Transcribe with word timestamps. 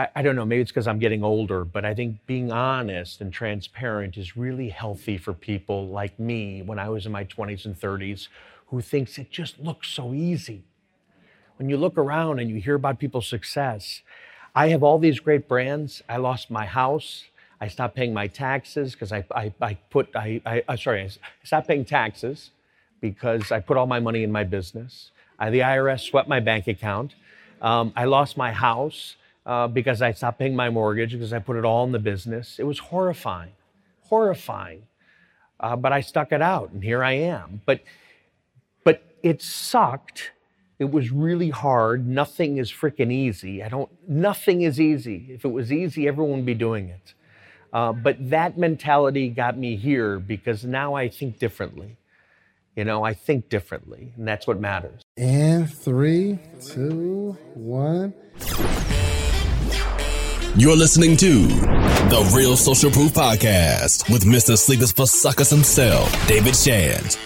I, 0.00 0.08
I 0.16 0.22
don't 0.22 0.34
know, 0.34 0.46
maybe 0.46 0.62
it's 0.62 0.70
because 0.70 0.88
I'm 0.88 0.98
getting 0.98 1.22
older, 1.22 1.62
but 1.62 1.84
I 1.84 1.92
think 1.92 2.24
being 2.24 2.50
honest 2.50 3.20
and 3.20 3.30
transparent 3.30 4.16
is 4.16 4.34
really 4.34 4.70
healthy 4.70 5.18
for 5.18 5.34
people 5.34 5.88
like 5.88 6.18
me 6.18 6.62
when 6.62 6.78
I 6.78 6.88
was 6.88 7.04
in 7.04 7.12
my 7.12 7.24
20s 7.24 7.66
and 7.66 7.78
30s 7.78 8.28
who 8.68 8.80
thinks 8.80 9.18
it 9.18 9.30
just 9.30 9.60
looks 9.60 9.88
so 9.88 10.14
easy. 10.14 10.62
When 11.56 11.68
you 11.68 11.76
look 11.76 11.98
around 11.98 12.38
and 12.38 12.48
you 12.48 12.56
hear 12.62 12.76
about 12.76 12.98
people's 12.98 13.28
success, 13.28 14.00
I 14.54 14.68
have 14.68 14.82
all 14.82 14.98
these 14.98 15.20
great 15.20 15.46
brands. 15.46 16.02
I 16.08 16.16
lost 16.16 16.50
my 16.50 16.64
house. 16.64 17.24
I 17.60 17.68
stopped 17.68 17.94
paying 17.94 18.14
my 18.14 18.26
taxes 18.26 18.92
because 18.92 19.12
I, 19.12 19.22
I, 19.34 19.52
I, 19.60 19.74
put, 19.90 20.16
I, 20.16 20.40
I, 20.46 20.62
I, 20.66 20.76
sorry, 20.76 21.02
I 21.02 21.10
stopped 21.44 21.68
paying 21.68 21.84
taxes 21.84 22.52
because 23.02 23.52
I 23.52 23.60
put 23.60 23.76
all 23.76 23.86
my 23.86 24.00
money 24.00 24.22
in 24.22 24.32
my 24.32 24.44
business. 24.44 25.10
I, 25.38 25.50
the 25.50 25.60
IRS 25.60 26.00
swept 26.08 26.26
my 26.26 26.40
bank 26.40 26.68
account. 26.68 27.16
Um, 27.60 27.92
I 27.94 28.06
lost 28.06 28.38
my 28.38 28.52
house 28.52 29.16
uh, 29.46 29.68
because 29.68 30.02
I 30.02 30.12
stopped 30.12 30.38
paying 30.38 30.54
my 30.54 30.70
mortgage 30.70 31.12
because 31.12 31.32
I 31.32 31.38
put 31.38 31.56
it 31.56 31.64
all 31.64 31.84
in 31.84 31.92
the 31.92 31.98
business. 31.98 32.58
It 32.58 32.64
was 32.64 32.78
horrifying, 32.78 33.52
horrifying. 34.02 34.82
Uh, 35.58 35.76
but 35.76 35.92
I 35.92 36.00
stuck 36.00 36.32
it 36.32 36.40
out, 36.40 36.70
and 36.70 36.82
here 36.82 37.04
I 37.04 37.12
am. 37.12 37.60
But, 37.66 37.82
but 38.82 39.02
it 39.22 39.42
sucked. 39.42 40.32
It 40.78 40.90
was 40.90 41.10
really 41.10 41.50
hard. 41.50 42.08
Nothing 42.08 42.56
is 42.56 42.72
freaking 42.72 43.12
easy. 43.12 43.62
I 43.62 43.68
don't. 43.68 43.90
Nothing 44.08 44.62
is 44.62 44.80
easy. 44.80 45.26
If 45.28 45.44
it 45.44 45.50
was 45.50 45.70
easy, 45.70 46.08
everyone 46.08 46.36
would 46.38 46.46
be 46.46 46.54
doing 46.54 46.88
it. 46.88 47.12
Uh, 47.72 47.92
but 47.92 48.16
that 48.30 48.56
mentality 48.56 49.28
got 49.28 49.58
me 49.58 49.76
here 49.76 50.18
because 50.18 50.64
now 50.64 50.94
I 50.94 51.08
think 51.08 51.38
differently. 51.38 51.98
You 52.74 52.84
know, 52.84 53.04
I 53.04 53.12
think 53.12 53.50
differently, 53.50 54.14
and 54.16 54.26
that's 54.26 54.46
what 54.46 54.58
matters. 54.58 55.02
And 55.18 55.70
three, 55.70 56.38
two, 56.64 57.36
one. 57.54 58.14
You're 60.56 60.76
listening 60.76 61.16
to 61.18 61.46
the 61.46 62.32
Real 62.36 62.56
Social 62.56 62.90
Proof 62.90 63.12
Podcast 63.12 64.10
with 64.12 64.24
Mr. 64.24 64.58
Sleepers 64.58 64.90
for 64.90 65.06
Suckers 65.06 65.48
himself, 65.48 66.10
David 66.26 66.56
Shands. 66.56 67.16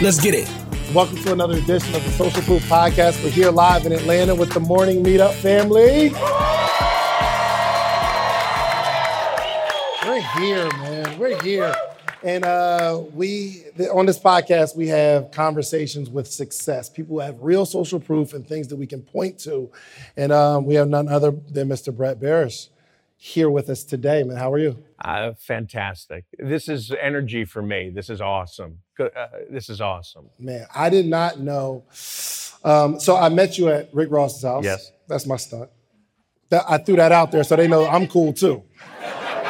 Let's 0.00 0.18
get 0.18 0.34
it. 0.34 0.50
Welcome 0.94 1.18
to 1.18 1.32
another 1.32 1.58
edition 1.58 1.94
of 1.94 2.02
the 2.04 2.10
Social 2.12 2.40
Proof 2.42 2.62
Podcast. 2.70 3.22
We're 3.22 3.30
here 3.30 3.50
live 3.50 3.84
in 3.84 3.92
Atlanta 3.92 4.34
with 4.34 4.50
the 4.52 4.60
morning 4.60 5.04
meetup 5.04 5.34
family. 5.34 6.08
We're 10.08 10.20
here, 10.40 10.68
man. 10.78 11.18
We're 11.18 11.42
here. 11.42 11.74
And 12.24 12.44
uh, 12.44 13.02
we, 13.12 13.64
on 13.92 14.06
this 14.06 14.18
podcast, 14.18 14.76
we 14.76 14.88
have 14.88 15.32
conversations 15.32 16.08
with 16.08 16.28
success. 16.28 16.88
People 16.88 17.16
who 17.16 17.20
have 17.20 17.40
real 17.40 17.66
social 17.66 17.98
proof 17.98 18.32
and 18.32 18.46
things 18.46 18.68
that 18.68 18.76
we 18.76 18.86
can 18.86 19.02
point 19.02 19.40
to. 19.40 19.70
And 20.16 20.30
um, 20.30 20.64
we 20.64 20.74
have 20.76 20.88
none 20.88 21.08
other 21.08 21.32
than 21.32 21.68
Mr. 21.68 21.94
Brett 21.94 22.20
Berish 22.20 22.68
here 23.16 23.50
with 23.50 23.68
us 23.68 23.82
today. 23.82 24.22
Man, 24.22 24.36
how 24.36 24.52
are 24.52 24.58
you? 24.58 24.82
Uh, 25.04 25.32
fantastic. 25.36 26.24
This 26.38 26.68
is 26.68 26.92
energy 27.00 27.44
for 27.44 27.62
me. 27.62 27.90
This 27.90 28.08
is 28.08 28.20
awesome. 28.20 28.78
Uh, 29.00 29.08
this 29.50 29.68
is 29.68 29.80
awesome. 29.80 30.30
Man, 30.38 30.66
I 30.74 30.90
did 30.90 31.06
not 31.06 31.40
know. 31.40 31.84
Um, 32.64 33.00
so 33.00 33.16
I 33.16 33.30
met 33.30 33.58
you 33.58 33.68
at 33.68 33.92
Rick 33.92 34.12
Ross's 34.12 34.44
house. 34.44 34.64
Yes. 34.64 34.92
That's 35.08 35.26
my 35.26 35.36
stunt. 35.36 35.70
That, 36.50 36.64
I 36.68 36.78
threw 36.78 36.96
that 36.96 37.10
out 37.10 37.32
there 37.32 37.42
so 37.42 37.56
they 37.56 37.66
know 37.66 37.86
I'm 37.86 38.06
cool 38.06 38.32
too. 38.32 38.62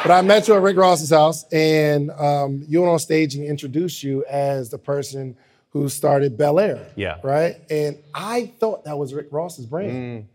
But 0.03 0.11
I 0.11 0.21
met 0.21 0.49
you 0.49 0.53
at 0.53 0.61
Rick 0.61 0.75
Ross's 0.75 1.11
house, 1.11 1.45
and 1.51 2.11
um, 2.11 2.65
you 2.67 2.81
went 2.81 2.91
on 2.91 2.99
stage 2.99 3.35
and 3.35 3.45
introduced 3.45 4.03
you 4.03 4.25
as 4.25 4.69
the 4.69 4.77
person 4.77 5.37
who 5.69 5.87
started 5.87 6.37
Belaire. 6.37 6.85
Yeah. 6.97 7.19
Right? 7.23 7.55
And 7.69 7.97
I 8.13 8.51
thought 8.59 8.83
that 8.83 8.97
was 8.97 9.13
Rick 9.13 9.27
Ross's 9.31 9.65
brand. 9.65 9.91
Mm. 9.91 10.25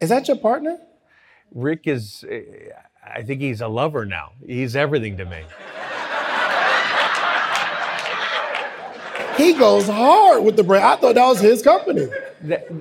Is 0.00 0.10
that 0.10 0.28
your 0.28 0.36
partner? 0.36 0.78
Rick 1.52 1.88
is, 1.88 2.24
eh, 2.30 2.42
I 3.04 3.22
think 3.22 3.40
he's 3.40 3.60
a 3.60 3.68
lover 3.68 4.06
now. 4.06 4.30
He's 4.46 4.76
everything 4.76 5.16
to 5.16 5.24
me. 5.24 5.42
he 9.36 9.54
goes 9.54 9.88
hard 9.88 10.44
with 10.44 10.54
the 10.54 10.62
brand. 10.62 10.84
I 10.84 10.96
thought 10.96 11.16
that 11.16 11.26
was 11.26 11.40
his 11.40 11.62
company. 11.62 12.08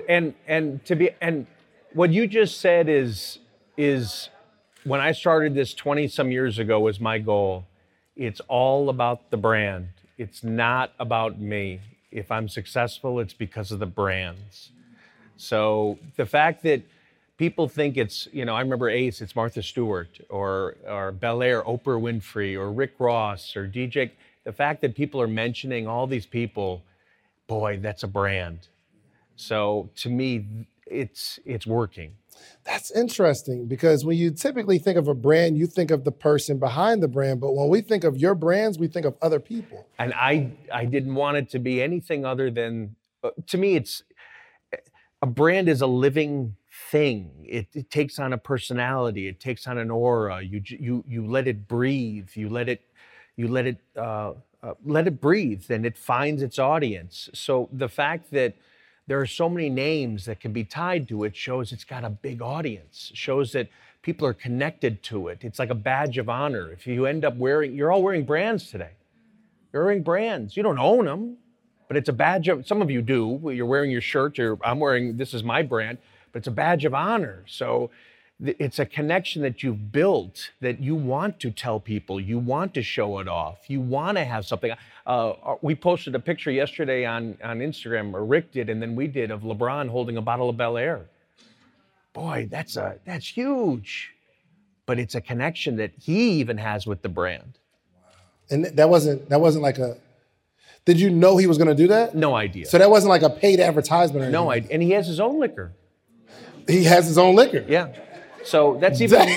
And 0.08 0.36
and 0.48 0.86
to 0.86 0.96
be 0.96 1.10
and 1.20 1.48
what 1.94 2.12
you 2.12 2.28
just 2.28 2.62
said 2.62 2.88
is 2.88 3.40
is 3.76 4.30
when 4.90 5.00
I 5.00 5.12
started 5.12 5.54
this 5.54 5.76
20 5.76 6.08
some 6.08 6.32
years 6.32 6.58
ago 6.58 6.80
was 6.80 7.00
my 7.00 7.20
goal. 7.20 7.68
It's 8.16 8.40
all 8.48 8.90
about 8.90 9.30
the 9.30 9.38
brand. 9.38 9.90
It's 10.18 10.44
not 10.44 10.94
about 11.00 11.40
me. 11.40 11.80
If 12.12 12.32
I'm 12.32 12.50
successful, 12.50 13.20
it's 13.20 13.36
because 13.36 13.72
of 13.72 13.78
the 13.78 13.86
brands. 13.86 14.72
So 15.38 16.00
the 16.16 16.26
fact 16.26 16.64
that 16.64 16.82
people 17.38 17.70
think 17.70 17.98
it's, 17.98 18.28
you 18.34 18.46
know, 18.46 18.56
I 18.56 18.62
remember 18.62 18.90
Ace, 18.90 19.22
it's 19.22 19.36
Martha 19.36 19.62
Stewart 19.62 20.20
or 20.28 20.76
or 20.88 21.12
Belaire, 21.14 21.64
Oprah 21.64 22.02
Winfrey 22.02 22.58
or 22.58 22.72
Rick 22.72 22.94
Ross 22.98 23.56
or 23.56 23.68
DJ. 23.68 24.10
The 24.44 24.52
fact 24.52 24.82
that 24.82 24.96
people 24.96 25.22
are 25.22 25.28
mentioning 25.28 25.88
all 25.88 26.08
these 26.08 26.26
people, 26.26 26.82
boy, 27.46 27.78
that's 27.80 28.02
a 28.02 28.08
brand. 28.08 28.68
So 29.36 29.92
to 29.98 30.10
me, 30.10 30.66
it's 30.88 31.40
it's 31.46 31.68
working. 31.68 32.14
That's 32.66 32.92
interesting 32.92 33.68
because 33.68 34.06
when 34.06 34.18
you 34.18 34.32
typically 34.32 34.80
think 34.80 34.98
of 34.98 35.08
a 35.08 35.14
brand, 35.14 35.58
you 35.58 35.66
think 35.66 35.92
of 35.92 36.04
the 36.04 36.12
person 36.12 36.60
behind 36.60 37.02
the 37.02 37.08
brand. 37.08 37.40
But 37.42 37.54
when 37.54 37.70
we 37.70 37.82
think 37.82 38.04
of 38.04 38.18
your 38.18 38.36
brands, 38.36 38.78
we 38.78 38.88
think 38.88 39.06
of 39.06 39.16
other 39.22 39.40
people. 39.40 39.88
And 39.98 40.14
I, 40.14 40.52
I 40.72 40.86
didn't 40.86 41.16
want 41.16 41.38
it 41.38 41.50
to 41.52 41.60
be 41.60 41.82
anything 41.82 42.26
other 42.26 42.52
than, 42.52 42.96
uh, 43.24 43.32
to 43.48 43.58
me, 43.58 43.76
it's 43.76 44.04
a 45.22 45.26
brand 45.26 45.68
is 45.68 45.82
a 45.82 45.88
living 45.88 46.56
thing. 46.92 47.46
It, 47.48 47.68
it, 47.74 47.90
takes 47.90 48.20
on 48.20 48.34
a 48.34 48.38
personality. 48.38 49.28
It 49.28 49.40
takes 49.40 49.68
on 49.68 49.78
an 49.78 49.92
aura. 49.92 50.42
You, 50.42 50.62
you, 50.66 51.04
you 51.08 51.28
let 51.28 51.48
it 51.48 51.68
breathe. 51.68 52.30
You 52.34 52.50
let 52.50 52.70
it, 52.70 52.82
you 53.36 53.48
let 53.48 53.66
it, 53.66 53.78
uh, 53.98 54.34
uh, 54.62 54.74
let 54.86 55.08
it 55.08 55.22
breathe, 55.22 55.64
and 55.70 55.86
it 55.86 55.98
finds 55.98 56.42
its 56.42 56.60
audience. 56.60 57.30
So 57.34 57.70
the 57.72 57.90
fact 57.90 58.32
that 58.32 58.56
there 59.10 59.20
are 59.20 59.26
so 59.26 59.50
many 59.50 59.72
names 59.72 60.26
that 60.26 60.40
can 60.40 60.54
be 60.54 60.64
tied 60.64 61.08
to 61.08 61.24
it 61.24 61.36
shows 61.36 61.72
it's 61.72 61.84
got 61.84 62.04
a 62.04 62.12
big 62.12 62.44
audience 62.44 63.12
shows 63.16 63.52
that 63.54 63.68
people 64.04 64.28
are 64.28 64.36
connected 64.36 65.02
to 65.02 65.30
it. 65.30 65.40
It's 65.42 65.58
like 65.58 65.72
a 65.72 65.76
badge 65.76 66.20
of 66.20 66.30
honor. 66.30 66.72
If 66.72 66.86
you 66.86 67.08
end 67.08 67.26
up 67.26 67.36
wearing 67.36 67.74
you're 67.74 67.92
all 67.92 68.04
wearing 68.04 68.24
brands 68.24 68.70
today. 68.70 68.92
You're 69.74 69.84
wearing 69.84 70.04
brands. 70.04 70.56
You 70.56 70.62
don't 70.62 70.78
own 70.78 71.06
them 71.06 71.38
but 71.88 71.98
it's 71.98 72.08
a 72.08 72.14
badge 72.14 72.48
of 72.50 72.68
some 72.68 72.84
of 72.84 72.92
you 72.92 73.02
do. 73.02 73.42
You're 73.52 73.66
wearing 73.66 73.90
your 73.90 74.00
shirt 74.02 74.38
you're, 74.38 74.60
i'm 74.64 74.80
wearing 74.80 75.18
this 75.18 75.34
is 75.34 75.44
my 75.44 75.64
brand 75.64 75.98
but 76.32 76.40
it's 76.40 76.48
a 76.48 76.52
badge 76.52 76.86
of 76.86 76.94
honor. 76.94 77.44
So 77.48 77.90
it's 78.42 78.80
a 78.80 78.86
connection 78.86 79.42
that 79.42 79.64
you've 79.64 79.92
built 79.92 80.52
that 80.62 80.80
you 80.80 80.96
want 80.96 81.40
to 81.42 81.52
tell 81.52 81.80
people. 81.80 82.22
You 82.22 82.40
want 82.40 82.74
to 82.76 82.82
show 82.82 83.20
it 83.20 83.28
off. 83.28 83.70
You 83.70 83.82
want 83.82 84.18
to 84.18 84.24
have 84.24 84.46
something 84.46 84.72
uh, 85.06 85.30
uh, 85.30 85.56
we 85.62 85.76
posted 85.76 86.16
a 86.16 86.20
picture 86.20 86.52
yesterday 86.52 87.06
on, 87.06 87.38
on 87.44 87.60
instagram 87.60 88.14
or 88.14 88.24
rick 88.24 88.52
did 88.52 88.70
and 88.70 88.82
then 88.82 88.96
we 88.96 89.08
did 89.08 89.32
of 89.32 89.42
lebron 89.42 89.90
holding 89.90 90.18
a 90.18 90.22
bottle 90.22 90.50
of 90.50 90.56
belaire. 90.56 91.02
Boy 92.14 92.48
that's 92.50 92.78
a 92.78 93.00
that's 93.06 93.28
huge. 93.28 94.12
But 94.86 95.00
it's 95.00 95.16
a 95.16 95.22
connection 95.22 95.76
that 95.76 95.92
he 96.00 96.32
even 96.40 96.58
has 96.58 96.88
with 96.88 97.02
the 97.02 97.10
brand. 97.10 97.60
And 98.50 98.66
that 98.66 98.90
wasn't 98.90 99.30
that 99.30 99.42
wasn't 99.42 99.64
like 99.64 99.80
a 99.80 99.98
did 100.86 101.00
you 101.00 101.10
know 101.10 101.36
he 101.36 101.46
was 101.46 101.58
going 101.58 101.68
to 101.68 101.76
do 101.76 101.90
that? 101.90 102.16
No 102.16 102.36
idea. 102.36 102.66
So 102.66 102.78
that 102.78 102.90
wasn't 102.90 103.10
like 103.10 103.22
a 103.22 103.30
paid 103.30 103.60
advertisement 103.60 104.26
or 104.26 104.30
no 104.30 104.50
idea 104.50 104.70
and 104.72 104.82
he 104.82 104.92
has 104.92 105.08
his 105.08 105.20
own 105.20 105.40
liquor. 105.40 105.74
He 106.68 106.84
has 106.86 107.08
his 107.08 107.18
own 107.18 107.36
liquor? 107.36 107.66
Yeah 107.68 107.90
so 108.44 108.78
that's 108.80 109.02
even. 109.02 109.30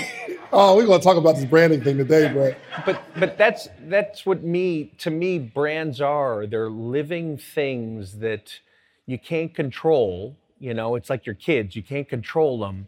oh, 0.53 0.77
we're 0.77 0.87
gonna 0.87 1.03
talk 1.03 1.17
about 1.17 1.37
this 1.37 1.45
branding 1.45 1.83
thing 1.83 1.99
today, 1.99 2.33
but 2.33 2.59
but 2.87 3.03
but 3.19 3.39
that's 3.39 3.69
that's 3.89 4.27
what 4.27 4.43
me 4.43 4.93
to 4.99 5.11
me 5.11 5.39
brands 5.39 6.01
are. 6.01 6.47
They're 6.47 6.71
living 6.71 7.39
things 7.39 8.19
that 8.19 8.61
you 9.07 9.19
can't 9.19 9.55
control. 9.55 10.37
You 10.61 10.75
know, 10.75 10.95
it's 10.97 11.11
like 11.11 11.27
your 11.27 11.35
kids. 11.35 11.77
You 11.77 11.83
can't 11.83 12.09
control 12.09 12.61
them, 12.61 12.87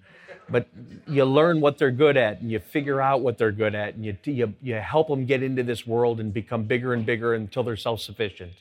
but 0.49 0.69
you 1.09 1.25
learn 1.25 1.61
what 1.61 1.79
they're 1.79 1.91
good 1.91 2.17
at, 2.17 2.41
and 2.41 2.51
you 2.51 2.61
figure 2.61 3.01
out 3.01 3.23
what 3.23 3.39
they're 3.39 3.53
good 3.53 3.75
at, 3.75 3.95
and 3.95 4.05
you 4.05 4.17
you 4.25 4.55
you 4.63 4.75
help 4.77 5.09
them 5.09 5.27
get 5.27 5.43
into 5.43 5.63
this 5.63 5.87
world 5.87 6.21
and 6.21 6.33
become 6.35 6.65
bigger 6.65 6.95
and 6.95 7.07
bigger 7.07 7.35
until 7.35 7.63
they're 7.65 7.77
self 7.77 8.01
sufficient. 8.01 8.53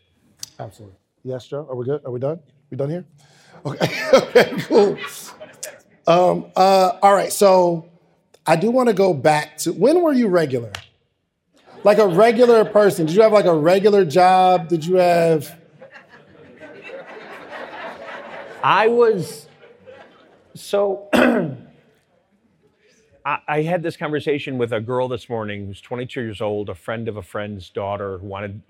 Absolutely. 0.60 0.98
Yes, 1.24 1.48
Joe. 1.48 1.68
Are 1.70 1.76
we 1.76 1.86
good? 1.86 2.06
Are 2.06 2.12
we 2.12 2.20
done? 2.20 2.40
We 2.72 2.78
done 2.78 2.90
here? 2.90 3.06
Okay. 3.66 4.10
okay. 4.14 4.54
Cool. 4.68 4.98
Um, 6.06 6.48
uh, 6.56 6.98
all 7.02 7.14
right, 7.14 7.32
so 7.32 7.90
I 8.46 8.58
do 8.58 8.72
want 8.72 8.90
to 8.90 8.94
go 8.94 9.14
back 9.14 9.58
to 9.60 9.72
when 9.72 10.02
were 10.02 10.12
you 10.14 10.28
regular? 10.28 10.74
Like 11.84 11.98
a 11.98 12.08
regular 12.08 12.66
person. 12.66 13.06
Did 13.06 13.16
you 13.16 13.22
have 13.22 13.32
like 13.32 13.46
a 13.46 13.56
regular 13.56 14.04
job? 14.06 14.68
Did 14.68 14.86
you 14.86 14.96
have? 14.96 15.60
I 18.64 18.88
was 18.88 19.48
so. 20.56 21.10
I, 23.26 23.40
I 23.48 23.62
had 23.62 23.84
this 23.84 23.96
conversation 23.96 24.58
with 24.58 24.74
a 24.74 24.82
girl 24.82 25.08
this 25.08 25.30
morning 25.30 25.66
who's 25.66 25.80
22 25.80 26.22
years 26.22 26.42
old, 26.42 26.70
a 26.70 26.76
friend 26.76 27.08
of 27.08 27.16
a 27.18 27.22
friend's 27.22 27.70
daughter 27.70 28.18
who 28.18 28.28
wanted. 28.28 28.62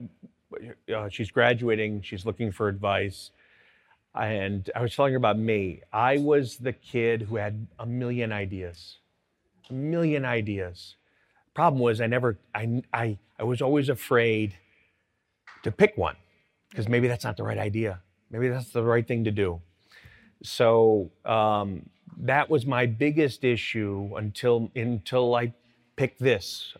Uh, 0.94 1.10
she's 1.10 1.32
graduating. 1.32 2.02
She's 2.04 2.26
looking 2.26 2.52
for 2.52 2.68
advice. 2.68 3.32
And 4.16 4.70
I 4.76 4.82
was 4.82 4.96
telling 4.96 5.14
her 5.14 5.18
about 5.18 5.40
me. 5.40 5.82
I 5.92 6.18
was 6.18 6.58
the 6.58 6.74
kid 6.74 7.24
who 7.24 7.38
had 7.38 7.68
a 7.80 7.86
million 7.86 8.32
ideas, 8.32 8.98
a 9.70 9.74
million 9.74 10.24
ideas. 10.24 10.96
Problem 11.54 11.82
was, 11.82 12.02
I 12.02 12.08
never, 12.08 12.38
I, 12.54 12.84
I, 12.94 13.18
I 13.40 13.44
was 13.44 13.62
always 13.62 13.90
afraid 13.90 14.56
to 15.64 15.72
pick 15.72 15.98
one 15.98 16.16
because 16.70 16.88
maybe 16.88 17.08
that's 17.08 17.24
not 17.24 17.38
the 17.38 17.44
right 17.44 17.58
idea. 17.58 18.02
Maybe 18.30 18.50
that's 18.50 18.72
the 18.72 18.84
right 18.84 19.08
thing 19.08 19.24
to 19.24 19.32
do. 19.32 19.62
So 20.44 21.12
um, 21.26 21.90
that 22.18 22.50
was 22.50 22.66
my 22.66 22.86
biggest 22.86 23.44
issue 23.44 24.12
until 24.16 24.72
until 24.76 25.36
I 25.36 25.54
picked 25.96 26.20
this 26.20 26.74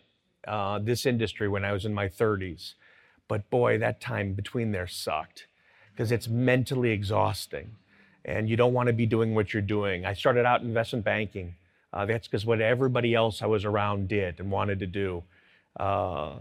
uh, 0.46 0.78
this 0.80 1.06
industry 1.06 1.48
when 1.48 1.64
I 1.64 1.72
was 1.72 1.84
in 1.84 1.94
my 1.94 2.08
30s. 2.08 2.74
But 3.26 3.48
boy, 3.50 3.78
that 3.78 4.00
time 4.00 4.34
between 4.34 4.72
there 4.72 4.86
sucked 4.86 5.46
because 5.94 6.10
it's 6.12 6.28
mentally 6.28 6.90
exhausting, 6.90 7.70
and 8.24 8.48
you 8.48 8.56
don't 8.56 8.72
want 8.72 8.88
to 8.88 8.92
be 8.92 9.06
doing 9.06 9.34
what 9.34 9.52
you're 9.52 9.62
doing. 9.62 10.04
I 10.04 10.14
started 10.14 10.44
out 10.44 10.60
in 10.60 10.68
investment 10.68 11.04
banking. 11.04 11.54
Uh, 11.92 12.04
that's 12.04 12.26
because 12.26 12.44
what 12.44 12.60
everybody 12.60 13.14
else 13.14 13.40
I 13.40 13.46
was 13.46 13.64
around 13.64 14.08
did 14.08 14.40
and 14.40 14.50
wanted 14.50 14.80
to 14.80 14.86
do. 14.86 15.22
Uh, 15.78 16.32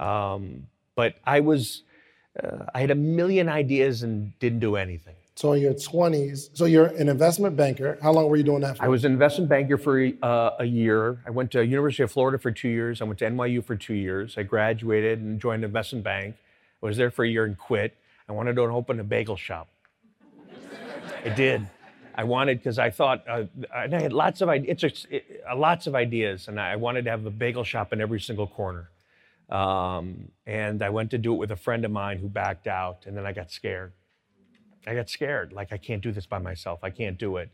um, 0.00 0.66
but 0.94 1.16
I 1.24 1.40
was, 1.40 1.82
uh, 2.42 2.64
I 2.74 2.80
had 2.80 2.90
a 2.90 2.94
million 2.94 3.48
ideas 3.48 4.02
and 4.02 4.38
didn't 4.38 4.60
do 4.60 4.76
anything. 4.76 5.14
So 5.34 5.52
in 5.52 5.60
your 5.60 5.74
20s, 5.74 6.48
so 6.54 6.64
you're 6.64 6.86
an 6.86 7.10
investment 7.10 7.58
banker. 7.58 7.98
How 8.00 8.10
long 8.10 8.30
were 8.30 8.38
you 8.38 8.42
doing 8.42 8.62
that 8.62 8.78
for? 8.78 8.84
I 8.84 8.88
was 8.88 9.04
an 9.04 9.12
investment 9.12 9.50
banker 9.50 9.76
for 9.76 10.10
uh, 10.22 10.52
a 10.58 10.64
year. 10.64 11.18
I 11.26 11.30
went 11.30 11.50
to 11.50 11.64
University 11.64 12.02
of 12.02 12.10
Florida 12.10 12.38
for 12.38 12.50
two 12.50 12.70
years. 12.70 13.02
I 13.02 13.04
went 13.04 13.18
to 13.18 13.26
NYU 13.26 13.62
for 13.62 13.76
two 13.76 13.92
years. 13.92 14.38
I 14.38 14.44
graduated 14.44 15.20
and 15.20 15.38
joined 15.38 15.62
an 15.62 15.68
investment 15.68 16.04
bank. 16.04 16.36
I 16.82 16.86
was 16.86 16.96
there 16.96 17.10
for 17.10 17.22
a 17.22 17.28
year 17.28 17.44
and 17.44 17.58
quit. 17.58 17.94
I 18.28 18.32
wanted 18.32 18.56
to 18.56 18.62
open 18.62 18.98
a 19.00 19.04
bagel 19.04 19.36
shop. 19.36 19.68
I 21.24 21.28
did. 21.30 21.66
I 22.14 22.24
wanted 22.24 22.58
because 22.58 22.78
I 22.78 22.90
thought 22.90 23.24
uh, 23.28 23.44
I 23.74 23.88
had 23.88 24.12
lots 24.12 24.40
of 24.40 24.48
ideas, 24.48 25.06
it, 25.10 25.44
uh, 25.48 25.54
lots 25.54 25.86
of 25.86 25.94
ideas, 25.94 26.48
and 26.48 26.58
I 26.58 26.76
wanted 26.76 27.04
to 27.04 27.10
have 27.10 27.26
a 27.26 27.30
bagel 27.30 27.62
shop 27.62 27.92
in 27.92 28.00
every 28.00 28.20
single 28.20 28.46
corner. 28.46 28.90
Um, 29.50 30.28
and 30.46 30.82
I 30.82 30.88
went 30.88 31.10
to 31.10 31.18
do 31.18 31.34
it 31.34 31.36
with 31.36 31.50
a 31.50 31.56
friend 31.56 31.84
of 31.84 31.90
mine 31.90 32.18
who 32.18 32.28
backed 32.28 32.66
out, 32.66 33.04
and 33.06 33.16
then 33.16 33.26
I 33.26 33.32
got 33.32 33.50
scared. 33.50 33.92
I 34.86 34.94
got 34.94 35.10
scared. 35.10 35.52
Like 35.52 35.72
I 35.72 35.76
can't 35.76 36.02
do 36.02 36.10
this 36.10 36.26
by 36.26 36.38
myself. 36.38 36.80
I 36.82 36.90
can't 36.90 37.18
do 37.18 37.36
it. 37.36 37.50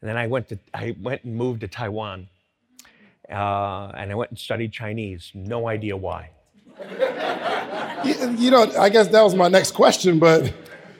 And 0.00 0.08
then 0.08 0.16
I 0.16 0.26
went 0.26 0.48
to 0.48 0.58
I 0.74 0.94
went 1.00 1.24
and 1.24 1.34
moved 1.34 1.62
to 1.62 1.68
Taiwan, 1.68 2.28
uh, 3.30 3.92
and 3.96 4.12
I 4.12 4.14
went 4.14 4.30
and 4.30 4.38
studied 4.38 4.72
Chinese. 4.72 5.32
No 5.34 5.66
idea 5.66 5.96
why. 5.96 6.30
You, 8.04 8.30
you, 8.38 8.50
know, 8.50 8.70
I 8.78 8.88
guess 8.88 9.08
that 9.08 9.22
was 9.22 9.34
my 9.34 9.48
next 9.48 9.72
question, 9.72 10.18
but 10.18 10.52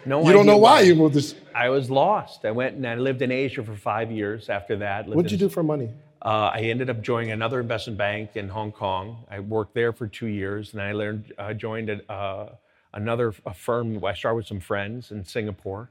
no 0.07 0.25
you 0.27 0.33
don't 0.33 0.47
know 0.47 0.59
why, 0.59 0.81
you 0.81 0.95
moved 0.95 1.15
this. 1.15 1.35
I 1.55 1.69
was 1.69 1.91
lost. 1.91 2.45
I 2.45 2.51
went 2.51 2.77
and 2.77 2.87
I 2.87 2.97
lived 2.97 3.23
in 3.23 3.31
Asia 3.31 3.63
for 3.63 3.77
five 3.77 4.11
years. 4.11 4.49
After 4.49 4.77
that, 4.79 5.07
what 5.07 5.23
did 5.23 5.33
you 5.33 5.39
do 5.39 5.49
for 5.49 5.63
money? 5.63 5.91
Uh, 6.21 6.51
I 6.55 6.61
ended 6.61 6.89
up 6.89 7.03
joining 7.03 7.33
another 7.33 7.61
investment 7.61 7.99
bank 7.99 8.31
in 8.35 8.49
Hong 8.49 8.73
Kong. 8.73 9.25
I 9.31 9.41
worked 9.41 9.75
there 9.75 9.93
for 9.93 10.09
two 10.09 10.27
years, 10.27 10.73
and 10.73 10.81
I 10.81 10.93
learned 10.93 11.33
uh, 11.39 11.53
joined 11.53 11.91
a, 11.91 12.11
uh, 12.11 12.55
another 12.95 13.35
a 13.45 13.53
firm. 13.53 14.03
I 14.05 14.15
started 14.15 14.37
with 14.37 14.47
some 14.47 14.61
friends 14.61 15.11
in 15.11 15.25
Singapore, 15.25 15.91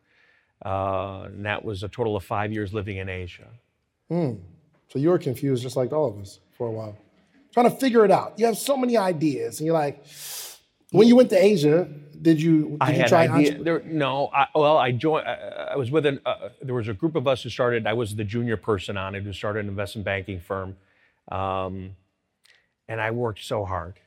uh, 0.65 1.23
and 1.25 1.45
that 1.45 1.63
was 1.63 1.83
a 1.83 1.87
total 1.87 2.15
of 2.15 2.23
five 2.23 2.51
years 2.51 2.73
living 2.73 2.97
in 2.97 3.09
Asia. 3.09 3.47
Mm. 4.11 4.39
So 4.89 4.99
you 4.99 5.09
were 5.09 5.19
confused, 5.19 5.63
just 5.63 5.75
like 5.75 5.93
all 5.93 6.07
of 6.07 6.19
us, 6.19 6.39
for 6.57 6.67
a 6.67 6.71
while, 6.71 6.97
trying 7.53 7.69
to 7.69 7.75
figure 7.75 8.03
it 8.03 8.11
out. 8.11 8.33
You 8.37 8.47
have 8.47 8.57
so 8.57 8.75
many 8.75 8.97
ideas, 8.97 9.59
and 9.59 9.67
you're 9.67 9.75
like, 9.75 10.03
when 10.93 11.07
you 11.07 11.15
went 11.15 11.29
to 11.31 11.43
Asia, 11.43 11.87
did 12.21 12.41
you? 12.41 12.69
Did 12.69 12.77
I 12.81 12.91
you 12.91 12.97
had 12.99 13.07
try 13.07 13.27
idea. 13.27 13.63
There, 13.63 13.81
no, 13.83 14.29
I, 14.33 14.47
well, 14.55 14.77
I 14.77 14.91
joined. 14.91 15.27
I, 15.27 15.69
I 15.73 15.75
was 15.75 15.91
with 15.91 16.05
an. 16.05 16.19
Uh, 16.25 16.49
there 16.61 16.75
was 16.75 16.87
a 16.87 16.93
group 16.93 17.15
of 17.15 17.27
us 17.27 17.43
who 17.43 17.49
started. 17.49 17.85
I 17.87 17.93
was 17.93 18.15
the 18.15 18.23
junior 18.23 18.57
person 18.57 18.97
on 18.97 19.15
it 19.15 19.23
who 19.23 19.33
started 19.33 19.61
an 19.61 19.69
investment 19.69 20.05
banking 20.05 20.39
firm, 20.39 20.77
um, 21.31 21.95
and 22.87 23.01
I 23.01 23.11
worked 23.11 23.43
so 23.43 23.65
hard 23.65 23.99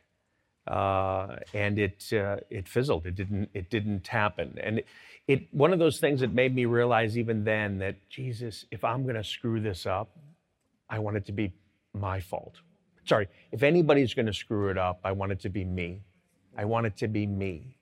uh, 0.66 1.36
and 1.54 1.78
it 1.78 2.12
uh, 2.12 2.38
it 2.50 2.68
fizzled. 2.68 3.06
It 3.06 3.14
didn't 3.14 3.50
it 3.54 3.70
didn't 3.70 4.06
happen. 4.06 4.58
And 4.62 4.78
it, 4.80 4.86
it 5.28 5.54
one 5.54 5.72
of 5.72 5.78
those 5.78 5.98
things 5.98 6.20
that 6.20 6.32
made 6.32 6.54
me 6.54 6.64
realize 6.64 7.16
even 7.16 7.44
then 7.44 7.78
that 7.78 7.96
Jesus, 8.08 8.64
if 8.70 8.84
I'm 8.84 9.04
going 9.04 9.16
to 9.16 9.24
screw 9.24 9.60
this 9.60 9.86
up, 9.86 10.16
I 10.90 10.98
want 10.98 11.16
it 11.16 11.26
to 11.26 11.32
be 11.32 11.52
my 11.94 12.20
fault. 12.20 12.56
Sorry, 13.04 13.28
if 13.52 13.62
anybody's 13.62 14.14
going 14.14 14.26
to 14.26 14.32
screw 14.32 14.68
it 14.70 14.78
up, 14.78 15.00
I 15.04 15.12
want 15.12 15.32
it 15.32 15.40
to 15.40 15.48
be 15.48 15.64
me. 15.64 16.00
I 16.56 16.64
want 16.64 16.86
it 16.86 16.96
to 16.98 17.08
be 17.08 17.26
me. 17.26 17.76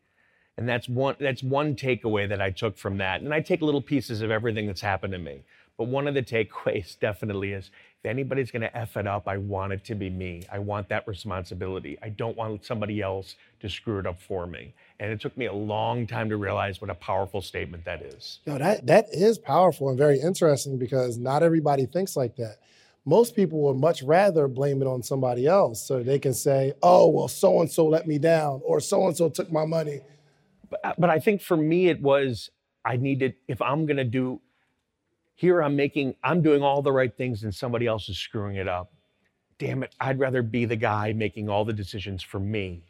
And 0.57 0.69
that's 0.69 0.89
one 0.89 1.17
that's 1.19 1.43
one 1.43 1.75
takeaway 1.75 2.29
that 2.29 2.41
I 2.41 2.51
took 2.51 2.79
from 2.79 2.99
that. 2.99 3.23
And 3.23 3.35
I 3.35 3.41
take 3.41 3.61
little 3.63 3.83
pieces 3.83 4.23
of 4.23 4.31
everything 4.31 4.67
that's 4.67 4.81
happened 4.81 5.13
to 5.13 5.19
me. 5.19 5.43
But 5.77 5.89
one 5.89 6.07
of 6.07 6.15
the 6.15 6.23
takeaways 6.35 6.99
definitely 6.99 7.53
is 7.53 7.71
if 8.05 8.11
anybody's 8.11 8.51
going 8.51 8.63
to 8.63 8.77
F 8.77 8.97
it 8.97 9.07
up, 9.07 9.27
I 9.27 9.39
want 9.39 9.73
it 9.73 9.85
to 9.87 9.95
be 9.95 10.11
me. 10.11 10.45
I 10.53 10.59
want 10.61 10.89
that 10.91 11.09
responsibility. 11.09 11.99
I 12.03 12.11
don't 12.11 12.37
want 12.37 12.65
somebody 12.65 13.01
else 13.01 13.35
to 13.61 13.69
screw 13.69 13.99
it 13.99 14.07
up 14.07 14.21
for 14.21 14.47
me. 14.47 14.75
And 15.01 15.11
it 15.11 15.21
took 15.21 15.37
me 15.37 15.47
a 15.47 15.53
long 15.53 16.07
time 16.07 16.29
to 16.29 16.37
realize 16.37 16.81
what 16.81 16.91
a 16.91 16.95
powerful 16.95 17.41
statement 17.43 17.85
that 17.87 18.03
is. 18.03 18.41
Yo, 18.45 18.59
that, 18.59 18.87
that 18.87 19.07
is 19.13 19.39
powerful 19.39 19.89
and 19.89 19.99
very 19.99 20.21
interesting 20.21 20.79
because 20.79 21.19
not 21.19 21.43
everybody 21.43 21.87
thinks 21.87 22.17
like 22.17 22.37
that. 22.37 22.59
Most 23.07 23.37
people 23.37 23.61
would 23.63 23.77
much 23.77 24.03
rather 24.03 24.49
blame 24.49 24.81
it 24.81 24.87
on 24.87 25.03
somebody 25.03 25.47
else 25.47 25.87
so 25.87 26.03
they 26.03 26.19
can 26.19 26.33
say, 26.33 26.73
oh, 26.83 27.09
well, 27.09 27.29
so 27.29 27.61
and 27.61 27.71
so 27.71 27.87
let 27.87 28.07
me 28.07 28.19
down 28.19 28.63
or 28.65 28.81
so 28.81 29.07
and 29.07 29.17
so 29.17 29.29
took 29.29 29.53
my 29.53 29.67
money. 29.67 30.01
But, 30.71 30.81
uh, 30.85 30.95
but 30.99 31.11
I 31.11 31.19
think 31.19 31.43
for 31.43 31.57
me, 31.57 31.89
it 31.89 32.01
was 32.01 32.51
I 32.85 32.97
needed, 32.97 33.35
if 33.47 33.61
I'm 33.61 33.87
going 33.87 33.99
to 33.99 34.05
do 34.05 34.41
here 35.35 35.63
I'm 35.63 35.77
making, 35.77 36.15
I'm 36.23 36.43
doing 36.43 36.63
all 36.63 36.81
the 36.81 36.93
right 36.93 37.15
things 37.15 37.43
and 37.43 37.55
somebody 37.55 37.87
else 37.87 38.09
is 38.09 38.19
screwing 38.19 38.57
it 38.57 38.69
up. 38.69 38.93
Damn 39.59 39.83
it, 39.83 39.95
I'd 40.01 40.19
rather 40.19 40.43
be 40.43 40.65
the 40.65 40.77
guy 40.77 41.13
making 41.13 41.49
all 41.49 41.65
the 41.65 41.73
decisions 41.73 42.23
for 42.23 42.39
me. 42.41 42.85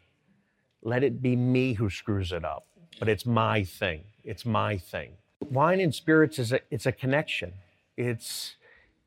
Let 0.81 1.03
it 1.03 1.21
be 1.21 1.35
me 1.35 1.73
who 1.73 1.89
screws 1.89 2.31
it 2.31 2.45
up, 2.45 2.65
but 2.99 3.09
it's 3.09 3.25
my 3.25 3.63
thing. 3.63 4.03
It's 4.23 4.45
my 4.45 4.77
thing. 4.77 5.13
Wine 5.49 5.79
and 5.79 5.93
spirits 5.93 6.39
is 6.39 6.53
a, 6.53 6.59
it's 6.69 6.85
a 6.85 6.91
connection. 6.91 7.53
It's, 7.97 8.55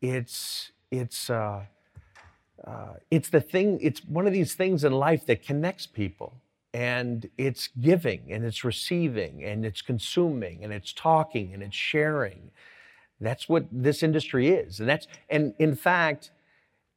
it's, 0.01 0.73
it's, 0.91 1.31
uh, 1.31 1.65
uh, 2.67 2.95
it's 3.11 3.31
the 3.31 3.41
thing, 3.41 3.79
it's 3.81 4.05
one 4.05 4.27
of 4.27 4.33
these 4.33 4.55
things 4.55 4.85
in 4.85 4.93
life 4.93 5.27
that 5.27 5.43
connects 5.43 5.87
people 5.87 6.35
and 6.75 7.29
it's 7.39 7.69
giving 7.81 8.31
and 8.31 8.45
it's 8.45 8.65
receiving 8.65 9.45
and 9.45 9.65
it's 9.65 9.83
consuming 9.83 10.65
and 10.65 10.73
it's 10.73 10.93
talking 10.93 11.55
and 11.55 11.63
it's 11.63 11.77
sharing 11.77 12.51
that's 13.21 13.49
what 13.49 13.67
this 13.73 14.03
industry 14.03 14.49
is. 14.49 14.81
And 14.81 14.89
that's 14.89 15.07
and 15.29 15.55
in 15.59 15.75
fact, 15.75 16.31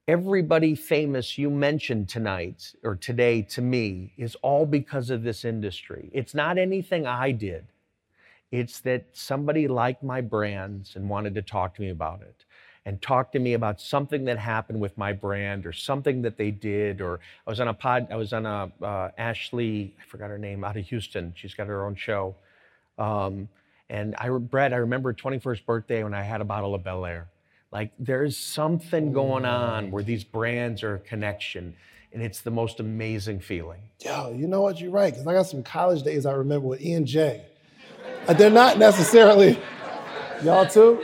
everybody 0.07 0.75
famous 0.75 1.37
you 1.37 1.49
mentioned 1.49 2.09
tonight 2.09 2.73
or 2.83 2.95
today 2.95 3.41
to 3.43 3.61
me 3.61 4.13
is 4.17 4.35
all 4.41 4.65
because 4.65 5.09
of 5.09 5.23
this 5.23 5.45
industry. 5.45 6.09
It's 6.13 6.35
not 6.35 6.57
anything 6.57 7.07
I 7.07 7.31
did. 7.31 7.65
It's 8.51 8.81
that 8.81 9.05
somebody 9.13 9.67
liked 9.67 10.03
my 10.03 10.21
brands 10.21 10.95
and 10.95 11.09
wanted 11.09 11.33
to 11.35 11.41
talk 11.41 11.75
to 11.75 11.81
me 11.81 11.89
about 11.89 12.21
it 12.21 12.45
and 12.85 13.01
talk 13.01 13.31
to 13.31 13.39
me 13.39 13.53
about 13.53 13.79
something 13.79 14.25
that 14.25 14.39
happened 14.39 14.79
with 14.79 14.97
my 14.97 15.13
brand 15.13 15.65
or 15.65 15.73
something 15.73 16.21
that 16.23 16.37
they 16.37 16.51
did 16.51 17.01
or 17.01 17.19
I 17.45 17.49
was 17.49 17.59
on 17.59 17.67
a 17.67 17.73
pod 17.73 18.07
I 18.11 18.15
was 18.15 18.33
on 18.33 18.45
a 18.45 18.71
uh, 18.81 19.09
Ashley 19.17 19.95
I 19.99 20.09
forgot 20.09 20.29
her 20.29 20.37
name 20.37 20.63
out 20.63 20.77
of 20.77 20.85
Houston 20.87 21.33
she's 21.35 21.53
got 21.53 21.67
her 21.67 21.85
own 21.85 21.95
show 21.95 22.35
um, 22.97 23.49
and 23.91 24.15
I, 24.15 24.29
Brett, 24.29 24.73
I 24.73 24.77
remember 24.77 25.13
21st 25.13 25.65
birthday 25.65 26.03
when 26.03 26.13
I 26.13 26.21
had 26.21 26.39
a 26.39 26.45
bottle 26.45 26.73
of 26.73 26.81
Belaire. 26.81 27.25
Like 27.73 27.91
there's 27.99 28.37
something 28.37 29.11
going 29.11 29.43
on 29.43 29.91
where 29.91 30.03
these 30.03 30.23
brands 30.23 30.81
are 30.81 30.95
a 30.95 30.99
connection, 30.99 31.75
and 32.13 32.21
it's 32.21 32.41
the 32.41 32.51
most 32.51 32.79
amazing 32.79 33.39
feeling. 33.41 33.79
Yo, 33.99 34.33
you 34.33 34.47
know 34.47 34.61
what? 34.61 34.79
You're 34.79 34.91
right. 34.91 35.11
Because 35.11 35.27
I 35.27 35.33
got 35.33 35.47
some 35.47 35.63
college 35.63 36.03
days 36.03 36.25
I 36.25 36.33
remember 36.33 36.67
with 36.67 36.81
E 36.81 36.93
and 36.93 37.05
J. 37.05 37.43
They're 38.37 38.49
not 38.49 38.77
necessarily 38.77 39.59
y'all 40.43 40.65
too. 40.65 41.03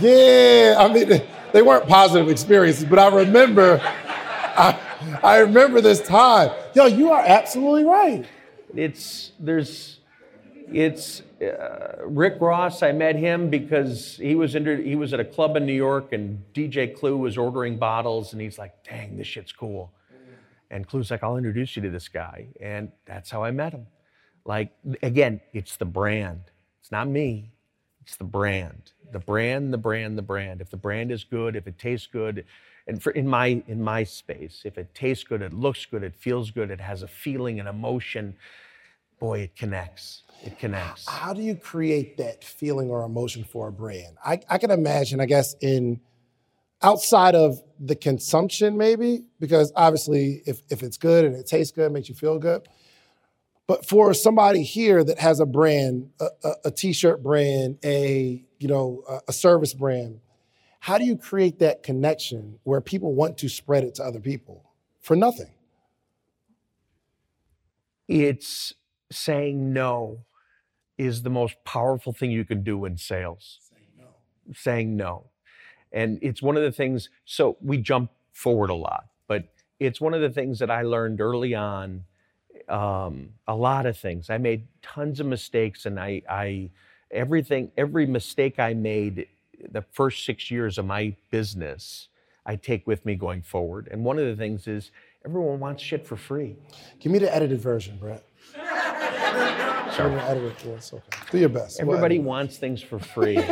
Yeah, 0.00 0.76
I 0.78 0.92
mean 0.92 1.22
they 1.52 1.62
weren't 1.62 1.88
positive 1.88 2.28
experiences, 2.28 2.84
but 2.84 2.98
I 2.98 3.08
remember, 3.08 3.80
I, 3.82 4.78
I 5.22 5.38
remember 5.38 5.80
this 5.80 6.00
time. 6.00 6.50
Yo, 6.74 6.86
you 6.86 7.10
are 7.12 7.22
absolutely 7.26 7.84
right. 7.84 8.26
It's 8.74 9.32
there's 9.38 10.00
it's 10.72 11.22
uh, 11.40 12.02
Rick 12.04 12.38
Ross. 12.40 12.82
I 12.82 12.92
met 12.92 13.16
him 13.16 13.48
because 13.48 14.16
he 14.16 14.34
was 14.34 14.54
inter- 14.54 14.82
he 14.82 14.96
was 14.96 15.14
at 15.14 15.20
a 15.20 15.24
club 15.24 15.56
in 15.56 15.64
New 15.64 15.72
York, 15.72 16.12
and 16.12 16.42
DJ 16.52 16.94
Clue 16.94 17.16
was 17.16 17.38
ordering 17.38 17.78
bottles, 17.78 18.32
and 18.32 18.42
he's 18.42 18.58
like, 18.58 18.84
"Dang, 18.84 19.16
this 19.16 19.26
shit's 19.26 19.52
cool." 19.52 19.92
And 20.70 20.86
Clue's 20.86 21.10
like, 21.10 21.22
"I'll 21.22 21.36
introduce 21.36 21.76
you 21.76 21.82
to 21.82 21.90
this 21.90 22.08
guy," 22.08 22.48
and 22.60 22.90
that's 23.06 23.30
how 23.30 23.44
I 23.44 23.50
met 23.52 23.72
him. 23.72 23.86
Like 24.44 24.72
again, 25.02 25.40
it's 25.52 25.76
the 25.76 25.84
brand. 25.84 26.42
It's 26.80 26.90
not 26.90 27.08
me. 27.08 27.52
It's 28.02 28.16
the 28.16 28.24
brand. 28.24 28.92
The 29.16 29.24
brand. 29.24 29.72
The 29.72 29.78
brand. 29.78 30.18
The 30.18 30.22
brand. 30.22 30.60
If 30.60 30.68
the 30.68 30.76
brand 30.76 31.10
is 31.10 31.24
good, 31.24 31.56
if 31.56 31.66
it 31.66 31.78
tastes 31.78 32.06
good, 32.06 32.44
and 32.86 33.02
for 33.02 33.12
in 33.12 33.26
my 33.26 33.62
in 33.66 33.82
my 33.82 34.04
space, 34.04 34.60
if 34.66 34.76
it 34.76 34.94
tastes 34.94 35.24
good, 35.24 35.40
it 35.40 35.54
looks 35.54 35.86
good, 35.86 36.02
it 36.02 36.14
feels 36.14 36.50
good, 36.50 36.70
it 36.70 36.82
has 36.82 37.02
a 37.02 37.08
feeling, 37.08 37.58
an 37.58 37.66
emotion 37.66 38.36
boy, 39.18 39.40
it 39.40 39.56
connects. 39.56 40.22
It 40.44 40.58
connects. 40.58 41.08
How 41.08 41.32
do 41.32 41.40
you 41.40 41.54
create 41.54 42.18
that 42.18 42.44
feeling 42.44 42.90
or 42.90 43.04
emotion 43.04 43.42
for 43.42 43.68
a 43.68 43.72
brand? 43.72 44.18
I, 44.22 44.40
I 44.50 44.58
can 44.58 44.70
imagine, 44.70 45.18
I 45.18 45.24
guess, 45.24 45.56
in 45.62 46.00
outside 46.82 47.34
of 47.34 47.62
the 47.80 47.96
consumption, 47.96 48.76
maybe, 48.76 49.24
because 49.40 49.72
obviously 49.74 50.42
if, 50.44 50.60
if 50.68 50.82
it's 50.82 50.98
good 50.98 51.24
and 51.24 51.34
it 51.34 51.46
tastes 51.46 51.72
good, 51.72 51.86
it 51.86 51.92
makes 51.92 52.10
you 52.10 52.14
feel 52.14 52.38
good. 52.38 52.68
But 53.66 53.88
for 53.88 54.12
somebody 54.12 54.62
here 54.62 55.02
that 55.02 55.18
has 55.18 55.40
a 55.40 55.46
brand, 55.46 56.10
a, 56.20 56.26
a, 56.44 56.52
a 56.66 56.70
t-shirt 56.70 57.22
brand, 57.22 57.78
a 57.82 58.44
you 58.58 58.68
know, 58.68 59.02
a, 59.08 59.20
a 59.28 59.32
service 59.32 59.74
brand, 59.74 60.20
how 60.80 60.98
do 60.98 61.04
you 61.04 61.16
create 61.16 61.58
that 61.58 61.82
connection 61.82 62.58
where 62.64 62.80
people 62.80 63.14
want 63.14 63.38
to 63.38 63.48
spread 63.48 63.84
it 63.84 63.94
to 63.96 64.04
other 64.04 64.20
people 64.20 64.70
for 65.00 65.16
nothing? 65.16 65.50
It's 68.08 68.72
saying 69.10 69.72
no 69.72 70.24
is 70.98 71.22
the 71.22 71.30
most 71.30 71.56
powerful 71.64 72.12
thing 72.12 72.30
you 72.30 72.44
can 72.44 72.62
do 72.62 72.84
in 72.84 72.96
sales. 72.96 73.58
Saying 73.68 73.88
no. 73.98 74.54
Saying 74.54 74.96
no. 74.96 75.24
And 75.92 76.18
it's 76.22 76.42
one 76.42 76.56
of 76.56 76.62
the 76.62 76.72
things, 76.72 77.08
so 77.24 77.56
we 77.60 77.78
jump 77.78 78.10
forward 78.32 78.70
a 78.70 78.74
lot, 78.74 79.06
but 79.28 79.44
it's 79.78 80.00
one 80.00 80.14
of 80.14 80.20
the 80.20 80.30
things 80.30 80.58
that 80.58 80.70
I 80.70 80.82
learned 80.82 81.20
early 81.20 81.54
on. 81.54 82.04
Um, 82.68 83.30
a 83.46 83.54
lot 83.54 83.86
of 83.86 83.96
things. 83.96 84.28
I 84.28 84.38
made 84.38 84.66
tons 84.82 85.20
of 85.20 85.26
mistakes, 85.26 85.86
and 85.86 86.00
I, 86.00 86.22
I, 86.28 86.70
everything, 87.10 87.70
every 87.76 88.06
mistake 88.06 88.58
I 88.58 88.74
made 88.74 89.28
the 89.72 89.82
first 89.92 90.24
six 90.24 90.50
years 90.50 90.78
of 90.78 90.86
my 90.86 91.14
business, 91.30 92.08
I 92.44 92.56
take 92.56 92.86
with 92.86 93.04
me 93.04 93.14
going 93.14 93.42
forward. 93.42 93.88
And 93.90 94.04
one 94.04 94.18
of 94.18 94.26
the 94.26 94.36
things 94.36 94.66
is 94.66 94.90
everyone 95.24 95.58
wants 95.60 95.82
shit 95.82 96.06
for 96.06 96.16
free. 96.16 96.56
Give 97.00 97.10
me 97.12 97.18
the 97.18 97.34
edited 97.34 97.60
version, 97.60 97.96
Brett. 97.98 98.24
Sorry. 98.54 100.14
the 100.14 100.22
edited 100.22 100.56
for 100.58 100.74
us. 100.74 100.92
Okay. 100.92 101.02
Do 101.30 101.38
your 101.38 101.48
best. 101.48 101.80
Everybody 101.80 102.18
wants 102.18 102.58
things 102.58 102.82
for 102.82 102.98
free. 102.98 103.36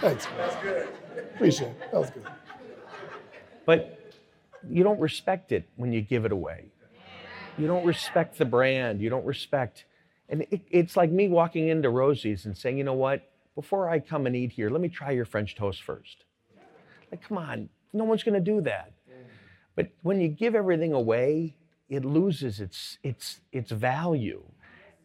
Thanks. 0.00 0.26
Man. 0.26 0.36
That's 0.36 0.56
good. 0.62 0.88
Appreciate 1.34 1.68
it. 1.68 1.80
That 1.92 2.00
was 2.00 2.10
good. 2.10 2.26
But 3.64 4.12
you 4.68 4.82
don't 4.82 5.00
respect 5.00 5.52
it 5.52 5.68
when 5.76 5.92
you 5.92 6.00
give 6.00 6.24
it 6.24 6.32
away. 6.32 6.66
You 7.56 7.66
don't 7.66 7.86
respect 7.86 8.36
the 8.36 8.44
brand. 8.44 9.00
You 9.00 9.10
don't 9.10 9.24
respect. 9.24 9.84
And 10.28 10.42
it, 10.50 10.62
it's 10.70 10.96
like 10.96 11.10
me 11.10 11.28
walking 11.28 11.68
into 11.68 11.90
Rosie's 11.90 12.46
and 12.46 12.56
saying, 12.56 12.78
you 12.78 12.84
know 12.84 12.94
what? 12.94 13.30
Before 13.54 13.88
I 13.88 14.00
come 14.00 14.26
and 14.26 14.34
eat 14.34 14.52
here, 14.52 14.70
let 14.70 14.80
me 14.80 14.88
try 14.88 15.12
your 15.12 15.24
French 15.24 15.54
toast 15.54 15.82
first. 15.82 16.24
Like, 17.10 17.22
come 17.22 17.38
on, 17.38 17.68
no 17.92 18.04
one's 18.04 18.22
going 18.22 18.34
to 18.34 18.52
do 18.52 18.60
that. 18.62 18.92
But 19.76 19.90
when 20.02 20.20
you 20.20 20.28
give 20.28 20.54
everything 20.54 20.92
away, 20.92 21.56
it 21.88 22.04
loses 22.04 22.60
its, 22.60 22.98
its, 23.02 23.40
its 23.52 23.70
value. 23.70 24.42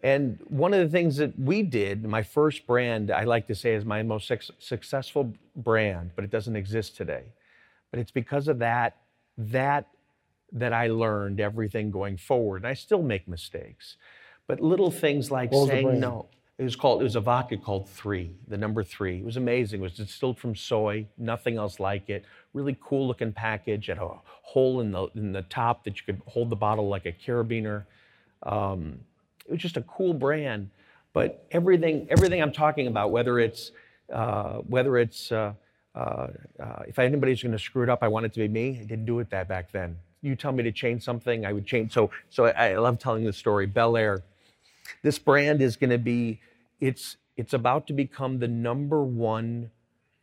And 0.01 0.39
one 0.47 0.73
of 0.73 0.79
the 0.79 0.89
things 0.89 1.17
that 1.17 1.38
we 1.38 1.61
did, 1.61 2.05
my 2.05 2.23
first 2.23 2.65
brand, 2.65 3.11
I 3.11 3.25
like 3.25 3.47
to 3.47 3.55
say 3.55 3.73
is 3.73 3.83
my 3.83 4.01
most 4.01 4.31
successful 4.59 5.33
brand, 5.55 6.11
but 6.15 6.23
it 6.23 6.31
doesn't 6.31 6.55
exist 6.55 6.95
today. 6.95 7.33
But 7.91 7.99
it's 7.99 8.11
because 8.11 8.47
of 8.47 8.59
that, 8.59 8.97
that, 9.38 9.88
that 10.53 10.71
I 10.71 10.88
learned 10.88 11.39
everything 11.39 11.91
going 11.91 12.17
forward. 12.17 12.57
And 12.57 12.67
I 12.67 12.75
still 12.75 13.01
make 13.01 13.27
mistakes. 13.27 13.97
But 14.50 14.62
little 14.62 14.89
things 14.89 15.29
like 15.29 15.53
saying 15.53 16.00
no. 16.00 16.25
It 16.58 16.63
was 16.63 16.75
called, 16.75 17.01
it 17.01 17.03
was 17.03 17.15
a 17.15 17.22
vodka 17.22 17.56
called 17.56 17.88
Three, 17.88 18.32
the 18.48 18.58
number 18.58 18.84
three. 18.84 19.20
It 19.20 19.24
was 19.24 19.38
amazing. 19.38 19.79
It 19.79 19.84
was 19.84 19.94
distilled 19.94 20.39
from 20.39 20.56
soy, 20.56 21.06
nothing 21.20 21.58
else 21.58 21.79
like 21.79 22.10
it. 22.10 22.25
Really 22.53 22.75
cool 22.82 23.08
looking 23.08 23.32
package, 23.32 23.86
had 23.86 24.00
a 24.00 24.10
hole 24.41 24.82
in 24.82 24.91
the, 24.91 25.06
in 25.13 25.34
the 25.34 25.44
top 25.44 25.84
that 25.84 25.98
you 25.98 26.03
could 26.03 26.20
hold 26.25 26.50
the 26.50 26.56
bottle 26.56 26.89
like 26.89 27.06
a 27.06 27.12
carabiner. 27.12 27.86
Um, 28.41 29.00
it 29.46 29.51
was 29.51 29.62
just 29.62 29.77
a 29.77 29.84
cool 29.84 30.15
brand. 30.15 30.72
But 31.13 31.46
everything, 31.51 32.08
everything 32.10 32.41
I'm 32.41 32.51
talking 32.51 32.88
about, 32.88 33.12
whether 33.12 33.38
it's, 33.38 33.72
uh, 34.12 34.53
whether 34.68 34.98
it's, 34.98 35.32
uh, 35.32 35.53
uh, 35.94 36.27
uh 36.60 36.84
if 36.88 36.98
anybody's 36.98 37.44
going 37.44 37.51
to 37.51 37.60
screw 37.60 37.84
it 37.84 37.89
up, 37.89 38.00
I 38.01 38.08
want 38.08 38.25
it 38.25 38.34
to 38.34 38.39
be 38.39 38.48
me. 38.48 38.79
I 38.82 38.86
didn't 38.86 39.06
do 39.06 39.20
it 39.20 39.29
that 39.29 39.48
back 39.48 39.72
then. 39.72 39.96
You 40.24 40.36
tell 40.36 40.53
me 40.53 40.63
to 40.63 40.72
change 40.72 41.03
something, 41.03 41.46
I 41.46 41.53
would 41.53 41.68
change. 41.68 41.94
So, 41.94 42.10
so 42.32 42.46
I, 42.46 42.72
I 42.72 42.77
love 42.77 42.98
telling 42.98 43.24
the 43.24 43.32
story. 43.32 43.68
Belaire, 43.68 44.24
this 45.03 45.19
brand 45.19 45.62
is 45.62 45.75
going 45.75 45.89
to 45.89 45.98
be 45.98 46.39
it's, 46.79 47.17
it's 47.36 47.53
about 47.53 47.88
to 47.88 47.93
become 47.93 48.39
the 48.39 48.48
number 48.48 49.03
one 49.03 49.72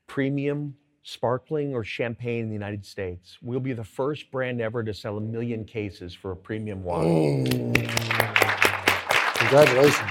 premium 0.07 0.77
sparkling 1.03 1.75
or 1.75 1.85
champagne 1.85 2.41
in 2.41 2.49
the 2.49 2.55
United 2.55 2.85
States. 2.85 3.39
We'll 3.41 3.61
be 3.61 3.73
the 3.73 3.85
first 3.85 4.31
brand 4.31 4.61
ever 4.61 4.83
to 4.83 4.93
sell 4.93 5.17
a 5.19 5.21
million 5.21 5.65
cases 5.65 6.15
for 6.15 6.33
a 6.33 6.37
premium 6.37 6.83
wine. 6.83 7.47
Mm. 7.47 7.75
Congratulations. 9.37 10.11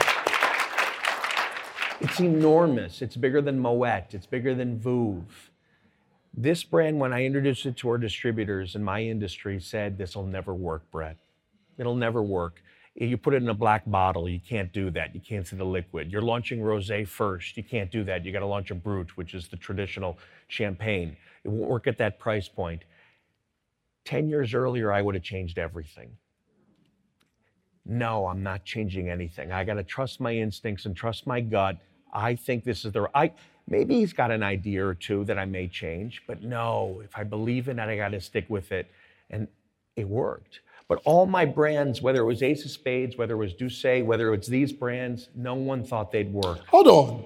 It's 1.99 2.19
enormous. 2.19 3.01
It's 3.01 3.17
bigger 3.17 3.41
than 3.41 3.59
Moet. 3.59 4.13
It's 4.13 4.25
bigger 4.25 4.53
than 4.53 4.79
Veuve. 4.79 5.49
This 6.37 6.63
brand, 6.63 6.99
when 6.99 7.13
I 7.13 7.25
introduced 7.25 7.65
it 7.65 7.77
to 7.77 7.89
our 7.89 7.97
distributors 7.97 8.75
in 8.75 8.83
my 8.83 9.01
industry, 9.01 9.59
said, 9.59 9.97
This 9.97 10.15
will 10.15 10.25
never 10.25 10.53
work, 10.53 10.83
Brett. 10.91 11.17
It'll 11.77 11.95
never 11.95 12.21
work. 12.21 12.61
You 12.95 13.17
put 13.17 13.33
it 13.33 13.43
in 13.43 13.49
a 13.49 13.53
black 13.53 13.83
bottle, 13.85 14.29
you 14.29 14.39
can't 14.39 14.71
do 14.71 14.89
that. 14.91 15.13
You 15.13 15.19
can't 15.19 15.45
see 15.45 15.57
the 15.57 15.65
liquid. 15.65 16.11
You're 16.11 16.21
launching 16.21 16.61
rosé 16.61 17.05
first. 17.05 17.57
You 17.57 17.63
can't 17.63 17.91
do 17.91 18.05
that. 18.05 18.23
You 18.23 18.31
got 18.31 18.39
to 18.39 18.45
launch 18.45 18.71
a 18.71 18.75
brut, 18.75 19.17
which 19.17 19.33
is 19.33 19.49
the 19.49 19.57
traditional 19.57 20.17
champagne. 20.47 21.17
It 21.43 21.49
won't 21.49 21.69
work 21.69 21.87
at 21.87 21.97
that 21.97 22.19
price 22.19 22.47
point. 22.47 22.83
10 24.05 24.29
years 24.29 24.53
earlier, 24.53 24.93
I 24.93 25.01
would 25.01 25.15
have 25.15 25.23
changed 25.23 25.57
everything. 25.57 26.11
No, 27.85 28.27
I'm 28.27 28.43
not 28.43 28.63
changing 28.63 29.09
anything. 29.09 29.51
I 29.51 29.65
got 29.65 29.73
to 29.73 29.83
trust 29.83 30.21
my 30.21 30.33
instincts 30.33 30.85
and 30.85 30.95
trust 30.95 31.27
my 31.27 31.41
gut. 31.41 31.77
I 32.13 32.35
think 32.35 32.63
this 32.63 32.85
is 32.85 32.93
the 32.93 33.01
right. 33.13 33.35
Maybe 33.67 33.95
he's 33.95 34.13
got 34.13 34.31
an 34.31 34.41
idea 34.41 34.85
or 34.85 34.93
two 34.93 35.25
that 35.25 35.37
I 35.37 35.45
may 35.45 35.67
change, 35.67 36.21
but 36.27 36.43
no, 36.43 37.01
if 37.03 37.17
I 37.17 37.23
believe 37.23 37.67
in 37.67 37.77
it, 37.79 37.83
I 37.83 37.97
got 37.97 38.09
to 38.09 38.21
stick 38.21 38.45
with 38.47 38.71
it. 38.71 38.89
And 39.29 39.47
it 39.95 40.07
worked. 40.07 40.61
But 40.87 41.01
all 41.03 41.25
my 41.25 41.45
brands, 41.45 42.01
whether 42.01 42.21
it 42.21 42.25
was 42.25 42.43
Ace 42.43 42.63
of 42.63 42.69
Spades, 42.69 43.17
whether 43.17 43.33
it 43.33 43.37
was 43.37 43.53
D'USSÉ, 43.53 44.05
whether 44.05 44.31
it's 44.35 44.47
these 44.47 44.71
brands, 44.71 45.29
no 45.33 45.55
one 45.55 45.83
thought 45.83 46.11
they'd 46.11 46.31
work. 46.31 46.59
Hold 46.67 46.87
on. 46.87 47.25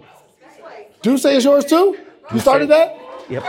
D'USSÉ 1.02 1.36
is 1.36 1.44
yours 1.44 1.66
too? 1.66 1.98
You 2.34 2.40
started 2.40 2.70
that? 2.70 2.98
Yep. 3.30 3.44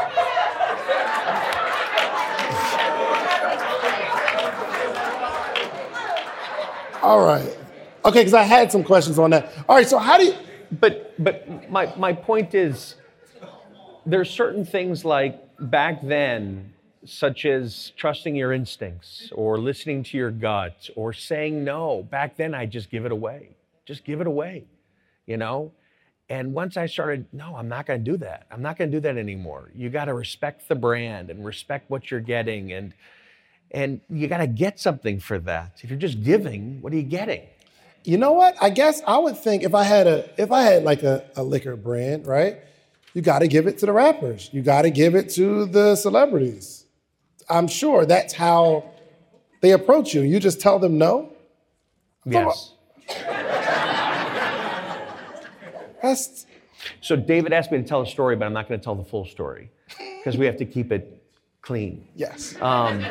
All 7.02 7.24
right. 7.24 7.56
Okay, 8.04 8.20
because 8.20 8.34
I 8.34 8.42
had 8.42 8.72
some 8.72 8.82
questions 8.82 9.18
on 9.18 9.30
that. 9.30 9.52
All 9.68 9.76
right, 9.76 9.86
so 9.86 9.98
how 9.98 10.18
do 10.18 10.24
you. 10.24 10.34
But, 10.72 11.14
but 11.22 11.70
my, 11.70 11.92
my 11.96 12.12
point 12.12 12.54
is, 12.54 12.96
there's 14.06 14.30
certain 14.30 14.64
things 14.64 15.04
like 15.04 15.40
back 15.60 16.00
then, 16.02 16.72
such 17.04 17.46
as 17.46 17.92
trusting 17.96 18.36
your 18.36 18.52
instincts 18.52 19.30
or 19.34 19.58
listening 19.58 20.02
to 20.02 20.16
your 20.16 20.30
gut 20.30 20.90
or 20.96 21.12
saying 21.12 21.64
no. 21.64 22.02
Back 22.10 22.36
then, 22.36 22.54
I 22.54 22.66
just 22.66 22.90
give 22.90 23.04
it 23.06 23.12
away. 23.12 23.56
Just 23.86 24.04
give 24.04 24.20
it 24.20 24.26
away, 24.26 24.64
you 25.26 25.36
know? 25.36 25.72
And 26.28 26.52
once 26.54 26.76
I 26.76 26.86
started, 26.86 27.26
no, 27.32 27.56
I'm 27.56 27.68
not 27.68 27.86
going 27.86 28.04
to 28.04 28.10
do 28.10 28.16
that. 28.18 28.46
I'm 28.52 28.62
not 28.62 28.78
going 28.78 28.90
to 28.90 28.96
do 28.96 29.00
that 29.00 29.16
anymore. 29.16 29.70
You 29.74 29.90
got 29.90 30.04
to 30.04 30.14
respect 30.14 30.68
the 30.68 30.76
brand 30.76 31.30
and 31.30 31.44
respect 31.44 31.90
what 31.90 32.10
you're 32.10 32.20
getting. 32.20 32.72
And, 32.72 32.92
and 33.72 34.00
you 34.08 34.28
got 34.28 34.38
to 34.38 34.46
get 34.46 34.78
something 34.78 35.18
for 35.18 35.38
that. 35.40 35.80
If 35.82 35.90
you're 35.90 35.98
just 35.98 36.22
giving, 36.22 36.80
what 36.82 36.92
are 36.92 36.96
you 36.96 37.02
getting? 37.02 37.42
You 38.04 38.16
know 38.16 38.32
what? 38.32 38.56
I 38.60 38.70
guess 38.70 39.02
I 39.06 39.18
would 39.18 39.38
think 39.38 39.64
if 39.64 39.74
I 39.74 39.82
had 39.82 40.06
a, 40.06 40.30
if 40.40 40.52
I 40.52 40.62
had 40.62 40.84
like 40.84 41.02
a, 41.02 41.24
a 41.34 41.42
liquor 41.42 41.76
brand, 41.76 42.26
right? 42.26 42.58
You 43.12 43.22
got 43.22 43.40
to 43.40 43.48
give 43.48 43.66
it 43.66 43.78
to 43.78 43.86
the 43.86 43.92
rappers. 43.92 44.50
You 44.52 44.62
got 44.62 44.82
to 44.82 44.90
give 44.90 45.16
it 45.16 45.30
to 45.30 45.66
the 45.66 45.96
celebrities 45.96 46.79
I'm 47.50 47.66
sure 47.68 48.06
that's 48.06 48.32
how 48.32 48.84
they 49.60 49.72
approach 49.72 50.14
you. 50.14 50.22
You 50.22 50.40
just 50.40 50.60
tell 50.60 50.78
them 50.78 50.96
no. 50.98 51.32
Yes. 52.24 52.74
That's. 56.02 56.46
So 57.00 57.16
David 57.16 57.52
asked 57.52 57.72
me 57.72 57.78
to 57.78 57.84
tell 57.84 58.00
a 58.02 58.06
story, 58.06 58.36
but 58.36 58.46
I'm 58.46 58.52
not 58.52 58.68
going 58.68 58.80
to 58.80 58.84
tell 58.84 58.94
the 58.94 59.04
full 59.04 59.26
story 59.26 59.70
because 60.18 60.38
we 60.38 60.46
have 60.46 60.56
to 60.58 60.64
keep 60.64 60.92
it 60.92 61.22
clean. 61.60 62.06
Yes. 62.14 62.54
Um, 62.62 63.04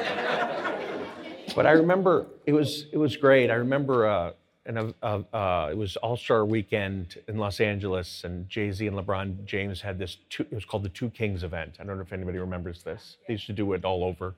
but 1.55 1.65
I 1.67 1.71
remember 1.71 2.27
it 2.45 2.53
was 2.53 2.87
it 2.91 2.97
was 2.97 3.15
great. 3.15 3.51
I 3.51 3.55
remember 3.55 4.07
uh, 4.07 4.31
and 4.69 4.93
uh, 5.01 5.21
uh, 5.33 5.67
it 5.71 5.77
was 5.77 5.97
All 5.97 6.15
Star 6.15 6.45
Weekend 6.45 7.17
in 7.27 7.37
Los 7.37 7.59
Angeles, 7.59 8.23
and 8.23 8.47
Jay 8.47 8.71
Z 8.71 8.85
and 8.85 8.95
LeBron 8.95 9.43
James 9.43 9.81
had 9.81 9.97
this. 9.97 10.17
Two, 10.29 10.43
it 10.43 10.53
was 10.53 10.63
called 10.63 10.83
the 10.83 10.89
Two 10.89 11.09
Kings 11.09 11.43
event. 11.43 11.77
I 11.79 11.83
don't 11.83 11.97
know 11.97 12.03
if 12.03 12.13
anybody 12.13 12.37
remembers 12.37 12.83
this. 12.83 13.17
They 13.27 13.33
used 13.33 13.47
to 13.47 13.53
do 13.53 13.73
it 13.73 13.83
all 13.83 14.03
over, 14.03 14.35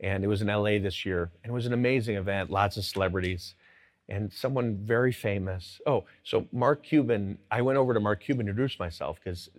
and 0.00 0.24
it 0.24 0.26
was 0.26 0.40
in 0.40 0.48
LA 0.48 0.78
this 0.78 1.04
year, 1.04 1.30
and 1.44 1.50
it 1.50 1.54
was 1.54 1.66
an 1.66 1.74
amazing 1.74 2.16
event. 2.16 2.48
Lots 2.50 2.78
of 2.78 2.84
celebrities, 2.86 3.54
and 4.08 4.32
someone 4.32 4.78
very 4.82 5.12
famous. 5.12 5.82
Oh, 5.86 6.04
so 6.24 6.46
Mark 6.50 6.82
Cuban. 6.82 7.36
I 7.50 7.60
went 7.60 7.76
over 7.76 7.92
to 7.92 8.00
Mark 8.00 8.22
Cuban 8.22 8.46
to 8.46 8.50
introduce 8.50 8.78
myself 8.78 9.18
because 9.22 9.50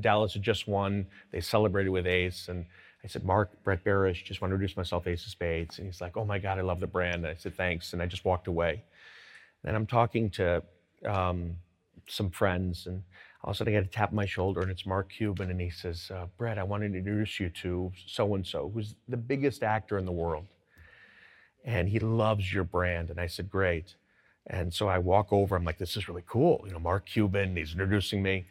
Dallas 0.00 0.34
had 0.34 0.42
just 0.42 0.68
won. 0.68 1.06
They 1.32 1.40
celebrated 1.40 1.88
with 1.88 2.06
Ace, 2.06 2.48
and 2.48 2.66
I 3.02 3.06
said, 3.06 3.24
Mark, 3.24 3.50
Brett 3.64 3.82
Berish, 3.82 4.24
just 4.24 4.42
want 4.42 4.50
to 4.50 4.56
introduce 4.56 4.76
myself, 4.76 5.06
Ace 5.06 5.24
of 5.24 5.30
Spades. 5.30 5.78
And 5.78 5.86
he's 5.86 6.02
like, 6.02 6.18
oh 6.18 6.24
my 6.26 6.38
God, 6.38 6.58
I 6.58 6.62
love 6.62 6.80
the 6.80 6.86
brand. 6.86 7.16
And 7.16 7.28
I 7.28 7.34
said, 7.34 7.56
thanks. 7.56 7.92
And 7.92 8.02
I 8.02 8.06
just 8.06 8.24
walked 8.24 8.48
away. 8.48 8.82
And 9.64 9.76
I'm 9.76 9.86
talking 9.86 10.30
to 10.30 10.62
um, 11.04 11.56
some 12.08 12.30
friends, 12.30 12.86
and 12.86 13.02
all 13.42 13.50
of 13.50 13.56
a 13.56 13.58
sudden 13.58 13.74
I 13.74 13.80
get 13.80 13.86
a 13.86 13.90
tap 13.90 14.10
on 14.10 14.16
my 14.16 14.26
shoulder, 14.26 14.60
and 14.60 14.70
it's 14.70 14.86
Mark 14.86 15.10
Cuban. 15.10 15.50
And 15.50 15.60
he 15.60 15.70
says, 15.70 16.10
uh, 16.14 16.26
Brett, 16.36 16.58
I 16.58 16.62
want 16.62 16.82
to 16.82 16.86
introduce 16.86 17.38
you 17.40 17.50
to 17.50 17.92
so 18.06 18.34
and 18.34 18.46
so, 18.46 18.70
who's 18.72 18.94
the 19.08 19.16
biggest 19.16 19.62
actor 19.62 19.98
in 19.98 20.04
the 20.04 20.12
world. 20.12 20.46
And 21.64 21.88
he 21.88 21.98
loves 21.98 22.52
your 22.52 22.64
brand. 22.64 23.10
And 23.10 23.20
I 23.20 23.26
said, 23.26 23.50
great. 23.50 23.94
And 24.46 24.72
so 24.72 24.88
I 24.88 24.98
walk 24.98 25.32
over, 25.32 25.56
I'm 25.56 25.64
like, 25.64 25.78
this 25.78 25.96
is 25.96 26.08
really 26.08 26.24
cool. 26.26 26.62
You 26.66 26.72
know, 26.72 26.78
Mark 26.78 27.04
Cuban, 27.06 27.56
he's 27.56 27.72
introducing 27.72 28.22
me. 28.22 28.46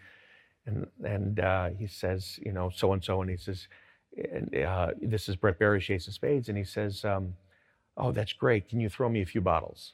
And, 0.65 0.85
and 1.03 1.39
uh, 1.39 1.69
he 1.69 1.87
says, 1.87 2.39
you 2.45 2.51
know, 2.51 2.69
so 2.69 2.93
and 2.93 3.03
so. 3.03 3.21
And 3.21 3.31
he 3.31 3.37
says, 3.37 3.67
uh, 4.65 4.91
this 5.01 5.29
is 5.29 5.35
Brett 5.35 5.59
Berish, 5.59 5.89
Ace 5.89 6.07
of 6.07 6.13
Spades, 6.13 6.49
and 6.49 6.57
he 6.57 6.63
says, 6.63 7.05
um, 7.05 7.35
"Oh, 7.95 8.11
that's 8.11 8.33
great. 8.33 8.67
Can 8.67 8.79
you 8.79 8.89
throw 8.89 9.09
me 9.09 9.21
a 9.21 9.25
few 9.25 9.41
bottles?" 9.41 9.93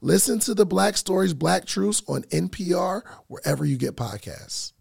Listen 0.00 0.38
to 0.40 0.54
the 0.54 0.66
Black 0.66 0.96
Stories, 0.96 1.34
Black 1.34 1.64
Truths 1.64 2.02
on 2.06 2.22
NPR, 2.24 3.02
wherever 3.28 3.64
you 3.64 3.76
get 3.76 3.96
podcasts. 3.96 4.72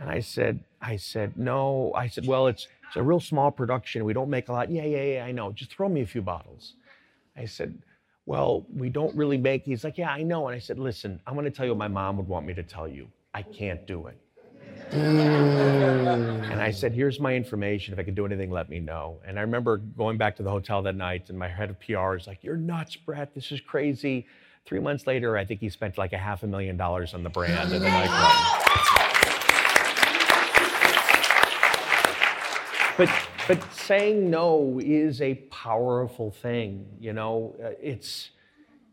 And 0.00 0.10
I 0.10 0.20
said, 0.20 0.60
I 0.80 0.96
said, 0.96 1.36
no. 1.36 1.92
I 1.94 2.08
said, 2.08 2.26
well, 2.26 2.46
it's 2.46 2.68
it's 2.88 2.96
a 2.96 3.02
real 3.02 3.20
small 3.20 3.50
production. 3.50 4.04
We 4.04 4.14
don't 4.14 4.30
make 4.30 4.48
a 4.48 4.52
lot. 4.52 4.70
Yeah, 4.70 4.84
yeah, 4.84 5.02
yeah, 5.02 5.24
I 5.24 5.32
know. 5.32 5.52
Just 5.52 5.72
throw 5.72 5.88
me 5.88 6.00
a 6.00 6.06
few 6.06 6.22
bottles. 6.22 6.74
I 7.36 7.44
said, 7.44 7.82
well, 8.24 8.64
we 8.74 8.88
don't 8.88 9.14
really 9.14 9.36
make. 9.36 9.64
He's 9.64 9.84
like, 9.84 9.98
yeah, 9.98 10.10
I 10.10 10.22
know. 10.22 10.48
And 10.48 10.56
I 10.56 10.58
said, 10.58 10.78
listen, 10.78 11.20
I'm 11.26 11.34
going 11.34 11.44
to 11.44 11.50
tell 11.50 11.66
you 11.66 11.72
what 11.72 11.78
my 11.78 11.88
mom 11.88 12.16
would 12.16 12.28
want 12.28 12.46
me 12.46 12.54
to 12.54 12.62
tell 12.62 12.88
you. 12.88 13.08
I 13.34 13.42
can't 13.42 13.86
do 13.86 14.06
it. 14.06 14.18
Mm. 14.90 16.50
And 16.50 16.60
I 16.60 16.70
said, 16.70 16.92
here's 16.92 17.20
my 17.20 17.34
information. 17.34 17.92
If 17.92 18.00
I 18.00 18.02
can 18.02 18.14
do 18.14 18.24
anything, 18.24 18.50
let 18.50 18.68
me 18.68 18.80
know. 18.80 19.20
And 19.26 19.38
I 19.38 19.42
remember 19.42 19.76
going 19.76 20.16
back 20.16 20.36
to 20.36 20.42
the 20.42 20.50
hotel 20.50 20.82
that 20.82 20.96
night, 20.96 21.28
and 21.28 21.38
my 21.38 21.48
head 21.48 21.70
of 21.70 21.78
PR 21.80 22.16
is 22.16 22.26
like, 22.26 22.42
You're 22.42 22.56
nuts, 22.56 22.96
Brett. 22.96 23.34
This 23.34 23.52
is 23.52 23.60
crazy. 23.60 24.26
Three 24.66 24.80
months 24.80 25.06
later, 25.06 25.36
I 25.36 25.44
think 25.44 25.60
he 25.60 25.68
spent 25.68 25.96
like 25.98 26.12
a 26.12 26.18
half 26.18 26.42
a 26.42 26.46
million 26.46 26.76
dollars 26.76 27.14
on 27.14 27.22
the 27.22 27.30
brand 27.30 27.72
and 27.72 27.82
the 27.82 27.88
nightclub. 27.88 28.58
But, 32.98 33.08
but 33.46 33.72
saying 33.72 34.28
no 34.28 34.80
is 34.82 35.22
a 35.22 35.36
powerful 35.36 36.32
thing. 36.32 36.86
You 36.98 37.12
know, 37.12 37.54
uh, 37.62 37.70
it's 37.80 38.30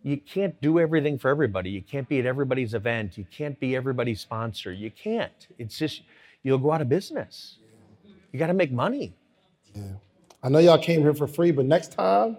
you 0.05 0.17
can't 0.17 0.61
do 0.61 0.79
everything 0.79 1.17
for 1.17 1.29
everybody. 1.29 1.71
You 1.71 1.81
can't 1.81 2.07
be 2.07 2.19
at 2.19 2.27
everybody's 2.27 2.75
event. 2.75 3.17
You 3.17 3.25
can't 3.31 3.59
be 3.59 3.75
everybody's 3.75 4.21
sponsor. 4.21 4.71
You 4.71 4.91
can't. 4.91 5.47
It's 5.57 5.79
just, 5.79 6.03
you'll 6.43 6.59
go 6.59 6.71
out 6.71 6.81
of 6.81 6.87
business. 6.87 7.57
You 8.31 8.37
got 8.37 8.47
to 8.47 8.53
make 8.53 8.71
money. 8.71 9.15
Yeah. 9.73 9.81
I 10.43 10.49
know 10.49 10.59
y'all 10.59 10.77
came 10.77 11.01
here 11.01 11.15
for 11.15 11.25
free, 11.25 11.49
but 11.49 11.65
next 11.65 11.93
time. 11.93 12.37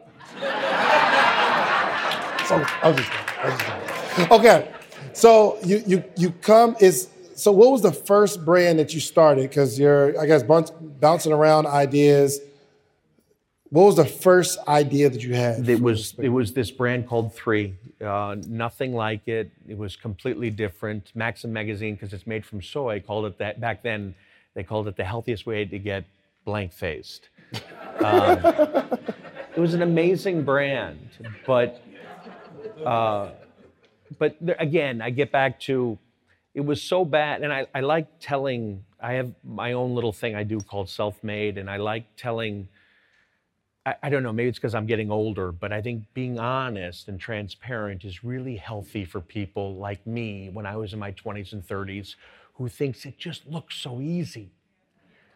so, 2.47 2.55
I 2.55 2.83
was 2.85 2.97
just, 2.99 3.11
I 3.37 3.51
was 3.51 3.59
just 4.17 4.31
okay. 4.31 4.73
So 5.13 5.59
you 5.65 5.83
you 5.87 6.05
you 6.17 6.31
come 6.31 6.77
is 6.79 7.09
so 7.35 7.51
what 7.51 7.73
was 7.73 7.83
the 7.83 7.91
first 7.91 8.45
brand 8.45 8.79
that 8.79 8.95
you 8.95 9.01
started? 9.01 9.49
Because 9.49 9.77
you're 9.79 10.19
I 10.21 10.27
guess 10.27 10.45
bouncing 10.45 11.33
around 11.33 11.67
ideas 11.67 12.39
what 13.71 13.85
was 13.85 13.97
the 13.97 14.05
first 14.05 14.59
idea 14.69 15.11
that 15.11 15.23
you 15.23 15.35
had? 15.35 15.69
It 15.69 15.81
was 15.81 16.15
it 16.19 16.29
was 16.29 16.53
this 16.53 16.71
brand 16.71 17.09
called 17.09 17.35
Three. 17.35 17.75
Uh, 18.01 18.37
nothing 18.47 18.95
like 18.95 19.27
it. 19.27 19.51
It 19.69 19.77
was 19.77 19.97
completely 19.97 20.51
different. 20.51 21.11
Maxim 21.15 21.53
magazine, 21.53 21.95
because 21.95 22.13
it's 22.13 22.27
made 22.27 22.45
from 22.45 22.63
soy, 22.63 23.01
called 23.01 23.27
it 23.27 23.39
that 23.39 23.61
back 23.61 23.83
then. 23.83 24.15
They 24.55 24.63
called 24.63 24.89
it 24.89 24.97
the 24.97 25.05
healthiest 25.05 25.47
way 25.47 25.65
to 25.65 25.79
get 25.79 26.05
blank 26.45 26.73
faced. 26.73 27.29
Um, 27.99 28.39
it 29.55 29.61
was 29.61 29.75
an 29.75 29.83
amazing 29.83 30.45
brand, 30.45 31.09
but 31.47 31.83
uh, 32.85 33.31
but 34.19 34.37
there, 34.41 34.57
again, 34.59 35.01
I 35.01 35.11
get 35.11 35.33
back 35.33 35.59
to 35.61 35.99
it 36.55 36.65
was 36.65 36.83
so 36.83 37.05
bad, 37.05 37.43
and 37.43 37.53
I, 37.53 37.67
I 37.75 37.81
like 37.81 38.07
telling. 38.21 38.85
I 38.99 39.13
have 39.15 39.33
my 39.45 39.73
own 39.73 39.95
little 39.95 40.13
thing 40.13 40.35
I 40.35 40.43
do 40.43 40.59
called 40.59 40.89
self 40.89 41.23
made, 41.23 41.59
and 41.59 41.69
I 41.69 41.77
like 41.77 42.05
telling 42.17 42.69
I, 43.87 43.95
I 44.03 44.11
don't 44.11 44.23
know, 44.23 44.33
maybe 44.33 44.49
it's 44.49 44.59
because 44.59 44.75
I'm 44.75 44.87
getting 44.87 45.11
older, 45.11 45.53
but 45.53 45.73
I 45.73 45.81
think 45.81 46.05
being 46.13 46.39
honest 46.39 47.09
and 47.09 47.19
transparent 47.19 48.05
is 48.05 48.25
really 48.25 48.57
healthy 48.57 49.05
for 49.05 49.21
people 49.21 49.77
like 49.77 50.05
me 50.07 50.51
when 50.53 50.67
I 50.67 50.77
was 50.77 50.93
in 50.93 50.99
my 50.99 51.13
20s 51.13 51.53
and 51.53 51.67
30s 51.67 52.17
who 52.55 52.69
thinks 52.69 53.07
it 53.07 53.17
just 53.17 53.47
looks 53.47 53.77
so 53.77 54.01
easy. 54.01 54.51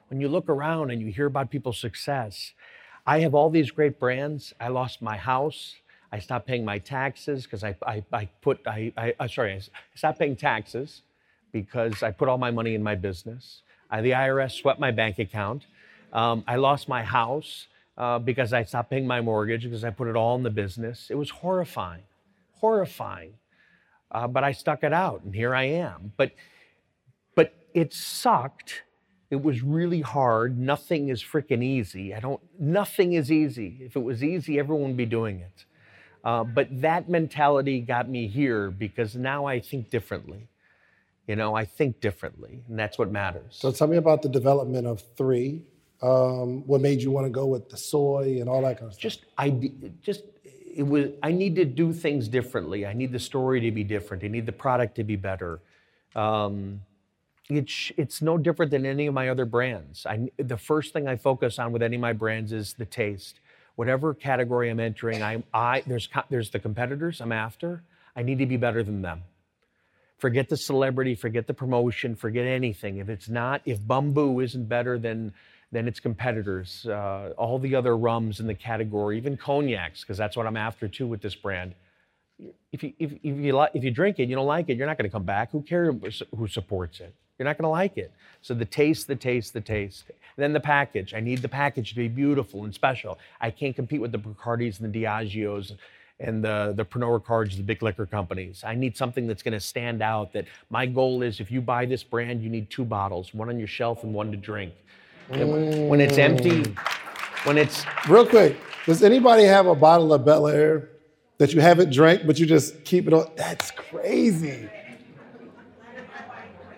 When 0.09 0.21
you 0.21 0.29
look 0.29 0.49
around 0.49 0.91
and 0.91 1.01
you 1.01 1.13
hear 1.13 1.27
about 1.27 1.51
people's 1.51 1.79
success, 1.79 2.53
I 3.07 3.21
have 3.21 3.35
all 3.35 3.51
these 3.51 3.71
great 3.71 4.01
brands. 4.01 4.53
I 4.59 4.69
lost 4.69 5.01
my 5.01 5.17
house. 5.17 5.77
I 6.11 6.19
stopped 6.19 6.47
paying 6.47 6.65
my 6.65 6.79
taxes 6.79 7.45
because 7.45 7.63
I, 7.63 7.77
I, 7.87 8.05
I, 8.13 8.25
put, 8.41 8.67
I, 8.67 8.93
I, 8.97 9.15
uh, 9.21 9.29
sorry, 9.29 9.53
I 9.53 9.61
stopped 9.95 10.19
paying 10.19 10.35
taxes 10.35 11.03
because 11.53 12.03
I 12.03 12.11
put 12.11 12.29
all 12.29 12.39
my 12.39 12.51
money 12.51 12.75
in 12.75 12.83
my 12.83 12.97
business. 12.97 13.63
I, 13.91 14.01
the 14.01 14.11
IRS 14.11 14.53
swept 14.53 14.81
my 14.81 14.91
bank 14.91 15.19
account. 15.19 15.67
Um, 16.13 16.43
I 16.49 16.57
lost 16.57 16.89
my 16.89 17.05
house 17.05 17.69
uh, 17.97 18.19
because 18.19 18.53
I 18.53 18.63
stopped 18.65 18.91
paying 18.91 19.07
my 19.07 19.21
mortgage 19.21 19.65
because 19.65 19.85
I 19.85 19.91
put 19.91 20.09
it 20.09 20.17
all 20.17 20.37
in 20.37 20.43
the 20.43 20.51
business. 20.51 21.09
It 21.11 21.17
was 21.17 21.31
horrifying, 21.31 22.03
horrifying. 22.55 23.35
Uh, 24.13 24.27
but 24.27 24.43
I 24.43 24.53
stuck 24.53 24.83
it 24.83 24.93
out, 24.93 25.23
and 25.23 25.35
here 25.35 25.55
I 25.55 25.65
am. 25.65 26.13
But, 26.17 26.33
but 27.37 27.55
it 27.75 27.95
sucked. 27.95 28.83
It 29.31 29.41
was 29.41 29.63
really 29.63 30.01
hard. 30.01 30.59
Nothing 30.59 31.11
is 31.11 31.23
freaking 31.23 31.63
easy. 31.63 32.13
I 32.13 32.19
don't. 32.19 32.41
Nothing 32.59 33.13
is 33.13 33.31
easy. 33.31 33.79
If 33.83 33.95
it 33.95 34.03
was 34.03 34.25
easy, 34.25 34.59
everyone 34.59 34.89
would 34.89 34.97
be 34.97 35.07
doing 35.07 35.39
it. 35.41 35.65
Uh, 36.25 36.43
but 36.43 36.69
that 36.81 37.09
mentality 37.09 37.81
got 37.81 38.09
me 38.09 38.27
here 38.27 38.71
because 38.71 39.15
now 39.15 39.47
I 39.47 39.61
think 39.61 39.91
differently. 39.91 40.49
You 41.29 41.37
know, 41.37 41.55
I 41.55 41.65
think 41.65 42.01
differently, 42.01 42.65
and 42.69 42.77
that's 42.77 42.99
what 42.99 43.13
matters. 43.13 43.57
So 43.61 43.71
tell 43.71 43.87
me 43.87 43.97
about 43.97 44.23
the 44.23 44.29
development 44.29 44.89
of 44.89 45.03
three 45.17 45.63
um, 46.03 46.67
what 46.67 46.81
made 46.81 47.03
you 47.03 47.11
want 47.11 47.27
to 47.27 47.31
go 47.31 47.47
with 47.47 47.69
the 47.69 47.77
soy 47.77 48.39
and 48.41 48.49
all 48.49 48.63
that 48.63 48.79
kind 48.79 48.89
of 48.89 48.95
stuff? 48.95 49.03
Just 49.03 49.25
I 49.37 49.51
just 50.03 50.25
it 50.75 50.87
was 50.87 51.09
I 51.23 51.33
need 51.33 51.57
to 51.57 51.65
do 51.65 51.93
things 51.93 52.29
differently. 52.29 52.87
I 52.87 52.93
need 52.93 53.13
the 53.13 53.19
story 53.19 53.61
to 53.61 53.71
be 53.71 53.85
different. 53.85 54.25
I 54.25 54.29
need 54.29 54.47
the 54.47 54.53
product 54.53 54.95
to 54.97 55.05
be 55.05 55.17
better. 55.17 55.61
Um, 56.15 56.81
it's, 57.51 57.93
it's 57.97 58.23
no 58.23 58.39
different 58.39 58.71
than 58.71 58.87
any 58.87 59.07
of 59.07 59.15
my 59.15 59.29
other 59.29 59.45
brands. 59.45 60.07
I, 60.07 60.31
the 60.37 60.57
first 60.57 60.93
thing 60.93 61.09
I 61.09 61.17
focus 61.17 61.59
on 61.59 61.73
with 61.73 61.83
any 61.83 61.97
of 61.97 62.01
my 62.01 62.13
brands 62.13 62.53
is 62.53 62.75
the 62.75 62.85
taste. 62.85 63.41
Whatever 63.75 64.15
category 64.15 64.71
I'm 64.71 64.81
entering, 64.81 65.23
I, 65.23 65.43
I, 65.53 65.83
there's, 65.87 66.09
there's 66.29 66.51
the 66.51 66.59
competitors 66.59 67.21
I'm 67.21 67.33
after. 67.33 67.83
I 68.15 68.23
need 68.23 68.39
to 68.39 68.47
be 68.47 68.57
better 68.57 68.83
than 68.83 69.03
them. 69.03 69.23
Forget 70.19 70.49
the 70.49 70.57
celebrity, 70.57 71.15
forget 71.15 71.47
the 71.47 71.55
promotion, 71.55 72.15
forget 72.15 72.47
anything. 72.47 72.99
If 72.99 73.09
it's 73.09 73.29
not, 73.29 73.63
if 73.65 73.81
Bumbu 73.81 74.45
isn't 74.45 74.69
better 74.69 74.99
than, 74.99 75.33
than 75.73 75.87
its 75.87 76.01
competitors, 76.01 76.87
uh, 76.87 77.33
all 77.37 77.59
the 77.59 77.75
other 77.75 77.97
rums 77.97 78.41
in 78.41 78.47
the 78.47 78.55
category, 78.55 79.17
even 79.17 79.37
cognacs, 79.37 80.01
because 80.01 80.19
that's 80.19 80.37
what 80.37 80.47
I'm 80.47 80.57
after 80.57 80.89
too 80.89 81.07
with 81.07 81.23
this 81.23 81.35
brand. 81.35 81.75
If 82.73 82.83
you, 82.83 82.93
if, 82.99 83.13
if, 83.13 83.37
you, 83.37 83.57
li- 83.57 83.69
if 83.75 83.85
you 83.85 83.91
drink 83.91 84.19
it, 84.19 84.29
you 84.29 84.35
don't 84.35 84.47
like 84.47 84.69
it, 84.69 84.77
you're 84.77 84.87
not 84.87 84.97
going 84.99 85.09
to 85.09 85.13
come 85.13 85.25
back. 85.25 85.53
Who 85.53 85.63
cares 85.63 86.23
who 86.37 86.49
supports 86.49 87.01
it? 87.01 87.15
You're 87.39 87.47
not 87.47 87.57
going 87.57 87.65
to 87.65 87.71
like 87.71 87.97
it. 87.97 88.13
So 88.43 88.55
the 88.55 88.65
taste, 88.65 89.07
the 89.07 89.17
taste, 89.17 89.53
the 89.53 89.61
taste. 89.61 90.05
And 90.09 90.43
then 90.43 90.53
the 90.53 90.61
package. 90.61 91.15
I 91.15 91.21
need 91.21 91.41
the 91.41 91.49
package 91.49 91.91
to 91.91 91.97
be 91.97 92.09
beautiful 92.09 92.65
and 92.65 92.75
special. 92.75 93.19
I 93.41 93.51
can't 93.51 93.75
compete 93.75 94.01
with 94.01 94.13
the 94.13 94.19
Bacardis 94.19 94.81
and 94.81 94.93
the 94.93 95.03
Diageos 95.05 95.77
and 96.19 96.45
the, 96.45 96.75
the 96.77 96.85
Pernod 96.85 97.15
Ricards, 97.15 97.57
the 97.57 97.63
big 97.63 97.83
liquor 97.83 98.07
companies. 98.07 98.63
I 98.65 98.75
need 98.75 98.97
something 98.97 99.27
that's 99.27 99.43
going 99.43 99.55
to 99.55 99.61
stand 99.61 100.03
out 100.03 100.33
that 100.35 100.47
my 100.69 100.85
goal 100.85 101.23
is 101.23 101.41
if 101.41 101.51
you 101.51 101.63
buy 101.63 101.87
this 101.87 102.03
brand, 102.03 102.43
you 102.43 102.51
need 102.51 102.69
two 102.69 102.85
bottles, 102.85 103.33
one 103.33 103.49
on 103.49 103.59
your 103.59 103.69
shelf 103.69 104.05
and 104.05 104.13
one 104.13 104.31
to 104.33 104.37
drink. 104.37 104.75
Mm. 105.31 105.89
When 105.89 106.01
it's 106.01 106.19
empty, 106.19 106.65
when 107.45 107.57
it's... 107.59 107.85
Real 108.09 108.27
quick, 108.27 108.57
does 108.87 109.03
anybody 109.03 109.45
have 109.45 109.67
a 109.67 109.75
bottle 109.75 110.13
of 110.13 110.23
Belaire 110.23 110.89
that 111.39 111.53
you 111.53 111.61
haven't 111.61 111.91
drank, 111.91 112.27
but 112.27 112.39
you 112.39 112.47
just 112.47 112.85
keep 112.85 113.07
it 113.07 113.13
on? 113.13 113.31
That's 113.37 113.71
crazy. 113.71 114.69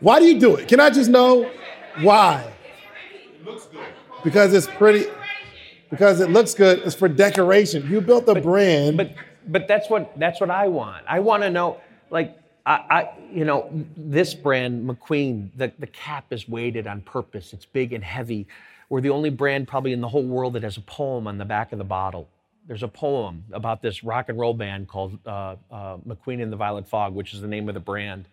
Why 0.00 0.18
do 0.18 0.26
you 0.26 0.38
do 0.38 0.56
it? 0.56 0.68
Can 0.68 0.80
I 0.80 0.90
just 0.90 1.08
know 1.08 1.50
why? 2.00 2.52
It 3.14 3.46
looks 3.46 3.66
good. 3.66 3.86
Because 4.24 4.52
it's 4.52 4.66
pretty. 4.66 5.06
Because 5.90 6.20
it 6.20 6.30
looks 6.30 6.54
good. 6.54 6.80
It's 6.80 6.94
for 6.94 7.08
decoration. 7.08 7.88
You 7.88 8.00
built 8.00 8.28
a 8.28 8.34
but, 8.34 8.42
brand. 8.42 8.96
But 8.96 9.12
but 9.46 9.68
that's 9.68 9.88
what 9.88 10.12
that's 10.18 10.40
what 10.40 10.50
I 10.50 10.68
want. 10.68 11.04
I 11.08 11.20
want 11.20 11.44
to 11.44 11.50
know 11.50 11.80
like 12.10 12.36
I, 12.64 12.72
I, 12.72 13.10
you 13.32 13.44
know 13.44 13.68
this 13.96 14.34
brand 14.34 14.88
McQueen 14.88 15.50
the, 15.56 15.72
the 15.78 15.86
cap 15.86 16.26
is 16.32 16.48
weighted 16.48 16.86
on 16.86 17.00
purpose. 17.00 17.52
It's 17.52 17.64
big 17.64 17.92
and 17.92 18.04
heavy. 18.04 18.46
We're 18.88 19.00
the 19.00 19.10
only 19.10 19.30
brand 19.30 19.68
probably 19.68 19.92
in 19.92 20.00
the 20.00 20.08
whole 20.08 20.24
world 20.24 20.52
that 20.52 20.62
has 20.62 20.76
a 20.76 20.82
poem 20.82 21.26
on 21.26 21.38
the 21.38 21.44
back 21.44 21.72
of 21.72 21.78
the 21.78 21.84
bottle. 21.84 22.28
There's 22.68 22.82
a 22.82 22.88
poem 22.88 23.44
about 23.52 23.82
this 23.82 24.04
rock 24.04 24.28
and 24.28 24.38
roll 24.38 24.54
band 24.54 24.86
called 24.86 25.18
uh, 25.26 25.56
uh, 25.70 25.96
McQueen 26.06 26.42
and 26.42 26.52
the 26.52 26.56
Violet 26.56 26.88
Fog, 26.88 27.14
which 27.14 27.34
is 27.34 27.40
the 27.40 27.48
name 27.48 27.68
of 27.68 27.74
the 27.74 27.80
brand. 27.80 28.28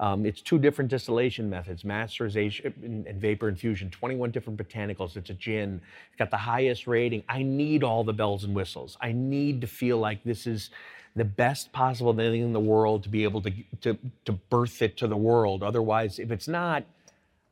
Um, 0.00 0.24
it's 0.24 0.40
two 0.40 0.58
different 0.58 0.90
distillation 0.90 1.50
methods, 1.50 1.84
maceration 1.84 2.72
and, 2.82 3.06
and, 3.06 3.20
vapor 3.20 3.48
infusion, 3.48 3.90
21 3.90 4.30
different 4.30 4.58
botanicals. 4.58 5.16
It's 5.16 5.30
a 5.30 5.34
gin. 5.34 5.80
It's 6.08 6.16
got 6.16 6.30
the 6.30 6.36
highest 6.36 6.86
rating. 6.86 7.24
I 7.28 7.42
need 7.42 7.82
all 7.82 8.04
the 8.04 8.12
bells 8.12 8.44
and 8.44 8.54
whistles. 8.54 8.96
I 9.00 9.10
need 9.10 9.60
to 9.60 9.66
feel 9.66 9.98
like 9.98 10.22
this 10.22 10.46
is 10.46 10.70
the 11.18 11.24
best 11.24 11.72
possible 11.72 12.14
thing 12.14 12.40
in 12.40 12.52
the 12.52 12.60
world 12.60 13.02
to 13.02 13.08
be 13.08 13.24
able 13.24 13.42
to, 13.42 13.52
to, 13.80 13.98
to 14.24 14.32
birth 14.32 14.82
it 14.82 14.96
to 14.98 15.06
the 15.06 15.16
world. 15.16 15.62
Otherwise, 15.62 16.18
if 16.18 16.30
it's 16.30 16.48
not, 16.48 16.84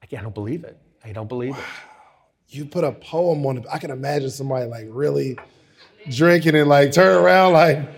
I 0.03 0.07
don't 0.07 0.35
believe 0.35 0.65
it. 0.65 0.79
I 1.05 1.13
don't 1.13 1.29
believe 1.29 1.57
it. 1.57 1.65
You 2.49 2.65
put 2.65 2.85
a 2.85 2.93
poem 2.93 3.45
on 3.45 3.59
it. 3.59 3.65
I 3.73 3.79
can 3.79 3.91
imagine 3.91 4.31
somebody 4.31 4.67
like 4.67 4.87
really 4.89 5.37
drinking 6.09 6.55
and 6.55 6.69
like 6.69 6.93
turn 6.93 7.21
around 7.21 7.55
like, 7.55 7.89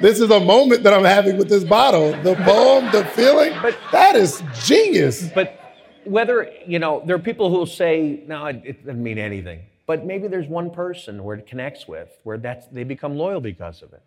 this 0.00 0.20
is 0.20 0.30
a 0.30 0.38
moment 0.38 0.84
that 0.84 0.94
I'm 0.94 1.04
having 1.04 1.36
with 1.36 1.48
this 1.48 1.64
bottle. 1.64 2.12
The 2.22 2.36
poem, 2.36 2.90
the 2.92 3.04
feeling. 3.04 3.52
But 3.60 3.76
that 3.90 4.14
is 4.14 4.44
genius. 4.62 5.28
But 5.34 5.60
whether 6.04 6.52
you 6.66 6.78
know, 6.78 7.02
there 7.04 7.16
are 7.16 7.18
people 7.18 7.50
who 7.50 7.56
will 7.56 7.66
say, 7.66 8.22
"No, 8.26 8.46
it, 8.46 8.62
it 8.64 8.86
doesn't 8.86 9.02
mean 9.02 9.18
anything." 9.18 9.60
But 9.86 10.06
maybe 10.06 10.28
there's 10.28 10.46
one 10.46 10.70
person 10.70 11.22
where 11.24 11.36
it 11.36 11.46
connects 11.46 11.86
with, 11.86 12.08
where 12.22 12.38
that's 12.38 12.66
they 12.68 12.84
become 12.84 13.16
loyal 13.16 13.40
because 13.40 13.82
of 13.82 13.92
it. 13.92 14.02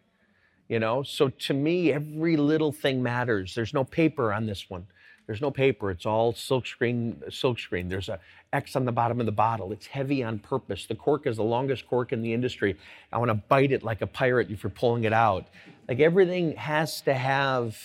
You 0.73 0.79
know, 0.79 1.03
so 1.03 1.29
to 1.29 1.53
me, 1.53 1.93
every 1.93 2.35
little 2.35 2.71
thing 2.71 3.03
matters. 3.03 3.53
There's 3.53 3.75
no 3.75 3.83
paper 3.83 4.33
on 4.33 4.47
this 4.47 4.71
one. 4.71 4.87
There's 5.27 5.39
no 5.39 5.51
paper. 5.51 5.91
It's 5.91 6.07
all 6.07 6.33
silk 6.33 6.65
screen. 6.65 7.21
Silk 7.29 7.59
screen. 7.59 7.89
There's 7.89 8.09
a 8.09 8.19
X 8.53 8.75
on 8.75 8.83
the 8.83 8.91
bottom 8.91 9.19
of 9.19 9.27
the 9.27 9.31
bottle. 9.31 9.71
It's 9.71 9.85
heavy 9.85 10.23
on 10.23 10.39
purpose. 10.39 10.87
The 10.87 10.95
cork 10.95 11.27
is 11.27 11.37
the 11.37 11.43
longest 11.43 11.87
cork 11.87 12.11
in 12.11 12.23
the 12.23 12.33
industry. 12.33 12.75
I 13.11 13.19
want 13.19 13.29
to 13.29 13.35
bite 13.35 13.71
it 13.71 13.83
like 13.83 14.01
a 14.01 14.07
pirate 14.07 14.49
if 14.49 14.63
you're 14.63 14.71
pulling 14.71 15.03
it 15.03 15.13
out. 15.13 15.45
Like 15.87 15.99
everything 15.99 16.55
has 16.55 17.01
to 17.01 17.13
have. 17.13 17.77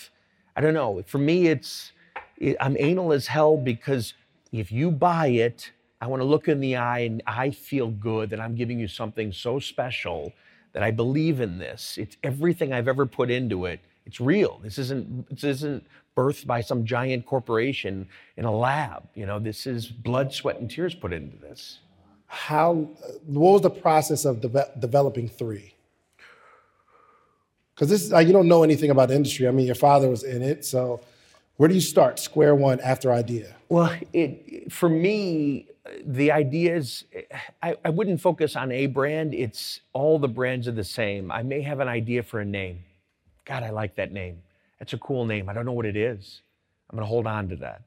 I 0.55 0.61
don't 0.61 0.73
know. 0.73 1.03
For 1.05 1.19
me, 1.19 1.45
it's 1.45 1.91
it, 2.37 2.57
I'm 2.59 2.75
anal 2.79 3.13
as 3.13 3.27
hell 3.27 3.55
because 3.55 4.15
if 4.51 4.71
you 4.71 4.89
buy 4.89 5.27
it, 5.27 5.73
I 6.01 6.07
want 6.07 6.23
to 6.23 6.27
look 6.27 6.47
in 6.47 6.59
the 6.59 6.77
eye 6.77 7.01
and 7.01 7.21
I 7.27 7.51
feel 7.51 7.91
good 7.91 8.31
that 8.31 8.39
I'm 8.39 8.55
giving 8.55 8.79
you 8.79 8.87
something 8.87 9.31
so 9.31 9.59
special 9.59 10.33
that 10.73 10.83
I 10.83 10.91
believe 10.91 11.39
in 11.39 11.57
this. 11.57 11.97
It's 11.97 12.17
everything 12.23 12.73
I've 12.73 12.87
ever 12.87 13.05
put 13.05 13.29
into 13.29 13.65
it. 13.65 13.79
It's 14.05 14.19
real. 14.19 14.59
This 14.63 14.77
isn't 14.77 15.29
this 15.29 15.43
isn't 15.43 15.85
birthed 16.15 16.45
by 16.45 16.61
some 16.61 16.85
giant 16.85 17.25
corporation 17.25 18.07
in 18.35 18.45
a 18.45 18.51
lab. 18.51 19.03
You 19.15 19.25
know, 19.25 19.39
this 19.39 19.65
is 19.65 19.87
blood, 19.87 20.33
sweat, 20.33 20.59
and 20.59 20.69
tears 20.69 20.93
put 20.93 21.13
into 21.13 21.37
this. 21.37 21.79
How, 22.27 22.89
what 23.25 23.53
was 23.53 23.61
the 23.61 23.69
process 23.69 24.25
of 24.25 24.41
de- 24.41 24.71
developing 24.79 25.27
three? 25.29 25.73
Because 27.73 27.89
this, 27.89 28.11
like, 28.11 28.27
you 28.27 28.33
don't 28.33 28.47
know 28.47 28.63
anything 28.63 28.89
about 28.89 29.07
the 29.07 29.15
industry. 29.15 29.47
I 29.47 29.51
mean, 29.51 29.65
your 29.65 29.75
father 29.75 30.09
was 30.09 30.23
in 30.23 30.41
it, 30.41 30.65
so 30.65 30.99
where 31.55 31.69
do 31.69 31.75
you 31.75 31.81
start? 31.81 32.19
Square 32.19 32.55
one 32.55 32.79
after 32.81 33.11
idea. 33.11 33.55
Well, 33.69 33.95
it 34.13 34.71
for 34.71 34.89
me, 34.89 35.67
the 36.05 36.31
idea 36.31 36.75
is 36.75 37.05
I, 37.61 37.75
I 37.83 37.89
wouldn't 37.89 38.21
focus 38.21 38.55
on 38.55 38.71
a 38.71 38.87
brand. 38.87 39.33
It's 39.33 39.81
all 39.93 40.19
the 40.19 40.27
brands 40.27 40.67
are 40.67 40.73
the 40.73 40.83
same. 40.83 41.31
I 41.31 41.43
may 41.43 41.61
have 41.61 41.79
an 41.79 41.87
idea 41.87 42.23
for 42.23 42.39
a 42.39 42.45
name. 42.45 42.83
God, 43.45 43.63
I 43.63 43.69
like 43.71 43.95
that 43.95 44.11
name. 44.11 44.41
That's 44.79 44.93
a 44.93 44.97
cool 44.97 45.25
name. 45.25 45.49
I 45.49 45.53
don't 45.53 45.65
know 45.65 45.73
what 45.73 45.85
it 45.85 45.97
is. 45.97 46.41
I'm 46.89 46.97
going 46.97 47.05
to 47.05 47.09
hold 47.09 47.27
on 47.27 47.49
to 47.49 47.55
that. 47.57 47.81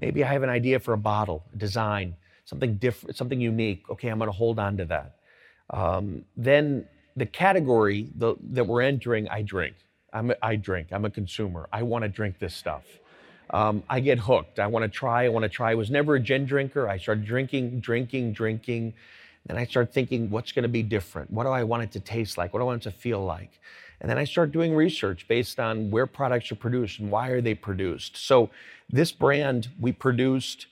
Maybe 0.00 0.24
I 0.24 0.32
have 0.32 0.42
an 0.42 0.50
idea 0.50 0.80
for 0.80 0.94
a 0.94 0.98
bottle, 0.98 1.44
a 1.52 1.56
design, 1.56 2.16
something 2.44 2.76
different, 2.76 3.16
something 3.16 3.40
unique. 3.40 3.88
Okay, 3.90 4.08
I'm 4.08 4.18
going 4.18 4.30
to 4.30 4.36
hold 4.36 4.58
on 4.58 4.76
to 4.78 4.84
that. 4.86 5.16
Um, 5.70 6.24
then 6.36 6.86
the 7.16 7.26
category 7.26 8.10
the, 8.16 8.34
that 8.50 8.66
we're 8.66 8.82
entering, 8.82 9.28
I 9.28 9.42
drink. 9.42 9.76
I'm 10.12 10.30
a, 10.30 10.36
I 10.42 10.56
drink. 10.56 10.88
I'm 10.90 11.04
a 11.04 11.10
consumer. 11.10 11.68
I 11.72 11.82
want 11.82 12.02
to 12.02 12.08
drink 12.08 12.38
this 12.38 12.54
stuff. 12.54 12.84
Um, 13.52 13.82
I 13.88 14.00
get 14.00 14.18
hooked. 14.18 14.58
I 14.58 14.66
want 14.66 14.84
to 14.84 14.88
try. 14.88 15.24
I 15.24 15.28
want 15.28 15.42
to 15.42 15.48
try. 15.48 15.72
I 15.72 15.74
was 15.74 15.90
never 15.90 16.14
a 16.14 16.20
gin 16.20 16.46
drinker. 16.46 16.88
I 16.88 16.98
started 16.98 17.24
drinking, 17.24 17.80
drinking, 17.80 18.32
drinking. 18.32 18.94
Then 19.46 19.56
I 19.56 19.64
started 19.64 19.92
thinking, 19.92 20.30
what's 20.30 20.52
going 20.52 20.62
to 20.62 20.68
be 20.68 20.82
different? 20.82 21.30
What 21.30 21.44
do 21.44 21.50
I 21.50 21.64
want 21.64 21.82
it 21.82 21.92
to 21.92 22.00
taste 22.00 22.38
like? 22.38 22.52
What 22.52 22.60
do 22.60 22.64
I 22.64 22.66
want 22.66 22.86
it 22.86 22.90
to 22.90 22.96
feel 22.96 23.24
like? 23.24 23.60
And 24.00 24.08
then 24.08 24.18
I 24.18 24.24
start 24.24 24.52
doing 24.52 24.74
research 24.74 25.28
based 25.28 25.60
on 25.60 25.90
where 25.90 26.06
products 26.06 26.50
are 26.52 26.56
produced 26.56 27.00
and 27.00 27.10
why 27.10 27.28
are 27.28 27.40
they 27.40 27.54
produced. 27.54 28.16
So 28.16 28.50
this 28.88 29.12
brand 29.12 29.68
we 29.78 29.92
produced 29.92 30.66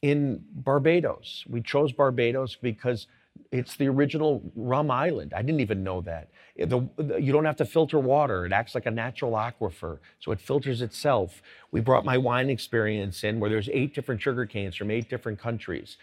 in 0.00 0.44
Barbados. 0.52 1.44
We 1.48 1.60
chose 1.60 1.92
Barbados 1.92 2.56
because 2.56 3.06
it's 3.50 3.76
the 3.76 3.88
original 3.88 4.42
rum 4.56 4.90
island. 4.90 5.32
I 5.34 5.42
didn't 5.42 5.60
even 5.60 5.84
know 5.84 6.00
that. 6.02 6.28
Eh, 6.58 6.64
the, 6.64 6.88
the, 6.96 7.20
you 7.20 7.32
don't 7.32 7.44
have 7.44 7.56
to 7.56 7.64
filter 7.64 7.98
water. 7.98 8.46
It 8.46 8.52
acts 8.52 8.74
like 8.74 8.86
a 8.86 8.90
natural 8.90 9.32
aquifer, 9.32 9.98
so 10.20 10.32
it 10.32 10.40
filters 10.40 10.82
itself. 10.82 11.42
We 11.70 11.80
brought 11.80 12.04
my 12.04 12.18
wine 12.18 12.50
experience 12.50 13.24
in 13.24 13.40
where 13.40 13.50
there's 13.50 13.68
eight 13.72 13.94
different 13.94 14.20
sugar 14.22 14.46
canes 14.46 14.76
from 14.76 14.90
eight 14.90 15.08
different 15.08 15.38
countries. 15.38 15.98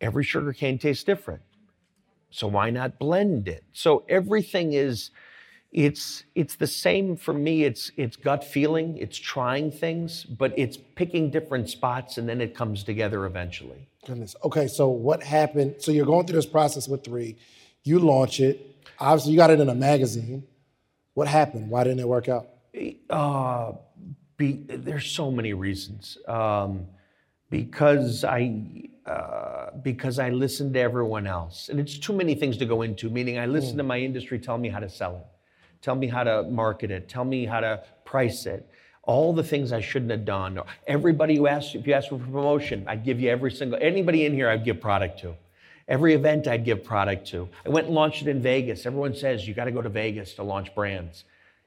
Every 0.00 0.24
sugar 0.24 0.52
cane 0.52 0.78
tastes 0.78 1.04
different. 1.04 1.42
So 2.30 2.46
why 2.46 2.70
not 2.70 2.98
blend 2.98 3.48
it? 3.48 3.64
So 3.72 4.04
everything 4.08 4.72
is 4.72 5.10
it's 5.72 6.24
it's 6.34 6.56
the 6.56 6.66
same 6.66 7.16
for 7.16 7.32
me. 7.32 7.62
It's 7.62 7.92
it's 7.96 8.16
gut 8.16 8.42
feeling. 8.42 8.98
It's 8.98 9.16
trying 9.16 9.70
things 9.70 10.24
but 10.24 10.52
it's 10.56 10.76
picking 10.76 11.30
different 11.30 11.70
spots 11.70 12.18
and 12.18 12.28
then 12.28 12.40
it 12.40 12.54
comes 12.54 12.82
together 12.82 13.24
eventually. 13.24 13.88
Goodness. 14.04 14.34
Okay 14.42 14.66
so 14.66 14.88
what 14.88 15.22
happened? 15.22 15.76
So 15.78 15.92
you're 15.92 16.06
going 16.06 16.26
through 16.26 16.36
this 16.36 16.46
process 16.46 16.88
with 16.88 17.04
three. 17.04 17.36
You 17.84 18.00
launch 18.00 18.40
it. 18.40 18.82
Obviously 18.98 19.32
you 19.32 19.38
got 19.38 19.50
it 19.50 19.60
in 19.60 19.68
a 19.68 19.74
magazine. 19.74 20.42
What 21.14 21.28
happened? 21.28 21.70
Why 21.70 21.84
didn't 21.84 22.00
it 22.00 22.08
work 22.08 22.28
out? 22.28 22.48
Uh, 23.08 23.72
be, 24.36 24.64
there's 24.68 25.06
so 25.06 25.30
many 25.30 25.52
reasons. 25.52 26.18
Um, 26.26 26.86
because 27.48 28.22
i 28.24 28.88
uh, 29.06 29.70
because 29.82 30.20
i 30.20 30.30
listened 30.30 30.74
to 30.74 30.80
everyone 30.80 31.26
else. 31.26 31.68
And 31.68 31.78
it's 31.78 31.98
too 31.98 32.12
many 32.12 32.34
things 32.34 32.56
to 32.56 32.64
go 32.64 32.82
into 32.82 33.08
meaning 33.08 33.38
i 33.38 33.46
listen 33.46 33.74
mm. 33.74 33.78
to 33.78 33.82
my 33.84 33.98
industry 33.98 34.38
tell 34.40 34.58
me 34.58 34.68
how 34.68 34.80
to 34.80 34.88
sell 34.88 35.16
it 35.16 35.26
Tell 35.82 35.94
me 35.94 36.08
how 36.08 36.24
to 36.24 36.42
market 36.44 36.90
it. 36.90 37.08
Tell 37.08 37.24
me 37.24 37.46
how 37.46 37.60
to 37.60 37.82
price 38.04 38.46
it. 38.46 38.68
All 39.02 39.32
the 39.32 39.42
things 39.42 39.72
I 39.72 39.80
shouldn't 39.80 40.10
have 40.10 40.24
done. 40.24 40.60
Everybody 40.86 41.36
who 41.36 41.46
asks, 41.46 41.74
if 41.74 41.86
you 41.86 41.94
ask 41.94 42.10
for 42.10 42.18
promotion, 42.18 42.84
I'd 42.86 43.04
give 43.04 43.20
you 43.20 43.30
every 43.30 43.50
single, 43.50 43.78
anybody 43.80 44.26
in 44.26 44.34
here 44.34 44.48
I'd 44.48 44.64
give 44.64 44.80
product 44.80 45.20
to. 45.20 45.34
Every 45.88 46.14
event 46.14 46.46
I'd 46.46 46.64
give 46.64 46.84
product 46.84 47.26
to. 47.28 47.48
I 47.66 47.70
went 47.70 47.86
and 47.86 47.96
launched 47.96 48.22
it 48.22 48.28
in 48.28 48.40
Vegas. 48.40 48.86
Everyone 48.86 49.14
says 49.14 49.48
you 49.48 49.54
got 49.54 49.64
to 49.64 49.72
go 49.72 49.82
to 49.82 49.88
Vegas 49.88 50.34
to 50.34 50.42
launch 50.42 50.72
brands. 50.74 51.24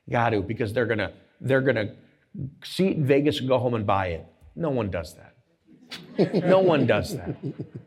You 0.08 0.12
got 0.12 0.30
to 0.30 0.41
because 0.41 0.71
they're 0.71 0.86
gonna 0.86 1.12
they're 1.41 1.62
gonna 1.62 1.93
see 2.63 2.88
it 2.88 2.97
in 2.97 3.06
Vegas 3.06 3.39
and 3.39 3.49
go 3.49 3.60
home 3.60 3.73
and 3.73 3.86
buy 3.86 4.08
it. 4.08 4.26
No 4.56 4.69
one 4.69 4.89
does 4.89 5.15
that. 5.15 5.34
no 6.45 6.60
one 6.60 6.86
does 6.86 7.15
that. 7.17 7.36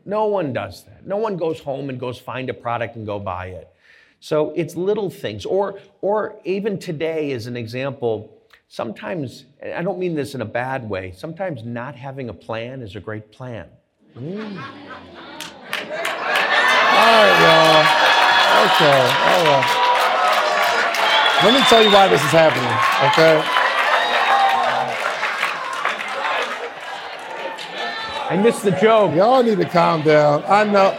No 0.05 0.25
one 0.27 0.53
does 0.53 0.83
that. 0.83 1.05
No 1.05 1.17
one 1.17 1.37
goes 1.37 1.59
home 1.59 1.89
and 1.89 1.99
goes 1.99 2.19
find 2.19 2.49
a 2.49 2.53
product 2.53 2.95
and 2.95 3.05
go 3.05 3.19
buy 3.19 3.47
it. 3.47 3.69
So 4.19 4.51
it's 4.55 4.75
little 4.75 5.09
things. 5.09 5.45
Or, 5.45 5.79
or 6.01 6.39
even 6.43 6.79
today, 6.79 7.31
as 7.31 7.47
an 7.47 7.55
example, 7.55 8.37
sometimes, 8.67 9.45
I 9.63 9.81
don't 9.81 9.99
mean 9.99 10.15
this 10.15 10.35
in 10.35 10.41
a 10.41 10.45
bad 10.45 10.89
way, 10.89 11.11
sometimes 11.11 11.63
not 11.63 11.95
having 11.95 12.29
a 12.29 12.33
plan 12.33 12.81
is 12.81 12.95
a 12.95 12.99
great 12.99 13.31
plan. 13.31 13.67
Mm. 14.15 14.57
All 16.97 17.23
right, 17.23 17.37
y'all. 17.43 17.85
Okay, 18.65 19.01
all 19.27 19.43
right. 19.45 19.83
Let 21.43 21.53
me 21.53 21.61
tell 21.69 21.83
you 21.83 21.91
why 21.91 22.07
this 22.07 22.23
is 22.23 22.31
happening, 22.31 22.65
okay? 23.11 23.43
I 28.29 28.35
missed 28.35 28.63
the 28.63 28.71
joke. 28.71 29.15
Y'all 29.15 29.43
need 29.43 29.59
to 29.59 29.69
calm 29.69 30.01
down. 30.01 30.43
I 30.47 30.63
know. 30.63 30.97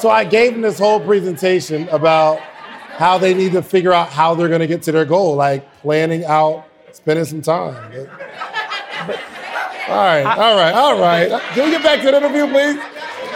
So 0.00 0.10
I 0.10 0.24
gave 0.24 0.52
them 0.52 0.62
this 0.62 0.78
whole 0.78 1.00
presentation 1.00 1.88
about 1.88 2.38
how 2.38 3.18
they 3.18 3.34
need 3.34 3.52
to 3.52 3.62
figure 3.62 3.92
out 3.92 4.08
how 4.10 4.34
they're 4.34 4.48
going 4.48 4.60
to 4.60 4.66
get 4.66 4.82
to 4.82 4.92
their 4.92 5.04
goal, 5.04 5.34
like 5.34 5.72
planning 5.80 6.24
out, 6.24 6.66
spending 6.92 7.24
some 7.24 7.42
time. 7.42 7.74
But, 9.06 9.20
all 9.88 9.96
right, 9.96 10.24
I, 10.24 10.36
all 10.36 10.56
right, 10.56 10.74
all 10.74 11.00
right. 11.00 11.42
Can 11.52 11.64
we 11.64 11.70
get 11.70 11.82
back 11.82 12.00
to 12.00 12.10
the 12.10 12.16
interview, 12.16 12.46
please? 12.46 12.78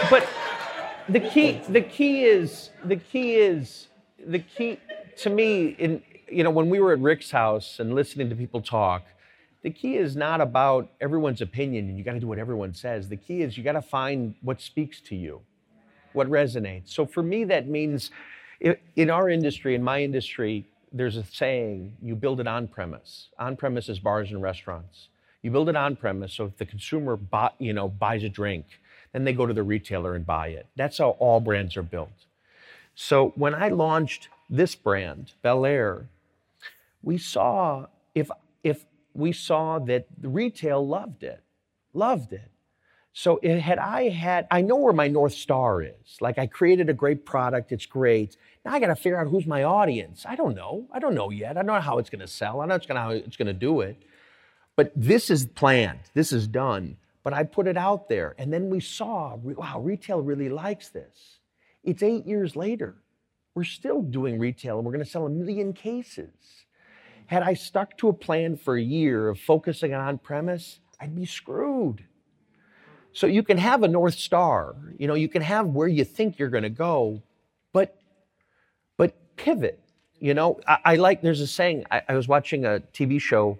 But 0.09 0.27
the 1.09 1.19
key, 1.19 1.61
the 1.69 1.81
key 1.81 2.25
is, 2.25 2.69
the 2.83 2.97
key 2.97 3.35
is, 3.35 3.87
the 4.25 4.39
key 4.39 4.79
to 5.17 5.29
me, 5.29 5.67
in 5.67 6.01
you 6.29 6.43
know, 6.43 6.49
when 6.49 6.69
we 6.69 6.79
were 6.79 6.93
at 6.93 6.99
Rick's 6.99 7.31
house 7.31 7.79
and 7.79 7.93
listening 7.93 8.29
to 8.29 8.35
people 8.35 8.61
talk, 8.61 9.03
the 9.61 9.69
key 9.69 9.95
is 9.95 10.15
not 10.15 10.41
about 10.41 10.91
everyone's 10.99 11.41
opinion 11.41 11.87
and 11.87 11.97
you 11.97 12.03
got 12.03 12.13
to 12.13 12.19
do 12.19 12.27
what 12.27 12.39
everyone 12.39 12.73
says. 12.73 13.09
The 13.09 13.17
key 13.17 13.41
is 13.41 13.57
you 13.57 13.63
got 13.63 13.73
to 13.73 13.81
find 13.81 14.35
what 14.41 14.61
speaks 14.61 14.99
to 15.01 15.15
you, 15.15 15.41
what 16.13 16.29
resonates. 16.29 16.89
So 16.89 17.05
for 17.05 17.23
me, 17.23 17.43
that 17.45 17.67
means 17.67 18.11
in 18.95 19.09
our 19.09 19.29
industry, 19.29 19.75
in 19.75 19.83
my 19.83 20.01
industry, 20.01 20.65
there's 20.91 21.17
a 21.17 21.23
saying 21.23 21.97
you 22.01 22.15
build 22.15 22.39
it 22.39 22.47
on 22.47 22.67
premise. 22.67 23.29
On 23.39 23.55
premise 23.55 23.89
is 23.89 23.99
bars 23.99 24.31
and 24.31 24.41
restaurants. 24.41 25.09
You 25.41 25.51
build 25.51 25.67
it 25.69 25.75
on 25.75 25.95
premise, 25.95 26.33
so 26.33 26.45
if 26.45 26.57
the 26.57 26.65
consumer 26.65 27.19
you 27.59 27.73
know, 27.73 27.89
buys 27.89 28.23
a 28.23 28.29
drink, 28.29 28.65
then 29.11 29.25
they 29.25 29.33
go 29.33 29.45
to 29.45 29.53
the 29.53 29.63
retailer 29.63 30.15
and 30.15 30.25
buy 30.25 30.47
it. 30.47 30.67
That's 30.75 30.97
how 30.99 31.11
all 31.19 31.39
brands 31.39 31.75
are 31.75 31.83
built. 31.83 32.25
So 32.95 33.33
when 33.35 33.53
I 33.53 33.69
launched 33.69 34.29
this 34.49 34.75
brand, 34.75 35.33
Belaire, 35.43 36.05
we 37.01 37.17
saw 37.17 37.87
if 38.15 38.29
if 38.63 38.85
we 39.13 39.31
saw 39.31 39.79
that 39.79 40.07
the 40.17 40.29
retail 40.29 40.87
loved 40.87 41.23
it, 41.23 41.41
loved 41.93 42.33
it. 42.33 42.49
So 43.15 43.39
it, 43.43 43.59
had 43.59 43.77
I 43.77 44.09
had, 44.09 44.47
I 44.49 44.61
know 44.61 44.75
where 44.75 44.91
my 44.91 45.07
North 45.07 45.33
Star 45.33 45.83
is. 45.83 46.17
Like 46.19 46.39
I 46.39 46.47
created 46.47 46.89
a 46.89 46.93
great 46.93 47.25
product, 47.25 47.71
it's 47.71 47.85
great. 47.85 48.37
Now 48.65 48.73
I 48.73 48.79
got 48.79 48.87
to 48.87 48.95
figure 48.95 49.19
out 49.19 49.27
who's 49.27 49.45
my 49.45 49.63
audience. 49.63 50.25
I 50.27 50.35
don't 50.35 50.55
know. 50.55 50.87
I 50.91 50.97
don't 50.97 51.13
know 51.13 51.29
yet. 51.29 51.51
I 51.51 51.53
don't 51.61 51.67
know 51.67 51.79
how 51.79 51.99
it's 51.99 52.09
going 52.09 52.21
to 52.21 52.27
sell. 52.27 52.59
I 52.59 52.65
don't 52.65 52.89
know 52.89 52.95
how 52.95 53.11
it's 53.11 53.37
going 53.37 53.47
to 53.47 53.53
do 53.53 53.81
it. 53.81 54.01
But 54.75 54.91
this 54.95 55.29
is 55.29 55.45
planned. 55.45 55.99
This 56.15 56.33
is 56.33 56.47
done. 56.47 56.97
But 57.23 57.33
I 57.33 57.43
put 57.43 57.67
it 57.67 57.77
out 57.77 58.09
there. 58.09 58.33
And 58.39 58.51
then 58.51 58.69
we 58.69 58.79
saw, 58.79 59.35
wow, 59.35 59.79
retail 59.79 60.21
really 60.21 60.49
likes 60.49 60.89
this. 60.89 61.39
It's 61.83 62.01
eight 62.01 62.25
years 62.25 62.55
later. 62.55 62.95
We're 63.53 63.63
still 63.63 64.01
doing 64.01 64.39
retail 64.39 64.77
and 64.77 64.85
we're 64.85 64.93
going 64.93 65.05
to 65.05 65.09
sell 65.09 65.27
a 65.27 65.29
million 65.29 65.73
cases. 65.73 66.33
Had 67.27 67.43
I 67.43 67.53
stuck 67.53 67.95
to 67.99 68.09
a 68.09 68.13
plan 68.13 68.57
for 68.57 68.75
a 68.75 68.81
year 68.81 69.29
of 69.29 69.39
focusing 69.39 69.93
on 69.93 70.17
premise, 70.17 70.79
I'd 70.99 71.15
be 71.15 71.25
screwed. 71.25 72.03
So 73.13 73.27
you 73.27 73.43
can 73.43 73.57
have 73.57 73.83
a 73.83 73.87
North 73.87 74.15
Star, 74.15 74.75
you 74.97 75.07
know, 75.07 75.13
you 75.13 75.29
can 75.29 75.43
have 75.43 75.67
where 75.67 75.87
you 75.87 76.03
think 76.03 76.39
you're 76.39 76.49
going 76.49 76.63
to 76.63 76.69
go, 76.69 77.21
but 77.71 77.95
but 78.97 79.13
pivot. 79.35 79.79
You 80.19 80.33
know, 80.33 80.59
I, 80.67 80.77
I 80.85 80.95
like. 80.95 81.21
There's 81.21 81.41
a 81.41 81.47
saying. 81.47 81.85
I, 81.91 82.01
I, 82.09 82.15
was 82.15 82.27
watching 82.27 82.65
a 82.65 82.81
TV 82.93 83.19
show. 83.19 83.59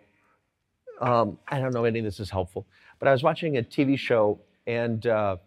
Um, 1.02 1.38
I 1.48 1.60
don't 1.60 1.74
know 1.74 1.84
if 1.84 1.90
any 1.90 2.00
of 2.00 2.06
this 2.06 2.20
is 2.20 2.30
helpful, 2.30 2.66
but 3.00 3.08
I 3.08 3.12
was 3.12 3.22
watching 3.22 3.58
a 3.58 3.62
TV 3.62 3.98
show 3.98 4.40
and 4.66 5.06
uh, 5.06 5.38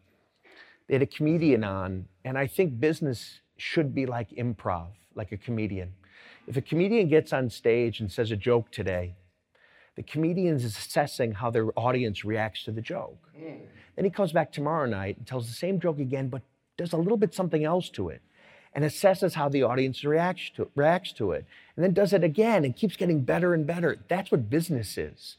they 0.87 0.95
had 0.95 1.03
a 1.03 1.07
comedian 1.07 1.65
on, 1.65 2.07
and 2.25 2.37
I 2.37 2.47
think 2.47 2.79
business 2.79 3.41
should 3.57 3.95
be 3.95 4.07
like 4.07 4.31
improv, 4.31 4.89
like 5.15 5.33
a 5.33 5.37
comedian. 5.37 5.95
If 6.47 6.57
a 6.57 6.61
comedian 6.61 7.09
gets 7.09 7.33
on 7.33 7.51
stage 7.51 8.01
and 8.01 8.13
says 8.13 8.31
a 8.31 8.37
joke 8.37 8.71
today, 8.71 9.15
the 9.97 10.03
comedian 10.03 10.57
is 10.57 10.65
assessing 10.65 11.33
how 11.33 11.51
their 11.51 11.69
audience 11.79 12.25
reacts 12.25 12.65
to 12.65 12.73
the 12.73 12.83
joke. 12.83 13.26
Then 13.95 14.05
he 14.05 14.11
comes 14.11 14.33
back 14.33 14.53
tomorrow 14.53 14.87
night 14.87 15.17
and 15.17 15.27
tells 15.27 15.47
the 15.47 15.55
same 15.55 15.81
joke 15.81 15.99
again, 15.99 16.29
but 16.29 16.43
does 16.77 16.93
a 16.93 16.97
little 16.97 17.17
bit 17.17 17.35
something 17.35 17.65
else 17.65 17.89
to 17.91 18.09
it 18.09 18.21
and 18.75 18.85
assesses 18.85 19.35
how 19.35 19.49
the 19.49 19.63
audience 19.63 20.05
reacts 20.05 20.51
to, 20.51 20.69
reacts 20.75 21.13
to 21.13 21.33
it. 21.33 21.47
And 21.75 21.85
then 21.85 21.95
does 21.95 22.13
it 22.13 22.23
again 22.23 22.65
and 22.65 22.77
keeps 22.77 22.97
getting 22.97 23.23
better 23.23 23.55
and 23.55 23.67
better. 23.67 23.99
That's 24.09 24.31
what 24.31 24.51
business 24.51 24.99
is. 24.99 25.37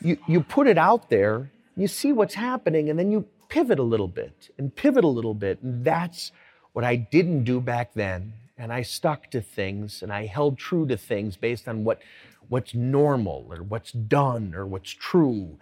You, 0.00 0.16
you 0.26 0.42
put 0.42 0.66
it 0.66 0.78
out 0.78 1.10
there, 1.10 1.50
you 1.76 1.86
see 1.86 2.12
what's 2.12 2.34
happening, 2.34 2.88
and 2.88 2.98
then 2.98 3.12
you 3.12 3.26
pivot 3.48 3.78
a 3.78 3.82
little 3.82 4.08
bit 4.08 4.50
and 4.56 4.74
pivot 4.74 5.04
a 5.04 5.08
little 5.08 5.34
bit. 5.34 5.62
And 5.62 5.84
that's 5.84 6.32
what 6.72 6.84
I 6.84 6.96
didn't 6.96 7.44
do 7.44 7.60
back 7.60 7.92
then 7.94 8.32
and 8.62 8.72
I 8.72 8.82
stuck 8.82 9.30
to 9.32 9.40
things 9.40 10.02
and 10.02 10.12
I 10.12 10.26
held 10.26 10.56
true 10.56 10.86
to 10.86 10.96
things 10.96 11.36
based 11.36 11.66
on 11.66 11.84
what, 11.84 12.00
what's 12.48 12.74
normal 12.74 13.46
or 13.50 13.62
what's 13.62 13.90
done 13.90 14.54
or 14.54 14.66
what's 14.66 14.90
true. 14.90 15.58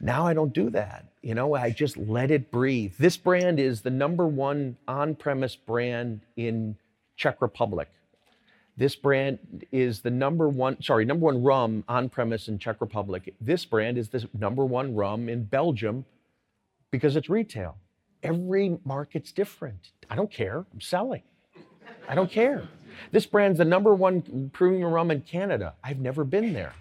Now 0.00 0.26
I 0.26 0.34
don't 0.34 0.52
do 0.52 0.70
that. 0.70 1.06
You 1.22 1.34
know, 1.34 1.54
I 1.54 1.70
just 1.70 1.96
let 1.96 2.30
it 2.30 2.50
breathe. 2.50 2.94
This 2.98 3.16
brand 3.16 3.58
is 3.58 3.80
the 3.80 3.90
number 3.90 4.26
one 4.26 4.76
on 4.86 5.14
premise 5.14 5.56
brand 5.56 6.20
in 6.36 6.76
Czech 7.16 7.42
Republic. 7.42 7.88
This 8.76 8.94
brand 8.94 9.66
is 9.72 10.02
the 10.02 10.10
number 10.10 10.48
one, 10.48 10.80
sorry, 10.80 11.04
number 11.04 11.26
one 11.26 11.42
rum 11.42 11.82
on 11.88 12.08
premise 12.08 12.46
in 12.46 12.60
Czech 12.60 12.80
Republic. 12.80 13.34
This 13.40 13.64
brand 13.64 13.98
is 13.98 14.08
the 14.08 14.28
number 14.38 14.64
one 14.64 14.94
rum 14.94 15.28
in 15.28 15.42
Belgium 15.44 16.04
because 16.92 17.16
it's 17.16 17.28
retail. 17.28 17.76
Every 18.22 18.78
market's 18.84 19.32
different. 19.32 19.90
I 20.08 20.14
don't 20.14 20.30
care. 20.30 20.64
I'm 20.72 20.80
selling. 20.80 21.22
I 22.08 22.14
don't 22.14 22.30
care. 22.30 22.68
This 23.10 23.26
brand's 23.26 23.58
the 23.58 23.64
number 23.64 23.94
one 23.94 24.50
premium 24.52 24.92
rum 24.92 25.10
in 25.10 25.22
Canada. 25.22 25.74
I've 25.82 25.98
never 25.98 26.22
been 26.22 26.52
there. 26.52 26.74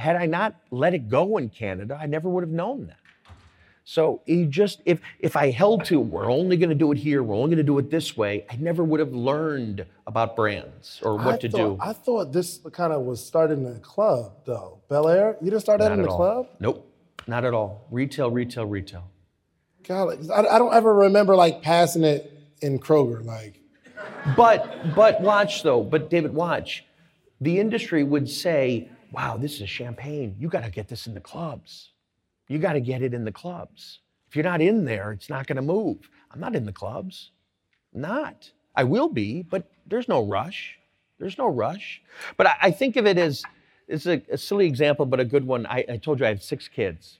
Had 0.00 0.16
I 0.16 0.24
not 0.24 0.54
let 0.70 0.94
it 0.94 1.10
go 1.10 1.36
in 1.36 1.50
Canada, 1.50 1.98
I 2.00 2.06
never 2.06 2.30
would 2.30 2.42
have 2.42 2.50
known 2.50 2.86
that. 2.86 2.96
So 3.84 4.22
you 4.24 4.46
just 4.46 4.80
if 4.86 5.00
if 5.18 5.36
I 5.36 5.50
held 5.50 5.84
to 5.86 6.00
we're 6.00 6.30
only 6.30 6.56
going 6.56 6.70
to 6.70 6.74
do 6.74 6.90
it 6.90 6.96
here, 6.96 7.22
we're 7.22 7.34
only 7.34 7.48
going 7.48 7.58
to 7.58 7.72
do 7.72 7.78
it 7.78 7.90
this 7.90 8.16
way, 8.16 8.46
I 8.48 8.56
never 8.56 8.82
would 8.82 8.98
have 8.98 9.12
learned 9.12 9.84
about 10.06 10.36
brands 10.36 11.00
or 11.02 11.16
what 11.16 11.34
I 11.34 11.36
to 11.38 11.50
thought, 11.50 11.58
do. 11.58 11.78
I 11.80 11.92
thought 11.92 12.32
this 12.32 12.60
kind 12.72 12.94
of 12.94 13.02
was 13.02 13.22
started 13.22 13.58
in 13.58 13.66
a 13.66 13.78
club 13.80 14.32
though. 14.46 14.80
Belaire, 14.88 15.36
you 15.42 15.50
didn't 15.50 15.60
start 15.60 15.80
that 15.80 15.92
in 15.92 16.00
the 16.00 16.08
all. 16.08 16.16
club? 16.16 16.46
Nope, 16.60 16.90
not 17.26 17.44
at 17.44 17.52
all. 17.52 17.86
Retail, 17.90 18.30
retail, 18.30 18.64
retail. 18.64 19.04
God, 19.82 20.30
I, 20.30 20.54
I 20.54 20.58
don't 20.58 20.72
ever 20.72 20.94
remember 20.94 21.36
like 21.36 21.60
passing 21.60 22.04
it 22.04 22.32
in 22.62 22.78
Kroger, 22.78 23.22
like 23.22 23.60
but 24.34 24.94
but 24.94 25.20
watch 25.20 25.62
though, 25.62 25.82
but 25.82 26.08
David, 26.08 26.32
watch. 26.32 26.86
The 27.42 27.58
industry 27.58 28.02
would 28.02 28.30
say, 28.30 28.88
wow, 29.12 29.36
this 29.36 29.60
is 29.60 29.68
champagne. 29.68 30.36
You 30.38 30.48
got 30.48 30.64
to 30.64 30.70
get 30.70 30.88
this 30.88 31.06
in 31.06 31.14
the 31.14 31.20
clubs. 31.20 31.90
You 32.48 32.58
got 32.58 32.74
to 32.74 32.80
get 32.80 33.02
it 33.02 33.14
in 33.14 33.24
the 33.24 33.32
clubs. 33.32 34.00
If 34.28 34.36
you're 34.36 34.44
not 34.44 34.60
in 34.60 34.84
there, 34.84 35.12
it's 35.12 35.28
not 35.28 35.46
going 35.46 35.56
to 35.56 35.62
move. 35.62 36.08
I'm 36.30 36.40
not 36.40 36.54
in 36.54 36.64
the 36.64 36.72
clubs. 36.72 37.32
I'm 37.94 38.00
not. 38.02 38.50
I 38.76 38.84
will 38.84 39.08
be, 39.08 39.42
but 39.42 39.70
there's 39.86 40.08
no 40.08 40.24
rush. 40.24 40.78
There's 41.18 41.38
no 41.38 41.48
rush. 41.48 42.00
But 42.36 42.46
I, 42.46 42.56
I 42.62 42.70
think 42.70 42.96
of 42.96 43.06
it 43.06 43.18
as 43.18 43.42
it's 43.88 44.06
a, 44.06 44.22
a, 44.30 44.38
silly 44.38 44.66
example, 44.66 45.04
but 45.04 45.18
a 45.18 45.24
good 45.24 45.44
one. 45.44 45.66
I, 45.66 45.84
I 45.88 45.96
told 45.96 46.20
you 46.20 46.26
I 46.26 46.28
have 46.28 46.42
six 46.42 46.68
kids. 46.68 47.18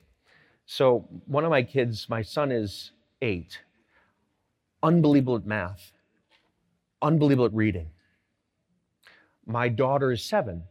So 0.66 1.08
one 1.26 1.44
of 1.44 1.50
my 1.50 1.62
kids, 1.62 2.08
my 2.08 2.22
son 2.22 2.52
is 2.52 2.92
eight, 3.20 3.58
unbelievable 4.82 5.36
at 5.36 5.46
math 5.46 5.92
unbelievable 7.02 7.46
at 7.46 7.54
reading. 7.54 7.90
My 9.46 9.68
daughter 9.68 10.12
is 10.12 10.22
seven, 10.22 10.62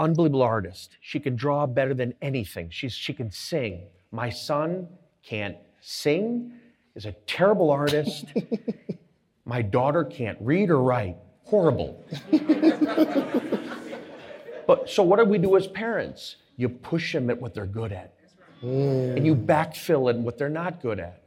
unbelievable 0.00 0.42
artist. 0.42 0.96
She 1.00 1.20
can 1.20 1.36
draw 1.36 1.66
better 1.66 1.94
than 1.94 2.14
anything. 2.22 2.70
She's, 2.70 2.92
she 2.92 3.12
can 3.12 3.30
sing. 3.30 3.82
My 4.10 4.30
son 4.30 4.88
can't 5.22 5.56
sing, 5.80 6.52
is 6.94 7.06
a 7.06 7.12
terrible 7.26 7.70
artist. 7.70 8.26
My 9.44 9.62
daughter 9.62 10.04
can't 10.04 10.38
read 10.40 10.70
or 10.70 10.82
write. 10.82 11.16
Horrible. 11.44 12.04
but 14.66 14.88
so 14.88 15.02
what 15.02 15.18
do 15.18 15.24
we 15.24 15.38
do 15.38 15.56
as 15.56 15.66
parents? 15.66 16.36
You 16.56 16.68
push 16.68 17.12
them 17.12 17.30
at 17.30 17.40
what 17.40 17.54
they're 17.54 17.66
good 17.66 17.92
at. 17.92 18.14
Mm. 18.62 19.16
And 19.16 19.26
you 19.26 19.34
backfill 19.34 20.10
in 20.10 20.22
what 20.22 20.38
they're 20.38 20.48
not 20.48 20.80
good 20.82 21.00
at. 21.00 21.22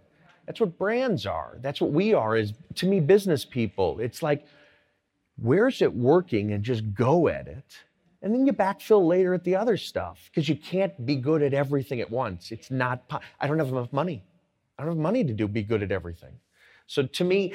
That's 0.45 0.59
what 0.59 0.77
brands 0.77 1.25
are. 1.25 1.57
That's 1.61 1.79
what 1.81 1.91
we 1.91 2.13
are 2.13 2.35
is 2.35 2.53
to 2.75 2.85
me 2.85 2.99
business 2.99 3.45
people. 3.45 3.99
It's 3.99 4.21
like 4.21 4.45
where's 5.37 5.81
it 5.81 5.93
working 5.93 6.51
and 6.51 6.63
just 6.63 6.93
go 6.93 7.27
at 7.27 7.47
it 7.47 7.77
and 8.23 8.33
then 8.33 8.47
you 8.47 8.53
backfill 8.53 9.05
later 9.05 9.33
at 9.33 9.43
the 9.43 9.55
other 9.55 9.75
stuff 9.75 10.29
because 10.31 10.47
you 10.47 10.55
can't 10.55 11.05
be 11.05 11.17
good 11.17 11.43
at 11.43 11.53
everything 11.53 11.99
at 11.99 12.09
once. 12.09 12.51
It's 12.51 12.71
not. 12.71 13.07
po- 13.09 13.19
I 13.39 13.47
don't 13.47 13.59
have 13.59 13.67
enough 13.67 13.91
money. 13.91 14.23
I 14.79 14.83
don't 14.83 14.93
have 14.93 14.97
money 14.97 15.25
to 15.25 15.33
do 15.33 15.47
be 15.47 15.61
good 15.61 15.83
at 15.83 15.91
everything. 15.91 16.33
So 16.87 17.03
to 17.03 17.23
me, 17.25 17.53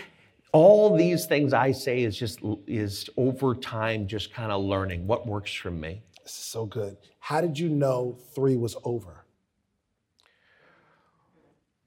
all 0.53 0.95
these 0.95 1.25
things 1.25 1.55
I 1.55 1.73
say 1.73 2.03
is 2.03 2.17
just 2.17 2.41
is 2.67 3.09
over 3.17 3.55
time, 3.55 4.07
just 4.07 4.33
kind 4.33 4.53
of 4.53 4.63
learning 4.63 5.07
what 5.07 5.27
works 5.27 5.53
for 5.53 5.71
me. 5.71 6.03
This 6.23 6.33
is 6.33 6.45
so 6.45 6.67
good. 6.67 6.99
How 7.19 7.41
did 7.41 7.59
you 7.59 7.71
know 7.71 8.19
three 8.35 8.57
was 8.57 8.77
over? 8.85 9.25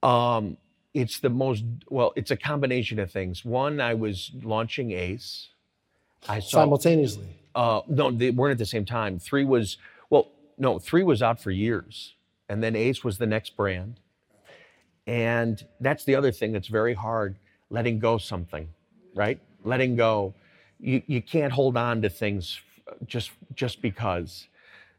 Um, 0.01 0.57
it's 0.95 1.19
the 1.19 1.29
most 1.29 1.63
well. 1.89 2.13
It's 2.15 2.31
a 2.31 2.37
combination 2.37 2.97
of 2.97 3.11
things. 3.11 3.45
One, 3.45 3.79
I 3.79 3.93
was 3.93 4.31
launching 4.41 4.91
Ace. 4.91 5.49
I 6.27 6.39
saw 6.39 6.61
Simultaneously. 6.61 7.40
Uh, 7.55 7.81
no, 7.87 8.11
they 8.11 8.31
weren't 8.31 8.53
at 8.53 8.57
the 8.57 8.65
same 8.65 8.85
time. 8.85 9.19
Three 9.19 9.45
was 9.45 9.77
well, 10.09 10.29
no, 10.57 10.79
three 10.79 11.03
was 11.03 11.21
out 11.21 11.41
for 11.41 11.51
years, 11.51 12.15
and 12.49 12.63
then 12.63 12.75
Ace 12.75 13.03
was 13.03 13.17
the 13.17 13.27
next 13.27 13.55
brand, 13.57 13.99
and 15.07 15.65
that's 15.79 16.03
the 16.05 16.15
other 16.15 16.31
thing 16.31 16.51
that's 16.51 16.67
very 16.67 16.93
hard: 16.93 17.37
letting 17.69 17.99
go 17.99 18.17
something, 18.17 18.69
right? 19.15 19.39
Letting 19.63 19.95
go. 19.95 20.33
You 20.79 21.01
you 21.07 21.21
can't 21.21 21.51
hold 21.51 21.77
on 21.77 22.01
to 22.01 22.09
things 22.09 22.59
just 23.05 23.31
just 23.53 23.81
because. 23.81 24.47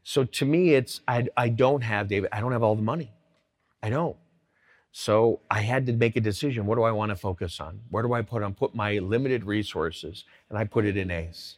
So 0.03 0.25
to 0.25 0.45
me, 0.45 0.73
it's 0.73 1.01
I 1.07 1.27
I 1.37 1.49
don't 1.49 1.81
have 1.81 2.07
David. 2.07 2.29
I 2.31 2.39
don't 2.39 2.51
have 2.51 2.63
all 2.63 2.75
the 2.75 2.81
money. 2.81 3.11
I 3.81 3.89
don't. 3.89 4.17
So 4.91 5.39
I 5.49 5.61
had 5.61 5.87
to 5.87 5.93
make 5.93 6.15
a 6.15 6.21
decision. 6.21 6.67
What 6.67 6.75
do 6.75 6.83
I 6.83 6.91
want 6.91 7.09
to 7.09 7.15
focus 7.15 7.59
on? 7.59 7.79
Where 7.89 8.03
do 8.03 8.13
I 8.13 8.21
put 8.21 8.43
on 8.43 8.53
put 8.53 8.75
my 8.75 8.99
limited 8.99 9.43
resources? 9.43 10.25
And 10.49 10.57
I 10.57 10.65
put 10.65 10.85
it 10.85 10.97
in 10.97 11.09
Ace. 11.09 11.57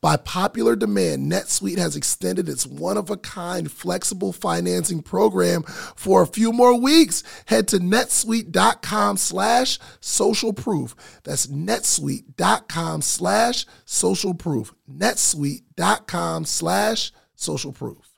By 0.00 0.16
popular 0.16 0.76
demand, 0.76 1.30
NetSuite 1.30 1.78
has 1.78 1.96
extended 1.96 2.48
its 2.48 2.66
one 2.66 2.96
of 2.96 3.10
a 3.10 3.16
kind 3.16 3.70
flexible 3.70 4.32
financing 4.32 5.02
program 5.02 5.62
for 5.62 6.22
a 6.22 6.26
few 6.26 6.52
more 6.52 6.78
weeks. 6.78 7.22
Head 7.46 7.68
to 7.68 7.78
netsuite.com 7.78 9.16
slash 9.16 9.78
social 10.00 10.52
proof. 10.52 10.94
That's 11.24 11.46
netsuite.com 11.46 13.02
slash 13.02 13.66
social 13.84 14.34
proof. 14.34 14.74
netsuite.com 14.90 16.44
slash 16.44 17.12
social 17.34 17.72
proof. 17.72 18.16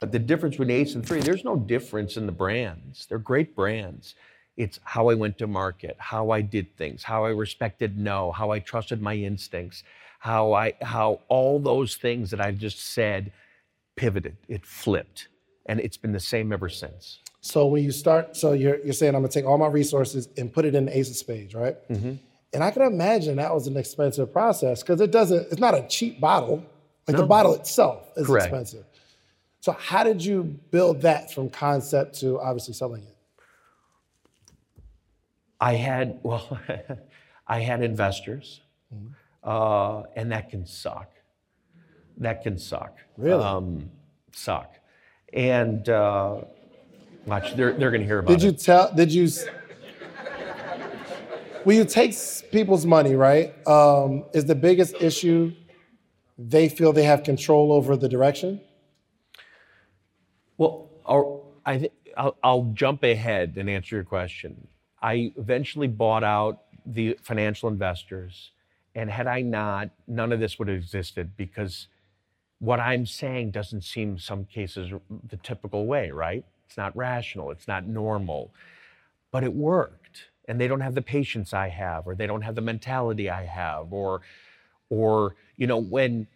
But 0.00 0.12
the 0.12 0.18
difference 0.18 0.56
between 0.56 0.70
Ace 0.70 0.94
and 0.94 1.04
Three, 1.04 1.20
there's 1.20 1.44
no 1.44 1.56
difference 1.56 2.16
in 2.16 2.26
the 2.26 2.32
brands. 2.32 3.06
They're 3.06 3.18
great 3.18 3.56
brands. 3.56 4.14
It's 4.56 4.80
how 4.82 5.08
I 5.08 5.14
went 5.14 5.38
to 5.38 5.46
market, 5.46 5.96
how 5.98 6.30
I 6.30 6.40
did 6.40 6.76
things, 6.76 7.04
how 7.04 7.24
I 7.24 7.30
respected 7.30 7.96
no, 7.96 8.32
how 8.32 8.50
I 8.50 8.58
trusted 8.58 9.00
my 9.00 9.14
instincts, 9.14 9.84
how 10.18 10.52
I 10.52 10.74
how 10.82 11.20
all 11.28 11.58
those 11.58 11.96
things 11.96 12.30
that 12.30 12.40
I've 12.40 12.58
just 12.58 12.80
said 12.80 13.32
pivoted. 13.96 14.36
It 14.48 14.64
flipped. 14.64 15.28
And 15.66 15.80
it's 15.80 15.96
been 15.96 16.12
the 16.12 16.20
same 16.20 16.52
ever 16.52 16.68
since. 16.68 17.18
So 17.40 17.66
when 17.66 17.84
you 17.84 17.92
start, 17.92 18.36
so 18.36 18.52
you're, 18.52 18.78
you're 18.84 18.94
saying 18.94 19.14
I'm 19.14 19.22
gonna 19.22 19.32
take 19.32 19.44
all 19.44 19.58
my 19.58 19.66
resources 19.66 20.28
and 20.38 20.52
put 20.52 20.64
it 20.64 20.74
in 20.74 20.86
the 20.86 20.96
Ace 20.96 21.10
of 21.10 21.16
Spades, 21.16 21.54
right? 21.54 21.76
Mm-hmm. 21.88 22.14
And 22.54 22.64
I 22.64 22.70
can 22.70 22.82
imagine 22.82 23.36
that 23.36 23.52
was 23.52 23.66
an 23.66 23.76
expensive 23.76 24.32
process 24.32 24.82
because 24.82 25.00
it 25.00 25.10
doesn't, 25.10 25.48
it's 25.50 25.60
not 25.60 25.74
a 25.74 25.86
cheap 25.86 26.20
bottle. 26.20 26.64
Like 27.06 27.16
the 27.16 27.26
bottle 27.26 27.54
itself 27.54 28.10
is 28.16 28.26
Correct. 28.26 28.46
expensive. 28.46 28.84
So 29.60 29.72
how 29.72 30.04
did 30.04 30.24
you 30.24 30.58
build 30.70 31.02
that 31.02 31.32
from 31.32 31.50
concept 31.50 32.20
to 32.20 32.40
obviously 32.40 32.74
selling 32.74 33.02
it? 33.02 33.16
I 35.60 35.74
had, 35.74 36.20
well, 36.22 36.58
I 37.46 37.60
had 37.60 37.82
investors, 37.82 38.60
mm-hmm. 38.94 39.12
Uh, 39.48 40.02
and 40.14 40.30
that 40.30 40.50
can 40.50 40.66
suck. 40.66 41.10
That 42.18 42.42
can 42.42 42.58
suck. 42.58 42.98
Really? 43.16 43.42
Um, 43.42 43.90
suck. 44.32 44.74
And 45.32 45.88
uh, 45.88 46.42
watch, 47.24 47.54
they're, 47.56 47.72
they're 47.72 47.90
going 47.90 48.02
to 48.02 48.06
hear 48.06 48.18
about 48.18 48.32
it. 48.32 48.40
Did 48.40 48.42
you 48.44 48.52
tell? 48.52 48.92
Did 48.94 49.10
you? 49.12 49.28
When 51.64 51.76
you 51.76 51.84
take 51.84 52.14
people's 52.50 52.84
money, 52.86 53.14
right? 53.14 53.54
Um, 53.66 54.24
is 54.32 54.44
the 54.44 54.54
biggest 54.54 54.94
issue 55.00 55.52
they 56.38 56.68
feel 56.68 56.92
they 56.92 57.04
have 57.04 57.22
control 57.24 57.72
over 57.72 57.96
the 57.96 58.08
direction? 58.08 58.60
Well, 60.56 60.90
I 61.64 61.78
th- 61.78 61.92
I'll, 62.16 62.36
I'll 62.42 62.70
jump 62.74 63.02
ahead 63.02 63.54
and 63.56 63.68
answer 63.70 63.96
your 63.96 64.04
question. 64.04 64.68
I 65.00 65.32
eventually 65.36 65.88
bought 65.88 66.24
out 66.24 66.64
the 66.86 67.18
financial 67.22 67.68
investors, 67.68 68.52
and 68.98 69.08
had 69.08 69.28
I 69.28 69.42
not, 69.42 69.90
none 70.08 70.32
of 70.32 70.40
this 70.40 70.58
would 70.58 70.66
have 70.66 70.76
existed 70.76 71.36
because 71.36 71.86
what 72.58 72.80
I'm 72.80 73.06
saying 73.06 73.52
doesn't 73.52 73.84
seem 73.84 74.18
some 74.18 74.44
cases 74.44 74.90
the 75.28 75.36
typical 75.36 75.86
way, 75.86 76.10
right? 76.10 76.44
It's 76.66 76.76
not 76.76 76.96
rational, 76.96 77.52
it's 77.52 77.68
not 77.68 77.86
normal, 77.86 78.52
but 79.30 79.44
it 79.44 79.54
worked. 79.54 80.24
And 80.48 80.60
they 80.60 80.66
don't 80.66 80.80
have 80.80 80.96
the 80.96 81.02
patience 81.02 81.54
I 81.54 81.68
have, 81.68 82.08
or 82.08 82.16
they 82.16 82.26
don't 82.26 82.42
have 82.42 82.56
the 82.56 82.60
mentality 82.60 83.30
I 83.30 83.44
have, 83.44 83.92
or, 83.92 84.22
or 84.90 85.36
you 85.56 85.68
know, 85.68 85.78
when, 85.78 86.26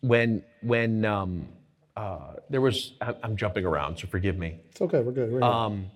when, 0.00 0.44
when 0.62 1.04
um, 1.04 1.48
uh, 1.96 2.34
there 2.48 2.60
was, 2.60 2.92
I'm 3.00 3.36
jumping 3.36 3.64
around, 3.64 3.98
so 3.98 4.06
forgive 4.06 4.38
me. 4.38 4.60
It's 4.70 4.80
okay. 4.82 5.00
We're 5.00 5.10
good. 5.10 5.32
We're. 5.32 5.42
Um, 5.42 5.90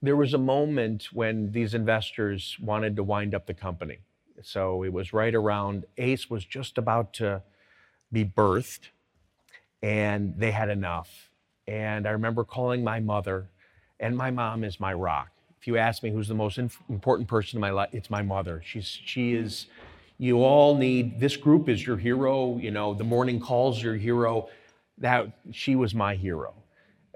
there 0.00 0.16
was 0.16 0.32
a 0.32 0.38
moment 0.38 1.08
when 1.12 1.52
these 1.52 1.74
investors 1.74 2.56
wanted 2.60 2.96
to 2.96 3.02
wind 3.02 3.34
up 3.34 3.46
the 3.46 3.54
company. 3.54 3.98
So 4.42 4.82
it 4.82 4.92
was 4.92 5.12
right 5.12 5.34
around 5.34 5.84
Ace 5.98 6.30
was 6.30 6.44
just 6.44 6.78
about 6.78 7.12
to 7.14 7.42
be 8.10 8.24
birthed, 8.24 8.88
and 9.82 10.34
they 10.36 10.50
had 10.50 10.68
enough. 10.68 11.30
And 11.66 12.06
I 12.06 12.10
remember 12.10 12.44
calling 12.44 12.82
my 12.82 13.00
mother, 13.00 13.48
and 14.00 14.16
my 14.16 14.30
mom 14.30 14.64
is 14.64 14.80
my 14.80 14.92
rock. 14.92 15.30
If 15.60 15.66
you 15.66 15.76
ask 15.76 16.02
me 16.02 16.10
who's 16.10 16.28
the 16.28 16.34
most 16.34 16.58
inf- 16.58 16.82
important 16.88 17.28
person 17.28 17.56
in 17.56 17.60
my 17.60 17.70
life, 17.70 17.90
it's 17.92 18.10
my 18.10 18.22
mother. 18.22 18.62
She's 18.64 18.86
she 18.86 19.34
is. 19.34 19.66
You 20.18 20.42
all 20.42 20.76
need 20.76 21.18
this 21.20 21.36
group 21.36 21.68
is 21.68 21.86
your 21.86 21.96
hero. 21.96 22.58
You 22.58 22.70
know 22.70 22.94
the 22.94 23.04
morning 23.04 23.40
calls 23.40 23.82
your 23.82 23.94
hero. 23.94 24.48
That 24.98 25.28
she 25.52 25.76
was 25.76 25.94
my 25.94 26.14
hero. 26.16 26.54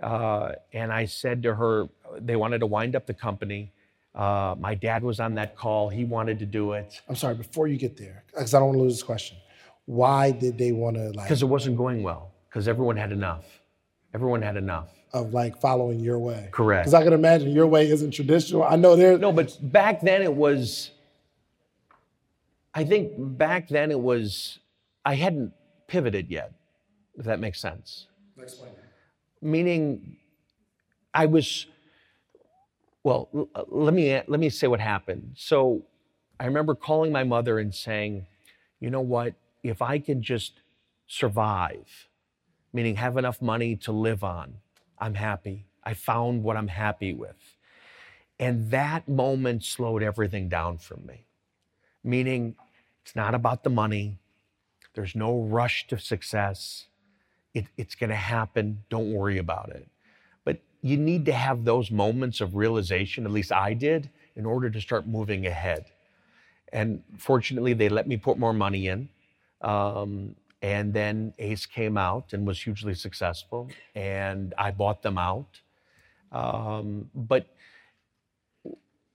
Uh, 0.02 0.52
and 0.72 0.92
I 0.92 1.06
said 1.06 1.42
to 1.44 1.54
her, 1.54 1.88
they 2.18 2.36
wanted 2.36 2.58
to 2.58 2.66
wind 2.66 2.94
up 2.94 3.06
the 3.06 3.14
company. 3.14 3.72
Uh, 4.16 4.54
my 4.58 4.74
dad 4.74 5.02
was 5.02 5.20
on 5.20 5.34
that 5.34 5.54
call. 5.56 5.90
He 5.90 6.04
wanted 6.04 6.38
to 6.38 6.46
do 6.46 6.72
it 6.72 7.00
I'm 7.08 7.16
sorry. 7.16 7.34
Before 7.34 7.66
you 7.68 7.76
get 7.76 7.96
there, 7.98 8.24
because 8.26 8.54
I 8.54 8.58
don't 8.58 8.68
want 8.68 8.78
to 8.78 8.82
lose 8.82 8.94
this 8.94 9.02
question. 9.02 9.36
Why 9.84 10.30
did 10.30 10.56
they 10.58 10.72
want 10.72 10.96
to 10.96 11.10
like? 11.10 11.26
because 11.26 11.42
it 11.42 11.46
wasn't 11.46 11.76
going 11.76 12.02
well, 12.02 12.32
because 12.48 12.66
everyone 12.66 12.96
had 12.96 13.12
enough. 13.12 13.44
Everyone 14.14 14.40
had 14.40 14.56
enough. 14.56 14.88
of 15.12 15.34
like 15.34 15.60
following 15.60 16.00
your 16.00 16.18
way. 16.18 16.48
Correct. 16.50 16.84
Because 16.84 16.94
I 16.94 17.04
can 17.04 17.12
imagine 17.12 17.50
your 17.50 17.66
way 17.66 17.88
isn't 17.90 18.12
traditional. 18.12 18.64
I 18.64 18.76
know 18.76 18.96
there. 18.96 19.18
No, 19.18 19.32
but 19.32 19.56
back 19.60 20.00
then 20.00 20.22
it 20.22 20.32
was. 20.34 20.90
I 22.74 22.84
think 22.84 23.12
back 23.16 23.68
then 23.68 23.90
it 23.90 24.00
was. 24.00 24.58
I 25.04 25.14
hadn't 25.14 25.52
pivoted 25.86 26.30
yet, 26.30 26.52
if 27.18 27.26
that 27.26 27.38
makes 27.38 27.60
sense. 27.60 28.06
Explain. 28.40 28.72
Meaning, 29.42 30.16
I 31.12 31.26
was. 31.26 31.66
Well, 33.06 33.28
uh, 33.54 33.62
let 33.68 33.94
me 33.94 34.20
let 34.26 34.40
me 34.40 34.50
say 34.50 34.66
what 34.66 34.80
happened. 34.80 35.34
So, 35.36 35.84
I 36.40 36.46
remember 36.46 36.74
calling 36.74 37.12
my 37.12 37.22
mother 37.22 37.60
and 37.60 37.72
saying, 37.72 38.26
"You 38.80 38.90
know 38.90 39.00
what? 39.00 39.34
If 39.62 39.80
I 39.80 40.00
can 40.00 40.22
just 40.22 40.54
survive, 41.06 42.08
meaning 42.72 42.96
have 42.96 43.16
enough 43.16 43.40
money 43.40 43.76
to 43.76 43.92
live 43.92 44.24
on, 44.24 44.54
I'm 44.98 45.14
happy. 45.14 45.66
I 45.84 45.94
found 45.94 46.42
what 46.42 46.56
I'm 46.56 46.66
happy 46.66 47.14
with." 47.14 47.56
And 48.40 48.72
that 48.72 49.06
moment 49.08 49.62
slowed 49.62 50.02
everything 50.02 50.48
down 50.48 50.78
for 50.78 50.96
me. 50.96 51.26
Meaning, 52.02 52.56
it's 53.04 53.14
not 53.14 53.36
about 53.36 53.62
the 53.62 53.70
money, 53.70 54.18
there's 54.94 55.14
no 55.14 55.42
rush 55.42 55.86
to 55.88 55.98
success. 55.98 56.88
It, 57.54 57.66
it's 57.76 57.94
going 57.94 58.10
to 58.10 58.16
happen. 58.16 58.84
Don't 58.90 59.12
worry 59.12 59.38
about 59.38 59.70
it. 59.70 59.88
You 60.86 60.96
need 60.96 61.24
to 61.26 61.32
have 61.32 61.64
those 61.64 61.90
moments 61.90 62.40
of 62.40 62.54
realization, 62.54 63.24
at 63.26 63.32
least 63.32 63.50
I 63.50 63.74
did, 63.74 64.08
in 64.36 64.46
order 64.46 64.70
to 64.70 64.80
start 64.80 65.06
moving 65.06 65.46
ahead. 65.46 65.86
And 66.72 67.02
fortunately, 67.18 67.72
they 67.72 67.88
let 67.88 68.06
me 68.06 68.16
put 68.16 68.38
more 68.38 68.52
money 68.52 68.86
in. 68.86 69.08
Um, 69.62 70.36
and 70.62 70.94
then 70.94 71.34
Ace 71.38 71.66
came 71.66 71.96
out 71.96 72.32
and 72.32 72.46
was 72.46 72.62
hugely 72.62 72.94
successful, 72.94 73.68
and 73.94 74.54
I 74.56 74.70
bought 74.70 75.02
them 75.02 75.18
out. 75.18 75.60
Um, 76.30 77.10
but 77.14 77.46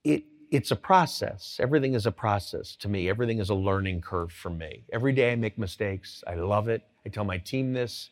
it 0.04 0.24
it's 0.52 0.72
a 0.72 0.76
process. 0.76 1.58
Everything 1.62 1.94
is 1.94 2.06
a 2.06 2.12
process 2.12 2.76
to 2.78 2.90
me. 2.90 3.10
Everything 3.10 3.40
is 3.40 3.50
a 3.50 3.56
learning 3.56 4.02
curve 4.02 4.34
for 4.34 4.50
me. 4.50 4.84
Every 4.92 5.14
day 5.14 5.32
I 5.32 5.36
make 5.36 5.58
mistakes. 5.58 6.24
I 6.28 6.36
love 6.36 6.68
it. 6.68 6.84
I 7.06 7.10
tell 7.10 7.24
my 7.24 7.38
team 7.38 7.72
this, 7.72 8.10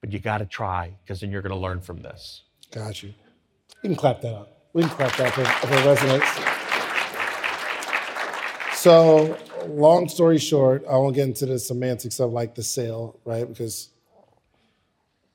but 0.00 0.12
you 0.12 0.20
got 0.20 0.38
to 0.38 0.46
try 0.46 0.94
because 1.02 1.20
then 1.20 1.32
you're 1.32 1.42
going 1.42 1.58
to 1.58 1.58
learn 1.58 1.80
from 1.80 2.02
this. 2.02 2.42
Got 2.70 3.02
you. 3.02 3.14
We 3.82 3.88
can 3.88 3.96
clap 3.96 4.20
that 4.22 4.34
up. 4.34 4.68
We 4.72 4.82
can 4.82 4.90
clap 4.90 5.16
that 5.16 5.36
if 5.36 5.38
it 5.38 5.78
resonates. 5.84 6.56
So, 8.76 9.36
long 9.66 10.08
story 10.08 10.38
short, 10.38 10.84
I 10.88 10.92
won't 10.92 11.14
get 11.14 11.26
into 11.26 11.46
the 11.46 11.58
semantics 11.58 12.20
of 12.20 12.32
like 12.32 12.54
the 12.54 12.62
sale, 12.62 13.18
right? 13.24 13.46
Because 13.46 13.90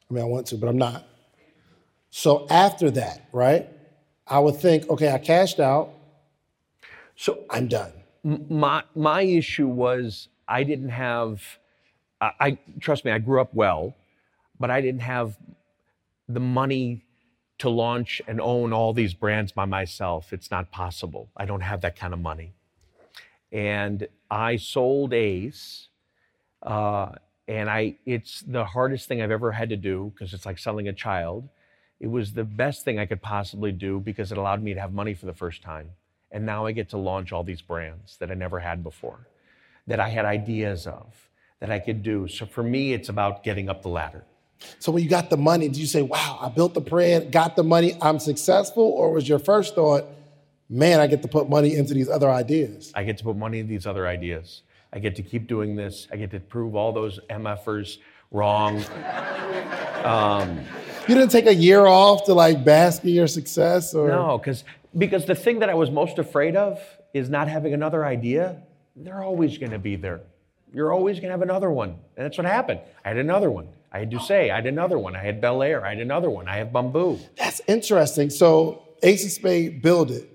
I 0.10 0.14
mean, 0.14 0.24
I 0.24 0.28
want 0.28 0.48
to, 0.48 0.58
but 0.58 0.68
I'm 0.68 0.78
not. 0.78 1.08
So 2.10 2.48
after 2.50 2.90
that, 2.92 3.28
right? 3.32 3.70
I 4.28 4.40
would 4.40 4.56
think, 4.56 4.90
okay, 4.90 5.12
I 5.12 5.18
cashed 5.18 5.60
out. 5.60 5.90
So 7.16 7.44
I'm 7.50 7.68
done. 7.68 7.92
my 8.24 8.84
my 8.96 9.22
issue 9.22 9.68
was 9.68 10.28
I 10.48 10.64
didn't 10.64 10.90
have. 10.90 11.44
I, 12.22 12.32
I 12.40 12.58
trust 12.80 13.06
me. 13.06 13.12
I 13.12 13.20
grew 13.20 13.42
up 13.42 13.54
well, 13.54 13.96
but 14.60 14.72
I 14.72 14.82
didn't 14.82 15.02
have 15.02 15.38
the 16.28 16.40
money 16.40 17.05
to 17.58 17.70
launch 17.70 18.22
and 18.28 18.42
own 18.42 18.74
all 18.74 18.94
these 18.94 19.14
brands 19.14 19.52
by 19.52 19.66
myself. 19.66 20.34
It's 20.34 20.52
not 20.52 20.72
possible. 20.72 21.30
I 21.38 21.46
don't 21.46 21.62
have 21.62 21.82
that 21.82 21.96
kind 21.96 22.14
of 22.14 22.20
money. 22.20 22.54
And 23.52 24.08
I 24.30 24.58
sold 24.58 25.14
Ace, 25.14 25.88
uh, 26.64 27.12
and 27.48 27.70
I 27.70 27.96
it's 28.06 28.42
the 28.42 28.66
hardest 28.66 29.08
thing 29.08 29.22
I've 29.22 29.32
ever 29.32 29.52
had 29.52 29.70
to 29.70 29.78
do 29.78 30.12
because 30.14 30.34
it's 30.34 30.46
like 30.46 30.58
selling 30.58 30.88
a 30.88 30.94
child. 30.94 31.48
It 32.00 32.08
was 32.08 32.34
the 32.34 32.44
best 32.44 32.84
thing 32.84 33.00
I 33.00 33.06
could 33.06 33.22
possibly 33.22 33.72
do 33.72 34.00
because 34.00 34.32
it 34.32 34.38
allowed 34.38 34.62
me 34.62 34.74
to 34.74 34.82
have 34.82 34.92
money 34.92 35.14
for 35.14 35.26
the 35.26 35.34
first 35.34 35.62
time. 35.62 35.92
And 36.32 36.46
now 36.46 36.66
I 36.66 36.74
get 36.74 36.90
to 36.90 36.98
launch 36.98 37.32
all 37.32 37.44
these 37.44 37.62
brands 37.62 38.18
that 38.18 38.30
I 38.30 38.34
never 38.34 38.60
had 38.60 38.84
before, 38.84 39.28
that 39.88 40.02
I 40.02 40.10
had 40.10 40.26
ideas 40.26 40.86
of, 40.88 41.30
that 41.62 41.72
I 41.72 41.80
could 41.80 42.04
do. 42.04 42.28
So 42.28 42.46
for 42.46 42.64
me, 42.64 42.92
it's 42.92 43.08
about 43.08 43.44
getting 43.44 43.70
up 43.70 43.82
the 43.82 43.90
ladder. 43.90 44.26
So 44.80 44.92
when 44.92 45.04
you 45.04 45.10
got 45.10 45.30
the 45.30 45.38
money, 45.38 45.68
did 45.68 45.78
you 45.78 45.86
say, 45.86 46.02
wow, 46.02 46.38
I 46.42 46.50
built 46.50 46.74
the 46.74 46.82
brand, 46.82 47.32
got 47.32 47.56
the 47.56 47.64
money, 47.64 47.96
I'm 48.02 48.20
successful? 48.20 48.84
Or 48.84 49.12
was 49.12 49.28
your 49.28 49.40
first 49.40 49.76
thought, 49.76 50.06
man, 50.70 51.00
I 51.00 51.08
get 51.08 51.22
to 51.22 51.28
put 51.28 51.50
money 51.50 51.76
into 51.76 51.94
these 51.94 52.10
other 52.10 52.30
ideas? 52.30 52.92
I 52.96 53.04
get 53.04 53.18
to 53.20 53.24
put 53.24 53.36
money 53.36 53.60
in 53.60 53.68
these 53.68 53.86
other 53.86 54.08
ideas. 54.08 54.64
I 54.92 55.00
get 55.00 55.16
to 55.18 55.24
keep 55.24 55.48
doing 55.48 55.76
this. 55.76 56.08
I 56.12 56.16
get 56.16 56.32
to 56.32 56.40
prove 56.40 56.76
all 56.76 56.94
those 56.94 57.20
MFers 57.30 57.98
wrong. 58.32 58.84
Um, 60.06 60.60
you 61.08 61.16
didn't 61.16 61.32
take 61.32 61.48
a 61.48 61.56
year 61.56 61.88
off 61.88 62.26
to 62.26 62.36
like 62.36 62.64
bask 62.64 63.04
in 63.04 63.10
your 63.10 63.26
success 63.26 63.96
or 63.96 64.08
No, 64.08 64.38
because 64.38 64.64
because 64.96 65.26
the 65.26 65.34
thing 65.34 65.60
that 65.60 65.70
I 65.70 65.74
was 65.74 65.90
most 65.90 66.20
afraid 66.20 66.56
of 66.56 66.80
is 67.14 67.28
not 67.28 67.48
having 67.48 67.74
another 67.74 68.06
idea. 68.06 68.62
They're 68.96 69.24
always 69.24 69.58
going 69.58 69.72
to 69.72 69.80
be 69.80 69.96
there. 69.96 70.22
You're 70.74 70.94
always 70.94 71.18
going 71.18 71.30
to 71.30 71.32
have 71.32 71.42
another 71.42 71.72
one, 71.72 71.90
and 71.90 72.26
that's 72.26 72.38
what 72.38 72.46
happened. 72.46 72.82
I 73.04 73.10
had 73.10 73.18
another 73.18 73.50
one. 73.50 73.68
I 73.96 74.00
had 74.00 74.10
Douce. 74.10 74.30
I 74.30 74.54
had 74.54 74.66
another 74.66 75.00
one. 75.00 75.16
I 75.16 75.24
had 75.24 75.42
Belaire. 75.42 75.82
I 75.82 75.90
had 75.90 76.00
another 76.00 76.30
one. 76.30 76.50
I 76.50 76.58
have 76.58 76.68
Bumbu. 76.68 77.18
That's 77.38 77.62
interesting. 77.66 78.30
So 78.30 78.84
Ace 79.04 79.24
of 79.24 79.32
Spade 79.32 79.82
build 79.82 80.12
it. 80.12 80.30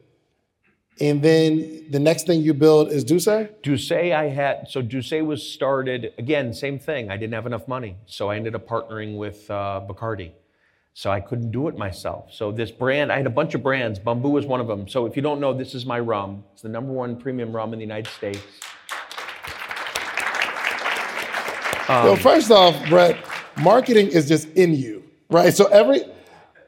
And 0.98 1.20
then 1.20 1.86
the 1.90 1.98
next 1.98 2.26
thing 2.26 2.40
you 2.40 2.54
build 2.54 2.90
is 2.90 3.04
Duce? 3.04 3.28
Douce, 3.62 3.92
I 3.92 4.28
had 4.28 4.66
so 4.68 4.80
Douce 4.80 5.12
was 5.12 5.42
started 5.42 6.14
again. 6.16 6.54
Same 6.54 6.78
thing. 6.78 7.10
I 7.10 7.18
didn't 7.18 7.34
have 7.34 7.44
enough 7.44 7.68
money, 7.68 7.96
so 8.06 8.30
I 8.30 8.36
ended 8.36 8.54
up 8.54 8.66
partnering 8.66 9.18
with 9.18 9.50
uh, 9.50 9.82
Bacardi. 9.86 10.32
So 10.94 11.10
I 11.10 11.20
couldn't 11.20 11.50
do 11.50 11.68
it 11.68 11.76
myself. 11.76 12.32
So 12.32 12.50
this 12.52 12.70
brand, 12.70 13.12
I 13.12 13.18
had 13.18 13.26
a 13.26 13.30
bunch 13.30 13.54
of 13.54 13.62
brands. 13.62 13.98
Bumbu 13.98 14.38
is 14.38 14.46
one 14.46 14.60
of 14.60 14.68
them. 14.68 14.88
So 14.88 15.04
if 15.04 15.16
you 15.16 15.22
don't 15.22 15.38
know, 15.38 15.52
this 15.52 15.74
is 15.74 15.84
my 15.84 16.00
rum. 16.00 16.44
It's 16.54 16.62
the 16.62 16.70
number 16.70 16.92
one 16.92 17.16
premium 17.16 17.54
rum 17.54 17.74
in 17.74 17.78
the 17.78 17.84
United 17.84 18.10
States. 18.10 18.40
so 21.86 22.16
first 22.16 22.50
off, 22.50 22.74
Brett, 22.88 23.18
marketing 23.62 24.08
is 24.08 24.28
just 24.28 24.48
in 24.54 24.74
you, 24.74 25.04
right? 25.30 25.52
So 25.54 25.66
every 25.66 26.02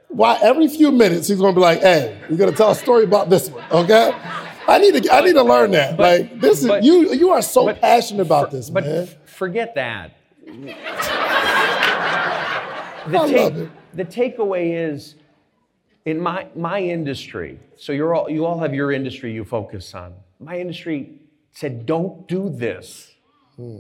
why 0.09 0.39
every 0.43 0.69
few 0.69 0.93
minutes 0.93 1.29
he's 1.29 1.41
gonna 1.41 1.55
be 1.55 1.61
like, 1.61 1.81
hey, 1.81 2.19
you're 2.29 2.39
gonna 2.39 2.53
tell 2.53 2.71
a 2.71 2.75
story 2.75 3.05
about 3.05 3.31
this 3.31 3.49
one, 3.51 3.65
okay? 3.73 4.13
I 4.69 4.79
need 4.79 5.03
to 5.03 5.13
I 5.15 5.21
need 5.23 5.33
to 5.35 5.43
learn 5.43 5.71
that. 5.73 5.99
like 5.99 6.41
this 6.41 6.61
is 6.63 6.69
but- 6.69 6.83
you 6.85 7.13
you 7.15 7.31
are 7.31 7.43
so 7.43 7.67
but- 7.67 7.81
passionate 7.81 8.23
about 8.23 8.51
this, 8.51 8.71
But 8.71 8.85
man. 8.85 9.03
f- 9.05 9.17
forget 9.29 9.75
that. 9.75 10.13
I 10.47 10.75
The, 13.09 13.19
love 13.19 13.31
it. 13.59 13.71
the 13.95 14.05
takeaway 14.05 14.91
is 14.93 15.17
in 16.05 16.21
my, 16.21 16.47
my 16.55 16.81
industry, 16.81 17.59
so 17.77 17.93
you're 17.93 18.15
all, 18.15 18.29
you 18.31 18.45
all 18.45 18.59
have 18.61 18.75
your 18.75 18.93
industry 18.93 19.33
you 19.33 19.45
focus 19.45 19.95
on. 19.95 20.15
My 20.41 20.59
industry 20.59 21.21
said, 21.53 21.87
don't 21.87 22.27
do 22.29 22.49
this. 22.49 23.13
Hmm. 23.57 23.79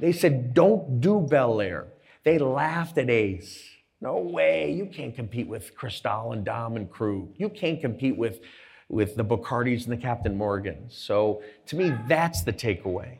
They 0.00 0.12
said, 0.12 0.54
don't 0.54 1.00
do 1.00 1.26
Belaire. 1.28 1.86
They 2.24 2.38
laughed 2.38 2.98
at 2.98 3.10
Ace. 3.10 3.62
No 4.00 4.18
way, 4.18 4.72
you 4.72 4.86
can't 4.86 5.14
compete 5.14 5.48
with 5.48 5.74
Cristal 5.74 6.32
and 6.32 6.44
Dom 6.44 6.76
and 6.76 6.88
Krug. 6.88 7.34
You 7.36 7.48
can't 7.48 7.80
compete 7.80 8.16
with, 8.16 8.40
with 8.88 9.16
the 9.16 9.24
Bacardis 9.24 9.84
and 9.84 9.92
the 9.92 9.96
Captain 9.96 10.36
Morgans. 10.36 10.96
So 10.96 11.42
to 11.66 11.76
me, 11.76 11.92
that's 12.06 12.42
the 12.42 12.52
takeaway. 12.52 13.18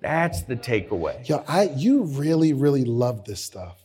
That's 0.00 0.42
the 0.42 0.56
takeaway. 0.56 1.28
Yo, 1.28 1.44
I 1.46 1.70
you 1.76 2.02
really, 2.02 2.52
really 2.52 2.84
love 2.84 3.24
this 3.24 3.42
stuff. 3.42 3.78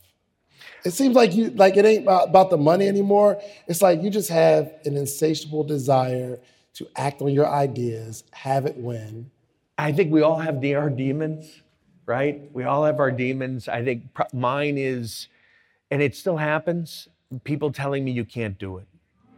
It 0.84 0.90
seems 0.92 1.14
like 1.14 1.34
you 1.34 1.50
like 1.50 1.76
it 1.76 1.84
ain't 1.84 2.02
about, 2.02 2.28
about 2.28 2.50
the 2.50 2.58
money 2.58 2.88
anymore. 2.88 3.40
It's 3.68 3.82
like 3.82 4.02
you 4.02 4.10
just 4.10 4.28
have 4.28 4.72
an 4.84 4.96
insatiable 4.96 5.62
desire 5.62 6.40
to 6.74 6.88
act 6.96 7.22
on 7.22 7.32
your 7.32 7.48
ideas, 7.48 8.24
have 8.32 8.66
it 8.66 8.76
win. 8.76 9.30
I 9.76 9.92
think 9.92 10.12
we 10.12 10.22
all 10.22 10.38
have 10.38 10.64
our 10.64 10.90
demons, 10.90 11.62
right? 12.08 12.50
We 12.54 12.64
all 12.64 12.84
have 12.86 13.00
our 13.00 13.10
demons. 13.10 13.68
I 13.68 13.84
think 13.84 14.04
mine 14.32 14.78
is, 14.78 15.28
and 15.90 16.00
it 16.02 16.16
still 16.16 16.38
happens, 16.38 17.06
people 17.44 17.70
telling 17.70 18.02
me 18.02 18.12
you 18.12 18.24
can't 18.24 18.58
do 18.58 18.78
it. 18.78 18.86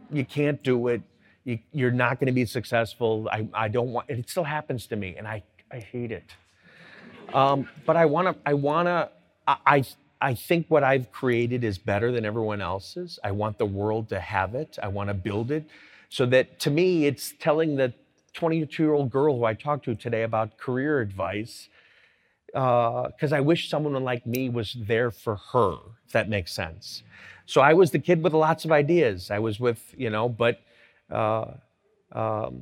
You 0.09 0.23
can't 0.23 0.63
do 0.63 0.87
it. 0.87 1.01
You, 1.43 1.59
you're 1.73 1.91
not 1.91 2.19
going 2.19 2.27
to 2.27 2.33
be 2.33 2.45
successful. 2.45 3.27
I, 3.29 3.47
I 3.53 3.67
don't 3.67 3.91
want, 3.91 4.09
it 4.09 4.29
still 4.29 4.45
happens 4.45 4.87
to 4.87 4.95
me, 4.95 5.15
and 5.17 5.27
I, 5.27 5.43
I 5.69 5.79
hate 5.79 6.13
it. 6.13 6.33
Um, 7.33 7.67
but 7.85 7.97
I 7.97 8.05
want 8.05 8.29
to, 8.29 8.35
I 8.45 8.53
want 8.53 8.87
to, 8.87 9.09
I, 9.47 9.83
I 10.21 10.33
think 10.33 10.67
what 10.69 10.83
I've 10.83 11.11
created 11.11 11.65
is 11.65 11.77
better 11.77 12.11
than 12.11 12.23
everyone 12.23 12.61
else's. 12.61 13.19
I 13.23 13.31
want 13.31 13.57
the 13.57 13.65
world 13.65 14.07
to 14.09 14.19
have 14.19 14.55
it. 14.55 14.79
I 14.81 14.87
want 14.87 15.09
to 15.09 15.13
build 15.13 15.51
it 15.51 15.65
so 16.09 16.25
that 16.27 16.59
to 16.61 16.69
me, 16.69 17.05
it's 17.05 17.33
telling 17.39 17.75
the 17.75 17.93
22 18.33 18.83
year 18.83 18.93
old 18.93 19.09
girl 19.09 19.37
who 19.37 19.43
I 19.43 19.53
talked 19.55 19.85
to 19.85 19.95
today 19.95 20.23
about 20.23 20.57
career 20.57 21.01
advice, 21.01 21.69
because 22.53 23.31
I 23.33 23.39
wish 23.39 23.69
someone 23.69 24.01
like 24.03 24.25
me 24.25 24.49
was 24.49 24.75
there 24.79 25.11
for 25.11 25.37
her, 25.53 25.77
if 26.05 26.11
that 26.11 26.29
makes 26.29 26.51
sense. 26.53 27.03
So 27.45 27.61
I 27.61 27.73
was 27.73 27.91
the 27.91 27.99
kid 27.99 28.23
with 28.23 28.33
lots 28.33 28.65
of 28.65 28.71
ideas. 28.71 29.31
I 29.31 29.39
was 29.39 29.59
with, 29.59 29.93
you 29.97 30.09
know, 30.09 30.29
but 30.29 30.59
uh, 31.09 31.51
um, 32.11 32.61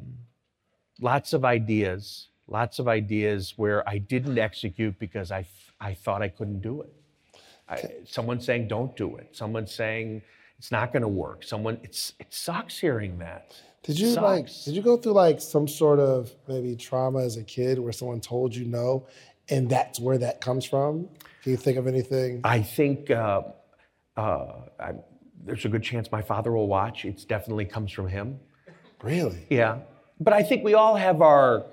lots 0.99 1.33
of 1.33 1.45
ideas, 1.45 2.27
lots 2.47 2.79
of 2.79 2.87
ideas 2.87 3.53
where 3.57 3.87
I 3.87 3.97
didn't 3.97 4.37
execute 4.37 4.97
because 4.99 5.31
I, 5.31 5.45
I 5.79 5.93
thought 5.93 6.21
I 6.21 6.29
couldn't 6.29 6.61
do 6.61 6.81
it. 6.81 6.93
I, 7.67 7.83
someone 8.05 8.41
saying, 8.41 8.67
don't 8.67 8.95
do 8.95 9.15
it. 9.17 9.29
Someone 9.31 9.67
saying, 9.67 10.21
It's 10.57 10.71
not 10.71 10.91
going 10.91 11.03
to 11.03 11.07
work. 11.07 11.43
Someone, 11.43 11.79
it's 11.83 12.13
it 12.19 12.27
sucks 12.33 12.77
hearing 12.79 13.19
that. 13.19 13.53
Did 13.83 13.99
you 13.99 14.09
like? 14.15 14.49
Did 14.65 14.75
you 14.75 14.81
go 14.81 14.97
through 14.97 15.13
like 15.13 15.39
some 15.39 15.67
sort 15.67 15.99
of 15.99 16.31
maybe 16.47 16.75
trauma 16.75 17.19
as 17.19 17.37
a 17.37 17.43
kid 17.43 17.79
where 17.79 17.93
someone 17.93 18.19
told 18.19 18.53
you 18.53 18.65
no, 18.65 19.07
and 19.49 19.69
that's 19.69 19.99
where 19.99 20.17
that 20.17 20.41
comes 20.41 20.65
from? 20.65 21.09
Can 21.43 21.51
you 21.51 21.57
think 21.57 21.77
of 21.77 21.87
anything? 21.87 22.41
I 22.43 22.61
think 22.61 23.09
uh, 23.09 23.41
uh, 24.17 24.45
I, 24.79 24.93
there's 25.45 25.65
a 25.65 25.69
good 25.69 25.83
chance 25.83 26.11
my 26.11 26.21
father 26.21 26.51
will 26.51 26.67
watch. 26.67 27.05
It 27.05 27.25
definitely 27.27 27.65
comes 27.65 27.91
from 27.91 28.07
him. 28.07 28.39
Really? 29.01 29.45
Yeah. 29.49 29.79
But 30.19 30.33
I 30.33 30.43
think 30.43 30.63
we 30.63 30.73
all 30.73 30.95
have 30.95 31.21
our. 31.21 31.65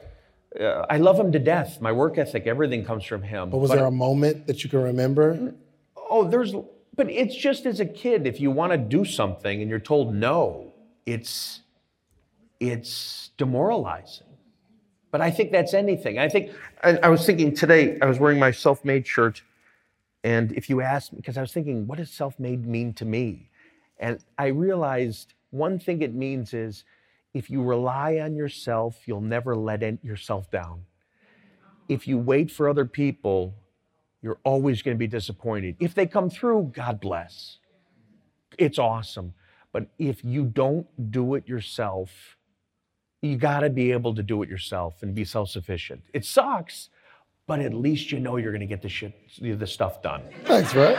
Uh, 0.59 0.87
I 0.89 0.99
love 0.99 1.19
him 1.19 1.33
to 1.33 1.39
death. 1.39 1.81
My 1.81 1.93
work 1.93 2.17
ethic, 2.19 2.47
everything 2.47 2.85
comes 2.85 3.05
from 3.05 3.23
him. 3.23 3.51
But 3.51 3.59
was 3.59 3.71
there 3.71 3.85
a 3.85 3.91
moment 3.91 4.47
that 4.47 4.63
you 4.63 4.71
can 4.71 4.83
remember? 4.83 5.55
Oh, 5.97 6.29
there's. 6.29 6.55
But 6.95 7.11
it's 7.11 7.37
just 7.37 7.67
as 7.67 7.81
a 7.81 7.85
kid, 7.85 8.27
if 8.27 8.41
you 8.41 8.51
want 8.51 8.73
to 8.73 8.79
do 8.79 9.05
something 9.05 9.61
and 9.61 9.69
you're 9.69 9.79
told 9.81 10.15
no, 10.15 10.73
it's 11.05 11.61
it's 12.61 13.31
demoralizing. 13.37 14.26
But 15.11 15.21
I 15.21 15.31
think 15.31 15.53
that's 15.53 15.73
anything. 15.73 16.19
I 16.19 16.29
think 16.29 16.53
I, 16.83 16.99
I 16.99 17.09
was 17.09 17.25
thinking 17.25 17.55
today. 17.55 17.99
I 18.01 18.07
was 18.07 18.19
wearing 18.19 18.39
my 18.39 18.51
self-made 18.51 19.07
shirt, 19.07 19.43
and 20.25 20.53
if 20.53 20.69
you 20.69 20.81
ask, 20.81 21.13
me, 21.13 21.19
because 21.19 21.39
I 21.39 21.41
was 21.41 21.53
thinking, 21.53 21.87
what 21.87 21.99
does 21.99 22.11
self-made 22.11 22.67
mean 22.67 22.93
to 22.95 23.05
me? 23.05 23.51
And 23.99 24.19
I 24.37 24.49
realized 24.49 25.35
one 25.51 25.79
thing 25.79 26.03
it 26.03 26.15
means 26.15 26.53
is 26.53 26.85
if 27.33 27.51
you 27.51 27.63
rely 27.63 28.19
on 28.19 28.35
yourself, 28.35 29.07
you'll 29.07 29.21
never 29.21 29.57
let 29.57 29.83
yourself 30.05 30.51
down. 30.51 30.83
If 31.89 32.09
you 32.09 32.19
wait 32.19 32.51
for 32.51 32.69
other 32.69 32.85
people, 32.85 33.55
you're 34.23 34.39
always 34.43 34.83
going 34.83 34.97
to 34.97 34.99
be 34.99 35.07
disappointed. 35.07 35.77
If 35.79 35.95
they 35.95 36.07
come 36.07 36.31
through, 36.31 36.73
God 36.75 37.01
bless. 37.01 37.59
It's 38.59 38.79
awesome. 38.79 39.35
But 39.73 39.89
if 39.99 40.25
you 40.25 40.45
don't 40.45 41.11
do 41.11 41.35
it 41.35 41.47
yourself, 41.47 42.36
you 43.23 43.37
got 43.37 43.61
to 43.61 43.71
be 43.71 43.93
able 43.93 44.15
to 44.15 44.23
do 44.23 44.43
it 44.43 44.49
yourself 44.49 45.03
and 45.03 45.15
be 45.15 45.25
self 45.25 45.51
sufficient. 45.51 46.03
It 46.13 46.25
sucks, 46.25 46.91
but 47.47 47.61
at 47.61 47.75
least 47.75 48.13
you 48.13 48.21
know 48.21 48.37
you're 48.37 48.53
going 48.53 48.61
to 48.61 48.67
get 48.67 48.83
the 48.83 48.89
shit, 48.89 49.15
the 49.41 49.67
stuff 49.67 50.03
done. 50.03 50.23
Thanks, 50.45 50.73
bro. 50.73 50.99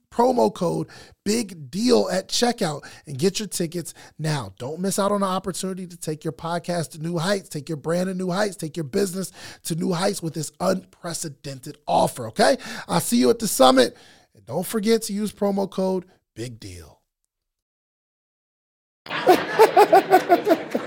promo 0.11 0.53
code 0.53 0.87
big 1.23 1.71
deal 1.71 2.09
at 2.11 2.27
checkout 2.27 2.83
and 3.07 3.17
get 3.17 3.39
your 3.39 3.47
tickets 3.47 3.93
now 4.19 4.53
don't 4.59 4.79
miss 4.79 4.99
out 4.99 5.11
on 5.11 5.21
the 5.21 5.25
opportunity 5.25 5.87
to 5.87 5.97
take 5.97 6.23
your 6.23 6.33
podcast 6.33 6.91
to 6.91 6.99
new 6.99 7.17
heights 7.17 7.47
take 7.49 7.69
your 7.69 7.77
brand 7.77 8.07
to 8.07 8.13
new 8.13 8.29
heights 8.29 8.55
take 8.55 8.75
your 8.75 8.83
business 8.83 9.31
to 9.63 9.75
new 9.75 9.93
heights 9.93 10.21
with 10.21 10.33
this 10.33 10.51
unprecedented 10.59 11.77
offer 11.87 12.27
okay 12.27 12.57
i'll 12.87 12.99
see 12.99 13.17
you 13.17 13.29
at 13.29 13.39
the 13.39 13.47
summit 13.47 13.95
and 14.35 14.45
don't 14.45 14.65
forget 14.65 15.01
to 15.01 15.13
use 15.13 15.31
promo 15.31 15.69
code 15.69 16.05
big 16.35 16.59
deal 16.59 16.99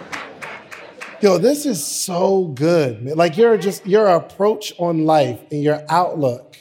Yo, 1.25 1.39
this 1.39 1.65
is 1.65 1.83
so 1.83 2.49
good. 2.49 3.03
Man. 3.03 3.17
Like 3.17 3.39
your 3.39 3.57
just 3.57 3.87
your 3.87 4.09
approach 4.09 4.75
on 4.79 5.07
life 5.07 5.41
and 5.51 5.63
your 5.63 5.83
outlook 5.89 6.59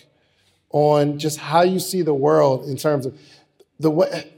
on 0.73 1.19
just 1.19 1.37
how 1.39 1.61
you 1.61 1.79
see 1.79 2.01
the 2.01 2.13
world 2.13 2.65
in 2.65 2.75
terms 2.75 3.05
of 3.05 3.17
the 3.79 3.91
way 3.91 4.33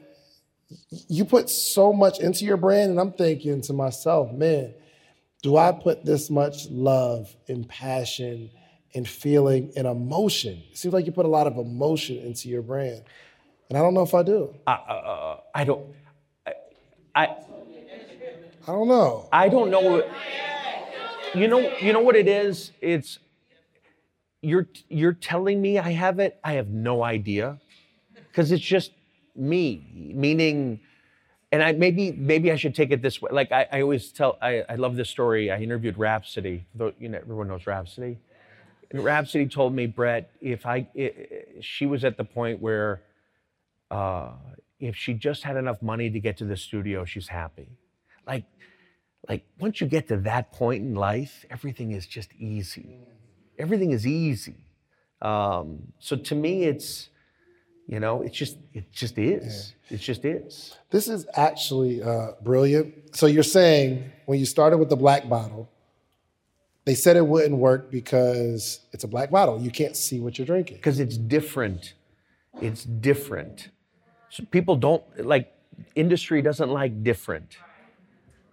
you 1.08 1.26
put 1.26 1.50
so 1.50 1.94
much 1.94 2.20
into 2.20 2.46
your 2.46 2.58
brand, 2.58 2.92
and 2.92 3.00
I'm 3.00 3.14
thinking 3.14 3.62
to 3.62 3.74
myself, 3.74 4.32
man, 4.32 4.74
do 5.42 5.58
I 5.58 5.72
put 5.72 6.06
this 6.06 6.30
much 6.30 6.70
love 6.70 7.34
and 7.48 7.68
passion 7.68 8.50
and 8.94 9.08
feeling 9.08 9.72
and 9.76 9.88
emotion? 9.88 10.62
It 10.72 10.78
seems 10.78 10.94
like 10.94 11.06
you 11.06 11.12
put 11.12 11.26
a 11.26 11.30
lot 11.30 11.48
of 11.48 11.58
emotion 11.58 12.18
into 12.18 12.50
your 12.50 12.62
brand, 12.62 13.04
and 13.70 13.78
I 13.78 13.82
don't 13.82 13.94
know 13.94 14.02
if 14.04 14.14
I 14.14 14.24
do. 14.24 14.54
Uh, 14.68 14.70
uh, 14.70 15.40
I 15.54 15.64
don't. 15.64 15.86
I, 16.46 16.54
I 17.16 17.36
I 18.68 18.72
don't 18.72 18.88
know. 18.88 19.30
I 19.32 19.48
don't 19.48 19.70
know. 19.70 20.04
You 21.36 21.48
know. 21.48 21.60
You 21.78 21.94
know 21.94 22.02
what 22.02 22.16
it 22.16 22.28
is. 22.28 22.72
It's 22.82 23.20
you're 24.46 24.68
you're 24.90 25.14
telling 25.14 25.62
me 25.62 25.80
I 25.80 25.92
have 25.92 26.20
it. 26.20 26.40
I 26.44 26.54
have 26.54 26.70
no 26.70 27.04
idea 27.04 27.60
because 28.16 28.52
it's 28.52 28.64
just 28.64 28.92
me. 29.36 30.12
Meaning, 30.16 30.80
and 31.52 31.64
I 31.64 31.74
maybe 31.74 32.12
maybe 32.12 32.52
I 32.52 32.58
should 32.58 32.76
take 32.76 32.92
it 32.92 33.02
this 33.02 33.22
way. 33.22 33.32
Like 33.34 33.52
I, 33.52 33.68
I 33.72 33.82
always 33.82 34.12
tell. 34.12 34.38
I, 34.42 34.64
I 34.70 34.76
love 34.76 34.96
this 34.96 35.10
story. 35.10 35.52
I 35.52 35.60
interviewed 35.60 35.98
Rapsody. 35.98 36.66
Though 36.76 36.94
you 37.00 37.10
know 37.10 37.20
everyone 37.20 37.48
knows 37.50 37.68
Rapsody. 37.68 38.18
And 38.92 39.04
Rapsody 39.04 39.48
told 39.48 39.74
me, 39.74 39.88
Brett, 39.88 40.32
if 40.42 40.66
I, 40.66 40.88
i 40.98 41.02
i- 41.02 41.12
she 41.62 41.86
was 41.88 42.06
at 42.06 42.18
the 42.18 42.24
point 42.24 42.62
where, 42.62 43.02
uh, 43.92 44.32
if 44.80 44.96
she 44.96 45.14
just 45.14 45.44
had 45.44 45.58
enough 45.58 45.82
money 45.82 46.10
to 46.10 46.20
get 46.20 46.38
to 46.38 46.46
the 46.46 46.58
studio, 46.58 47.06
she's 47.06 47.28
happy. 47.28 47.68
Like, 48.28 48.46
like 49.30 49.46
once 49.60 49.82
you 49.82 49.88
get 49.88 50.08
to 50.10 50.18
that 50.18 50.52
point 50.52 50.84
in 50.84 50.96
life, 50.96 51.46
everything 51.50 51.92
is 51.92 52.08
just 52.08 52.34
easy. 52.36 53.00
Everything 53.58 53.92
is 53.92 54.06
easy. 54.06 54.56
Um, 55.22 55.92
so 56.00 56.16
to 56.16 56.36
me, 56.36 56.64
it's, 56.64 57.10
you 57.88 58.00
know, 58.00 58.22
it's 58.22 58.36
just, 58.36 58.58
it 58.74 58.92
just 58.92 59.18
is. 59.18 59.74
It 59.90 59.98
just 59.98 60.26
is. 60.26 60.76
This 60.90 61.08
is 61.08 61.28
actually 61.36 62.02
uh, 62.02 62.32
brilliant. 62.42 63.16
So 63.16 63.28
you're 63.28 63.44
saying 63.44 64.12
when 64.26 64.40
you 64.40 64.46
started 64.46 64.78
with 64.78 64.90
the 64.90 64.96
black 64.96 65.30
bottle, 65.30 65.70
they 66.86 66.96
said 66.96 67.18
it 67.18 67.26
wouldn't 67.26 67.58
work 67.58 67.90
because 67.90 68.82
it's 68.92 69.04
a 69.04 69.08
black 69.08 69.32
bottle. 69.32 69.60
You 69.60 69.72
can't 69.72 69.98
see 69.98 70.20
what 70.20 70.38
you're 70.38 70.46
drinking. 70.46 70.78
because 70.78 71.00
it's 71.00 71.18
different. 71.18 71.94
It's 72.62 72.84
different. 72.84 73.70
So 74.30 74.44
people 74.46 74.76
don't 74.76 75.04
like 75.26 75.52
industry 75.96 76.42
doesn't 76.42 76.70
like 76.70 77.04
different. 77.04 77.58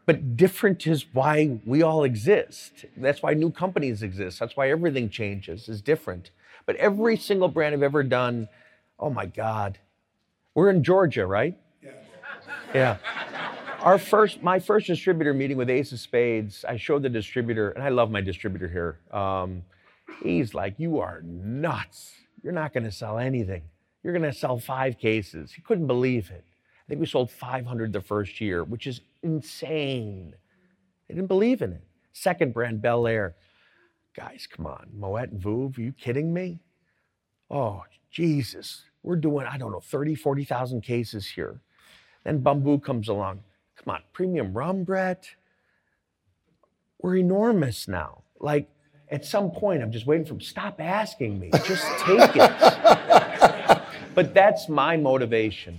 But 0.05 0.37
different 0.37 0.87
is 0.87 1.07
why 1.13 1.61
we 1.65 1.83
all 1.83 2.03
exist. 2.05 2.87
That's 2.97 3.23
why 3.23 3.35
new 3.35 3.51
companies 3.51 4.03
exist. 4.03 4.41
That's 4.41 4.57
why 4.57 4.71
everything 4.71 5.09
changes 5.09 5.69
is 5.69 5.81
different. 5.81 6.31
But 6.67 6.77
every 6.77 7.17
single 7.17 7.49
brand 7.49 7.75
I've 7.75 7.83
ever 7.83 8.03
done, 8.03 8.49
oh 8.99 9.11
my 9.11 9.27
God. 9.27 9.79
We're 10.55 10.71
in 10.71 10.83
Georgia, 10.83 11.27
right? 11.27 11.57
Yeah. 12.75 12.99
Our 13.81 13.99
first, 13.99 14.43
my 14.43 14.59
first 14.59 14.87
distributor 14.87 15.35
meeting 15.35 15.57
with 15.57 15.69
Ace 15.69 15.93
of 15.93 16.01
Spades, 16.01 16.65
I 16.65 16.77
showed 16.77 17.03
the 17.03 17.09
distributor, 17.09 17.71
and 17.71 17.83
I 17.83 17.89
love 17.89 18.11
my 18.11 18.21
distributor 18.21 18.69
here. 18.69 18.99
Um, 19.17 19.63
he's 20.23 20.55
like, 20.55 20.75
You 20.79 21.01
are 21.01 21.23
nuts. 21.23 22.13
You're 22.43 22.53
not 22.53 22.73
going 22.73 22.85
to 22.85 22.93
sell 22.93 23.19
anything. 23.19 23.63
You're 24.03 24.13
going 24.13 24.31
to 24.31 24.37
sell 24.37 24.59
five 24.59 24.99
cases. 24.99 25.53
He 25.53 25.63
couldn't 25.63 25.87
believe 25.87 26.31
it. 26.31 26.45
I 26.47 26.89
think 26.89 27.01
we 27.01 27.07
sold 27.07 27.31
500 27.31 27.93
the 27.93 28.01
first 28.01 28.41
year, 28.41 28.65
which 28.65 28.87
is 28.87 29.01
insane. 29.23 30.35
They 31.09 31.15
didn't 31.15 31.29
believe 31.29 31.63
in 31.63 31.73
it. 31.73 31.85
Second 32.13 32.53
brand, 32.53 32.83
Belaire. 32.83 33.35
Guys, 34.15 34.47
come 34.51 34.67
on. 34.67 34.89
Moët 34.99 35.33
and 35.33 35.41
Veuve, 35.41 35.79
are 35.79 35.83
you 35.83 35.93
kidding 35.93 36.33
me? 36.33 36.61
Oh, 37.51 37.83
Jesus. 38.11 38.85
We're 39.03 39.17
doing, 39.17 39.47
I 39.47 39.59
don't 39.59 39.73
know, 39.73 39.81
30, 39.81 40.15
40,000 40.15 40.83
cases 40.83 41.27
here. 41.27 41.61
Then 42.25 42.41
Bumbu 42.41 42.83
comes 42.83 43.09
along. 43.09 43.41
Come 43.77 43.95
on, 43.95 44.03
premium 44.13 44.53
rum, 44.53 44.85
Brett. 44.85 45.29
We're 47.01 47.17
enormous 47.17 47.89
now. 47.89 48.23
Like, 48.39 48.69
at 49.11 49.25
some 49.25 49.51
point, 49.51 49.83
I'm 49.83 49.91
just 49.91 50.07
waiting 50.07 50.25
for 50.25 50.35
him. 50.35 50.41
Stop 50.41 50.81
asking 50.81 51.39
me. 51.39 51.51
Just 51.65 51.85
take 52.01 52.37
it. 52.37 53.83
but 54.15 54.33
that's 54.33 54.69
my 54.69 54.97
motivation. 54.97 55.79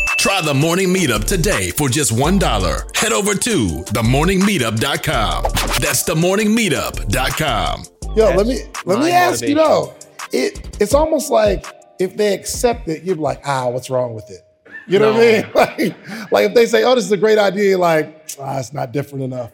Try 0.21 0.39
the 0.39 0.53
morning 0.53 0.89
meetup 0.89 1.25
today 1.25 1.71
for 1.71 1.89
just 1.89 2.13
$1. 2.13 2.95
Head 2.95 3.11
over 3.11 3.33
to 3.33 3.67
themorningmeetup.com. 3.85 5.43
That's 5.81 6.03
themorningmeetup.com. 6.03 7.83
Yo, 8.03 8.13
That's 8.15 8.37
let 8.37 8.45
me 8.45 8.59
let 8.85 8.99
me 8.99 9.05
my 9.05 9.09
ask 9.09 9.41
you 9.41 9.55
though. 9.55 9.95
It 10.31 10.77
it's 10.79 10.93
almost 10.93 11.31
like 11.31 11.65
if 11.97 12.15
they 12.17 12.35
accept 12.35 12.87
it, 12.87 13.01
you're 13.01 13.15
like, 13.15 13.41
ah, 13.47 13.69
what's 13.69 13.89
wrong 13.89 14.13
with 14.13 14.29
it? 14.29 14.41
You 14.85 14.99
know 14.99 15.11
what 15.11 15.23
I 15.23 15.77
mean? 15.77 15.89
Like, 15.95 16.31
like 16.31 16.49
if 16.49 16.53
they 16.53 16.67
say, 16.67 16.83
oh, 16.83 16.93
this 16.93 17.05
is 17.05 17.11
a 17.11 17.17
great 17.17 17.39
idea, 17.39 17.69
you're 17.69 17.79
like, 17.79 18.29
ah, 18.39 18.59
it's 18.59 18.73
not 18.73 18.91
different 18.91 19.23
enough. 19.23 19.51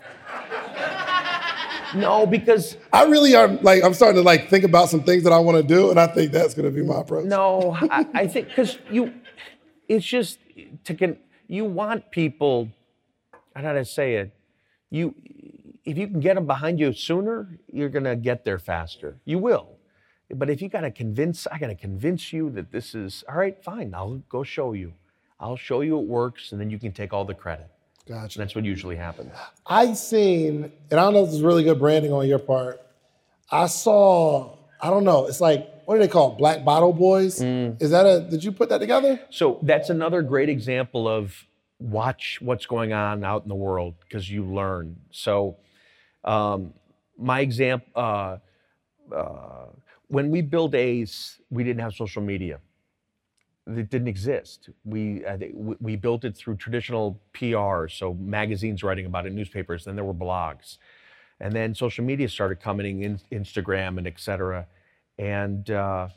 No, 1.96 2.28
because 2.28 2.76
I 2.92 3.06
really 3.06 3.36
are 3.36 3.48
like 3.48 3.86
I'm 3.86 3.94
starting 3.94 4.18
to 4.18 4.22
like 4.22 4.50
think 4.50 4.66
about 4.66 4.90
some 4.90 5.04
things 5.04 5.24
that 5.24 5.32
I 5.32 5.40
want 5.40 5.56
to 5.60 5.64
do, 5.64 5.92
and 5.92 5.98
I 5.98 6.08
think 6.08 6.34
that's 6.34 6.54
gonna 6.54 6.72
be 6.72 6.84
my 6.84 7.00
approach. 7.00 7.24
No, 7.24 7.74
I, 7.90 8.06
I 8.14 8.28
think 8.28 8.50
because 8.50 8.78
you, 8.92 9.14
it's 9.88 10.06
just 10.06 10.40
to 10.84 10.94
can 10.94 11.18
you 11.48 11.66
want 11.66 12.12
people. 12.12 12.70
I 13.56 13.62
how 13.62 13.74
to 13.74 13.86
say 13.86 14.16
it. 14.16 14.32
You, 14.90 15.16
if 15.84 15.98
you 15.98 16.08
can 16.08 16.20
get 16.20 16.36
them 16.36 16.46
behind 16.46 16.80
you 16.80 16.94
sooner, 16.94 17.60
you're 17.72 17.90
gonna 17.90 18.16
get 18.16 18.46
there 18.46 18.60
faster. 18.60 19.18
You 19.26 19.40
will. 19.40 19.68
But 20.30 20.50
if 20.50 20.62
you 20.62 20.70
gotta 20.70 20.92
convince, 20.92 21.48
I 21.48 21.58
gotta 21.58 21.76
convince 21.76 22.32
you 22.32 22.50
that 22.52 22.72
this 22.72 22.94
is 22.94 23.24
all 23.30 23.36
right. 23.36 23.62
Fine, 23.64 23.94
I'll 23.94 24.22
go 24.30 24.44
show 24.44 24.74
you. 24.74 24.94
I'll 25.40 25.56
show 25.56 25.82
you 25.82 25.98
it 26.00 26.06
works, 26.06 26.52
and 26.52 26.60
then 26.60 26.70
you 26.70 26.80
can 26.80 26.92
take 26.92 27.14
all 27.14 27.26
the 27.26 27.34
credit. 27.34 27.68
Gotcha. 28.08 28.40
That's 28.40 28.56
what 28.56 28.64
usually 28.64 28.96
happens. 28.96 29.32
I 29.66 29.94
seen, 29.94 30.72
and 30.92 31.00
I 31.00 31.04
don't 31.04 31.14
know 31.14 31.24
if 31.24 31.28
this 31.28 31.36
is 31.36 31.42
really 31.44 31.64
good 31.64 31.80
branding 31.80 32.14
on 32.14 32.28
your 32.28 32.40
part. 32.40 32.82
I 33.52 33.68
saw, 33.68 34.58
I 34.82 34.90
don't 34.90 35.04
know, 35.04 35.28
it's 35.28 35.42
like 35.42 35.70
what 35.88 35.96
do 35.96 36.02
they 36.02 36.10
call 36.10 36.34
it? 36.34 36.38
Black 36.38 36.66
Bottle 36.66 36.92
Boys? 36.92 37.40
Mm. 37.40 37.82
Is 37.82 37.92
that 37.92 38.06
a? 38.06 38.20
Did 38.20 38.44
you 38.44 38.52
put 38.52 38.68
that 38.68 38.80
together? 38.80 39.22
So 39.30 39.58
that's 39.62 39.90
another 39.90 40.22
great 40.22 40.50
example 40.50 41.08
of 41.08 41.46
watch 41.80 42.40
what's 42.42 42.66
going 42.66 42.92
on 42.92 43.24
out 43.24 43.44
in 43.44 43.48
the 43.48 43.56
world 43.56 43.94
because 44.02 44.30
you 44.30 44.44
learn. 44.44 44.98
So 45.12 45.56
um, 46.26 46.74
my 47.18 47.40
example, 47.40 47.88
uh, 47.96 48.38
uh, 49.16 49.68
when 50.10 50.30
we 50.30 50.42
built 50.42 50.76
Ace, 50.76 51.40
we 51.50 51.64
didn't 51.64 51.82
have 51.82 51.94
social 51.94 52.22
media. 52.22 52.60
It 53.66 53.90
didn't 53.90 54.10
exist. 54.10 54.70
We, 54.84 55.24
we 55.54 55.76
we 55.80 55.96
built 55.96 56.26
it 56.26 56.36
through 56.36 56.58
traditional 56.58 57.18
PR, 57.32 57.88
so 57.88 58.14
magazines 58.20 58.84
writing 58.84 59.06
about 59.06 59.26
it, 59.26 59.32
newspapers. 59.32 59.86
Then 59.86 59.96
there 59.96 60.04
were 60.04 60.14
blogs, 60.14 60.80
and 61.40 61.54
then 61.54 61.74
social 61.74 62.04
media 62.04 62.28
started 62.28 62.60
coming 62.60 63.04
in, 63.04 63.22
Instagram 63.32 63.98
and 63.98 64.06
et 64.06 64.20
cetera. 64.20 64.68
And 65.18 65.70
uh, 65.70 66.10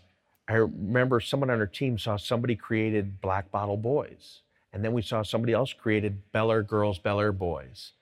I 0.49 0.55
remember 0.55 1.21
someone 1.21 1.51
on 1.51 1.61
our 1.61 1.67
team 1.67 1.99
saw 1.99 2.17
somebody 2.17 2.57
created 2.57 3.21
Black 3.21 3.51
Bottle 3.51 3.77
Boys, 3.77 4.41
and 4.73 4.85
then 4.85 4.93
we 4.93 5.03
saw 5.03 5.23
somebody 5.23 5.53
else 5.53 5.73
created 5.73 6.21
Belaire 6.35 6.67
Girls, 6.67 6.99
Belaire 6.99 7.37
Boys. 7.37 7.93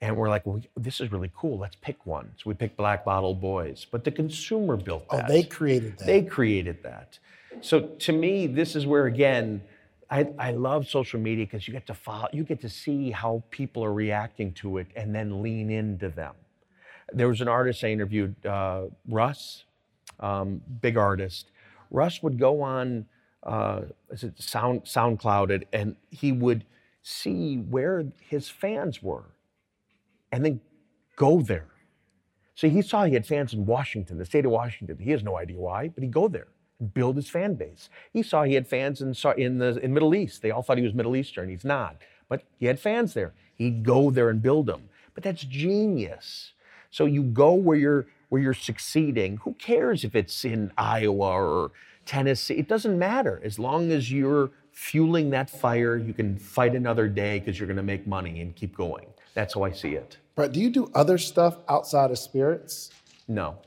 And 0.00 0.16
we're 0.16 0.28
like, 0.28 0.44
well, 0.44 0.60
this 0.76 1.00
is 1.00 1.12
really 1.12 1.30
cool. 1.36 1.58
Let's 1.58 1.76
pick 1.76 2.06
one. 2.06 2.32
So 2.36 2.42
we 2.46 2.54
picked 2.54 2.76
Black 2.76 3.04
Bottle 3.04 3.34
Boys. 3.34 3.86
But 3.88 4.02
the 4.02 4.10
consumer 4.10 4.76
built 4.76 5.08
that. 5.10 5.26
Oh, 5.26 5.28
they 5.28 5.44
created 5.44 5.96
that. 5.98 6.06
They 6.06 6.22
created 6.22 6.82
that. 6.82 7.20
So 7.60 7.80
to 7.80 8.12
me, 8.12 8.48
this 8.48 8.74
is 8.74 8.84
where 8.84 9.06
again, 9.06 9.62
I, 10.10 10.28
I 10.38 10.50
love 10.50 10.88
social 10.88 11.20
media 11.20 11.46
because 11.46 11.68
you 11.68 11.72
get 11.72 11.86
to 11.86 11.94
follow, 11.94 12.28
you 12.32 12.42
get 12.42 12.60
to 12.62 12.68
see 12.68 13.12
how 13.12 13.44
people 13.50 13.84
are 13.84 13.92
reacting 13.92 14.52
to 14.54 14.78
it 14.78 14.88
and 14.96 15.14
then 15.14 15.40
lean 15.40 15.70
into 15.70 16.08
them. 16.08 16.34
There 17.12 17.28
was 17.28 17.40
an 17.40 17.48
artist 17.48 17.84
I 17.84 17.92
interviewed, 17.92 18.44
uh, 18.44 18.86
Russ, 19.08 19.64
um, 20.22 20.62
big 20.80 20.96
artist. 20.96 21.50
Russ 21.90 22.22
would 22.22 22.38
go 22.38 22.62
on, 22.62 23.06
uh, 23.42 23.82
is 24.10 24.24
it 24.24 24.40
Sound 24.40 24.84
SoundCloud, 24.84 25.64
and 25.72 25.96
he 26.10 26.32
would 26.32 26.64
see 27.02 27.56
where 27.56 28.06
his 28.20 28.48
fans 28.48 29.02
were, 29.02 29.34
and 30.30 30.44
then 30.44 30.60
go 31.16 31.42
there. 31.42 31.66
So 32.54 32.68
he 32.68 32.80
saw 32.80 33.04
he 33.04 33.14
had 33.14 33.26
fans 33.26 33.52
in 33.52 33.66
Washington, 33.66 34.18
the 34.18 34.24
state 34.24 34.44
of 34.44 34.52
Washington. 34.52 34.98
He 34.98 35.10
has 35.10 35.22
no 35.22 35.36
idea 35.36 35.58
why, 35.58 35.88
but 35.88 36.02
he'd 36.02 36.12
go 36.12 36.28
there 36.28 36.48
and 36.78 36.94
build 36.94 37.16
his 37.16 37.28
fan 37.28 37.54
base. 37.54 37.90
He 38.12 38.22
saw 38.22 38.44
he 38.44 38.54
had 38.54 38.68
fans 38.68 39.00
in 39.00 39.14
in 39.36 39.58
the 39.58 39.78
in 39.82 39.92
Middle 39.92 40.14
East. 40.14 40.42
They 40.42 40.50
all 40.50 40.62
thought 40.62 40.78
he 40.78 40.84
was 40.84 40.94
Middle 40.94 41.16
Eastern. 41.16 41.48
He's 41.48 41.64
not, 41.64 41.96
but 42.28 42.44
he 42.58 42.66
had 42.66 42.78
fans 42.78 43.14
there. 43.14 43.34
He'd 43.54 43.84
go 43.84 44.10
there 44.10 44.30
and 44.30 44.40
build 44.40 44.66
them. 44.66 44.88
But 45.14 45.24
that's 45.24 45.44
genius. 45.44 46.52
So 46.90 47.06
you 47.06 47.22
go 47.22 47.54
where 47.54 47.76
you're 47.76 48.06
where 48.32 48.40
you're 48.40 48.54
succeeding. 48.54 49.36
Who 49.44 49.52
cares 49.58 50.04
if 50.04 50.14
it's 50.16 50.42
in 50.46 50.72
Iowa 50.78 51.32
or 51.32 51.70
Tennessee? 52.06 52.54
It 52.54 52.66
doesn't 52.66 52.98
matter 52.98 53.38
as 53.44 53.58
long 53.58 53.92
as 53.92 54.10
you're 54.10 54.52
fueling 54.70 55.28
that 55.30 55.50
fire. 55.50 55.98
You 55.98 56.14
can 56.14 56.38
fight 56.38 56.74
another 56.74 57.08
day 57.08 57.40
because 57.40 57.58
you're 57.58 57.66
going 57.66 57.76
to 57.76 57.82
make 57.82 58.06
money 58.06 58.40
and 58.40 58.56
keep 58.56 58.74
going. 58.74 59.04
That's 59.34 59.52
how 59.52 59.64
I 59.64 59.72
see 59.72 59.96
it. 59.96 60.16
Brett, 60.34 60.52
do 60.52 60.60
you 60.60 60.70
do 60.70 60.90
other 60.94 61.18
stuff 61.18 61.58
outside 61.68 62.10
of 62.10 62.18
spirits? 62.18 62.90
No. 63.28 63.58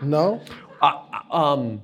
No. 0.00 0.40
Uh, 0.80 1.02
um, 1.32 1.82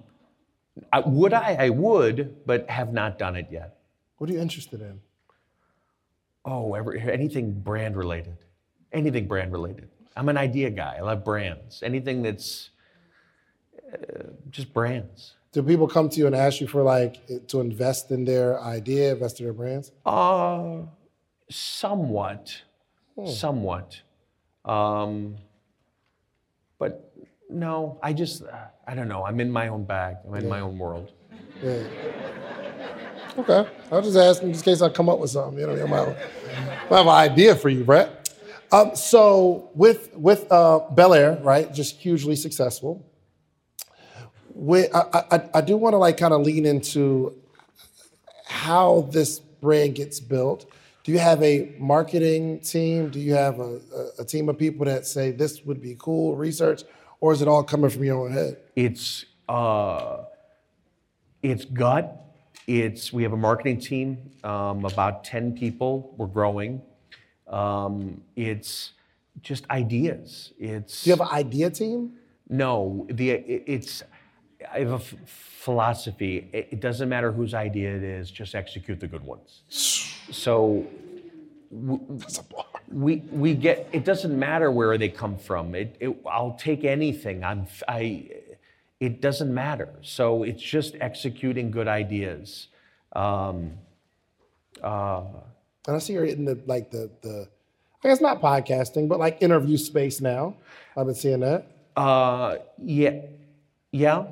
I, 0.93 1.01
would 1.01 1.33
I? 1.33 1.57
I 1.59 1.71
would, 1.71 2.47
but 2.47 2.71
have 2.71 2.93
not 2.93 3.19
done 3.19 3.35
it 3.35 3.49
yet. 3.51 3.79
What 4.19 4.31
are 4.31 4.33
you 4.33 4.41
interested 4.41 4.81
in? 4.83 5.01
Oh, 6.45 6.75
every, 6.75 7.01
anything 7.01 7.51
brand 7.51 7.97
related. 7.97 8.37
Anything 8.93 9.27
brand 9.27 9.51
related. 9.51 9.89
I'm 10.17 10.29
an 10.29 10.37
idea 10.37 10.71
guy. 10.71 10.97
I 10.99 11.01
love 11.03 11.25
brands. 11.25 11.83
Anything 11.83 12.23
that's 12.23 12.71
uh, 13.93 14.25
just 14.51 14.73
brands. 14.73 15.35
Do 15.53 15.63
people 15.63 15.87
come 15.87 16.09
to 16.09 16.19
you 16.19 16.27
and 16.27 16.35
ask 16.35 16.61
you 16.61 16.67
for 16.67 16.83
like 16.83 17.47
to 17.49 17.61
invest 17.61 18.11
in 18.11 18.25
their 18.25 18.61
idea, 18.61 19.13
invest 19.13 19.41
in 19.41 19.47
their 19.47 19.53
brands? 19.53 19.93
Uh, 20.05 20.79
somewhat, 21.51 22.63
hmm. 23.17 23.27
somewhat. 23.27 24.01
Um, 24.65 25.37
but 26.79 27.13
no, 27.51 27.99
I 28.03 28.13
just, 28.13 28.45
uh, 28.45 28.67
I 28.87 28.95
don't 28.95 29.09
know. 29.09 29.25
I'm 29.25 29.41
in 29.41 29.51
my 29.51 29.69
own 29.69 29.85
bag. 29.85 30.17
I'm 30.27 30.35
in 30.37 30.45
yeah. 30.45 30.51
my 30.51 30.61
own 30.61 30.79
world. 30.79 31.13
Yeah. 31.63 31.83
Okay. 33.39 33.67
I'll 33.91 34.03
just 34.03 34.17
ask 34.17 34.43
in 34.43 34.53
case 34.55 34.83
I 34.83 34.89
come 34.89 35.09
up 35.09 35.19
with 35.19 35.31
something. 35.31 35.59
You 35.59 35.67
know, 35.67 35.83
I 35.83 35.87
might, 35.87 36.17
I 36.91 36.97
have 36.97 37.07
an 37.07 37.09
idea 37.09 37.57
for 37.57 37.69
you, 37.69 37.85
Brett. 37.85 38.22
Um, 38.73 38.97
so 38.97 39.71
with 39.75 40.15
with 40.15 40.51
uh, 40.51 40.81
Belaire, 40.95 41.43
right, 41.45 41.73
just 41.73 41.99
hugely 41.99 42.37
successful. 42.37 43.07
I, 44.71 45.25
I, 45.31 45.49
I 45.55 45.61
do 45.61 45.77
want 45.77 45.93
to 45.93 45.99
like 45.99 46.17
kind 46.17 46.33
of 46.33 46.41
lean 46.41 46.65
into 46.65 47.37
how 48.47 49.09
this 49.11 49.39
brand 49.39 49.95
gets 49.95 50.21
built. 50.21 50.71
Do 51.05 51.13
you 51.13 51.19
have 51.19 51.43
a 51.43 51.75
marketing 51.79 52.61
team? 52.61 53.11
Do 53.11 53.19
you 53.19 53.35
have 53.35 53.59
a, 53.59 53.81
a, 54.19 54.21
a 54.21 54.25
team 54.25 54.49
of 54.49 54.57
people 54.57 54.87
that 54.87 55.07
say 55.07 55.33
this 55.33 55.65
would 55.65 55.83
be 55.83 55.97
cool 55.99 56.37
research, 56.37 56.83
or 57.21 57.33
is 57.33 57.43
it 57.43 57.49
all 57.49 57.65
coming 57.65 57.91
from 57.91 58.05
your 58.05 58.25
own 58.25 58.33
head? 58.33 58.57
It's 58.77 59.27
uh, 59.49 60.25
it's 61.43 61.65
gut. 61.65 62.19
It's 62.67 63.13
we 63.13 63.25
have 63.25 63.33
a 63.33 63.37
marketing 63.37 63.81
team, 63.81 64.31
um, 64.45 64.85
about 64.85 65.25
ten 65.25 65.57
people. 65.57 66.15
We're 66.17 66.27
growing. 66.27 66.81
Um, 67.53 68.23
it's 68.35 68.93
just 69.43 69.69
ideas. 69.71 70.53
It's. 70.59 71.05
Do 71.05 71.11
you 71.11 71.17
have 71.17 71.21
an 71.29 71.35
idea 71.35 71.71
team? 71.71 72.15
No, 72.49 73.07
the 73.11 73.31
it, 73.31 73.65
it's. 73.67 74.03
I 74.73 74.81
have 74.81 74.93
a 74.93 74.95
f- 74.95 75.15
philosophy. 75.27 76.49
It, 76.53 76.69
it, 76.71 76.81
doesn't 76.81 77.09
matter 77.09 77.33
whose 77.33 77.53
idea 77.53 77.97
it 77.97 78.03
is. 78.03 78.31
Just 78.31 78.55
execute 78.55 79.01
the 79.01 79.09
good 79.09 79.25
ones. 79.25 79.63
So. 80.31 80.87
we 82.91 83.17
we 83.31 83.55
get 83.55 83.89
it 83.93 84.05
doesn't 84.05 84.39
matter 84.39 84.71
where 84.71 84.99
they 84.99 85.09
come 85.09 85.39
from 85.39 85.75
it, 85.75 85.97
it 86.01 86.15
i'll 86.31 86.53
take 86.53 86.85
anything 86.85 87.43
i'm 87.43 87.67
i 87.89 88.29
it 89.01 89.23
doesn't 89.23 89.53
matter 89.55 89.89
so 90.03 90.43
it's 90.43 90.63
just 90.63 90.95
executing 91.01 91.71
good 91.71 91.89
ideas 91.89 92.69
um, 93.15 93.73
uh, 94.83 95.23
and 95.87 95.97
I 95.97 95.99
see 95.99 96.13
you're 96.15 96.25
in 96.25 96.45
the 96.45 96.61
like 96.67 96.91
the 96.91 97.11
the 97.23 97.49
I 98.05 98.09
guess 98.09 98.21
not 98.21 98.41
podcasting, 98.41 99.09
but 99.09 99.19
like 99.19 99.43
interview 99.43 99.77
space 99.77 100.21
now. 100.21 100.57
I've 100.97 101.07
been 101.07 101.15
seeing 101.15 101.41
that. 101.41 101.67
Uh, 101.97 102.57
yeah, 102.79 103.21
yeah. 103.93 104.25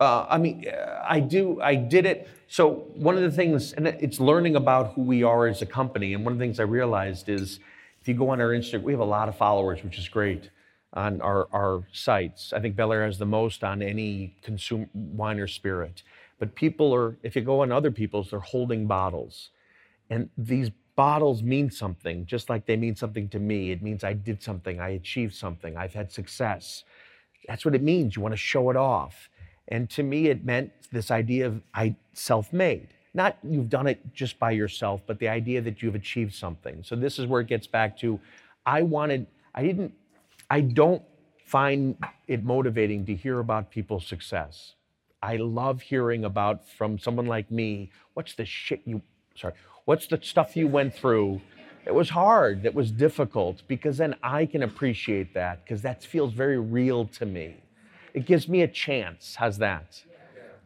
Uh, 0.00 0.26
I 0.28 0.38
mean, 0.38 0.64
I 1.04 1.20
do. 1.20 1.60
I 1.60 1.74
did 1.74 2.06
it. 2.06 2.28
So 2.46 2.86
one 2.94 3.16
of 3.16 3.22
the 3.22 3.30
things, 3.30 3.72
and 3.72 3.88
it's 3.88 4.20
learning 4.20 4.56
about 4.56 4.92
who 4.94 5.02
we 5.02 5.22
are 5.22 5.46
as 5.48 5.60
a 5.60 5.66
company. 5.66 6.14
And 6.14 6.24
one 6.24 6.32
of 6.32 6.38
the 6.38 6.44
things 6.44 6.60
I 6.60 6.64
realized 6.64 7.28
is, 7.28 7.58
if 8.00 8.06
you 8.06 8.14
go 8.14 8.30
on 8.30 8.40
our 8.40 8.50
Instagram, 8.50 8.82
we 8.82 8.92
have 8.92 9.00
a 9.00 9.04
lot 9.04 9.28
of 9.28 9.36
followers, 9.36 9.82
which 9.82 9.98
is 9.98 10.08
great 10.08 10.50
on 10.94 11.20
our, 11.20 11.48
our 11.52 11.82
sites. 11.92 12.52
I 12.52 12.60
think 12.60 12.76
Belaire 12.76 13.04
has 13.04 13.18
the 13.18 13.26
most 13.26 13.62
on 13.64 13.82
any 13.82 14.36
consumer 14.42 14.88
wine 14.94 15.38
or 15.38 15.46
spirit. 15.46 16.02
But 16.38 16.54
people 16.54 16.94
are, 16.94 17.18
if 17.22 17.36
you 17.36 17.42
go 17.42 17.62
on 17.62 17.72
other 17.72 17.90
people's, 17.90 18.30
they're 18.30 18.40
holding 18.40 18.86
bottles. 18.86 19.50
And 20.08 20.30
these 20.38 20.70
bottles 20.98 21.44
mean 21.44 21.70
something, 21.70 22.26
just 22.26 22.50
like 22.50 22.66
they 22.66 22.76
mean 22.76 22.96
something 22.96 23.28
to 23.28 23.38
me. 23.38 23.70
It 23.70 23.82
means 23.82 24.02
I 24.02 24.14
did 24.14 24.42
something, 24.42 24.80
I 24.80 24.88
achieved 24.88 25.32
something, 25.32 25.76
I've 25.76 25.94
had 25.94 26.10
success. 26.10 26.82
That's 27.46 27.64
what 27.64 27.76
it 27.76 27.84
means. 27.84 28.16
You 28.16 28.22
want 28.22 28.32
to 28.32 28.36
show 28.52 28.68
it 28.70 28.76
off. 28.76 29.30
And 29.68 29.88
to 29.90 30.02
me, 30.02 30.26
it 30.26 30.44
meant 30.44 30.72
this 30.90 31.12
idea 31.12 31.46
of 31.46 31.62
I 31.72 31.94
self-made. 32.14 32.88
Not 33.14 33.38
you've 33.44 33.68
done 33.68 33.86
it 33.86 34.00
just 34.12 34.40
by 34.40 34.50
yourself, 34.50 35.00
but 35.06 35.20
the 35.20 35.28
idea 35.28 35.60
that 35.60 35.82
you've 35.82 35.94
achieved 35.94 36.34
something. 36.34 36.82
So 36.82 36.96
this 36.96 37.20
is 37.20 37.28
where 37.28 37.42
it 37.42 37.46
gets 37.46 37.68
back 37.68 37.96
to 37.98 38.18
I 38.66 38.82
wanted, 38.82 39.28
I 39.54 39.62
didn't, 39.62 39.94
I 40.50 40.62
don't 40.62 41.02
find 41.44 41.96
it 42.26 42.42
motivating 42.42 43.06
to 43.06 43.14
hear 43.14 43.38
about 43.38 43.70
people's 43.70 44.04
success. 44.04 44.74
I 45.22 45.36
love 45.36 45.80
hearing 45.80 46.24
about 46.24 46.68
from 46.68 46.98
someone 46.98 47.26
like 47.26 47.52
me, 47.52 47.92
what's 48.14 48.34
the 48.34 48.44
shit 48.44 48.82
you 48.84 49.00
sorry, 49.36 49.54
What's 49.88 50.06
the 50.06 50.20
stuff 50.20 50.54
you 50.54 50.68
went 50.68 50.94
through? 50.94 51.40
It 51.86 51.94
was 51.94 52.10
hard, 52.10 52.66
it 52.66 52.74
was 52.74 52.90
difficult, 52.90 53.62
because 53.68 53.96
then 53.96 54.16
I 54.22 54.44
can 54.44 54.62
appreciate 54.62 55.32
that, 55.32 55.64
because 55.64 55.80
that 55.80 56.04
feels 56.04 56.34
very 56.34 56.58
real 56.58 57.06
to 57.06 57.24
me. 57.24 57.56
It 58.12 58.26
gives 58.26 58.50
me 58.50 58.60
a 58.60 58.68
chance. 58.68 59.36
How's 59.36 59.56
that? 59.56 60.04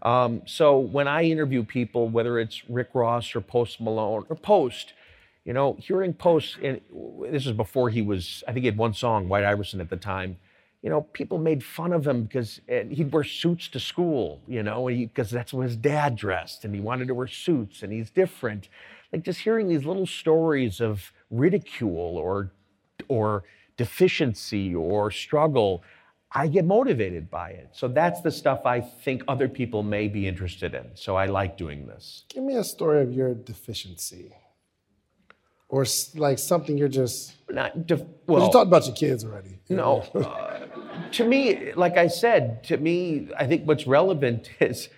Um, 0.02 0.42
so 0.44 0.76
when 0.76 1.06
I 1.06 1.22
interview 1.22 1.62
people, 1.62 2.08
whether 2.08 2.40
it's 2.40 2.68
Rick 2.68 2.88
Ross 2.94 3.36
or 3.36 3.40
Post 3.40 3.80
Malone 3.80 4.26
or 4.28 4.34
Post, 4.34 4.92
you 5.44 5.52
know, 5.52 5.76
hearing 5.78 6.14
Post, 6.14 6.58
and 6.60 6.80
this 7.30 7.46
is 7.46 7.52
before 7.52 7.90
he 7.90 8.02
was, 8.02 8.42
I 8.48 8.52
think 8.52 8.64
he 8.64 8.66
had 8.66 8.76
one 8.76 8.92
song, 8.92 9.28
White 9.28 9.44
Iverson 9.44 9.80
at 9.80 9.88
the 9.88 9.96
time. 9.96 10.36
You 10.82 10.90
know, 10.90 11.02
people 11.12 11.38
made 11.38 11.62
fun 11.62 11.92
of 11.92 12.04
him 12.04 12.24
because 12.24 12.60
he'd 12.66 13.12
wear 13.12 13.22
suits 13.22 13.68
to 13.68 13.78
school, 13.78 14.40
you 14.48 14.64
know, 14.64 14.86
because 14.88 15.30
that's 15.30 15.52
what 15.52 15.62
his 15.62 15.76
dad 15.76 16.16
dressed, 16.16 16.64
and 16.64 16.74
he 16.74 16.80
wanted 16.80 17.06
to 17.06 17.14
wear 17.14 17.28
suits, 17.28 17.84
and 17.84 17.92
he's 17.92 18.10
different 18.10 18.68
like 19.12 19.22
just 19.22 19.40
hearing 19.40 19.68
these 19.68 19.84
little 19.84 20.06
stories 20.06 20.80
of 20.80 21.12
ridicule 21.30 22.16
or 22.16 22.52
or 23.08 23.44
deficiency 23.76 24.74
or 24.74 25.10
struggle 25.10 25.82
I 26.34 26.48
get 26.48 26.64
motivated 26.64 27.30
by 27.30 27.50
it. 27.50 27.68
So 27.72 27.88
that's 27.88 28.22
the 28.22 28.30
stuff 28.30 28.64
I 28.64 28.80
think 28.80 29.22
other 29.28 29.48
people 29.48 29.82
may 29.82 30.08
be 30.08 30.26
interested 30.26 30.74
in. 30.74 30.90
So 30.94 31.14
I 31.14 31.26
like 31.26 31.58
doing 31.58 31.86
this. 31.86 32.24
Give 32.28 32.42
me 32.42 32.56
a 32.56 32.64
story 32.64 33.02
of 33.02 33.12
your 33.12 33.34
deficiency. 33.34 34.32
Or 35.68 35.84
like 36.14 36.38
something 36.38 36.76
you're 36.76 36.88
just 36.88 37.34
not 37.50 37.86
def- 37.86 38.04
well. 38.26 38.46
You 38.46 38.52
talked 38.52 38.68
about 38.68 38.86
your 38.86 38.94
kids 38.94 39.24
already. 39.24 39.58
No, 39.68 40.00
uh, 40.14 40.66
to 41.12 41.24
me, 41.24 41.72
like 41.72 41.96
I 41.96 42.08
said, 42.08 42.64
to 42.64 42.76
me, 42.76 43.28
I 43.38 43.46
think 43.46 43.66
what's 43.66 43.86
relevant 43.86 44.50
is 44.60 44.88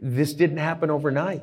this 0.00 0.32
didn't 0.32 0.58
happen 0.58 0.90
overnight. 0.90 1.42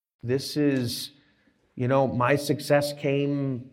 This 0.23 0.55
is, 0.55 1.11
you 1.75 1.87
know, 1.87 2.07
my 2.07 2.35
success 2.35 2.93
came 2.93 3.71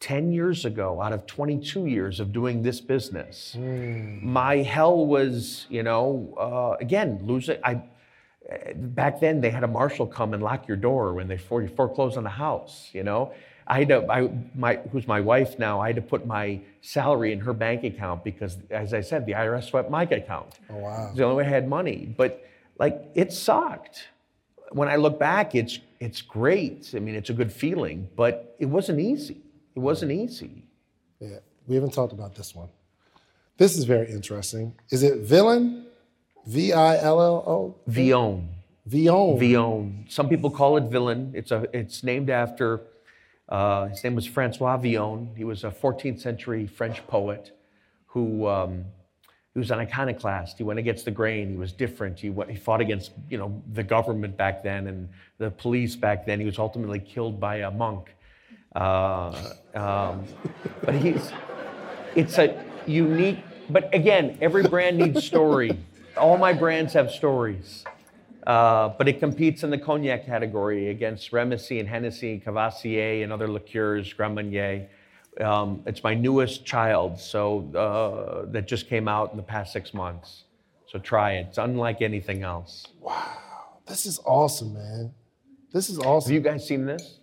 10 0.00 0.32
years 0.32 0.64
ago 0.64 1.00
out 1.00 1.12
of 1.12 1.26
22 1.26 1.86
years 1.86 2.20
of 2.20 2.32
doing 2.32 2.62
this 2.62 2.80
business. 2.80 3.56
Mm. 3.58 4.22
My 4.22 4.56
hell 4.56 5.06
was, 5.06 5.66
you 5.70 5.82
know, 5.82 6.34
uh, 6.38 6.76
again, 6.80 7.20
losing. 7.24 7.58
I, 7.64 7.82
back 8.74 9.20
then 9.20 9.40
they 9.40 9.50
had 9.50 9.64
a 9.64 9.68
marshal 9.68 10.06
come 10.06 10.34
and 10.34 10.42
lock 10.42 10.68
your 10.68 10.76
door 10.76 11.14
when 11.14 11.26
they 11.26 11.38
foreclosed 11.38 12.16
on 12.16 12.26
a 12.26 12.30
house, 12.30 12.90
you 12.92 13.02
know. 13.02 13.32
I 13.66 13.80
had 13.80 13.88
to, 13.88 14.10
I, 14.10 14.30
my, 14.54 14.76
who's 14.92 15.06
my 15.06 15.20
wife 15.20 15.58
now, 15.58 15.80
I 15.80 15.88
had 15.88 15.96
to 15.96 16.02
put 16.02 16.26
my 16.26 16.60
salary 16.80 17.32
in 17.32 17.40
her 17.40 17.52
bank 17.52 17.84
account 17.84 18.24
because, 18.24 18.56
as 18.70 18.94
I 18.94 19.02
said, 19.02 19.26
the 19.26 19.32
IRS 19.32 19.64
swept 19.64 19.90
my 19.90 20.04
account. 20.04 20.58
Oh, 20.70 20.76
wow. 20.76 21.08
It's 21.08 21.18
the 21.18 21.24
only 21.24 21.36
way 21.36 21.44
I 21.44 21.50
had 21.50 21.68
money. 21.68 22.14
But, 22.16 22.46
like, 22.78 23.02
it 23.14 23.32
sucked 23.32 24.08
when 24.72 24.88
I 24.88 24.96
look 24.96 25.18
back, 25.18 25.54
it's 25.54 25.78
it's 26.00 26.22
great. 26.22 26.92
I 26.94 26.98
mean, 26.98 27.14
it's 27.14 27.30
a 27.30 27.34
good 27.34 27.52
feeling, 27.52 28.08
but 28.16 28.54
it 28.58 28.66
wasn't 28.66 29.00
easy. 29.00 29.40
It 29.74 29.80
wasn't 29.80 30.12
easy. 30.12 30.64
Yeah. 31.20 31.38
We 31.66 31.74
haven't 31.74 31.92
talked 31.92 32.12
about 32.12 32.34
this 32.34 32.54
one. 32.54 32.68
This 33.56 33.76
is 33.76 33.84
very 33.84 34.10
interesting. 34.10 34.74
Is 34.90 35.02
it 35.02 35.18
villain? 35.18 35.86
V 36.46 36.72
I 36.72 36.96
L 36.98 37.20
L 37.20 37.44
O? 37.46 37.74
Villon. 37.86 38.48
Villon. 38.86 39.38
Villon. 39.38 40.06
Some 40.08 40.28
people 40.28 40.50
call 40.50 40.76
it 40.76 40.84
villain. 40.84 41.32
It's 41.34 41.50
a. 41.50 41.66
It's 41.72 42.02
named 42.02 42.30
after. 42.30 42.82
Uh, 43.48 43.88
his 43.88 44.04
name 44.04 44.14
was 44.14 44.26
Francois 44.26 44.76
Villon. 44.76 45.30
He 45.34 45.44
was 45.44 45.64
a 45.64 45.70
14th 45.70 46.20
century 46.20 46.66
French 46.66 47.06
poet 47.06 47.52
who. 48.06 48.46
Um, 48.46 48.84
he 49.58 49.60
was 49.60 49.72
an 49.72 49.80
iconoclast. 49.80 50.56
He 50.56 50.62
went 50.62 50.78
against 50.78 51.04
the 51.04 51.10
grain. 51.10 51.50
He 51.50 51.56
was 51.56 51.72
different. 51.72 52.20
He, 52.20 52.30
went, 52.30 52.48
he 52.48 52.56
fought 52.56 52.80
against, 52.80 53.10
you 53.28 53.38
know, 53.38 53.60
the 53.72 53.82
government 53.82 54.36
back 54.36 54.62
then 54.62 54.86
and 54.86 55.08
the 55.38 55.50
police 55.50 55.96
back 55.96 56.24
then. 56.26 56.38
He 56.38 56.46
was 56.46 56.60
ultimately 56.60 57.00
killed 57.00 57.40
by 57.40 57.56
a 57.56 57.70
monk. 57.72 58.14
Uh, 58.76 59.52
um, 59.74 60.24
but 60.84 60.94
he's, 60.94 61.32
it's 62.14 62.38
a 62.38 62.64
unique. 62.86 63.40
But 63.68 63.92
again, 63.92 64.38
every 64.40 64.62
brand 64.62 64.96
needs 64.96 65.24
story. 65.24 65.76
All 66.16 66.38
my 66.38 66.52
brands 66.52 66.92
have 66.92 67.10
stories. 67.10 67.84
Uh, 68.46 68.90
but 68.90 69.08
it 69.08 69.18
competes 69.18 69.64
in 69.64 69.70
the 69.70 69.78
cognac 69.78 70.24
category 70.24 70.90
against 70.90 71.32
Remecy 71.32 71.80
and 71.80 71.88
Hennessy, 71.88 72.38
Courvoisier, 72.38 73.24
and 73.24 73.32
other 73.32 73.48
liqueurs, 73.48 74.12
Grand 74.12 74.36
Marnier. 74.36 74.86
Um, 75.40 75.82
it's 75.86 76.02
my 76.02 76.14
newest 76.14 76.64
child, 76.64 77.20
so 77.20 77.70
uh, 77.74 78.50
that 78.50 78.66
just 78.66 78.88
came 78.88 79.06
out 79.06 79.30
in 79.30 79.36
the 79.36 79.42
past 79.42 79.72
six 79.72 79.94
months. 79.94 80.44
So 80.86 80.98
try 80.98 81.34
it. 81.34 81.48
It's 81.50 81.58
unlike 81.58 82.02
anything 82.02 82.42
else. 82.42 82.86
Wow, 83.00 83.78
this 83.86 84.06
is 84.06 84.20
awesome, 84.24 84.74
man. 84.74 85.12
This 85.72 85.90
is 85.90 85.98
awesome. 85.98 86.32
Have 86.32 86.34
you 86.34 86.50
guys 86.50 86.66
seen 86.66 86.86
this? 86.86 87.18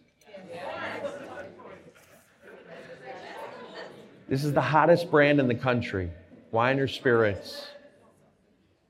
This 4.27 4.43
is 4.43 4.53
the 4.53 4.61
hottest 4.61 5.11
brand 5.11 5.39
in 5.39 5.47
the 5.47 5.55
country, 5.55 6.09
wine 6.51 6.79
or 6.79 6.87
spirits, 6.87 7.67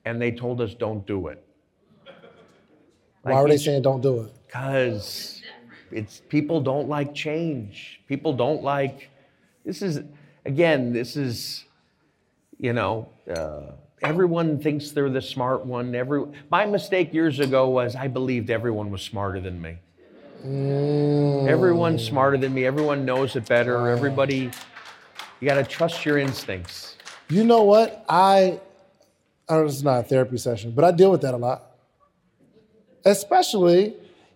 and 0.05 0.21
they 0.21 0.31
told 0.31 0.61
us 0.61 0.73
don't 0.73 1.05
do 1.05 1.27
it. 1.27 1.43
Why 3.23 3.41
were 3.41 3.49
they 3.49 3.57
saying 3.57 3.81
don't 3.81 4.01
do 4.01 4.21
it? 4.21 4.33
Because 4.45 5.41
it's 5.91 6.21
people 6.29 6.61
don't 6.61 6.89
like 6.89 7.13
change. 7.13 8.01
People 8.07 8.33
don't 8.33 8.63
like. 8.63 9.09
This 9.65 9.81
is 9.81 10.01
again. 10.45 10.93
This 10.93 11.15
is, 11.15 11.65
you 12.59 12.73
know, 12.73 13.09
uh, 13.33 13.71
everyone 14.01 14.59
thinks 14.59 14.91
they're 14.91 15.09
the 15.09 15.21
smart 15.21 15.65
one. 15.65 15.95
Every 15.95 16.25
my 16.49 16.65
mistake 16.65 17.13
years 17.13 17.39
ago 17.39 17.69
was 17.69 17.95
I 17.95 18.07
believed 18.07 18.49
everyone 18.49 18.91
was 18.91 19.01
smarter 19.01 19.39
than 19.39 19.61
me. 19.61 19.77
Mm. 20.45 21.47
Everyone's 21.47 22.03
smarter 22.03 22.37
than 22.37 22.53
me. 22.53 22.65
Everyone 22.65 23.03
knows 23.03 23.35
it 23.35 23.47
better. 23.47 23.89
Everybody, 23.89 24.51
you 25.39 25.47
got 25.47 25.55
to 25.55 25.63
trust 25.63 26.05
your 26.05 26.19
instincts. 26.19 26.97
You 27.29 27.43
know 27.43 27.63
what? 27.63 28.05
I, 28.07 28.59
I 29.49 29.53
don't 29.55 29.63
know 29.63 29.65
it's 29.65 29.81
not 29.81 30.01
a 30.01 30.03
therapy 30.03 30.37
session, 30.37 30.71
but 30.71 30.85
I 30.85 30.91
deal 30.91 31.09
with 31.09 31.21
that 31.21 31.33
a 31.33 31.37
lot. 31.37 31.71
Especially 33.03 33.95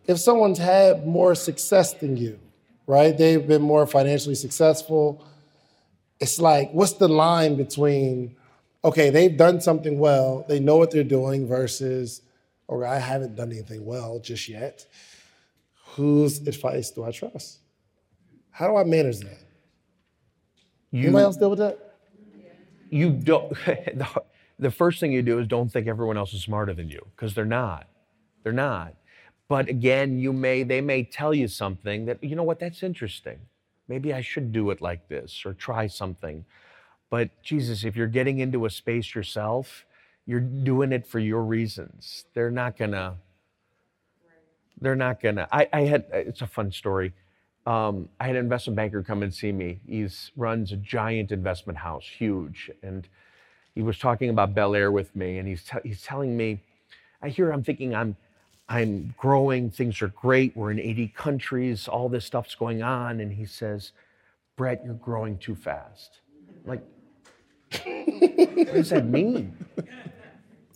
if 0.10 0.18
someone's 0.18 0.58
had 0.58 1.06
more 1.06 1.36
success 1.36 1.94
than 1.94 2.18
you, 2.18 2.40
right? 2.88 3.16
They've 3.16 3.48
been 3.48 3.62
more 3.62 3.86
financially 3.86 4.34
successful. 4.34 5.24
It's 6.20 6.40
like, 6.40 6.72
what's 6.72 6.94
the 6.94 7.08
line 7.08 7.56
between, 7.56 8.36
okay, 8.84 9.12
they've 9.12 9.38
done 9.38 9.62
something 9.62 10.00
well, 10.00 10.46
they 10.50 10.60
know 10.60 10.78
what 10.78 10.90
they're 10.90 11.04
doing, 11.04 11.48
versus, 11.48 12.24
or 12.68 12.88
I 12.88 12.98
haven't 12.98 13.36
done 13.36 13.52
anything 13.52 13.86
well 13.86 14.18
just 14.20 14.50
yet. 14.50 14.88
Whose 15.94 16.40
advice 16.40 16.90
do 16.90 17.04
I 17.04 17.12
trust? 17.12 17.60
How 18.50 18.68
do 18.68 18.78
I 18.78 18.86
manage 18.86 19.20
that? 19.20 19.38
You, 20.90 21.04
Anybody 21.04 21.24
else 21.24 21.38
deal 21.38 21.52
with 21.52 21.60
that? 21.60 21.78
you 22.90 23.12
don't. 23.12 23.50
the, 23.66 24.24
the 24.58 24.72
first 24.72 25.00
thing 25.00 25.12
you 25.12 25.22
do 25.22 25.38
is 25.38 25.48
don't 25.48 25.72
think 25.72 25.86
everyone 25.86 26.18
else 26.18 26.34
is 26.34 26.42
smarter 26.42 26.74
than 26.74 26.90
you 26.90 27.06
because 27.16 27.36
they're 27.36 27.46
not. 27.46 27.88
They're 28.42 28.52
not. 28.54 28.96
But 29.50 29.70
again, 29.70 30.20
you 30.20 30.34
may 30.34 30.64
they 30.64 30.82
may 30.82 31.04
tell 31.04 31.34
you 31.36 31.50
something 31.50 32.08
that 32.08 32.24
you 32.24 32.36
know 32.38 32.44
what 32.44 32.60
that's 32.62 32.84
interesting. 32.84 33.40
Maybe 33.90 34.14
I 34.14 34.22
should 34.22 34.54
do 34.54 34.72
it 34.72 34.82
like 34.82 35.10
this 35.10 35.44
or 35.46 35.54
try 35.56 35.88
something. 35.88 36.46
But 37.10 37.44
Jesus, 37.44 37.86
if 37.86 37.96
you're 37.96 38.08
getting 38.08 38.40
into 38.40 38.66
a 38.66 38.72
space 38.72 39.16
yourself, 39.16 39.86
you're 40.28 40.42
doing 40.42 40.94
it 40.94 41.08
for 41.08 41.20
your 41.20 41.44
reasons. 41.44 42.26
They're 42.36 42.52
not 42.52 42.78
gonna. 42.78 43.18
They're 44.82 44.96
not 44.96 45.22
gonna. 45.22 45.48
I, 45.52 45.68
I 45.74 45.82
had. 45.84 46.06
It's 46.14 46.42
a 46.42 46.48
fun 46.48 46.72
story. 46.72 47.14
Um, 47.66 48.10
I 48.20 48.28
had 48.28 48.36
an 48.36 48.44
investment 48.44 48.78
banker 48.78 49.04
come 49.04 49.24
and 49.24 49.34
see 49.34 49.52
me. 49.52 49.82
He 49.88 50.08
runs 50.38 50.72
a 50.72 50.78
giant 50.78 51.32
investment 51.32 51.80
house, 51.80 52.06
huge, 52.06 52.72
and 52.84 53.08
he 53.76 53.82
was 53.84 54.00
talking 54.00 54.30
about 54.30 54.56
Belaire 54.56 54.92
with 54.92 55.16
me, 55.16 55.40
and 55.40 55.48
he's 55.48 55.64
te- 55.64 55.80
he's 55.84 56.04
telling 56.04 56.38
me. 56.38 56.64
I 57.22 57.30
hear. 57.30 57.52
I'm 57.52 57.64
thinking. 57.64 57.96
I'm 57.96 58.16
I'm 58.70 59.16
growing, 59.18 59.72
things 59.72 60.02
are 60.04 60.10
great, 60.10 60.56
we're 60.56 60.70
in 60.70 60.80
80 60.80 61.08
countries, 61.10 61.88
all 61.88 62.08
this 62.08 62.24
stuff's 62.24 62.54
going 62.54 62.84
on. 62.84 63.20
And 63.20 63.34
he 63.34 63.46
says, 63.46 63.92
Brett, 64.56 64.84
you're 64.86 64.94
growing 64.94 65.40
too 65.40 65.56
fast. 65.56 66.20
Like, 66.66 66.84
what 67.72 68.74
does 68.74 68.92
that 68.92 69.06
mean? 69.06 69.58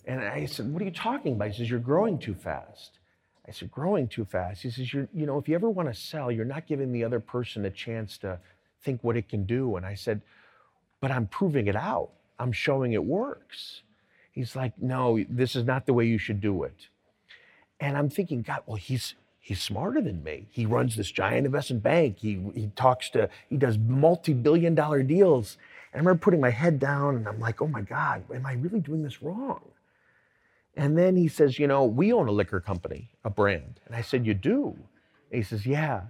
And 0.06 0.20
I 0.20 0.46
said, 0.46 0.72
What 0.72 0.82
are 0.82 0.84
you 0.84 0.90
talking 0.90 1.34
about? 1.34 1.48
He 1.48 1.56
says, 1.56 1.70
You're 1.70 1.80
growing 1.80 2.18
too 2.18 2.34
fast. 2.34 2.98
I 3.46 3.52
said, 3.52 3.70
Growing 3.70 4.08
too 4.08 4.24
fast. 4.24 4.62
He 4.62 4.70
says, 4.70 4.92
You're, 4.92 5.08
you 5.14 5.26
know, 5.26 5.38
if 5.38 5.48
you 5.48 5.54
ever 5.54 5.70
want 5.70 5.88
to 5.88 5.98
sell, 5.98 6.30
you're 6.30 6.44
not 6.44 6.66
giving 6.66 6.92
the 6.92 7.04
other 7.04 7.20
person 7.20 7.64
a 7.64 7.70
chance 7.70 8.18
to 8.18 8.38
think 8.82 9.02
what 9.02 9.16
it 9.16 9.28
can 9.28 9.44
do. 9.44 9.76
And 9.76 9.86
I 9.86 9.94
said, 9.94 10.20
But 11.00 11.10
I'm 11.10 11.26
proving 11.26 11.66
it 11.68 11.76
out. 11.76 12.10
I'm 12.38 12.52
showing 12.52 12.92
it 12.92 13.04
works. 13.04 13.82
He's 14.32 14.54
like, 14.54 14.72
No, 14.80 15.24
this 15.28 15.56
is 15.56 15.64
not 15.64 15.86
the 15.86 15.94
way 15.94 16.06
you 16.06 16.18
should 16.18 16.40
do 16.40 16.64
it. 16.64 16.88
And 17.84 17.98
I'm 17.98 18.08
thinking, 18.08 18.40
God, 18.40 18.62
well, 18.64 18.76
he's 18.76 19.14
he's 19.40 19.60
smarter 19.60 20.00
than 20.00 20.24
me. 20.24 20.46
He 20.50 20.64
runs 20.64 20.96
this 20.96 21.10
giant 21.10 21.44
investment 21.44 21.82
bank. 21.82 22.16
He 22.18 22.40
he 22.54 22.70
talks 22.74 23.10
to 23.10 23.28
he 23.50 23.58
does 23.58 23.76
multi-billion 23.76 24.74
dollar 24.74 25.02
deals. 25.02 25.58
And 25.92 25.98
I 26.00 26.02
remember 26.02 26.18
putting 26.18 26.40
my 26.40 26.48
head 26.48 26.78
down 26.78 27.16
and 27.16 27.28
I'm 27.28 27.38
like, 27.38 27.60
oh 27.60 27.68
my 27.68 27.82
God, 27.82 28.24
am 28.34 28.46
I 28.46 28.54
really 28.54 28.80
doing 28.80 29.02
this 29.02 29.22
wrong? 29.22 29.60
And 30.76 30.96
then 30.96 31.14
he 31.14 31.28
says, 31.28 31.58
you 31.58 31.66
know, 31.66 31.84
we 31.84 32.10
own 32.10 32.26
a 32.26 32.32
liquor 32.32 32.58
company, 32.58 33.10
a 33.22 33.28
brand. 33.28 33.80
And 33.86 33.94
I 33.94 34.00
said, 34.00 34.26
you 34.26 34.32
do? 34.32 34.74
And 35.30 35.36
he 35.36 35.42
says, 35.42 35.66
yeah. 35.66 36.04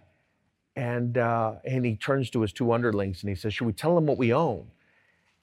And 0.76 1.18
uh, 1.18 1.54
and 1.64 1.84
he 1.84 1.96
turns 1.96 2.30
to 2.30 2.42
his 2.42 2.52
two 2.52 2.72
underlings 2.72 3.24
and 3.24 3.30
he 3.30 3.34
says, 3.34 3.52
should 3.52 3.66
we 3.66 3.72
tell 3.72 3.96
them 3.96 4.06
what 4.06 4.16
we 4.16 4.32
own? 4.32 4.68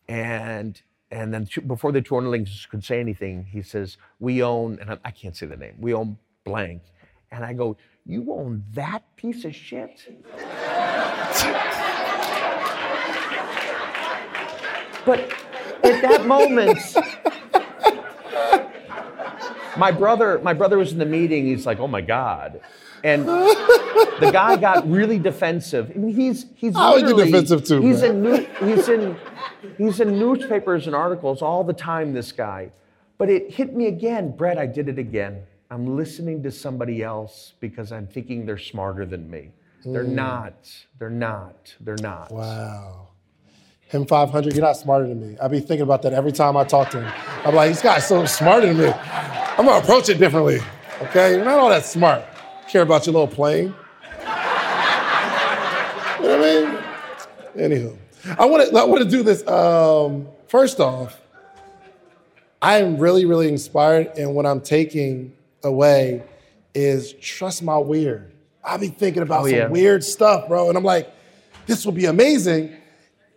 And 0.07 0.81
and 1.11 1.33
then 1.33 1.47
before 1.67 1.91
the 1.91 2.01
two 2.01 2.15
underlings 2.15 2.67
could 2.71 2.83
say 2.83 2.99
anything, 2.99 3.45
he 3.45 3.61
says, 3.61 3.97
We 4.19 4.41
own, 4.41 4.79
and 4.79 4.97
I 5.03 5.11
can't 5.11 5.35
say 5.35 5.45
the 5.45 5.57
name, 5.57 5.75
we 5.77 5.93
own 5.93 6.17
blank. 6.45 6.83
And 7.31 7.43
I 7.43 7.53
go, 7.53 7.77
You 8.05 8.31
own 8.31 8.63
that 8.73 9.03
piece 9.17 9.43
of 9.43 9.53
shit? 9.53 10.07
but 15.05 15.19
at 15.83 16.01
that 16.01 16.25
moment, 16.25 16.79
my 19.77 19.91
brother, 19.91 20.39
my 20.39 20.53
brother 20.53 20.77
was 20.77 20.93
in 20.93 20.99
the 20.99 21.05
meeting, 21.05 21.45
he's 21.45 21.65
like, 21.65 21.79
Oh 21.79 21.87
my 21.87 22.01
God. 22.01 22.61
And 23.03 23.27
the 23.27 24.29
guy 24.31 24.55
got 24.57 24.89
really 24.89 25.17
defensive. 25.17 25.91
I 25.93 25.97
mean, 25.97 26.13
he's 26.15 26.45
he's 26.55 26.75
I 26.75 26.91
would 26.91 27.05
get 27.07 27.25
defensive 27.25 27.65
too. 27.65 27.81
He's 27.81 28.01
man. 28.01 28.11
in 28.11 28.21
new, 28.21 28.47
he's 28.75 28.87
in 28.87 29.17
he's 29.77 29.99
in 29.99 30.19
newspapers 30.19 30.87
and 30.87 30.95
articles 30.95 31.41
all 31.41 31.63
the 31.63 31.73
time. 31.73 32.13
This 32.13 32.31
guy, 32.31 32.71
but 33.17 33.29
it 33.29 33.51
hit 33.51 33.75
me 33.75 33.87
again, 33.87 34.35
Brett. 34.35 34.57
I 34.57 34.65
did 34.65 34.89
it 34.89 34.99
again. 34.99 35.43
I'm 35.69 35.95
listening 35.95 36.43
to 36.43 36.51
somebody 36.51 37.01
else 37.01 37.53
because 37.59 37.91
I'm 37.91 38.05
thinking 38.05 38.45
they're 38.45 38.57
smarter 38.57 39.05
than 39.05 39.29
me. 39.29 39.51
They're 39.85 40.03
mm. 40.03 40.09
not. 40.09 40.69
They're 40.99 41.09
not. 41.09 41.75
They're 41.79 41.95
not. 41.95 42.31
Wow. 42.31 43.07
Him 43.87 44.05
500, 44.05 44.53
you're 44.53 44.63
not 44.63 44.77
smarter 44.77 45.07
than 45.07 45.19
me. 45.19 45.37
I 45.41 45.47
be 45.47 45.59
thinking 45.59 45.81
about 45.81 46.01
that 46.03 46.13
every 46.13 46.31
time 46.31 46.55
I 46.55 46.63
talk 46.63 46.89
to 46.91 47.01
him. 47.01 47.13
I'm 47.45 47.55
like, 47.55 47.71
this 47.71 47.81
guy's 47.81 48.07
so 48.07 48.25
smarter 48.25 48.67
than 48.67 48.77
me. 48.77 48.87
I'm 48.87 49.65
gonna 49.65 49.83
approach 49.83 50.07
it 50.07 50.17
differently. 50.17 50.59
Okay, 51.01 51.35
you're 51.35 51.43
not 51.43 51.59
all 51.59 51.69
that 51.69 51.85
smart. 51.85 52.23
Care 52.69 52.83
about 52.83 53.05
your 53.05 53.13
little 53.13 53.27
plane. 53.27 53.73
you 54.19 54.25
know 56.23 56.37
what 56.37 56.39
I 56.39 56.39
mean? 56.39 56.77
Anywho, 57.57 57.97
I 58.37 58.45
want 58.45 58.69
to 58.69 58.77
I 58.77 58.83
want 58.83 59.03
to 59.03 59.09
do 59.09 59.23
this. 59.23 59.45
Um, 59.47 60.27
first 60.47 60.79
off, 60.79 61.19
I 62.61 62.77
am 62.79 62.97
really 62.97 63.25
really 63.25 63.47
inspired, 63.47 64.11
and 64.17 64.35
what 64.35 64.45
I'm 64.45 64.61
taking 64.61 65.33
away 65.63 66.23
is 66.73 67.13
trust 67.13 67.63
my 67.63 67.77
weird. 67.77 68.31
I 68.63 68.77
be 68.77 68.87
thinking 68.89 69.23
about 69.23 69.41
Oh, 69.41 69.47
some 69.47 69.55
yeah. 69.57 69.67
weird 69.67 70.03
stuff, 70.03 70.47
bro, 70.47 70.69
and 70.69 70.77
I'm 70.77 70.83
like, 70.83 71.11
this 71.65 71.83
will 71.85 71.93
be 71.93 72.05
amazing. 72.05 72.75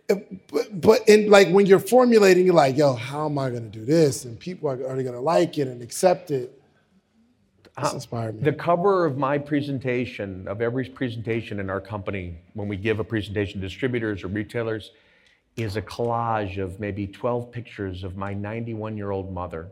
But, 0.07 0.79
but 0.79 1.09
in 1.09 1.31
like 1.31 1.49
when 1.49 1.65
you're 1.65 1.79
formulating, 1.79 2.45
you're 2.45 2.53
like, 2.53 2.77
yo, 2.77 2.93
how 2.93 3.25
am 3.25 3.39
I 3.39 3.49
gonna 3.49 3.61
do 3.61 3.83
this? 3.83 4.23
And 4.25 4.39
people 4.39 4.69
are, 4.69 4.73
are 4.87 4.95
they 4.95 5.03
gonna 5.03 5.19
like 5.19 5.57
it 5.57 5.67
and 5.67 5.81
accept 5.81 6.29
it? 6.29 6.54
This 7.77 7.91
uh, 7.91 7.95
inspired 7.95 8.35
me. 8.35 8.43
The 8.43 8.53
cover 8.53 9.05
of 9.05 9.17
my 9.17 9.37
presentation, 9.37 10.47
of 10.47 10.61
every 10.61 10.85
presentation 10.85 11.59
in 11.59 11.69
our 11.69 11.81
company, 11.81 12.37
when 12.53 12.67
we 12.67 12.77
give 12.77 12.99
a 12.99 13.03
presentation 13.03 13.59
to 13.59 13.67
distributors 13.67 14.23
or 14.23 14.27
retailers, 14.27 14.91
is 15.57 15.75
a 15.75 15.81
collage 15.81 16.57
of 16.57 16.79
maybe 16.79 17.07
12 17.07 17.51
pictures 17.51 18.03
of 18.03 18.15
my 18.15 18.33
91 18.33 18.97
year 18.97 19.11
old 19.11 19.33
mother. 19.33 19.67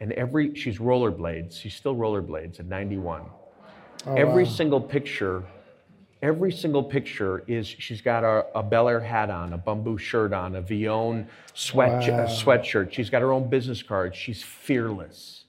And 0.00 0.12
every, 0.12 0.54
she's 0.54 0.78
rollerblades, 0.78 1.60
she's 1.60 1.74
still 1.74 1.96
rollerblades 1.96 2.60
at 2.60 2.66
91. 2.66 3.22
Oh, 4.06 4.14
every 4.14 4.44
wow. 4.44 4.50
single 4.50 4.80
picture, 4.80 5.44
every 6.22 6.52
single 6.52 6.82
picture 6.82 7.42
is 7.46 7.66
she's 7.66 8.02
got 8.02 8.22
a, 8.22 8.46
a 8.54 8.62
Belaire 8.62 9.04
hat 9.04 9.30
on, 9.30 9.52
a 9.52 9.58
Bumbu 9.58 9.98
shirt 9.98 10.32
on, 10.32 10.56
a 10.56 10.60
Villon 10.60 11.26
sweat, 11.54 12.08
wow. 12.08 12.26
sweatshirt. 12.26 12.92
She's 12.92 13.10
got 13.10 13.22
her 13.22 13.32
own 13.32 13.48
business 13.48 13.82
card. 13.82 14.14
She's 14.14 14.42
fearless. 14.42 15.43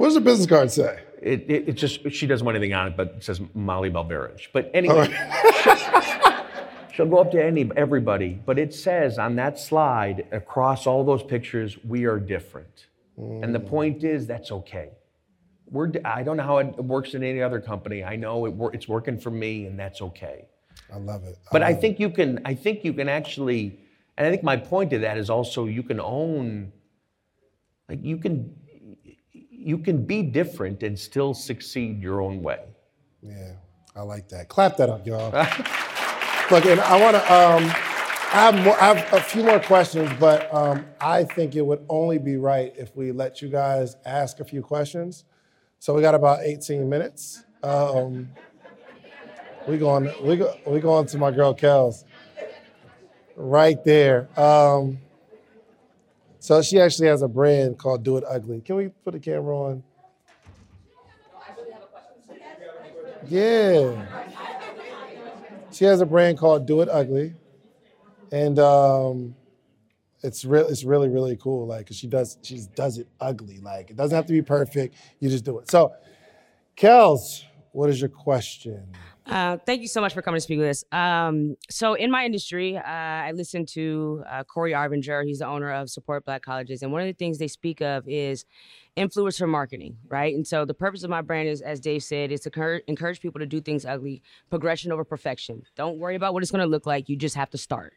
What 0.00 0.06
does 0.06 0.14
the 0.14 0.22
business 0.22 0.48
card 0.48 0.70
say? 0.70 0.98
It, 1.20 1.44
it, 1.46 1.68
it, 1.68 1.72
just 1.74 2.10
she 2.10 2.26
doesn't 2.26 2.42
want 2.42 2.56
anything 2.56 2.72
on 2.72 2.86
it, 2.86 2.96
but 2.96 3.16
it 3.18 3.22
says 3.22 3.38
Molly 3.52 3.90
Balberege. 3.90 4.48
But 4.50 4.70
anyway, 4.72 5.14
right. 5.14 6.46
she'll 6.94 7.04
go 7.04 7.18
up 7.18 7.30
to 7.32 7.44
any 7.44 7.70
everybody. 7.76 8.40
But 8.46 8.58
it 8.58 8.72
says 8.72 9.18
on 9.18 9.36
that 9.36 9.58
slide 9.58 10.26
across 10.32 10.86
all 10.86 11.04
those 11.04 11.22
pictures, 11.22 11.76
we 11.84 12.06
are 12.06 12.18
different. 12.18 12.86
Mm. 13.18 13.44
And 13.44 13.54
the 13.54 13.60
point 13.60 14.02
is 14.02 14.26
that's 14.26 14.50
okay. 14.50 14.92
We're, 15.66 15.92
I 16.02 16.22
don't 16.22 16.38
know 16.38 16.44
how 16.44 16.56
it 16.56 16.82
works 16.82 17.12
in 17.12 17.22
any 17.22 17.42
other 17.42 17.60
company. 17.60 18.02
I 18.02 18.16
know 18.16 18.46
it, 18.46 18.54
it's 18.74 18.88
working 18.88 19.20
for 19.20 19.30
me, 19.30 19.66
and 19.66 19.78
that's 19.78 20.00
okay. 20.00 20.46
I 20.90 20.96
love 20.96 21.24
it. 21.24 21.36
I 21.42 21.48
but 21.52 21.60
love 21.60 21.68
I 21.68 21.74
think 21.74 21.96
it. 21.96 22.00
you 22.00 22.08
can. 22.08 22.40
I 22.46 22.54
think 22.54 22.84
you 22.84 22.94
can 22.94 23.10
actually, 23.10 23.78
and 24.16 24.26
I 24.26 24.30
think 24.30 24.42
my 24.42 24.56
point 24.56 24.88
to 24.92 25.00
that 25.00 25.18
is 25.18 25.28
also 25.28 25.66
you 25.66 25.82
can 25.82 26.00
own. 26.00 26.72
Like 27.86 28.02
you 28.02 28.16
can 28.16 28.54
you 29.60 29.78
can 29.78 30.04
be 30.04 30.22
different 30.22 30.82
and 30.82 30.98
still 30.98 31.34
succeed 31.34 32.02
your 32.02 32.22
own 32.22 32.42
way. 32.42 32.60
Yeah, 33.22 33.52
I 33.94 34.02
like 34.02 34.28
that. 34.30 34.48
Clap 34.48 34.76
that 34.78 34.88
up, 34.88 35.06
y'all. 35.06 35.30
Look, 36.50 36.66
and 36.66 36.80
I 36.80 37.00
want 37.00 37.16
to. 37.16 37.32
Um, 37.32 37.64
I 38.32 38.42
have, 38.44 38.64
more, 38.64 38.80
I 38.80 38.94
have 38.94 39.12
a 39.12 39.20
few 39.20 39.42
more 39.42 39.58
questions, 39.58 40.08
but 40.20 40.52
um, 40.54 40.86
I 41.00 41.24
think 41.24 41.56
it 41.56 41.62
would 41.62 41.84
only 41.88 42.16
be 42.16 42.36
right 42.36 42.72
if 42.76 42.94
we 42.94 43.10
let 43.10 43.42
you 43.42 43.48
guys 43.48 43.96
ask 44.06 44.38
a 44.38 44.44
few 44.44 44.62
questions. 44.62 45.24
So 45.80 45.94
we 45.94 46.00
got 46.00 46.14
about 46.14 46.40
18 46.42 46.88
minutes. 46.88 47.42
Um, 47.64 48.30
we 49.66 49.78
going 49.78 50.12
we 50.22 50.36
go 50.36 50.56
we 50.66 50.80
going 50.80 51.06
to 51.06 51.18
my 51.18 51.30
girl 51.30 51.54
Kels. 51.54 52.04
Right 53.36 53.82
there. 53.84 54.28
Um, 54.38 54.98
so 56.40 56.62
she 56.62 56.80
actually 56.80 57.08
has 57.08 57.20
a 57.20 57.28
brand 57.28 57.78
called 57.78 58.02
Do 58.02 58.16
It 58.16 58.24
Ugly. 58.26 58.62
Can 58.62 58.76
we 58.76 58.88
put 58.88 59.12
the 59.12 59.20
camera 59.20 59.56
on? 59.56 59.82
Yeah. 63.28 64.06
She 65.70 65.84
has 65.84 66.00
a 66.00 66.06
brand 66.06 66.38
called 66.38 66.66
Do 66.66 66.80
It 66.80 66.88
Ugly, 66.88 67.34
and 68.32 68.58
um, 68.58 69.36
it's 70.22 70.44
real. 70.44 70.66
It's 70.66 70.82
really 70.82 71.08
really 71.08 71.36
cool. 71.36 71.66
Like 71.66 71.88
she 71.92 72.06
does 72.06 72.38
she 72.42 72.62
does 72.74 72.98
it 72.98 73.06
ugly. 73.20 73.60
Like 73.60 73.90
it 73.90 73.96
doesn't 73.96 74.14
have 74.14 74.26
to 74.26 74.32
be 74.32 74.42
perfect. 74.42 74.96
You 75.20 75.28
just 75.28 75.44
do 75.44 75.58
it. 75.58 75.70
So, 75.70 75.92
Kels, 76.76 77.44
what 77.72 77.90
is 77.90 78.00
your 78.00 78.10
question? 78.10 78.88
Uh, 79.30 79.56
thank 79.64 79.80
you 79.80 79.86
so 79.86 80.00
much 80.00 80.12
for 80.12 80.22
coming 80.22 80.38
to 80.38 80.40
speak 80.40 80.58
with 80.58 80.68
us. 80.68 80.84
Um, 80.90 81.56
so, 81.70 81.94
in 81.94 82.10
my 82.10 82.24
industry, 82.24 82.76
uh, 82.76 82.82
I 82.82 83.30
listen 83.32 83.64
to 83.66 84.24
uh, 84.28 84.42
Corey 84.42 84.72
Arbinger. 84.72 85.24
He's 85.24 85.38
the 85.38 85.46
owner 85.46 85.70
of 85.70 85.88
Support 85.88 86.24
Black 86.24 86.42
Colleges, 86.42 86.82
and 86.82 86.90
one 86.90 87.00
of 87.00 87.06
the 87.06 87.12
things 87.12 87.38
they 87.38 87.46
speak 87.46 87.80
of 87.80 88.08
is 88.08 88.44
influencer 88.96 89.48
marketing, 89.48 89.96
right? 90.08 90.34
And 90.34 90.44
so, 90.44 90.64
the 90.64 90.74
purpose 90.74 91.04
of 91.04 91.10
my 91.10 91.22
brand 91.22 91.48
is, 91.48 91.60
as 91.62 91.78
Dave 91.78 92.02
said, 92.02 92.32
is 92.32 92.40
to 92.40 92.50
cur- 92.50 92.82
encourage 92.88 93.20
people 93.20 93.38
to 93.38 93.46
do 93.46 93.60
things 93.60 93.86
ugly, 93.86 94.20
progression 94.50 94.90
over 94.90 95.04
perfection. 95.04 95.62
Don't 95.76 95.98
worry 95.98 96.16
about 96.16 96.34
what 96.34 96.42
it's 96.42 96.50
going 96.50 96.64
to 96.64 96.68
look 96.68 96.84
like. 96.84 97.08
You 97.08 97.14
just 97.14 97.36
have 97.36 97.50
to 97.50 97.58
start. 97.58 97.92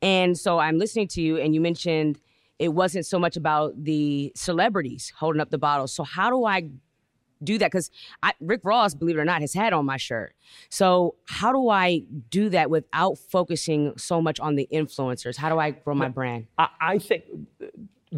And 0.00 0.36
so, 0.38 0.60
I'm 0.60 0.78
listening 0.78 1.08
to 1.08 1.20
you, 1.20 1.36
and 1.36 1.54
you 1.54 1.60
mentioned 1.60 2.18
it 2.58 2.68
wasn't 2.68 3.04
so 3.04 3.18
much 3.18 3.36
about 3.36 3.72
the 3.76 4.32
celebrities 4.34 5.12
holding 5.18 5.42
up 5.42 5.50
the 5.50 5.58
bottles. 5.58 5.92
So, 5.92 6.04
how 6.04 6.30
do 6.30 6.46
I 6.46 6.70
do 7.44 7.58
that 7.58 7.70
because 7.70 7.90
Rick 8.40 8.62
Ross, 8.64 8.94
believe 8.94 9.16
it 9.16 9.20
or 9.20 9.24
not, 9.24 9.40
has 9.40 9.54
had 9.54 9.72
on 9.72 9.84
my 9.84 9.96
shirt. 9.96 10.34
So 10.70 11.16
how 11.26 11.52
do 11.52 11.68
I 11.68 12.02
do 12.30 12.48
that 12.50 12.70
without 12.70 13.18
focusing 13.18 13.92
so 13.96 14.20
much 14.20 14.40
on 14.40 14.56
the 14.56 14.68
influencers? 14.72 15.36
How 15.36 15.48
do 15.48 15.58
I 15.58 15.70
grow 15.70 15.94
my 15.94 16.08
brand? 16.08 16.46
I, 16.58 16.68
I 16.80 16.98
think, 16.98 17.24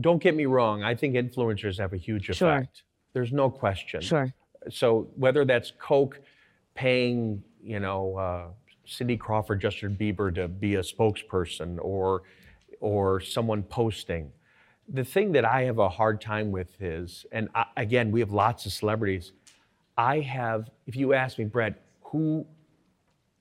don't 0.01 0.23
get 0.23 0.35
me 0.35 0.47
wrong. 0.47 0.83
I 0.83 0.95
think 0.95 1.15
influencers 1.15 1.79
have 1.79 1.93
a 1.93 1.97
huge 1.97 2.29
effect. 2.29 2.39
Sure. 2.39 2.69
There's 3.13 3.33
no 3.33 3.51
question. 3.51 4.01
Sure. 4.01 4.33
So 4.71 5.09
whether 5.17 5.45
that's 5.45 5.73
Coke 5.79 6.21
paying, 6.75 7.43
you 7.63 7.81
know, 7.81 8.17
uh, 8.17 8.45
Cindy 8.85 9.17
Crawford, 9.17 9.61
Justin 9.61 9.97
Bieber 9.99 10.33
to 10.35 10.49
be 10.49 10.77
a 10.77 10.81
spokesperson, 10.81 11.79
or 11.81 12.23
or 12.81 13.21
someone 13.21 13.63
posting 13.63 14.31
the 14.89 15.05
thing 15.05 15.33
that 15.33 15.45
I 15.45 15.63
have 15.63 15.79
a 15.79 15.89
hard 15.89 16.21
time 16.21 16.51
with 16.51 16.81
is, 16.81 17.27
and 17.33 17.49
I, 17.55 17.67
again, 17.77 18.11
we 18.11 18.21
have 18.21 18.31
lots 18.31 18.67
of 18.67 18.73
celebrities. 18.73 19.33
I 19.99 20.21
have, 20.21 20.71
if 20.87 20.97
you 20.97 21.13
ask 21.15 21.39
me, 21.39 21.45
Brett, 21.45 21.83
who 22.03 22.47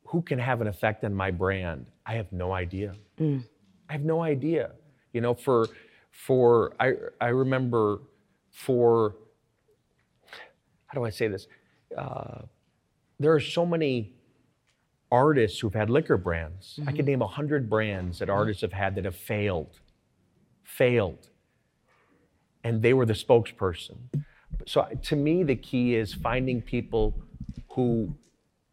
who 0.07 0.21
can 0.21 0.37
have 0.37 0.61
an 0.61 0.67
effect 0.67 1.03
on 1.03 1.13
my 1.13 1.31
brand? 1.31 1.87
I 2.05 2.13
have 2.13 2.31
no 2.31 2.53
idea. 2.53 2.93
Mm. 3.19 3.43
I 3.89 3.93
have 3.93 4.03
no 4.03 4.21
idea. 4.21 4.71
You 5.13 5.21
know, 5.21 5.33
for 5.33 5.67
for 6.11 6.73
I 6.79 6.93
I 7.19 7.27
remember 7.27 7.99
for 8.51 9.15
how 10.87 10.99
do 10.99 11.05
I 11.05 11.09
say 11.09 11.27
this? 11.27 11.47
Uh, 11.95 12.41
there 13.19 13.33
are 13.33 13.39
so 13.39 13.65
many 13.65 14.13
artists 15.11 15.59
who've 15.59 15.73
had 15.73 15.89
liquor 15.89 16.17
brands. 16.17 16.77
Mm-hmm. 16.79 16.89
I 16.89 16.91
could 16.93 17.05
name 17.05 17.21
a 17.21 17.27
hundred 17.27 17.69
brands 17.69 18.19
that 18.19 18.29
artists 18.29 18.61
have 18.61 18.73
had 18.73 18.95
that 18.95 19.05
have 19.05 19.15
failed. 19.15 19.79
Failed 20.63 21.29
and 22.65 22.81
they 22.81 22.93
were 22.93 23.05
the 23.05 23.13
spokesperson. 23.13 23.97
So 24.65 24.87
to 25.03 25.15
me, 25.15 25.43
the 25.43 25.55
key 25.55 25.95
is 25.95 26.13
finding 26.13 26.61
people 26.61 27.15
who 27.69 28.15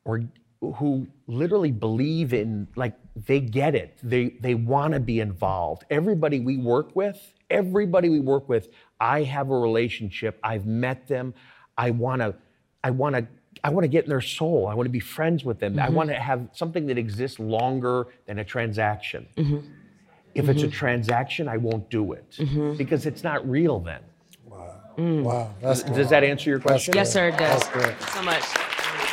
or 0.05 0.22
who 0.76 1.07
literally 1.26 1.70
believe 1.70 2.32
in 2.32 2.68
like 2.74 2.95
they 3.14 3.40
get 3.40 3.74
it. 3.74 3.99
They 4.03 4.30
they 4.40 4.55
want 4.55 4.95
to 4.95 5.01
be 5.01 5.20
involved. 5.20 5.84
Everybody 5.90 6.40
we 6.40 6.57
work 6.57 6.97
with, 6.97 7.20
everybody 7.51 8.09
we 8.09 8.20
work 8.20 8.49
with, 8.49 8.68
I 8.99 9.24
have 9.24 9.51
a 9.51 9.59
relationship. 9.59 10.40
I've 10.43 10.66
met 10.66 11.07
them. 11.07 11.34
I 11.76 11.90
want 11.90 12.22
to 12.22 12.34
I 12.82 12.90
want 12.90 13.14
to 13.16 13.26
I 13.62 13.70
want 13.70 13.84
to 13.84 13.88
get 13.88 14.05
in 14.05 14.11
their 14.11 14.22
soul. 14.22 14.66
I 14.66 14.74
want 14.74 14.86
to 14.86 14.90
be 14.90 15.01
friends 15.01 15.45
with 15.45 15.59
them. 15.61 15.74
Mm-hmm. 15.74 15.86
I 15.86 15.90
want 15.90 16.09
to 16.09 16.14
have 16.14 16.49
something 16.53 16.86
that 16.86 16.97
exists 16.97 17.38
longer 17.38 18.07
than 18.26 18.38
a 18.38 18.45
transaction. 18.45 19.28
Mm-hmm. 19.36 19.59
If 20.35 20.45
mm-hmm. 20.45 20.51
it's 20.51 20.62
a 20.62 20.66
mm-hmm. 20.66 20.72
transaction, 20.72 21.49
I 21.49 21.57
won't 21.57 21.89
do 21.91 22.12
it 22.12 22.30
mm-hmm. 22.39 22.76
because 22.76 23.07
it's 23.07 23.22
not 23.22 23.49
real 23.49 23.80
then. 23.80 24.01
Wow. 24.47 24.80
Mm. 24.97 25.22
Wow. 25.22 25.55
That's 25.61 25.83
Does 25.83 26.09
that 26.11 26.24
answer 26.24 26.51
your 26.51 26.61
question? 26.61 26.95
Yes, 26.95 27.12
sir, 27.12 27.28
it 27.28 27.39
does. 27.39 27.61
That's 27.61 27.68
great. 27.68 28.01
so 28.11 28.22
much. 28.22 28.43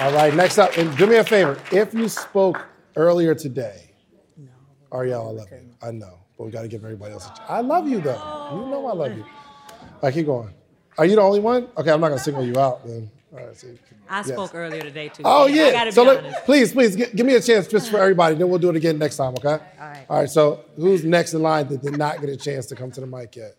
All 0.01 0.13
right, 0.13 0.33
next 0.33 0.57
up, 0.57 0.77
and 0.77 0.95
do 0.97 1.07
me 1.07 1.17
a 1.17 1.23
favor. 1.23 1.57
If 1.71 1.93
you 1.93 2.07
spoke 2.07 2.65
earlier 2.95 3.35
today, 3.35 3.91
no. 4.37 4.49
Ariel, 4.93 5.27
I 5.27 5.31
love 5.31 5.47
okay. 5.47 5.63
you. 5.63 5.75
I 5.81 5.91
know, 5.91 6.19
but 6.37 6.45
we 6.45 6.51
got 6.51 6.61
to 6.61 6.69
give 6.69 6.83
everybody 6.83 7.13
else 7.13 7.25
a 7.25 7.29
chance. 7.29 7.41
I 7.49 7.59
love 7.59 7.87
you, 7.87 7.99
though. 7.99 8.49
You 8.53 8.71
know 8.71 8.87
I 8.87 8.93
love 8.93 9.17
you. 9.17 9.23
All 9.23 9.99
right, 10.03 10.13
keep 10.13 10.25
going. 10.25 10.53
Are 10.97 11.05
you 11.05 11.15
the 11.15 11.21
only 11.21 11.39
one? 11.41 11.67
Okay, 11.77 11.91
I'm 11.91 11.99
not 11.99 12.09
going 12.09 12.17
to 12.17 12.23
single 12.23 12.45
you 12.45 12.57
out 12.57 12.85
then. 12.85 13.11
All 13.31 13.45
right, 13.45 13.55
so 13.55 13.67
I 14.09 14.23
spoke 14.23 14.55
earlier 14.55 14.81
today 14.81 15.09
too. 15.09 15.21
Oh 15.23 15.45
yeah. 15.45 15.89
so 15.91 16.03
let, 16.03 16.45
please, 16.45 16.73
please 16.73 16.95
give, 16.95 17.15
give, 17.15 17.25
me 17.25 17.35
a 17.35 17.41
chance 17.41 17.67
just 17.67 17.91
for 17.91 17.97
everybody. 17.97 18.35
Then 18.35 18.49
we'll 18.49 18.57
do 18.57 18.71
it 18.71 18.75
again 18.75 18.97
next 18.97 19.17
time. 19.17 19.33
Okay. 19.35 19.49
All 19.49 19.59
right. 19.79 20.05
All 20.09 20.19
right. 20.21 20.29
So 20.29 20.65
who's 20.75 21.03
next 21.03 21.35
in 21.35 21.43
line 21.43 21.67
that 21.67 21.83
did 21.83 21.97
not 21.97 22.21
get 22.21 22.29
a 22.29 22.37
chance 22.37 22.65
to 22.67 22.75
come 22.75 22.89
to 22.91 23.01
the 23.01 23.07
mic 23.07 23.35
yet? 23.35 23.55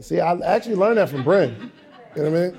See, 0.00 0.20
I 0.20 0.32
actually 0.40 0.76
learned 0.76 0.98
that 0.98 1.08
from 1.08 1.24
Bryn. 1.24 1.72
You 2.16 2.22
know 2.22 2.30
what 2.30 2.38
I 2.38 2.50
mean? 2.50 2.58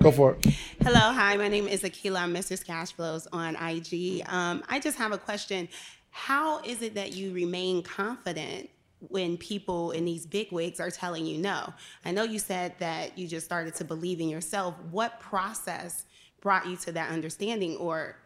Go 0.00 0.10
for 0.10 0.34
it. 0.34 0.46
Hello, 0.80 1.12
hi. 1.12 1.36
My 1.36 1.48
name 1.48 1.66
is 1.66 1.82
Akila. 1.82 2.22
I'm 2.22 2.34
Mrs. 2.34 2.64
Cashflows 2.64 3.26
on 3.32 3.56
IG. 3.56 4.22
Um, 4.32 4.62
I 4.68 4.78
just 4.78 4.96
have 4.98 5.12
a 5.12 5.18
question. 5.18 5.68
How 6.10 6.60
is 6.60 6.82
it 6.82 6.94
that 6.94 7.14
you 7.14 7.32
remain 7.32 7.82
confident 7.82 8.70
when 9.00 9.36
people 9.36 9.92
in 9.92 10.04
these 10.04 10.26
big 10.26 10.50
wigs 10.50 10.80
are 10.80 10.90
telling 10.90 11.24
you 11.24 11.38
no. 11.38 11.72
I 12.04 12.10
know 12.10 12.24
you 12.24 12.38
said 12.38 12.74
that 12.78 13.16
you 13.16 13.28
just 13.28 13.46
started 13.46 13.74
to 13.76 13.84
believe 13.84 14.20
in 14.20 14.28
yourself. 14.28 14.74
What 14.90 15.20
process 15.20 16.04
brought 16.40 16.66
you 16.66 16.76
to 16.76 16.92
that 16.92 17.10
understanding 17.10 17.76
or 17.76 18.16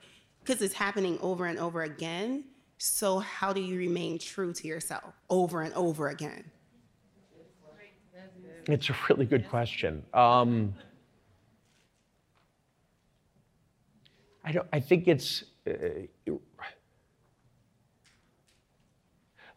because 0.45 0.63
it's 0.63 0.75
happening 0.75 1.19
over 1.21 1.47
and 1.47 1.59
over 1.59 1.83
again. 1.83 2.45
So 2.79 3.21
how 3.21 3.53
do 3.53 3.61
you 3.61 3.79
remain 3.79 4.19
true 4.19 4.53
to 4.53 4.67
yourself 4.67 5.15
over 5.31 5.63
and 5.63 5.73
over 5.75 6.09
again? 6.09 6.45
It's 8.69 8.91
a 8.91 8.97
really 9.09 9.27
good 9.27 9.49
question. 9.49 10.05
Um, 10.15 10.75
I 14.45 14.53
don't. 14.53 14.69
I 14.73 14.81
think 14.81 15.07
it's 15.09 15.45
uh, 15.67 16.33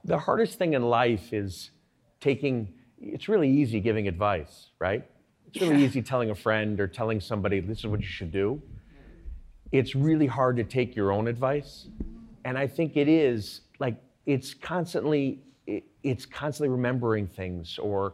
the 0.05 0.19
hardest 0.19 0.57
thing 0.57 0.73
in 0.73 0.83
life 0.83 1.33
is 1.33 1.71
taking, 2.21 2.73
it's 2.99 3.27
really 3.27 3.49
easy 3.49 3.79
giving 3.79 4.07
advice, 4.07 4.69
right? 4.79 5.03
It's 5.47 5.61
really 5.61 5.83
easy 5.83 6.01
telling 6.01 6.29
a 6.29 6.35
friend 6.35 6.79
or 6.79 6.87
telling 6.87 7.19
somebody, 7.19 7.59
this 7.59 7.79
is 7.79 7.87
what 7.87 8.01
you 8.01 8.05
should 8.05 8.31
do. 8.31 8.61
It's 9.71 9.95
really 9.95 10.27
hard 10.27 10.57
to 10.57 10.63
take 10.63 10.95
your 10.95 11.11
own 11.11 11.27
advice. 11.27 11.87
And 12.45 12.57
I 12.57 12.67
think 12.67 12.95
it 12.95 13.07
is 13.07 13.61
like 13.79 13.97
it's 14.25 14.53
constantly 14.53 15.41
it's 16.03 16.25
constantly 16.25 16.69
remembering 16.69 17.27
things 17.27 17.79
or 17.79 18.13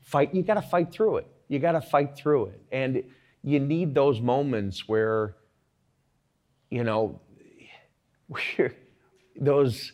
fight. 0.00 0.32
You 0.32 0.42
got 0.42 0.54
to 0.54 0.62
fight 0.62 0.92
through 0.92 1.18
it. 1.18 1.26
You 1.48 1.58
got 1.58 1.72
to 1.72 1.80
fight 1.80 2.16
through 2.16 2.46
it, 2.46 2.62
and 2.70 3.02
you 3.42 3.58
need 3.58 3.94
those 3.94 4.20
moments 4.20 4.88
where 4.88 5.34
you 6.70 6.84
know 6.84 7.20
where 8.28 8.74
those 9.36 9.92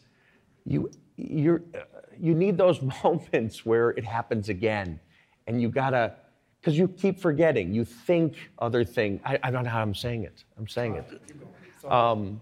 you 0.67 0.91
you're 1.19 1.63
you 2.19 2.35
need 2.35 2.57
those 2.57 2.81
moments 3.05 3.67
where 3.67 3.91
it 3.91 4.05
happens 4.05 4.49
again 4.49 5.01
and 5.47 5.61
you 5.61 5.69
gotta 5.69 6.15
because 6.61 6.77
you 6.77 6.89
keep 6.89 7.21
forgetting. 7.21 7.73
You 7.73 7.85
think 7.85 8.37
other 8.59 8.85
things 8.85 9.21
I, 9.25 9.39
I, 9.43 9.51
don't 9.51 9.65
know 9.65 9.71
how 9.71 9.83
i'm 9.83 9.95
saying 9.95 10.25
it. 10.25 10.45
I'm 10.59 10.69
saying 10.69 10.97
it. 10.97 11.91
Um, 11.91 12.41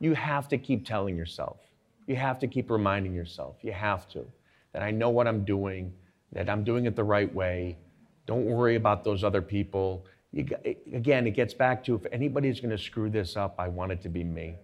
you 0.00 0.14
have 0.14 0.48
to 0.48 0.58
keep 0.58 0.86
telling 0.86 1.16
yourself. 1.16 1.58
You 2.06 2.16
have 2.16 2.38
to 2.40 2.46
keep 2.46 2.70
reminding 2.70 3.14
yourself. 3.14 3.56
You 3.62 3.72
have 3.72 4.08
to. 4.10 4.24
That 4.72 4.82
i 4.82 4.90
know 4.90 5.10
what 5.10 5.26
i'm 5.26 5.44
doing 5.44 5.92
that 6.32 6.50
i'm 6.50 6.64
doing 6.64 6.86
it 6.86 6.94
the 6.96 7.04
right 7.04 7.32
way. 7.32 7.78
Don't 8.26 8.44
worry 8.44 8.74
about 8.74 9.04
those 9.04 9.22
other 9.24 9.42
people. 9.42 10.04
You, 10.32 10.46
again 10.92 11.26
it 11.26 11.30
gets 11.30 11.54
back 11.54 11.82
to 11.84 11.94
if 11.94 12.04
anybody's 12.12 12.60
going 12.60 12.76
to 12.76 12.82
screw 12.82 13.08
this 13.08 13.36
up 13.36 13.54
i 13.58 13.68
want 13.68 13.92
it 13.92 14.02
to 14.02 14.10
be 14.10 14.22
me 14.22 14.56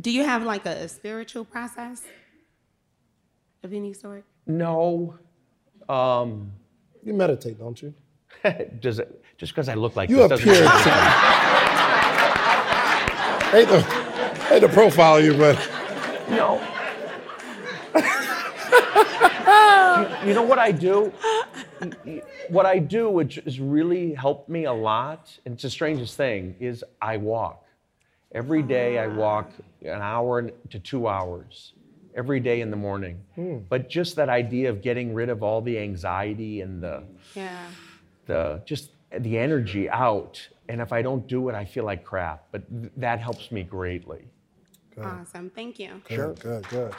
do 0.00 0.10
you 0.10 0.24
have 0.24 0.42
like 0.42 0.66
a 0.66 0.88
spiritual 0.88 1.44
process 1.44 2.02
of 3.62 3.72
any 3.72 3.92
sort? 3.92 4.24
No. 4.46 5.14
Um, 5.88 6.50
you 7.04 7.14
meditate, 7.14 7.58
don't 7.58 7.80
you? 7.80 7.94
Does 8.80 8.98
it, 8.98 9.22
just 9.38 9.52
because 9.52 9.68
I 9.68 9.74
look 9.74 9.94
like 9.96 10.10
you 10.10 10.26
this 10.28 10.40
appear 10.40 10.64
doesn't 10.64 10.82
to. 10.82 10.90
hate 13.50 13.68
the 13.68 13.80
hate 14.48 14.60
to 14.60 14.68
profile 14.68 15.20
you, 15.20 15.34
but 15.34 15.56
no. 16.30 16.60
you, 20.22 20.28
you 20.28 20.34
know 20.34 20.42
what 20.42 20.58
I 20.58 20.72
do? 20.72 21.12
What 22.48 22.66
I 22.66 22.78
do, 22.78 23.10
which 23.10 23.36
has 23.36 23.60
really 23.60 24.14
helped 24.14 24.48
me 24.48 24.64
a 24.64 24.72
lot, 24.72 25.38
and 25.44 25.54
it's 25.54 25.62
the 25.62 25.70
strangest 25.70 26.16
thing, 26.16 26.54
is 26.60 26.84
I 27.00 27.16
walk. 27.16 27.64
Every 28.36 28.62
day 28.62 28.98
I 28.98 29.06
walk 29.06 29.50
an 29.80 30.02
hour 30.02 30.50
to 30.68 30.78
two 30.78 31.08
hours 31.08 31.72
every 32.14 32.38
day 32.38 32.60
in 32.60 32.70
the 32.70 32.76
morning. 32.76 33.18
Hmm. 33.34 33.60
But 33.70 33.88
just 33.88 34.14
that 34.16 34.28
idea 34.28 34.68
of 34.68 34.82
getting 34.82 35.14
rid 35.14 35.30
of 35.30 35.42
all 35.42 35.62
the 35.62 35.78
anxiety 35.78 36.60
and 36.60 36.82
the, 36.82 37.02
yeah. 37.34 37.66
the 38.26 38.60
just 38.66 38.90
the 39.18 39.38
energy 39.38 39.88
out. 39.88 40.46
And 40.68 40.82
if 40.82 40.92
I 40.92 41.00
don't 41.00 41.26
do 41.26 41.48
it, 41.48 41.54
I 41.54 41.64
feel 41.64 41.84
like 41.84 42.04
crap. 42.04 42.44
But 42.52 42.68
th- 42.68 42.92
that 42.98 43.20
helps 43.20 43.50
me 43.50 43.62
greatly. 43.62 44.28
Good. 44.94 45.04
Awesome. 45.04 45.48
Thank 45.48 45.78
you. 45.78 46.02
Good, 46.06 46.14
sure. 46.14 46.34
Good, 46.34 46.68
good. 46.68 46.94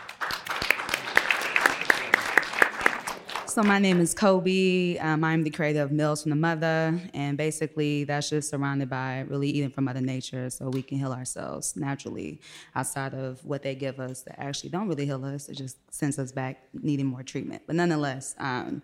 So 3.57 3.63
my 3.63 3.79
name 3.79 3.99
is 4.01 4.13
Kobe. 4.13 4.99
Um, 4.99 5.23
I'm 5.23 5.41
the 5.41 5.49
creator 5.49 5.81
of 5.81 5.91
Meals 5.91 6.21
from 6.21 6.29
the 6.29 6.35
Mother, 6.35 7.01
and 7.15 7.35
basically 7.35 8.03
that's 8.03 8.29
just 8.29 8.51
surrounded 8.51 8.87
by 8.87 9.21
really 9.21 9.49
eating 9.49 9.71
from 9.71 9.85
Mother 9.85 9.99
Nature, 9.99 10.51
so 10.51 10.69
we 10.69 10.83
can 10.83 10.99
heal 10.99 11.11
ourselves 11.11 11.75
naturally 11.75 12.39
outside 12.75 13.15
of 13.15 13.43
what 13.43 13.63
they 13.63 13.73
give 13.73 13.99
us 13.99 14.21
that 14.21 14.39
actually 14.39 14.69
don't 14.69 14.87
really 14.87 15.07
heal 15.07 15.25
us. 15.25 15.49
It 15.49 15.55
just 15.55 15.77
sends 15.91 16.19
us 16.19 16.31
back 16.31 16.65
needing 16.71 17.07
more 17.07 17.23
treatment. 17.23 17.63
But 17.65 17.77
nonetheless. 17.77 18.35
Um, 18.37 18.83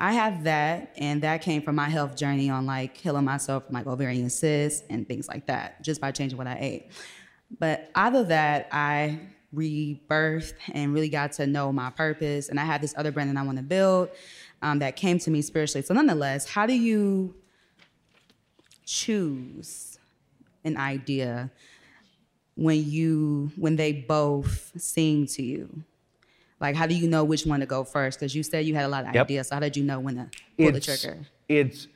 I 0.00 0.14
have 0.14 0.42
that, 0.42 0.94
and 0.96 1.22
that 1.22 1.40
came 1.42 1.62
from 1.62 1.76
my 1.76 1.88
health 1.88 2.16
journey 2.16 2.50
on 2.50 2.66
like 2.66 2.96
healing 2.96 3.24
myself 3.24 3.66
from 3.66 3.74
like 3.74 3.86
ovarian 3.86 4.30
cysts 4.30 4.82
and 4.90 5.06
things 5.06 5.28
like 5.28 5.46
that, 5.46 5.80
just 5.84 6.00
by 6.00 6.10
changing 6.10 6.38
what 6.38 6.48
I 6.48 6.58
ate. 6.58 6.90
But 7.60 7.88
out 7.94 8.16
of 8.16 8.26
that, 8.28 8.68
I 8.72 9.20
rebirthed 9.54 10.54
and 10.72 10.92
really 10.92 11.08
got 11.08 11.32
to 11.32 11.46
know 11.46 11.72
my 11.72 11.90
purpose. 11.90 12.48
And 12.48 12.60
I 12.60 12.64
had 12.64 12.80
this 12.80 12.94
other 12.96 13.10
brand 13.10 13.30
that 13.30 13.40
I 13.40 13.44
want 13.44 13.58
to 13.58 13.64
build 13.64 14.10
um, 14.62 14.78
that 14.80 14.96
came 14.96 15.18
to 15.20 15.30
me 15.30 15.42
spiritually. 15.42 15.84
So, 15.84 15.94
nonetheless, 15.94 16.48
how 16.48 16.66
do 16.66 16.74
you 16.74 17.34
choose 18.84 19.98
an 20.64 20.76
idea 20.76 21.50
when 22.56 22.84
you 22.90 23.52
when 23.56 23.76
they 23.76 23.92
both 23.92 24.72
sing 24.76 25.26
to 25.26 25.42
you? 25.42 25.84
Like, 26.60 26.74
how 26.74 26.86
do 26.86 26.94
you 26.94 27.06
know 27.06 27.22
which 27.22 27.46
one 27.46 27.60
to 27.60 27.66
go 27.66 27.84
first? 27.84 28.18
Because 28.18 28.34
you 28.34 28.42
said 28.42 28.66
you 28.66 28.74
had 28.74 28.84
a 28.84 28.88
lot 28.88 29.06
of 29.06 29.14
yep. 29.14 29.26
ideas. 29.26 29.48
So 29.48 29.56
how 29.56 29.60
did 29.60 29.76
you 29.76 29.84
know 29.84 30.00
when 30.00 30.16
to 30.16 30.30
pull 30.56 30.68
it's, 30.68 30.86
the 30.86 30.96
trigger? 30.96 31.20
It's 31.48 31.86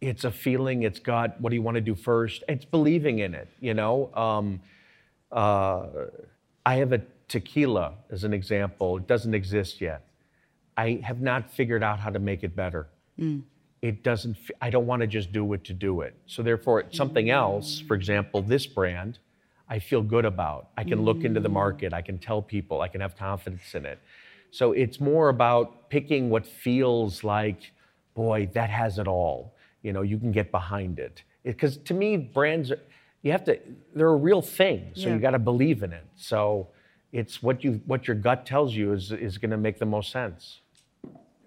it's 0.00 0.24
a 0.24 0.30
feeling. 0.30 0.82
It's 0.82 0.98
got 0.98 1.40
what 1.40 1.50
do 1.50 1.56
you 1.56 1.62
want 1.62 1.74
to 1.76 1.80
do 1.80 1.94
first? 1.94 2.42
It's 2.48 2.64
believing 2.64 3.20
in 3.20 3.34
it. 3.34 3.48
You 3.60 3.74
know. 3.74 4.12
Um, 4.14 4.60
uh, 5.30 5.86
I 6.68 6.74
have 6.74 6.92
a 6.92 7.00
tequila 7.28 7.94
as 8.10 8.24
an 8.24 8.34
example. 8.34 8.98
It 8.98 9.06
doesn't 9.06 9.32
exist 9.32 9.80
yet. 9.80 10.04
I 10.76 11.00
have 11.02 11.22
not 11.22 11.50
figured 11.50 11.82
out 11.82 11.98
how 11.98 12.10
to 12.10 12.18
make 12.18 12.44
it 12.44 12.54
better. 12.54 12.88
Mm. 13.18 13.44
It 13.80 14.02
doesn't, 14.02 14.36
I 14.60 14.68
don't 14.68 14.86
want 14.86 15.00
to 15.00 15.06
just 15.06 15.32
do 15.32 15.50
it 15.54 15.64
to 15.64 15.72
do 15.72 16.02
it. 16.02 16.14
So, 16.26 16.42
therefore, 16.42 16.80
it's 16.80 16.94
something 16.94 17.30
else, 17.30 17.80
for 17.80 17.94
example, 17.94 18.42
this 18.42 18.66
brand, 18.66 19.18
I 19.66 19.78
feel 19.78 20.02
good 20.02 20.26
about. 20.26 20.68
I 20.76 20.84
can 20.84 21.00
look 21.00 21.24
into 21.24 21.40
the 21.40 21.48
market, 21.48 21.94
I 21.94 22.02
can 22.02 22.18
tell 22.18 22.42
people, 22.42 22.82
I 22.82 22.88
can 22.88 23.00
have 23.00 23.16
confidence 23.16 23.74
in 23.74 23.86
it. 23.86 23.98
So, 24.50 24.72
it's 24.72 25.00
more 25.00 25.30
about 25.30 25.88
picking 25.88 26.28
what 26.28 26.44
feels 26.46 27.24
like, 27.24 27.72
boy, 28.14 28.50
that 28.52 28.68
has 28.68 28.98
it 28.98 29.08
all. 29.08 29.54
You 29.82 29.94
know, 29.94 30.02
you 30.02 30.18
can 30.18 30.32
get 30.32 30.50
behind 30.50 30.98
it. 30.98 31.22
Because 31.44 31.78
to 31.78 31.94
me, 31.94 32.18
brands 32.18 32.72
are, 32.72 32.80
you 33.22 33.32
have 33.32 33.44
to 33.44 33.58
they're 33.94 34.08
a 34.08 34.16
real 34.16 34.42
thing 34.42 34.92
so 34.94 35.02
yeah. 35.02 35.14
you 35.14 35.20
got 35.20 35.32
to 35.32 35.38
believe 35.38 35.82
in 35.82 35.92
it. 35.92 36.06
So 36.16 36.68
it's 37.12 37.42
what 37.42 37.64
you 37.64 37.80
what 37.86 38.06
your 38.06 38.16
gut 38.16 38.46
tells 38.46 38.74
you 38.74 38.92
is 38.92 39.12
is 39.12 39.38
going 39.38 39.50
to 39.50 39.56
make 39.56 39.78
the 39.78 39.86
most 39.86 40.10
sense. 40.10 40.60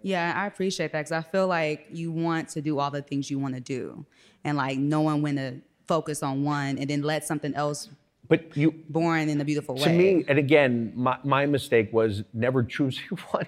Yeah 0.04 0.34
i 0.36 0.48
appreciate 0.48 0.92
that 0.94 1.02
because 1.02 1.12
i 1.12 1.22
feel 1.22 1.46
like 1.46 1.86
you 1.92 2.12
want 2.12 2.50
to 2.50 2.62
do 2.62 2.80
all 2.80 2.90
the 2.90 3.04
things 3.04 3.30
you 3.30 3.38
want 3.38 3.54
to 3.54 3.62
do 3.62 4.04
and 4.44 4.58
like 4.58 4.80
knowing 4.80 5.22
when 5.22 5.36
to 5.36 5.62
focus 5.88 6.24
on 6.24 6.44
one 6.44 6.80
and 6.80 6.90
then 6.90 7.04
let 7.04 7.24
something 7.24 7.54
else 7.54 7.88
but 8.28 8.58
you 8.58 8.74
born 8.90 9.30
in 9.30 9.40
a 9.40 9.46
beautiful 9.46 9.76
way 9.76 9.84
to 9.84 9.90
me 9.92 10.26
and 10.28 10.40
again 10.40 10.92
my, 10.96 11.18
my 11.24 11.46
mistake 11.46 11.94
was 11.94 12.24
never 12.34 12.64
choosing 12.76 13.04
one. 13.30 13.46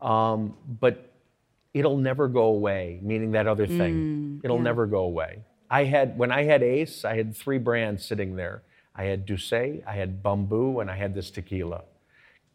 Um, 0.00 0.54
but 0.80 1.12
it'll 1.74 1.98
never 1.98 2.26
go 2.26 2.44
away 2.44 2.98
meaning 3.00 3.32
that 3.32 3.46
other 3.46 3.68
thing. 3.68 4.40
Mm, 4.40 4.44
it'll 4.44 4.56
yeah. 4.56 4.62
never 4.62 4.86
go 4.86 5.00
away 5.00 5.44
I 5.70 5.84
had 5.84 6.16
when 6.18 6.32
I 6.32 6.44
had 6.44 6.62
Ace, 6.62 7.04
I 7.04 7.16
had 7.16 7.36
three 7.36 7.58
brands 7.58 8.04
sitting 8.04 8.36
there. 8.36 8.62
I 8.94 9.04
had 9.04 9.26
D'ussé, 9.26 9.82
I 9.86 9.92
had 9.92 10.22
Bumbu, 10.22 10.80
and 10.80 10.90
I 10.90 10.96
had 10.96 11.14
this 11.14 11.30
tequila. 11.30 11.82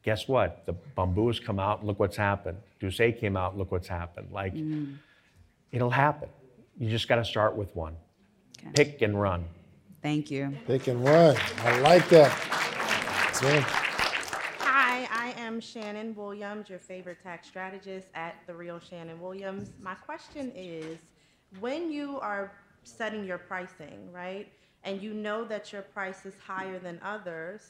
Guess 0.03 0.27
what? 0.27 0.65
The 0.65 0.73
Bumbu 0.97 1.27
has 1.27 1.39
come 1.39 1.59
out, 1.59 1.85
look 1.85 1.99
what's 1.99 2.17
happened. 2.17 2.57
D'ussé 2.81 3.17
came 3.17 3.37
out, 3.37 3.57
look 3.57 3.71
what's 3.71 3.87
happened. 3.87 4.27
Like, 4.31 4.53
mm. 4.53 4.97
it'll 5.71 5.89
happen. 5.89 6.27
You 6.77 6.89
just 6.89 7.07
got 7.07 7.15
to 7.15 7.25
start 7.25 7.55
with 7.55 7.73
one. 7.75 7.95
Okay. 8.59 8.71
Pick 8.75 9.01
and 9.01 9.19
run. 9.19 9.45
Thank 10.01 10.29
you. 10.29 10.53
Pick 10.67 10.87
and 10.87 11.03
run. 11.05 11.37
I 11.59 11.79
like 11.79 12.09
that. 12.09 12.31
Hi, 14.59 15.07
I 15.11 15.33
am 15.37 15.61
Shannon 15.61 16.13
Williams, 16.15 16.69
your 16.69 16.79
favorite 16.79 17.19
tax 17.23 17.47
strategist 17.47 18.07
at 18.13 18.35
The 18.47 18.53
Real 18.53 18.79
Shannon 18.79 19.21
Williams. 19.21 19.71
My 19.81 19.95
question 19.95 20.51
is 20.55 20.97
when 21.59 21.91
you 21.91 22.19
are 22.19 22.51
setting 22.83 23.25
your 23.25 23.37
pricing, 23.37 24.11
right? 24.11 24.51
And 24.83 25.01
you 25.01 25.13
know 25.13 25.45
that 25.45 25.71
your 25.71 25.81
price 25.81 26.25
is 26.25 26.33
higher 26.45 26.79
than 26.79 26.99
others. 27.03 27.61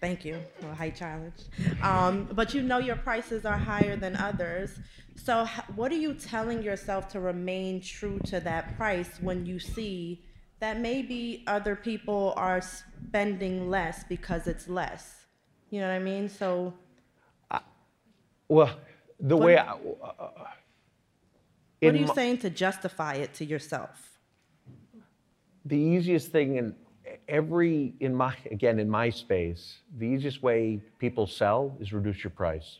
Thank 0.00 0.24
you. 0.24 0.38
Well, 0.62 0.74
height 0.74 0.96
challenge. 0.96 1.34
Um, 1.82 2.28
but 2.32 2.52
you 2.52 2.62
know 2.62 2.78
your 2.78 2.96
prices 2.96 3.46
are 3.46 3.56
higher 3.56 3.96
than 3.96 4.16
others. 4.16 4.78
So, 5.16 5.46
what 5.74 5.90
are 5.90 5.96
you 5.96 6.14
telling 6.14 6.62
yourself 6.62 7.08
to 7.08 7.20
remain 7.20 7.80
true 7.80 8.18
to 8.26 8.40
that 8.40 8.76
price 8.76 9.10
when 9.20 9.46
you 9.46 9.58
see 9.58 10.22
that 10.60 10.80
maybe 10.80 11.44
other 11.46 11.74
people 11.74 12.34
are 12.36 12.60
spending 12.60 13.70
less 13.70 14.04
because 14.04 14.46
it's 14.46 14.68
less? 14.68 15.24
You 15.70 15.80
know 15.80 15.88
what 15.88 15.94
I 15.94 16.00
mean? 16.00 16.28
So, 16.28 16.74
uh, 17.50 17.60
well, 18.48 18.76
the 19.18 19.36
way 19.36 19.56
I, 19.56 19.72
uh, 19.72 20.28
what 21.86 21.94
are 21.94 21.98
you 21.98 22.06
my, 22.06 22.14
saying 22.14 22.38
to 22.38 22.50
justify 22.50 23.14
it 23.14 23.34
to 23.34 23.44
yourself? 23.44 24.18
The 25.64 25.76
easiest 25.76 26.30
thing 26.30 26.56
in 26.56 26.74
every 27.28 27.94
in 28.00 28.14
my 28.14 28.34
again 28.50 28.78
in 28.78 28.88
my 28.88 29.10
space, 29.10 29.78
the 29.98 30.06
easiest 30.06 30.42
way 30.42 30.80
people 30.98 31.26
sell 31.26 31.76
is 31.80 31.92
reduce 31.92 32.22
your 32.22 32.30
price. 32.30 32.78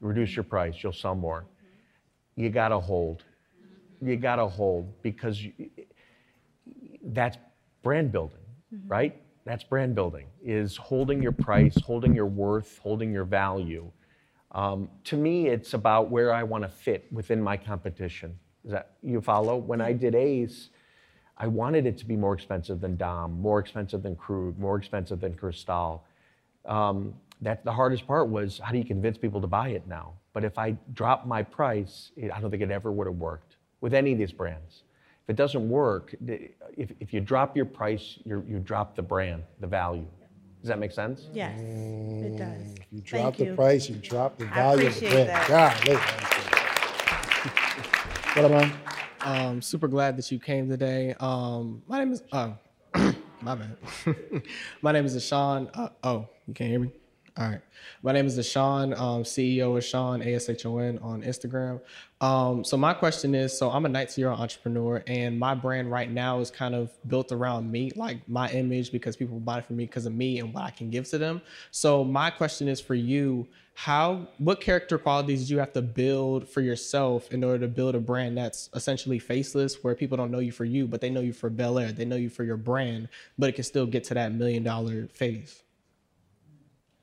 Reduce 0.00 0.36
your 0.36 0.44
price, 0.44 0.74
you'll 0.82 0.92
sell 0.92 1.14
more. 1.14 1.46
You 2.36 2.50
gotta 2.50 2.78
hold. 2.78 3.24
You 4.02 4.16
gotta 4.16 4.46
hold 4.46 4.92
because 5.02 5.40
you, 5.42 5.52
that's 7.02 7.38
brand 7.82 8.12
building, 8.12 8.40
mm-hmm. 8.74 8.88
right? 8.88 9.20
That's 9.44 9.64
brand 9.64 9.94
building. 9.94 10.26
Is 10.44 10.76
holding 10.76 11.22
your 11.22 11.32
price, 11.32 11.76
holding 11.84 12.14
your 12.14 12.26
worth, 12.26 12.78
holding 12.78 13.12
your 13.12 13.24
value 13.24 13.90
um, 14.54 14.88
to 15.04 15.16
me, 15.16 15.48
it's 15.48 15.74
about 15.74 16.10
where 16.10 16.32
I 16.32 16.44
want 16.44 16.62
to 16.62 16.68
fit 16.68 17.06
within 17.12 17.42
my 17.42 17.56
competition. 17.56 18.38
Is 18.64 18.70
that 18.70 18.92
you 19.02 19.20
follow? 19.20 19.56
When 19.56 19.80
I 19.80 19.92
did 19.92 20.14
Ace, 20.14 20.70
I 21.36 21.48
wanted 21.48 21.86
it 21.86 21.98
to 21.98 22.06
be 22.06 22.16
more 22.16 22.34
expensive 22.34 22.80
than 22.80 22.96
Dom, 22.96 23.40
more 23.40 23.58
expensive 23.58 24.02
than 24.02 24.14
Krug, 24.14 24.56
more 24.58 24.76
expensive 24.76 25.20
than 25.20 25.34
Cristal. 25.34 26.04
Um, 26.64 27.14
that 27.40 27.64
the 27.64 27.72
hardest 27.72 28.06
part 28.06 28.28
was 28.28 28.60
how 28.62 28.70
do 28.70 28.78
you 28.78 28.84
convince 28.84 29.18
people 29.18 29.40
to 29.40 29.46
buy 29.48 29.70
it 29.70 29.86
now? 29.88 30.14
But 30.32 30.44
if 30.44 30.56
I 30.56 30.76
drop 30.94 31.26
my 31.26 31.42
price, 31.42 32.12
it, 32.16 32.32
I 32.32 32.40
don't 32.40 32.50
think 32.50 32.62
it 32.62 32.70
ever 32.70 32.92
would 32.92 33.06
have 33.08 33.16
worked 33.16 33.56
with 33.80 33.92
any 33.92 34.12
of 34.12 34.18
these 34.18 34.32
brands. 34.32 34.84
If 35.24 35.30
it 35.30 35.36
doesn't 35.36 35.68
work, 35.68 36.14
if, 36.26 36.92
if 37.00 37.12
you 37.12 37.20
drop 37.20 37.56
your 37.56 37.66
price, 37.66 38.18
you 38.24 38.44
you 38.46 38.60
drop 38.60 38.94
the 38.94 39.02
brand, 39.02 39.42
the 39.60 39.66
value. 39.66 40.06
Does 40.64 40.70
that 40.70 40.78
make 40.78 40.92
sense? 40.92 41.28
Yes, 41.34 41.60
it 41.60 42.38
does. 42.38 42.74
You 42.90 43.02
drop 43.02 43.22
Thank 43.22 43.36
the 43.36 43.44
you. 43.44 43.54
price, 43.54 43.86
you 43.90 43.96
drop 43.96 44.38
the 44.38 44.46
value 44.46 44.86
of 44.86 44.98
the 44.98 45.06
appreciate 45.06 45.26
brand. 45.26 45.50
that. 45.50 45.84
Golly. 45.84 46.00
What 48.50 48.50
am 48.50 48.72
Um, 49.20 49.60
super 49.60 49.88
glad 49.88 50.16
that 50.16 50.32
you 50.32 50.38
came 50.38 50.70
today. 50.70 51.14
Um, 51.20 51.82
my 51.86 51.98
name 51.98 52.12
is 52.14 52.22
oh, 52.32 52.56
my 53.42 53.54
bad. 53.54 53.76
my 54.80 54.90
name 54.92 55.04
is 55.04 55.14
Ashawn. 55.14 55.68
Uh, 55.74 55.90
oh, 56.02 56.28
you 56.46 56.54
can't 56.54 56.70
hear 56.70 56.80
me. 56.80 56.92
All 57.36 57.48
right. 57.48 57.60
My 58.04 58.12
name 58.12 58.26
is 58.26 58.38
Ashawn, 58.38 58.96
um, 58.96 59.24
CEO 59.24 59.76
of 59.76 59.82
Sean, 59.82 60.22
A-S-H-O-N 60.22 61.00
on 61.02 61.22
Instagram. 61.22 61.80
Um, 62.20 62.62
so 62.62 62.76
my 62.76 62.94
question 62.94 63.34
is, 63.34 63.58
so 63.58 63.70
I'm 63.72 63.86
a 63.86 63.88
19-year-old 63.88 64.38
entrepreneur 64.38 65.02
and 65.08 65.36
my 65.36 65.56
brand 65.56 65.90
right 65.90 66.08
now 66.08 66.38
is 66.38 66.52
kind 66.52 66.76
of 66.76 66.92
built 67.08 67.32
around 67.32 67.72
me, 67.72 67.90
like 67.96 68.28
my 68.28 68.48
image 68.50 68.92
because 68.92 69.16
people 69.16 69.40
buy 69.40 69.58
it 69.58 69.64
from 69.64 69.74
me 69.78 69.84
because 69.84 70.06
of 70.06 70.14
me 70.14 70.38
and 70.38 70.54
what 70.54 70.62
I 70.62 70.70
can 70.70 70.90
give 70.90 71.08
to 71.08 71.18
them. 71.18 71.42
So 71.72 72.04
my 72.04 72.30
question 72.30 72.68
is 72.68 72.80
for 72.80 72.94
you, 72.94 73.48
how 73.74 74.28
what 74.38 74.60
character 74.60 74.96
qualities 74.96 75.48
do 75.48 75.54
you 75.54 75.58
have 75.58 75.72
to 75.72 75.82
build 75.82 76.48
for 76.48 76.60
yourself 76.60 77.32
in 77.32 77.42
order 77.42 77.58
to 77.58 77.68
build 77.68 77.96
a 77.96 78.00
brand 78.00 78.38
that's 78.38 78.70
essentially 78.74 79.18
faceless 79.18 79.82
where 79.82 79.96
people 79.96 80.16
don't 80.16 80.30
know 80.30 80.38
you 80.38 80.52
for 80.52 80.64
you, 80.64 80.86
but 80.86 81.00
they 81.00 81.10
know 81.10 81.20
you 81.20 81.32
for 81.32 81.50
Belaire, 81.50 81.96
they 81.96 82.04
know 82.04 82.14
you 82.14 82.30
for 82.30 82.44
your 82.44 82.56
brand, 82.56 83.08
but 83.36 83.48
it 83.48 83.56
can 83.56 83.64
still 83.64 83.86
get 83.86 84.04
to 84.04 84.14
that 84.14 84.32
million 84.32 84.62
dollar 84.62 85.08
face? 85.08 85.63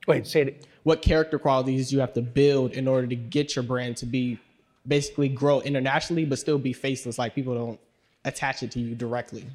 Wait, 0.06 0.26
say 0.26 0.42
it. 0.42 0.66
What 0.82 1.00
character 1.00 1.38
qualities 1.38 1.90
do 1.90 1.96
you 1.96 2.00
have 2.00 2.12
to 2.14 2.22
build 2.22 2.72
in 2.72 2.88
order 2.88 3.06
to 3.06 3.14
get 3.14 3.54
your 3.54 3.62
brand 3.62 3.96
to 3.98 4.06
be 4.06 4.38
basically 4.86 5.28
grow 5.28 5.60
internationally, 5.60 6.24
but 6.24 6.38
still 6.38 6.58
be 6.58 6.72
faceless? 6.72 7.18
Like 7.18 7.34
people 7.34 7.54
don't 7.54 7.80
attach 8.24 8.62
it 8.62 8.72
to 8.72 8.80
you 8.80 8.94
directly. 8.94 9.46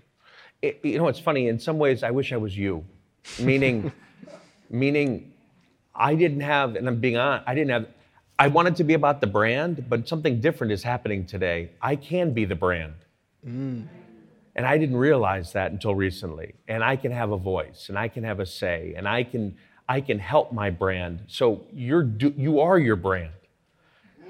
It, 0.61 0.79
you 0.83 0.97
know, 0.97 1.07
it's 1.07 1.19
funny. 1.19 1.47
In 1.47 1.59
some 1.59 1.77
ways, 1.77 2.01
I 2.01 2.11
wish 2.11 2.31
I 2.31 2.37
was 2.37 2.57
you. 2.57 2.85
Meaning, 3.39 3.91
meaning, 4.69 5.33
I 5.93 6.15
didn't 6.15 6.41
have, 6.41 6.75
and 6.75 6.87
I'm 6.87 6.99
being 6.99 7.17
honest, 7.17 7.47
I 7.47 7.53
didn't 7.53 7.71
have. 7.71 7.87
I 8.39 8.47
wanted 8.47 8.75
to 8.77 8.83
be 8.83 8.93
about 8.93 9.19
the 9.19 9.27
brand, 9.27 9.85
but 9.89 10.07
something 10.07 10.39
different 10.39 10.71
is 10.71 10.83
happening 10.83 11.25
today. 11.25 11.71
I 11.81 11.95
can 11.95 12.33
be 12.33 12.45
the 12.45 12.55
brand. 12.55 12.93
Mm. 13.45 13.87
And 14.55 14.65
I 14.65 14.77
didn't 14.77 14.97
realize 14.97 15.53
that 15.53 15.71
until 15.71 15.93
recently. 15.93 16.53
And 16.67 16.83
I 16.83 16.95
can 16.95 17.11
have 17.11 17.31
a 17.31 17.37
voice, 17.37 17.89
and 17.89 17.97
I 17.97 18.07
can 18.07 18.23
have 18.23 18.39
a 18.39 18.45
say, 18.45 18.93
and 18.95 19.07
I 19.07 19.23
can 19.23 19.57
I 19.89 20.01
can 20.01 20.19
help 20.19 20.51
my 20.51 20.69
brand. 20.69 21.23
So 21.27 21.63
you're 21.73 22.03
do, 22.03 22.33
you 22.37 22.59
are 22.59 22.77
your 22.77 22.95
brand. 22.95 23.31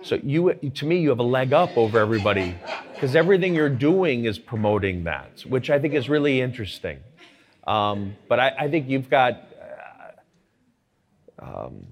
So 0.04 0.16
you 0.16 0.54
to 0.54 0.86
me 0.86 1.00
you 1.00 1.10
have 1.10 1.20
a 1.20 1.24
leg 1.24 1.54
up 1.54 1.76
over 1.78 2.00
everybody 2.00 2.56
because 2.94 3.16
everything 3.16 3.56
you're 3.56 3.70
doing 3.70 4.26
is 4.26 4.38
promoting 4.38 5.04
that, 5.06 5.44
which 5.48 5.70
I 5.70 5.80
think 5.80 5.96
is 5.96 6.08
really 6.08 6.40
interesting. 6.40 7.00
Um, 7.66 8.16
but 8.30 8.40
I, 8.40 8.54
I 8.60 8.70
think 8.70 8.88
you've 8.88 9.10
got. 9.10 9.44
Uh, 11.40 11.66
um, 11.66 11.88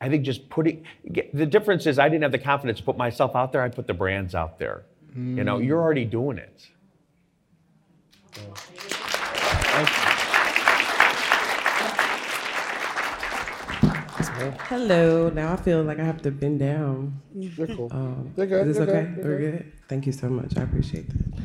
I 0.00 0.08
think 0.08 0.24
just 0.24 0.48
putting 0.48 0.86
the 1.34 1.44
difference 1.44 1.86
is 1.86 1.98
I 1.98 2.08
didn't 2.08 2.22
have 2.22 2.32
the 2.32 2.38
confidence 2.38 2.78
to 2.78 2.84
put 2.84 2.96
myself 2.96 3.36
out 3.36 3.52
there. 3.52 3.60
I 3.62 3.68
put 3.68 3.86
the 3.86 3.94
brands 3.94 4.34
out 4.34 4.58
there. 4.58 4.84
You 5.14 5.44
know, 5.44 5.58
you're 5.58 5.80
already 5.80 6.06
doing 6.06 6.38
it. 6.38 6.68
Hello. 14.40 15.28
Now 15.30 15.52
I 15.52 15.56
feel 15.56 15.82
like 15.82 15.98
I 15.98 16.04
have 16.04 16.22
to 16.22 16.30
bend 16.30 16.60
down. 16.60 17.20
You're 17.34 17.66
cool. 17.68 17.88
Um, 17.92 18.32
You're 18.36 18.46
good, 18.46 18.66
Is 18.68 18.76
this 18.76 18.86
you're 18.86 18.96
okay? 18.96 19.14
good, 19.14 19.24
We're 19.24 19.38
good. 19.38 19.72
Thank 19.88 20.06
you 20.06 20.12
so 20.12 20.28
much. 20.28 20.56
I 20.56 20.62
appreciate 20.62 21.08
that. 21.08 21.40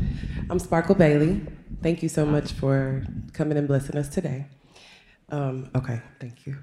I'm 0.50 0.60
Sparkle 0.60 0.96
Bailey. 0.96 1.42
Thank 1.82 2.04
you 2.04 2.10
so 2.10 2.26
much 2.26 2.52
for 2.54 3.04
coming 3.34 3.58
and 3.58 3.68
blessing 3.68 3.98
us 3.98 4.10
today. 4.10 4.48
Um, 5.30 5.70
okay, 5.76 6.02
thank 6.20 6.46
you. 6.46 6.58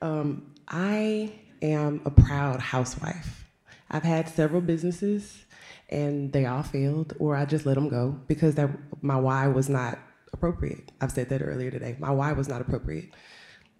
Um, 0.00 0.54
I 0.68 1.32
am 1.62 2.00
a 2.04 2.10
proud 2.10 2.60
housewife. 2.60 3.46
I've 3.90 4.04
had 4.04 4.28
several 4.28 4.60
businesses, 4.60 5.44
and 5.88 6.32
they 6.32 6.46
all 6.46 6.62
failed, 6.62 7.14
or 7.18 7.34
I 7.36 7.44
just 7.44 7.66
let 7.66 7.74
them 7.74 7.88
go 7.88 8.18
because 8.28 8.54
that 8.56 8.70
my 9.02 9.16
why 9.16 9.48
was 9.48 9.68
not 9.68 9.98
appropriate. 10.32 10.92
I've 11.00 11.10
said 11.12 11.28
that 11.30 11.42
earlier 11.42 11.70
today. 11.70 11.96
My 11.98 12.10
why 12.10 12.32
was 12.32 12.48
not 12.48 12.60
appropriate. 12.60 13.10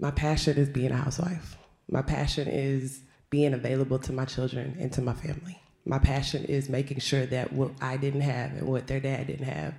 My 0.01 0.11
passion 0.11 0.57
is 0.57 0.69
being 0.69 0.91
a 0.91 0.97
housewife. 0.97 1.58
My 1.89 2.03
passion 2.03 2.49
is 2.49 3.01
being 3.31 3.55
available 3.55 3.99
to 4.01 4.13
my 4.13 4.25
children 4.25 4.77
and 4.79 4.93
to 4.93 5.03
my 5.03 5.15
family. 5.15 5.61
My 5.85 5.99
passion 5.99 6.45
is 6.45 6.69
making 6.69 7.01
sure 7.01 7.27
that 7.27 7.53
what 7.53 7.73
I 7.81 7.97
didn't 7.97 8.21
have 8.21 8.53
and 8.53 8.69
what 8.69 8.87
their 8.87 9.01
dad 9.01 9.27
didn't 9.27 9.47
have, 9.47 9.75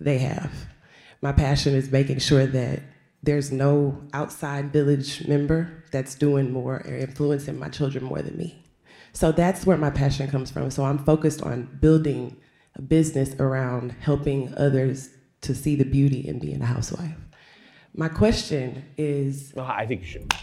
they 0.00 0.18
have. 0.18 0.52
My 1.20 1.32
passion 1.32 1.74
is 1.74 1.90
making 1.90 2.18
sure 2.18 2.46
that 2.46 2.80
there's 3.22 3.50
no 3.50 4.02
outside 4.12 4.72
village 4.72 5.26
member 5.26 5.84
that's 5.90 6.14
doing 6.14 6.52
more 6.52 6.76
or 6.86 6.94
influencing 6.96 7.58
my 7.58 7.68
children 7.68 8.04
more 8.04 8.20
than 8.22 8.36
me. 8.36 8.64
So 9.12 9.32
that's 9.32 9.64
where 9.64 9.76
my 9.76 9.90
passion 9.90 10.30
comes 10.30 10.50
from. 10.50 10.70
So 10.70 10.84
I'm 10.84 10.98
focused 10.98 11.42
on 11.42 11.78
building 11.80 12.36
a 12.74 12.82
business 12.82 13.34
around 13.36 13.94
helping 14.00 14.52
others 14.56 15.10
to 15.42 15.54
see 15.54 15.76
the 15.76 15.84
beauty 15.84 16.26
in 16.26 16.38
being 16.38 16.60
a 16.60 16.66
housewife. 16.66 17.16
My 17.94 18.08
question 18.08 18.84
is 18.98 19.52
Well, 19.54 19.66
I 19.66 19.86
think 19.86 20.02
you 20.02 20.06
should. 20.06 20.34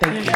Thank 0.00 0.26
you. 0.26 0.32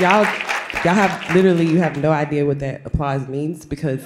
Y'all, 0.00 0.24
y'all 0.84 0.94
have 0.94 1.34
literally, 1.34 1.66
you 1.66 1.78
have 1.78 1.96
no 1.96 2.10
idea 2.10 2.44
what 2.44 2.58
that 2.58 2.84
applause 2.84 3.28
means 3.28 3.64
because 3.64 4.02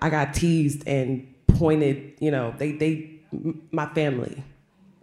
I 0.00 0.08
got 0.08 0.32
teased 0.32 0.82
and 0.86 1.26
pointed. 1.46 2.14
You 2.20 2.30
know, 2.30 2.54
they, 2.56 2.72
they, 2.72 3.20
my 3.70 3.86
family, 3.86 4.42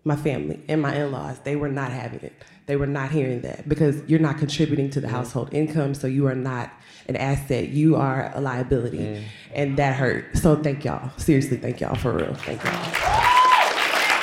my 0.04 0.16
family 0.16 0.60
and 0.68 0.82
my 0.82 0.96
in-laws, 0.96 1.40
they 1.40 1.56
were 1.56 1.70
not 1.70 1.92
having 1.92 2.22
it. 2.22 2.34
They 2.66 2.78
were 2.78 2.88
not 2.88 3.12
hearing 3.12 3.42
that 3.42 3.68
because 3.68 4.02
you're 4.08 4.20
not 4.20 4.38
contributing 4.38 4.90
to 4.92 5.02
the 5.02 5.08
mm. 5.08 5.12
household 5.12 5.54
income, 5.54 5.94
so 5.94 6.08
you 6.08 6.28
are 6.28 6.36
not 6.36 6.72
an 7.08 7.18
asset. 7.18 7.70
You 7.70 7.98
are 7.98 8.32
a 8.34 8.42
liability, 8.42 9.00
mm. 9.00 9.24
and 9.54 9.78
that 9.78 9.96
hurt. 9.96 10.38
So 10.38 10.56
thank 10.56 10.86
y'all. 10.86 11.12
Seriously, 11.18 11.58
thank 11.58 11.82
y'all 11.82 11.96
for 11.96 12.14
real. 12.14 12.34
Thank 12.34 12.64
y'all. 12.64 12.74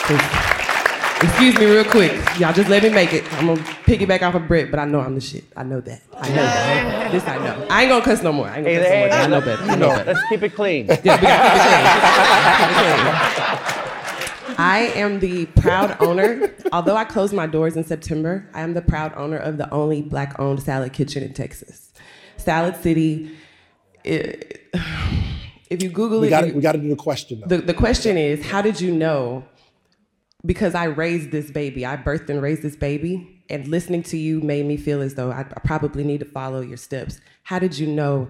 Thank- 0.08 0.59
Excuse 1.22 1.58
me, 1.58 1.66
real 1.66 1.84
quick. 1.84 2.12
Y'all 2.38 2.52
just 2.52 2.68
let 2.70 2.82
me 2.82 2.88
make 2.88 3.12
it. 3.12 3.30
I'm 3.34 3.46
gonna 3.48 3.60
piggyback 3.84 4.22
off 4.22 4.34
of 4.34 4.48
Brett, 4.48 4.70
but 4.70 4.80
I 4.80 4.86
know 4.86 5.00
I'm 5.00 5.14
the 5.14 5.20
shit. 5.20 5.44
I 5.54 5.62
know 5.64 5.80
that. 5.82 6.00
I 6.16 6.28
know 6.28 6.34
that. 6.36 7.12
This 7.12 7.26
I 7.28 7.36
know. 7.38 7.66
I 7.68 7.82
ain't 7.82 7.90
gonna 7.90 8.04
cuss 8.04 8.22
no 8.22 8.32
more. 8.32 8.46
I 8.48 8.56
ain't 8.58 8.64
gonna 8.66 8.78
Hey, 8.78 8.80
cuss 8.80 8.90
no 8.90 8.94
hey, 8.94 9.08
more. 9.08 9.18
I 9.18 9.26
know 9.26 9.40
better. 9.40 9.62
I 9.64 9.76
know 9.76 9.88
better. 9.88 10.12
Let's 10.14 10.28
keep 10.30 10.42
it 10.42 10.54
clean. 10.54 10.86
Yeah, 10.86 10.96
we 10.96 11.04
gotta 11.04 11.20
keep 12.56 12.70
it 12.70 14.46
clean. 14.46 14.56
I 14.58 14.92
am 14.94 15.20
the 15.20 15.46
proud 15.46 15.96
owner. 16.00 16.50
Although 16.72 16.96
I 16.96 17.04
closed 17.04 17.32
my 17.34 17.46
doors 17.46 17.76
in 17.76 17.84
September, 17.84 18.46
I 18.54 18.62
am 18.62 18.72
the 18.74 18.82
proud 18.82 19.12
owner 19.16 19.36
of 19.36 19.58
the 19.58 19.70
only 19.72 20.00
black-owned 20.02 20.62
salad 20.62 20.92
kitchen 20.92 21.22
in 21.22 21.32
Texas, 21.34 21.92
Salad 22.36 22.76
City. 22.76 23.30
it- 24.04 24.56
if 25.70 25.82
you 25.82 25.88
Google 25.90 26.20
We 26.20 26.26
it, 26.28 26.30
got 26.30 26.46
you- 26.48 26.54
we 26.54 26.60
got 26.62 26.72
to 26.72 26.78
do 26.78 26.88
the 26.88 26.96
question 26.96 27.40
though. 27.40 27.56
the, 27.56 27.62
the 27.62 27.74
question 27.74 28.16
is, 28.18 28.44
how 28.46 28.60
did 28.62 28.80
you 28.80 28.90
know? 28.92 29.44
Because 30.44 30.74
I 30.74 30.84
raised 30.84 31.30
this 31.30 31.50
baby, 31.50 31.84
I 31.84 31.96
birthed 31.96 32.30
and 32.30 32.40
raised 32.40 32.62
this 32.62 32.76
baby, 32.76 33.42
and 33.50 33.66
listening 33.68 34.02
to 34.04 34.16
you 34.16 34.40
made 34.40 34.64
me 34.64 34.76
feel 34.76 35.02
as 35.02 35.14
though 35.14 35.30
I, 35.30 35.42
probably 35.42 36.04
need 36.04 36.20
to 36.20 36.26
follow 36.26 36.60
your 36.60 36.76
steps. 36.76 37.20
How 37.42 37.58
did 37.58 37.78
you 37.78 37.86
know 37.86 38.28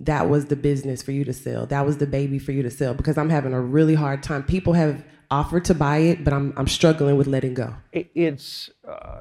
that 0.00 0.28
was 0.28 0.46
the 0.46 0.56
business 0.56 1.02
for 1.02 1.12
you 1.12 1.24
to 1.24 1.32
sell? 1.32 1.66
That 1.66 1.86
was 1.86 1.98
the 1.98 2.06
baby 2.06 2.38
for 2.38 2.52
you 2.52 2.62
to 2.62 2.70
sell? 2.70 2.94
Because 2.94 3.16
I'm 3.16 3.30
having 3.30 3.52
a 3.52 3.60
really 3.60 3.94
hard 3.94 4.22
time. 4.22 4.42
People 4.42 4.72
have 4.72 5.04
offered 5.30 5.64
to 5.66 5.74
buy 5.74 5.98
it, 5.98 6.24
but 6.24 6.32
I'm, 6.32 6.52
I'm 6.56 6.66
struggling 6.66 7.16
with 7.16 7.26
letting 7.26 7.54
go. 7.54 7.74
It, 7.92 8.10
it's 8.14 8.70
uh, 8.86 9.20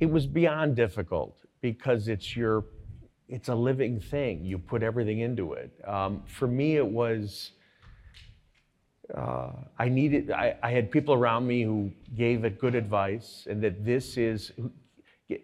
it 0.00 0.10
was 0.10 0.26
beyond 0.26 0.76
difficult 0.76 1.38
because 1.60 2.08
it's 2.08 2.36
your 2.36 2.64
it's 3.28 3.48
a 3.48 3.54
living 3.54 4.00
thing. 4.00 4.44
You 4.44 4.58
put 4.58 4.82
everything 4.82 5.20
into 5.20 5.54
it. 5.54 5.72
Um, 5.86 6.22
for 6.26 6.46
me, 6.46 6.76
it 6.76 6.86
was. 6.86 7.52
Uh, 9.12 9.50
I 9.78 9.88
needed. 9.88 10.30
I, 10.30 10.56
I 10.62 10.70
had 10.70 10.90
people 10.90 11.14
around 11.14 11.46
me 11.46 11.62
who 11.62 11.90
gave 12.16 12.44
it 12.44 12.58
good 12.58 12.74
advice, 12.74 13.46
and 13.48 13.62
that 13.62 13.84
this 13.84 14.16
is 14.16 14.52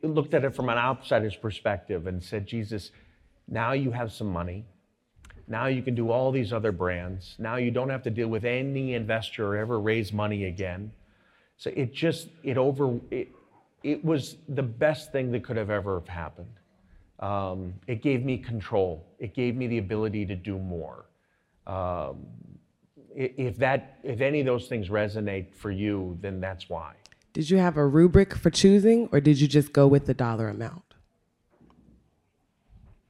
looked 0.03 0.35
at 0.35 0.45
it 0.45 0.55
from 0.55 0.69
an 0.69 0.78
outsider's 0.78 1.37
perspective 1.37 2.07
and 2.07 2.23
said, 2.23 2.47
"Jesus, 2.47 2.91
now 3.49 3.73
you 3.73 3.91
have 3.91 4.12
some 4.12 4.28
money. 4.28 4.65
Now 5.47 5.66
you 5.66 5.82
can 5.82 5.95
do 5.95 6.11
all 6.11 6.32
these 6.32 6.53
other 6.53 6.73
brands. 6.73 7.35
Now 7.39 7.57
you 7.57 7.70
don't 7.70 7.91
have 7.91 8.03
to 8.05 8.11
deal 8.11 8.28
with 8.28 8.45
any 8.45 8.95
investor 8.95 9.49
or 9.49 9.57
ever 9.57 9.78
raise 9.78 10.12
money 10.12 10.45
again." 10.45 10.93
So 11.59 11.70
it 11.77 11.93
just 11.93 12.28
it 12.43 12.57
over 12.57 12.99
it, 13.11 13.28
it 13.82 14.03
was 14.03 14.37
the 14.49 14.62
best 14.62 15.12
thing 15.12 15.31
that 15.32 15.45
could 15.45 15.59
have 15.59 15.70
ever 15.70 16.03
happened. 16.07 16.55
Um, 17.19 17.74
it 17.87 18.01
gave 18.01 18.24
me 18.24 18.39
control. 18.39 19.07
It 19.19 19.35
gave 19.35 19.55
me 19.55 19.66
the 19.66 19.78
ability 19.78 20.24
to 20.27 20.37
do 20.37 20.59
more. 20.59 21.05
Um, 21.66 22.27
if 23.15 23.57
that, 23.59 23.99
if 24.03 24.20
any 24.20 24.41
of 24.41 24.47
those 24.47 24.69
things 24.69 24.89
resonate 24.89 25.55
for 25.55 25.70
you, 25.70 26.19
then 26.20 26.41
that's 26.41 26.69
why. 26.69 26.95
Did 27.32 27.51
you 27.51 27.59
have 27.59 27.77
a 27.77 27.87
rubric 27.87 28.35
for 28.35 28.51
choosing, 28.51 29.09
or 29.12 29.20
did 29.20 29.41
you 29.41 29.47
just 29.47 29.73
go 29.73 29.87
with 29.87 30.07
the 30.07 30.15
dollar 30.15 30.49
amount? 30.49 30.82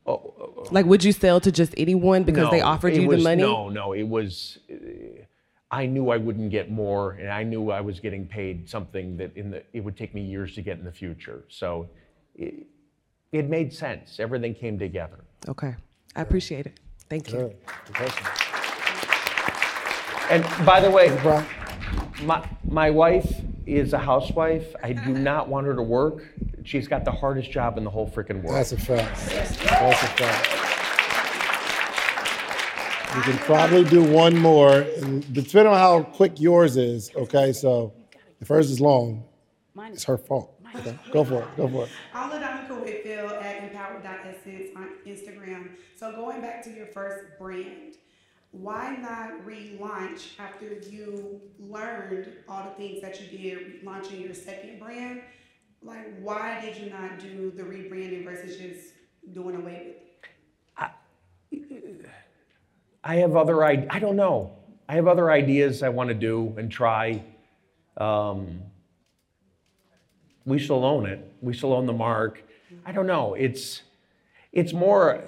Oh, 0.07 0.13
oh, 0.13 0.55
oh. 0.59 0.67
like, 0.71 0.87
would 0.87 1.05
you 1.05 1.13
sell 1.13 1.41
to 1.41 1.53
just 1.53 1.75
anyone 1.77 2.25
because 2.25 2.45
no, 2.45 2.51
they 2.51 2.61
offered 2.61 2.95
you 2.95 3.07
was, 3.07 3.19
the 3.19 3.25
money? 3.25 3.43
No, 3.43 3.69
no, 3.69 3.93
it 3.93 4.03
was. 4.03 4.59
Uh, 4.71 4.77
I 5.71 5.87
knew 5.87 6.11
I 6.11 6.17
wouldn't 6.17 6.51
get 6.51 6.71
more, 6.71 7.13
and 7.13 7.29
I 7.29 7.45
knew 7.45 7.71
I 7.71 7.81
was 7.81 8.01
getting 8.01 8.27
paid 8.27 8.69
something 8.69 9.17
that 9.19 9.37
in 9.37 9.51
the 9.53 9.63
it 9.73 9.81
would 9.81 9.97
take 9.97 10.15
me 10.15 10.23
years 10.23 10.55
to 10.57 10.63
get 10.63 10.79
in 10.79 10.85
the 10.85 10.93
future. 10.93 11.45
So, 11.49 11.89
it, 12.35 12.67
it 13.31 13.49
made 13.49 13.73
sense. 13.73 14.19
Everything 14.19 14.55
came 14.55 14.79
together. 14.79 15.21
Okay, 15.49 15.77
I 16.17 16.23
appreciate 16.23 16.67
it. 16.67 16.81
Thank 17.09 17.33
you. 17.33 17.55
And 20.31 20.45
by 20.65 20.81
the 20.81 20.91
way, 20.91 21.11
my 22.23 22.47
my 22.65 22.91
wife 22.91 23.43
is 23.67 23.93
a 23.93 23.99
housewife. 23.99 24.75
I 24.83 24.93
do 24.93 25.13
not 25.13 25.49
want 25.49 25.67
her 25.67 25.75
to 25.75 25.83
work. 25.83 26.25
She's 26.65 26.87
got 26.87 27.05
the 27.05 27.11
hardest 27.11 27.51
job 27.51 27.77
in 27.79 27.85
the 27.85 27.91
whole 27.91 28.09
freaking 28.09 28.43
world. 28.43 28.57
That's 28.57 28.73
a 28.73 28.77
fact. 28.77 29.27
That's 29.29 29.51
a 29.51 30.07
fact. 30.07 30.71
You 33.17 33.23
can 33.23 33.39
probably 33.39 33.83
do 33.85 34.05
one 34.05 34.37
more, 34.39 34.87
and 34.99 35.33
depending 35.33 35.67
on 35.67 35.79
how 35.79 36.05
quick 36.05 36.41
yours 36.41 36.77
is, 36.77 37.11
okay? 37.17 37.53
So 37.53 37.93
if 38.41 38.47
hers 38.47 38.71
is 38.71 38.81
long, 38.81 39.25
it's 39.77 40.05
her 40.05 40.17
fault. 40.17 40.55
Okay? 40.77 40.97
Go 41.11 41.25
for 41.25 41.43
it. 41.43 41.57
Go 41.57 41.67
for 41.67 41.85
it. 41.85 41.91
I'm 42.15 42.31
LaDonica 42.31 42.81
Whitfield 42.81 43.33
at 43.33 43.65
empowered.essence 43.65 44.69
on 44.77 44.91
Instagram. 45.05 45.71
So 45.97 46.13
going 46.13 46.41
back 46.41 46.63
to 46.65 46.71
your 46.71 46.87
first 46.87 47.37
brand, 47.37 47.97
why 48.53 48.97
not 48.97 49.47
relaunch 49.47 50.39
after 50.39 50.81
you 50.91 51.41
learned 51.59 52.29
all 52.49 52.65
the 52.65 52.71
things 52.71 53.01
that 53.01 53.21
you 53.21 53.39
did 53.39 53.85
launching 53.85 54.21
your 54.21 54.35
second 54.35 54.81
brand? 54.81 55.23
Like, 55.83 56.21
why 56.21 56.61
did 56.61 56.77
you 56.77 56.91
not 56.91 57.19
do 57.19 57.53
the 57.53 57.63
rebranding 57.63 58.25
versus 58.25 58.57
just 58.57 58.93
doing 59.33 59.57
away 59.57 59.87
with 59.87 59.97
it? 59.97 60.07
I, 60.77 60.91
I 63.03 63.17
have 63.17 63.37
other 63.37 63.65
I 63.65 63.87
I 63.89 63.99
don't 63.99 64.17
know. 64.17 64.53
I 64.89 64.95
have 64.95 65.07
other 65.07 65.31
ideas 65.31 65.83
I 65.83 65.89
want 65.89 66.09
to 66.09 66.15
do 66.15 66.53
and 66.59 66.71
try. 66.71 67.23
Um, 67.97 68.63
we 70.45 70.59
still 70.59 70.85
own 70.85 71.07
it. 71.07 71.33
We 71.41 71.55
still 71.55 71.73
own 71.73 71.87
the 71.87 71.93
mark. 71.93 72.43
I 72.85 72.93
don't 72.93 73.07
know. 73.07 73.35
It's 73.35 73.83
it's 74.53 74.73
more 74.73 75.23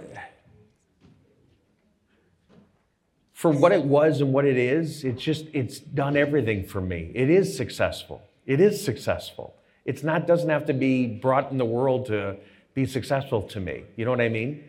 for 3.43 3.51
what 3.51 3.73
it 3.73 3.83
was 3.83 4.21
and 4.21 4.33
what 4.33 4.45
it 4.45 4.57
is. 4.57 5.03
It's 5.03 5.21
just 5.21 5.47
it's 5.53 5.81
done 5.81 6.17
everything 6.17 6.65
for 6.65 6.81
me. 6.81 7.11
It 7.13 7.29
is 7.29 7.57
successful. 7.57 8.23
It 8.47 8.61
is 8.61 8.83
successful. 8.83 9.57
It's 9.85 10.05
not 10.05 10.29
doesn't 10.29 10.49
have 10.49 10.67
to 10.67 10.73
be 10.73 11.09
brought 11.09 11.51
in 11.51 11.59
the 11.59 11.65
world 11.65 12.07
to 12.07 12.37
be 12.73 12.87
successful 12.87 13.43
to 13.43 13.59
me. 13.59 13.83
You 13.97 14.05
know 14.05 14.13
what 14.13 14.21
I 14.21 14.29
mean? 14.29 14.63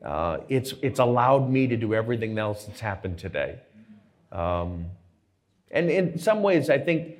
Uh, 0.00 0.38
it's, 0.48 0.74
it's 0.80 1.00
allowed 1.00 1.50
me 1.50 1.66
to 1.66 1.76
do 1.76 1.92
everything 1.92 2.38
else 2.38 2.66
that's 2.66 2.78
happened 2.78 3.18
today. 3.18 3.58
Um, 4.30 4.86
and 5.72 5.90
in 5.90 6.16
some 6.16 6.40
ways, 6.44 6.70
I 6.70 6.78
think 6.78 7.18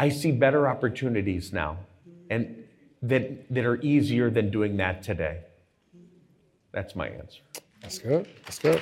I 0.00 0.08
see 0.08 0.32
better 0.32 0.66
opportunities 0.66 1.52
now 1.52 1.76
and 2.30 2.64
that, 3.02 3.52
that 3.52 3.66
are 3.66 3.80
easier 3.82 4.30
than 4.30 4.50
doing 4.50 4.78
that 4.78 5.02
today. 5.02 5.40
That's 6.72 6.96
my 6.96 7.08
answer. 7.08 7.42
That's 7.82 7.98
good. 7.98 8.26
That's 8.46 8.58
good. 8.58 8.80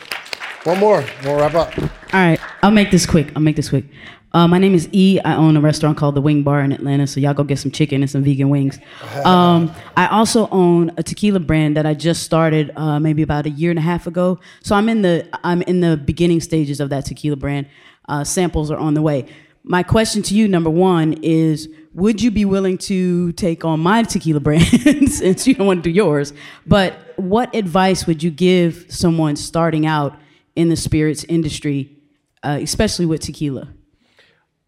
One 0.66 0.80
more. 0.80 1.04
We'll 1.22 1.36
wrap 1.36 1.54
up. 1.54 1.78
All 1.78 1.88
right. 2.12 2.40
I'll 2.60 2.72
make 2.72 2.90
this 2.90 3.06
quick. 3.06 3.30
I'll 3.36 3.42
make 3.42 3.54
this 3.54 3.68
quick. 3.68 3.84
Uh, 4.32 4.48
my 4.48 4.58
name 4.58 4.74
is 4.74 4.88
E. 4.90 5.20
I 5.24 5.36
own 5.36 5.56
a 5.56 5.60
restaurant 5.60 5.96
called 5.96 6.16
the 6.16 6.20
Wing 6.20 6.42
Bar 6.42 6.60
in 6.62 6.72
Atlanta, 6.72 7.06
so 7.06 7.20
y'all 7.20 7.34
go 7.34 7.44
get 7.44 7.60
some 7.60 7.70
chicken 7.70 8.02
and 8.02 8.10
some 8.10 8.24
vegan 8.24 8.50
wings. 8.50 8.78
Um, 9.24 9.72
I 9.96 10.08
also 10.08 10.48
own 10.50 10.90
a 10.96 11.02
tequila 11.04 11.40
brand 11.40 11.76
that 11.76 11.86
I 11.86 11.94
just 11.94 12.24
started 12.24 12.72
uh, 12.76 12.98
maybe 12.98 13.22
about 13.22 13.46
a 13.46 13.50
year 13.50 13.70
and 13.70 13.78
a 13.78 13.82
half 13.82 14.08
ago. 14.08 14.40
So 14.62 14.74
I'm 14.74 14.88
in 14.88 15.02
the 15.02 15.28
I'm 15.44 15.62
in 15.62 15.80
the 15.80 15.96
beginning 15.96 16.40
stages 16.40 16.80
of 16.80 16.90
that 16.90 17.06
tequila 17.06 17.36
brand. 17.36 17.68
Uh, 18.08 18.24
samples 18.24 18.70
are 18.70 18.76
on 18.76 18.94
the 18.94 19.02
way. 19.02 19.26
My 19.62 19.84
question 19.84 20.22
to 20.22 20.34
you, 20.34 20.48
number 20.48 20.70
one, 20.70 21.12
is 21.22 21.68
would 21.94 22.20
you 22.20 22.32
be 22.32 22.44
willing 22.44 22.78
to 22.78 23.32
take 23.32 23.64
on 23.64 23.78
my 23.80 24.02
tequila 24.02 24.40
brand 24.48 25.12
since 25.12 25.46
you 25.46 25.54
don't 25.54 25.68
want 25.68 25.84
to 25.84 25.90
do 25.90 25.94
yours? 25.94 26.32
But 26.66 27.14
what 27.16 27.54
advice 27.54 28.06
would 28.06 28.20
you 28.20 28.32
give 28.32 28.86
someone 28.88 29.36
starting 29.36 29.86
out 29.86 30.18
in 30.56 30.70
the 30.70 30.76
spirits 30.76 31.22
industry, 31.24 31.96
uh, 32.42 32.58
especially 32.60 33.06
with 33.06 33.20
tequila? 33.20 33.68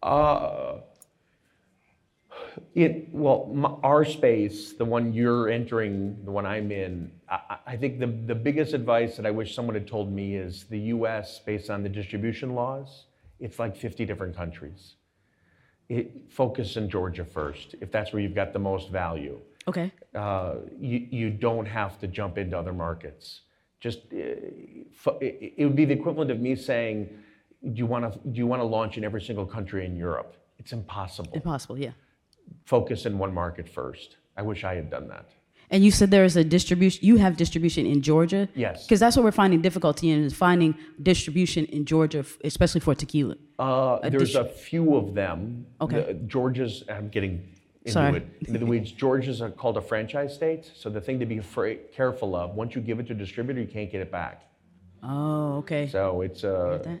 Uh, 0.01 0.77
it 2.75 3.09
well, 3.11 3.51
my, 3.53 3.69
our 3.83 4.05
space, 4.05 4.73
the 4.73 4.85
one 4.85 5.11
you're 5.11 5.49
entering, 5.49 6.23
the 6.23 6.31
one 6.31 6.45
I'm 6.45 6.71
in. 6.71 7.11
I, 7.27 7.57
I, 7.65 7.75
think 7.75 7.99
the 7.99 8.07
the 8.07 8.35
biggest 8.35 8.73
advice 8.73 9.17
that 9.17 9.25
I 9.25 9.31
wish 9.31 9.55
someone 9.55 9.75
had 9.75 9.87
told 9.87 10.11
me 10.11 10.35
is 10.35 10.65
the 10.65 10.79
U.S. 10.95 11.39
based 11.45 11.69
on 11.69 11.83
the 11.83 11.89
distribution 11.89 12.55
laws. 12.55 13.05
It's 13.39 13.57
like 13.59 13.75
50 13.75 14.05
different 14.05 14.35
countries. 14.35 14.95
It, 15.87 16.31
focus 16.31 16.77
in 16.77 16.89
Georgia 16.89 17.25
first, 17.25 17.75
if 17.81 17.91
that's 17.91 18.13
where 18.13 18.21
you've 18.21 18.35
got 18.35 18.53
the 18.53 18.59
most 18.59 18.89
value. 18.89 19.39
Okay. 19.67 19.91
Uh, 20.13 20.55
you 20.79 21.07
you 21.09 21.29
don't 21.29 21.65
have 21.65 21.99
to 21.99 22.07
jump 22.07 22.37
into 22.37 22.57
other 22.57 22.73
markets. 22.73 23.41
Just 23.79 23.99
uh, 24.11 25.11
it, 25.21 25.63
would 25.63 25.75
be 25.75 25.85
the 25.85 25.93
equivalent 25.93 26.31
of 26.31 26.39
me 26.39 26.55
saying 26.55 27.09
do 27.63 27.77
you 27.77 27.85
want 27.85 28.11
to 28.11 28.19
do 28.29 28.37
you 28.37 28.47
want 28.47 28.61
to 28.61 28.65
launch 28.65 28.97
in 28.97 29.03
every 29.03 29.21
single 29.21 29.45
country 29.45 29.85
in 29.85 29.95
Europe? 29.95 30.35
It's 30.57 30.73
impossible. 30.73 31.31
Impossible, 31.33 31.77
yeah. 31.77 31.91
Focus 32.65 33.05
in 33.05 33.17
one 33.17 33.33
market 33.33 33.67
first. 33.67 34.17
I 34.35 34.41
wish 34.41 34.63
I 34.63 34.75
had 34.75 34.89
done 34.89 35.07
that. 35.09 35.29
And 35.71 35.83
you 35.85 35.91
said 35.91 36.09
there 36.09 36.25
is 36.25 36.35
a 36.35 36.43
distribution. 36.43 37.05
You 37.05 37.17
have 37.17 37.37
distribution 37.37 37.85
in 37.85 38.01
Georgia. 38.01 38.49
Yes. 38.55 38.85
Because 38.85 38.99
that's 38.99 39.15
what 39.15 39.23
we're 39.23 39.31
finding 39.31 39.61
difficulty 39.61 40.09
in 40.09 40.23
is 40.23 40.33
finding 40.33 40.75
distribution 41.03 41.65
in 41.65 41.85
Georgia, 41.85 42.25
especially 42.43 42.81
for 42.81 42.95
tequila. 42.95 43.35
Uh, 43.59 43.99
a 44.01 44.09
there's 44.09 44.35
distri- 44.35 44.45
a 44.45 44.49
few 44.49 44.95
of 44.95 45.13
them. 45.13 45.65
Okay. 45.79 46.01
The, 46.01 46.13
Georgia's. 46.13 46.83
I'm 46.89 47.09
getting 47.09 47.53
into 47.89 48.09
Sorry. 48.09 48.17
it. 48.17 48.47
Into 48.47 48.59
the 48.59 48.65
weeds. 48.65 48.91
Georgia's 48.91 49.41
called 49.57 49.77
a 49.77 49.81
franchise 49.81 50.33
state. 50.33 50.71
So 50.75 50.89
the 50.89 51.01
thing 51.01 51.19
to 51.19 51.25
be 51.25 51.37
afraid, 51.37 51.91
careful 51.93 52.35
of, 52.35 52.55
once 52.55 52.75
you 52.75 52.81
give 52.81 52.99
it 52.99 53.07
to 53.07 53.13
a 53.13 53.15
distributor, 53.15 53.59
you 53.61 53.67
can't 53.67 53.91
get 53.91 54.01
it 54.01 54.11
back. 54.11 54.43
Oh, 55.03 55.57
okay. 55.57 55.87
So 55.87 56.21
it's 56.21 56.43
uh, 56.43 56.97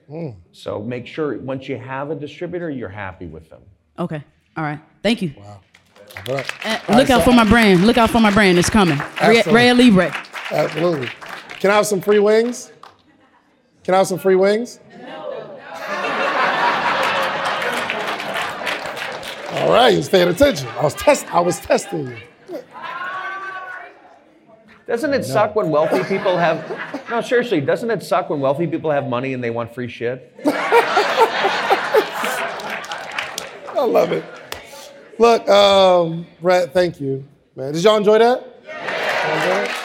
so 0.51 0.81
make 0.81 1.05
sure 1.05 1.37
once 1.39 1.67
you 1.67 1.77
have 1.77 2.11
a 2.11 2.15
distributor, 2.15 2.69
you're 2.69 2.87
happy 2.87 3.25
with 3.25 3.49
them. 3.49 3.61
Okay. 3.97 4.23
All 4.55 4.63
right. 4.63 4.79
Thank 5.03 5.21
you. 5.21 5.33
Wow. 5.37 5.61
Uh, 6.27 6.79
look 6.95 7.09
out 7.09 7.23
for 7.23 7.33
my 7.33 7.43
brand. 7.43 7.85
Look 7.85 7.97
out 7.97 8.09
for 8.09 8.19
my 8.19 8.31
brand. 8.31 8.57
It's 8.57 8.69
coming. 8.69 8.99
Ray, 9.21 9.41
Ray 9.43 9.73
Libre. 9.73 10.13
Absolutely. 10.51 11.09
Can 11.59 11.71
I 11.71 11.75
have 11.75 11.87
some 11.87 12.01
free 12.01 12.19
wings? 12.19 12.71
Can 13.83 13.93
I 13.93 13.97
have 13.97 14.07
some 14.07 14.19
free 14.19 14.35
wings? 14.35 14.79
All 19.59 19.71
right, 19.73 19.89
you 19.89 19.97
was 19.97 20.07
paying 20.09 20.29
attention. 20.29 20.67
I 20.69 20.83
was 20.83 20.93
test. 20.93 21.25
I 21.33 21.41
was 21.41 21.59
testing 21.59 22.07
you. 22.07 22.17
Doesn't 24.87 25.13
it 25.13 25.23
suck 25.23 25.55
when 25.55 25.69
wealthy 25.69 26.03
people 26.03 26.37
have? 26.37 26.63
No, 27.09 27.21
seriously, 27.21 27.61
doesn't 27.61 27.91
it 27.91 28.01
suck 28.01 28.29
when 28.29 28.39
wealthy 28.39 28.65
people 28.67 28.89
have 28.89 29.07
money 29.07 29.33
and 29.33 29.43
they 29.43 29.49
want 29.51 29.75
free 29.75 29.87
shit? 29.87 30.33
I 33.75 33.85
love 33.85 34.11
it. 34.11 34.23
Look, 35.19 35.47
um, 35.47 36.25
Brett, 36.41 36.73
thank 36.73 36.99
you, 37.01 37.23
man. 37.55 37.73
Did 37.73 37.83
y'all 37.83 37.97
enjoy 37.97 38.17
that? 38.17 38.43
Yeah. 38.65 39.75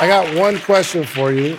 I 0.00 0.06
got 0.06 0.32
one 0.36 0.58
question 0.60 1.02
for 1.02 1.32
you, 1.32 1.58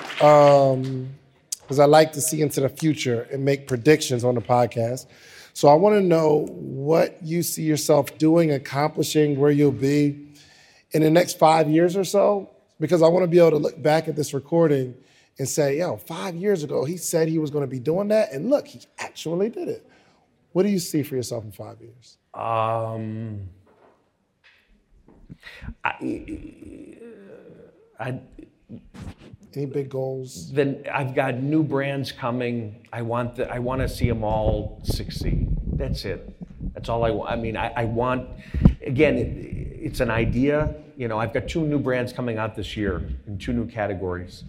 because 1.69 1.77
I 1.77 1.85
like 1.85 2.13
to 2.13 2.21
see 2.21 2.41
into 2.41 2.61
the 2.61 2.69
future 2.69 3.27
and 3.31 3.45
make 3.45 3.67
predictions 3.67 4.23
on 4.23 4.33
the 4.33 4.41
podcast. 4.41 5.05
So 5.53 5.67
I 5.67 5.75
want 5.75 5.97
to 5.97 6.01
know 6.01 6.47
what 6.49 7.21
you 7.21 7.43
see 7.43 7.61
yourself 7.61 8.17
doing, 8.17 8.51
accomplishing, 8.51 9.39
where 9.39 9.51
you'll 9.51 9.71
be 9.71 10.33
in 10.93 11.03
the 11.03 11.11
next 11.11 11.37
five 11.37 11.69
years 11.69 11.95
or 11.95 12.03
so, 12.03 12.49
because 12.79 13.03
I 13.03 13.07
want 13.07 13.21
to 13.21 13.27
be 13.27 13.37
able 13.37 13.51
to 13.51 13.57
look 13.57 13.79
back 13.79 14.07
at 14.07 14.15
this 14.15 14.33
recording 14.33 14.95
and 15.37 15.47
say, 15.47 15.77
yo, 15.77 15.97
five 15.97 16.33
years 16.33 16.63
ago, 16.63 16.85
he 16.85 16.97
said 16.97 17.27
he 17.27 17.37
was 17.37 17.51
going 17.51 17.61
to 17.63 17.67
be 17.67 17.79
doing 17.79 18.07
that. 18.07 18.31
And 18.31 18.49
look, 18.49 18.67
he 18.67 18.81
actually 18.97 19.49
did 19.49 19.67
it. 19.67 19.87
What 20.53 20.63
do 20.63 20.69
you 20.69 20.79
see 20.79 21.03
for 21.03 21.15
yourself 21.15 21.43
in 21.43 21.51
five 21.51 21.79
years? 21.79 22.17
Um, 22.33 23.47
I, 25.83 26.97
I, 27.99 28.19
Any 29.55 29.65
big 29.65 29.89
goals? 29.89 30.51
Then 30.51 30.83
I've 30.91 31.15
got 31.15 31.35
new 31.35 31.63
brands 31.63 32.11
coming. 32.11 32.87
I 32.93 33.01
want 33.01 33.35
the, 33.35 33.51
I 33.51 33.59
want 33.59 33.81
to 33.81 33.89
see 33.89 34.07
them 34.07 34.23
all 34.23 34.79
succeed. 34.83 35.49
That's 35.73 36.05
it. 36.05 36.35
That's 36.73 36.87
all 36.87 37.03
I 37.03 37.09
want. 37.09 37.31
I 37.31 37.35
mean, 37.35 37.57
I, 37.57 37.73
I 37.75 37.85
want. 37.85 38.29
Again, 38.85 39.17
it, 39.17 39.25
it's 39.25 39.99
an 40.01 40.11
idea. 40.11 40.75
You 40.97 41.07
know, 41.07 41.17
I've 41.17 41.33
got 41.33 41.47
two 41.47 41.65
new 41.65 41.79
brands 41.79 42.13
coming 42.13 42.37
out 42.37 42.55
this 42.55 42.77
year 42.77 43.01
in 43.25 43.37
two 43.39 43.53
new 43.53 43.65
categories. 43.65 44.43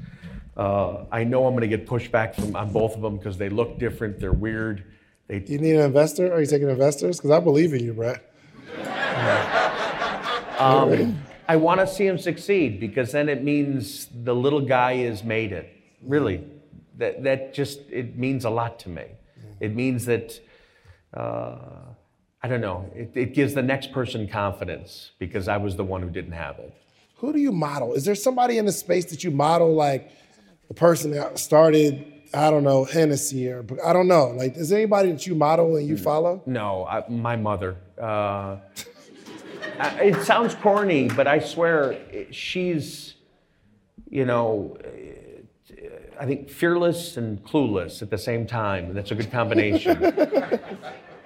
Uh, 0.56 1.04
I 1.10 1.24
know 1.24 1.46
I'm 1.46 1.54
going 1.54 1.68
to 1.68 1.76
get 1.76 1.86
pushback 1.86 2.34
from 2.34 2.54
on 2.54 2.70
both 2.72 2.94
of 2.94 3.00
them 3.00 3.16
because 3.16 3.38
they 3.38 3.48
look 3.48 3.78
different. 3.78 4.20
They're 4.20 4.32
weird. 4.32 4.84
They, 5.28 5.38
Do 5.38 5.52
you 5.52 5.58
need 5.58 5.76
an 5.76 5.82
investor? 5.82 6.30
Are 6.32 6.40
you 6.40 6.46
taking 6.46 6.68
investors? 6.68 7.16
Because 7.16 7.30
I 7.30 7.40
believe 7.40 7.72
in 7.72 7.82
you, 7.84 7.94
Brett. 7.94 8.22
Um, 10.58 11.18
I 11.52 11.56
want 11.56 11.80
to 11.80 11.86
see 11.96 12.06
him 12.06 12.16
succeed 12.16 12.78
because 12.78 13.10
then 13.10 13.28
it 13.28 13.42
means 13.42 14.06
the 14.30 14.36
little 14.44 14.60
guy 14.60 14.92
has 15.08 15.24
made 15.24 15.50
it. 15.50 15.66
Really, 16.00 16.44
that 16.98 17.24
that 17.24 17.54
just 17.54 17.80
it 17.90 18.16
means 18.16 18.44
a 18.44 18.50
lot 18.50 18.78
to 18.84 18.88
me. 18.88 19.06
It 19.58 19.74
means 19.74 20.04
that 20.04 20.40
uh, 21.12 21.56
I 22.40 22.46
don't 22.50 22.60
know. 22.60 22.88
It, 22.94 23.10
it 23.24 23.34
gives 23.34 23.52
the 23.54 23.66
next 23.72 23.90
person 23.90 24.28
confidence 24.28 25.10
because 25.18 25.48
I 25.48 25.56
was 25.56 25.74
the 25.74 25.82
one 25.82 26.02
who 26.02 26.10
didn't 26.18 26.36
have 26.46 26.56
it. 26.60 26.72
Who 27.16 27.32
do 27.32 27.40
you 27.40 27.50
model? 27.50 27.94
Is 27.94 28.04
there 28.04 28.14
somebody 28.14 28.56
in 28.56 28.64
the 28.64 28.76
space 28.84 29.06
that 29.06 29.24
you 29.24 29.32
model, 29.32 29.74
like 29.74 30.12
the 30.68 30.74
person 30.74 31.10
that 31.10 31.36
started? 31.40 32.06
I 32.32 32.48
don't 32.52 32.62
know 32.62 32.84
Hennessy 32.84 33.48
or 33.48 33.66
I 33.84 33.92
don't 33.92 34.06
know. 34.06 34.26
Like, 34.28 34.56
is 34.56 34.68
there 34.68 34.78
anybody 34.78 35.10
that 35.10 35.26
you 35.26 35.34
model 35.34 35.74
and 35.74 35.88
you 35.88 35.96
follow? 35.96 36.42
No, 36.46 36.86
I, 36.86 37.08
my 37.08 37.34
mother. 37.34 37.76
Uh, 38.00 38.58
it 40.00 40.22
sounds 40.24 40.54
corny, 40.54 41.08
but 41.08 41.26
I 41.26 41.38
swear 41.38 41.98
she's, 42.30 43.14
you 44.08 44.24
know, 44.24 44.76
I 46.18 46.26
think 46.26 46.50
fearless 46.50 47.16
and 47.16 47.42
clueless 47.44 48.02
at 48.02 48.10
the 48.10 48.18
same 48.18 48.46
time. 48.46 48.86
And 48.86 48.96
that's 48.96 49.10
a 49.10 49.14
good 49.14 49.30
combination. 49.32 49.98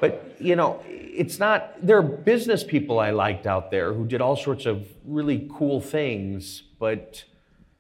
but 0.01 0.37
you 0.39 0.57
know, 0.57 0.83
it's 0.89 1.39
not. 1.39 1.75
There 1.85 1.99
are 1.99 2.03
business 2.03 2.63
people 2.65 2.99
I 3.01 3.11
liked 3.11 3.47
out 3.47 3.71
there 3.71 3.93
who 3.93 4.07
did 4.07 4.21
all 4.21 4.37
sorts 4.37 4.67
of 4.67 4.87
really 5.05 5.49
cool 5.53 5.81
things, 5.81 6.63
but 6.79 7.25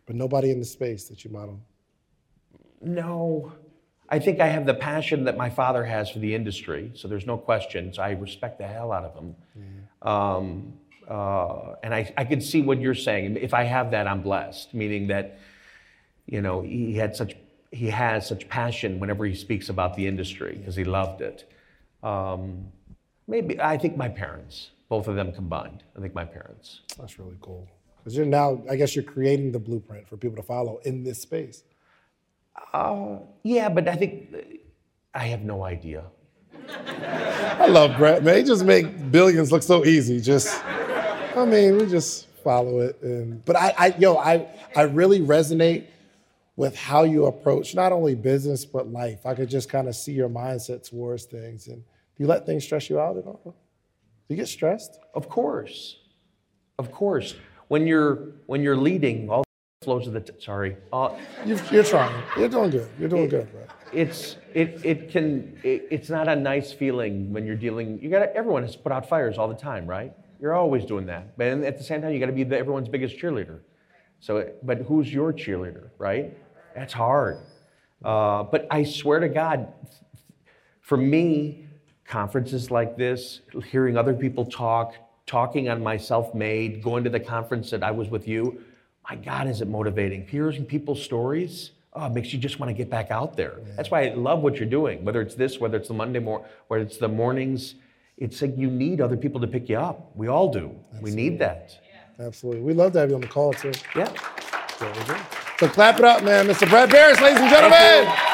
But 0.07 0.17
nobody 0.17 0.51
in 0.51 0.59
the 0.59 0.65
space 0.65 1.05
that 1.05 1.25
you 1.25 1.31
model. 1.31 1.61
no. 2.81 3.53
I 4.07 4.19
think 4.19 4.39
I 4.39 4.49
have 4.49 4.67
the 4.67 4.75
passion 4.75 5.25
that 5.25 5.37
my 5.39 5.49
father 5.49 5.83
has 5.83 6.11
for 6.11 6.19
the 6.19 6.35
industry, 6.35 6.93
so 6.95 7.09
there's 7.09 7.27
no 7.27 7.39
questions. 7.39 7.99
I 7.99 8.11
respect 8.11 8.59
the 8.59 8.67
hell 8.67 8.93
out 8.93 9.03
of 9.03 9.15
him. 9.15 9.35
Um, 10.05 10.75
uh, 11.09 11.75
and 11.83 11.95
I, 11.95 12.13
I 12.17 12.25
could 12.25 12.43
see 12.43 12.63
what 12.63 12.81
you're 12.81 12.95
saying. 12.95 13.37
If 13.37 13.55
I 13.55 13.65
have 13.65 13.91
that, 13.91 14.07
I'm 14.07 14.23
blessed, 14.23 14.73
meaning 14.75 15.09
that, 15.09 15.39
you 16.27 16.41
know, 16.41 16.63
he 16.63 16.95
had 16.95 17.17
such, 17.17 17.35
he 17.73 17.89
has 17.89 18.27
such 18.27 18.49
passion 18.49 19.01
whenever 19.01 19.25
he 19.25 19.35
speaks 19.35 19.69
about 19.69 19.97
the 19.97 20.07
industry 20.07 20.57
because 20.59 20.77
he 20.77 20.85
loved 20.85 21.21
it. 21.21 21.51
Um, 22.03 22.67
maybe, 23.27 23.61
I 23.61 23.77
think 23.77 23.97
my 23.97 24.09
parents, 24.09 24.71
both 24.89 25.09
of 25.09 25.17
them 25.17 25.33
combined. 25.33 25.83
I 25.97 26.01
think 26.01 26.15
my 26.15 26.25
parents. 26.25 26.81
That's 26.99 27.19
really 27.19 27.37
cool. 27.41 27.69
Because 27.99 28.17
you're 28.17 28.27
now, 28.27 28.63
I 28.71 28.77
guess 28.77 28.95
you're 28.95 29.05
creating 29.05 29.53
the 29.53 29.59
blueprint 29.59 30.07
for 30.09 30.17
people 30.17 30.37
to 30.37 30.43
follow 30.43 30.79
in 30.85 31.03
this 31.03 31.23
space. 31.23 31.65
Uh, 32.73 33.19
yeah, 33.43 33.69
but 33.69 33.89
I 33.89 33.97
think 33.97 34.35
I 35.15 35.27
have 35.27 35.43
no 35.43 35.65
idea. 35.65 36.05
I 36.69 37.67
love 37.67 37.97
Brett, 37.97 38.23
man. 38.23 38.37
He 38.37 38.43
just 38.43 38.65
make 38.65 39.11
billions 39.11 39.53
look 39.53 39.63
so 39.63 39.85
easy. 39.85 40.21
Just, 40.21 40.63
I 40.65 41.45
mean, 41.47 41.77
we 41.79 41.87
just 41.87 42.29
follow 42.43 42.81
it. 42.81 43.01
And 43.03 43.45
but 43.45 43.57
I, 43.57 43.75
I, 43.79 43.87
yo, 43.99 44.17
I, 44.17 44.49
I 44.77 44.83
really 44.83 45.21
resonate 45.21 45.87
with 46.57 46.77
how 46.77 47.03
you 47.05 47.27
approach 47.27 47.75
not 47.75 47.93
only 47.93 48.15
business 48.15 48.65
but 48.65 48.89
life. 48.89 49.27
I 49.27 49.35
could 49.35 49.49
just 49.49 49.69
kind 49.69 49.89
of 49.89 49.97
see 49.97 50.13
your 50.13 50.29
mindset 50.29 50.89
towards 50.89 51.25
things. 51.25 51.67
And 51.69 51.79
do 51.83 52.23
you 52.23 52.27
let 52.27 52.47
things 52.47 52.65
stress 52.65 52.89
you 52.89 53.01
out 53.01 53.17
at 53.17 53.25
all? 53.25 53.41
Do 53.45 54.35
you 54.35 54.37
get 54.37 54.49
stressed? 54.49 54.99
Of 55.15 55.29
course, 55.29 55.97
of 56.79 56.91
course. 56.91 57.35
When 57.69 57.87
you're 57.87 58.33
when 58.47 58.63
you're 58.63 58.77
leading, 58.77 59.31
all 59.31 59.44
flows 59.85 60.07
of 60.07 60.13
the 60.13 60.21
t- 60.21 60.33
sorry. 60.41 60.77
All, 60.93 61.19
you 61.45 61.59
you're 61.71 61.85
trying. 61.85 62.23
You're 62.37 62.49
doing 62.49 62.71
good. 62.71 62.89
You're 62.99 63.09
doing 63.09 63.29
good, 63.29 63.51
Brett. 63.53 63.71
It's 63.93 64.37
it 64.55 64.81
it 64.85 65.11
can 65.11 65.59
it, 65.63 65.87
it's 65.91 66.11
not 66.11 66.29
a 66.29 66.37
nice 66.37 66.73
feeling 66.73 67.33
when 67.33 67.47
you're 67.47 67.57
dealing. 67.57 68.01
You 68.03 68.11
got 68.11 68.29
everyone 68.31 68.63
has 68.63 68.73
to 68.73 68.79
put 68.79 68.93
out 68.93 69.09
fires 69.09 69.39
all 69.39 69.49
the 69.49 69.55
time, 69.55 69.87
right? 69.87 70.13
You're 70.41 70.55
always 70.55 70.85
doing 70.85 71.07
that, 71.07 71.39
but 71.39 71.47
at 71.47 71.79
the 71.79 71.85
same 71.85 72.03
time, 72.03 72.13
you 72.13 72.19
got 72.19 72.27
to 72.27 72.33
be 72.33 72.45
the, 72.45 72.59
everyone's 72.59 72.89
biggest 72.89 73.17
cheerleader. 73.17 73.61
So, 74.21 74.51
but 74.63 74.79
who's 74.79 75.13
your 75.13 75.33
cheerleader, 75.33 75.91
right? 75.99 76.37
That's 76.75 76.93
hard. 76.93 77.39
Uh, 78.05 78.43
but 78.43 78.67
I 78.71 78.85
swear 78.85 79.21
to 79.21 79.29
God, 79.29 79.73
for 80.81 80.97
me, 80.97 81.67
conferences 82.07 82.71
like 82.71 82.97
this, 82.97 83.41
hearing 83.71 83.97
other 83.97 84.13
people 84.13 84.45
talk, 84.45 84.95
talking 85.27 85.69
on 85.69 85.83
my 85.83 85.97
self-made, 85.97 86.83
going 86.83 87.05
to 87.05 87.11
the 87.11 87.21
conference 87.21 87.71
that 87.71 87.83
I 87.83 87.91
was 87.91 88.09
with 88.11 88.29
you, 88.29 88.63
my 89.09 89.17
God, 89.17 89.47
is 89.49 89.61
it 89.61 89.69
motivating? 89.69 90.27
Hearing 90.27 90.65
people's 90.65 91.03
stories, 91.03 91.73
oh, 91.93 92.09
makes 92.09 92.33
you 92.33 92.39
just 92.39 92.59
want 92.59 92.71
to 92.71 92.75
get 92.75 92.89
back 92.91 93.11
out 93.11 93.37
there. 93.37 93.61
That's 93.77 93.91
why 93.91 94.07
I 94.09 94.15
love 94.15 94.41
what 94.41 94.57
you're 94.57 94.69
doing, 94.69 95.05
whether 95.05 95.21
it's 95.21 95.35
this, 95.35 95.59
whether 95.61 95.77
it's 95.77 95.89
the 95.89 95.95
Monday 95.95 96.21
morning, 96.21 96.47
whether 96.69 96.83
it's 96.83 96.97
the 96.97 97.09
mornings. 97.09 97.75
It's 98.17 98.41
like 98.41 98.57
you 98.57 98.71
need 98.71 99.01
other 99.01 99.17
people 99.17 99.41
to 99.41 99.47
pick 99.47 99.69
you 99.69 99.77
up. 99.77 100.11
We 100.15 100.29
all 100.29 100.53
do. 100.53 100.75
We 101.01 101.11
need 101.11 101.39
that. 101.41 101.79
Absolutely. 102.19 102.63
We 102.63 102.73
love 102.75 102.93
to 102.93 103.01
have 103.01 103.11
you 103.11 103.17
on 103.17 103.21
the 103.21 103.27
call 103.27 103.53
too. 103.53 103.73
Yeah. 103.97 104.13
So, 104.79 104.87
we 104.87 105.05
do. 105.05 105.17
so 105.59 105.69
clap 105.69 105.99
it 105.99 106.05
up, 106.05 106.23
man, 106.25 106.47
Mr. 106.47 106.69
Brett 106.69 106.89
Berish, 106.91 107.21
ladies 107.21 107.41
and 107.41 107.51
gentlemen. 107.51 108.34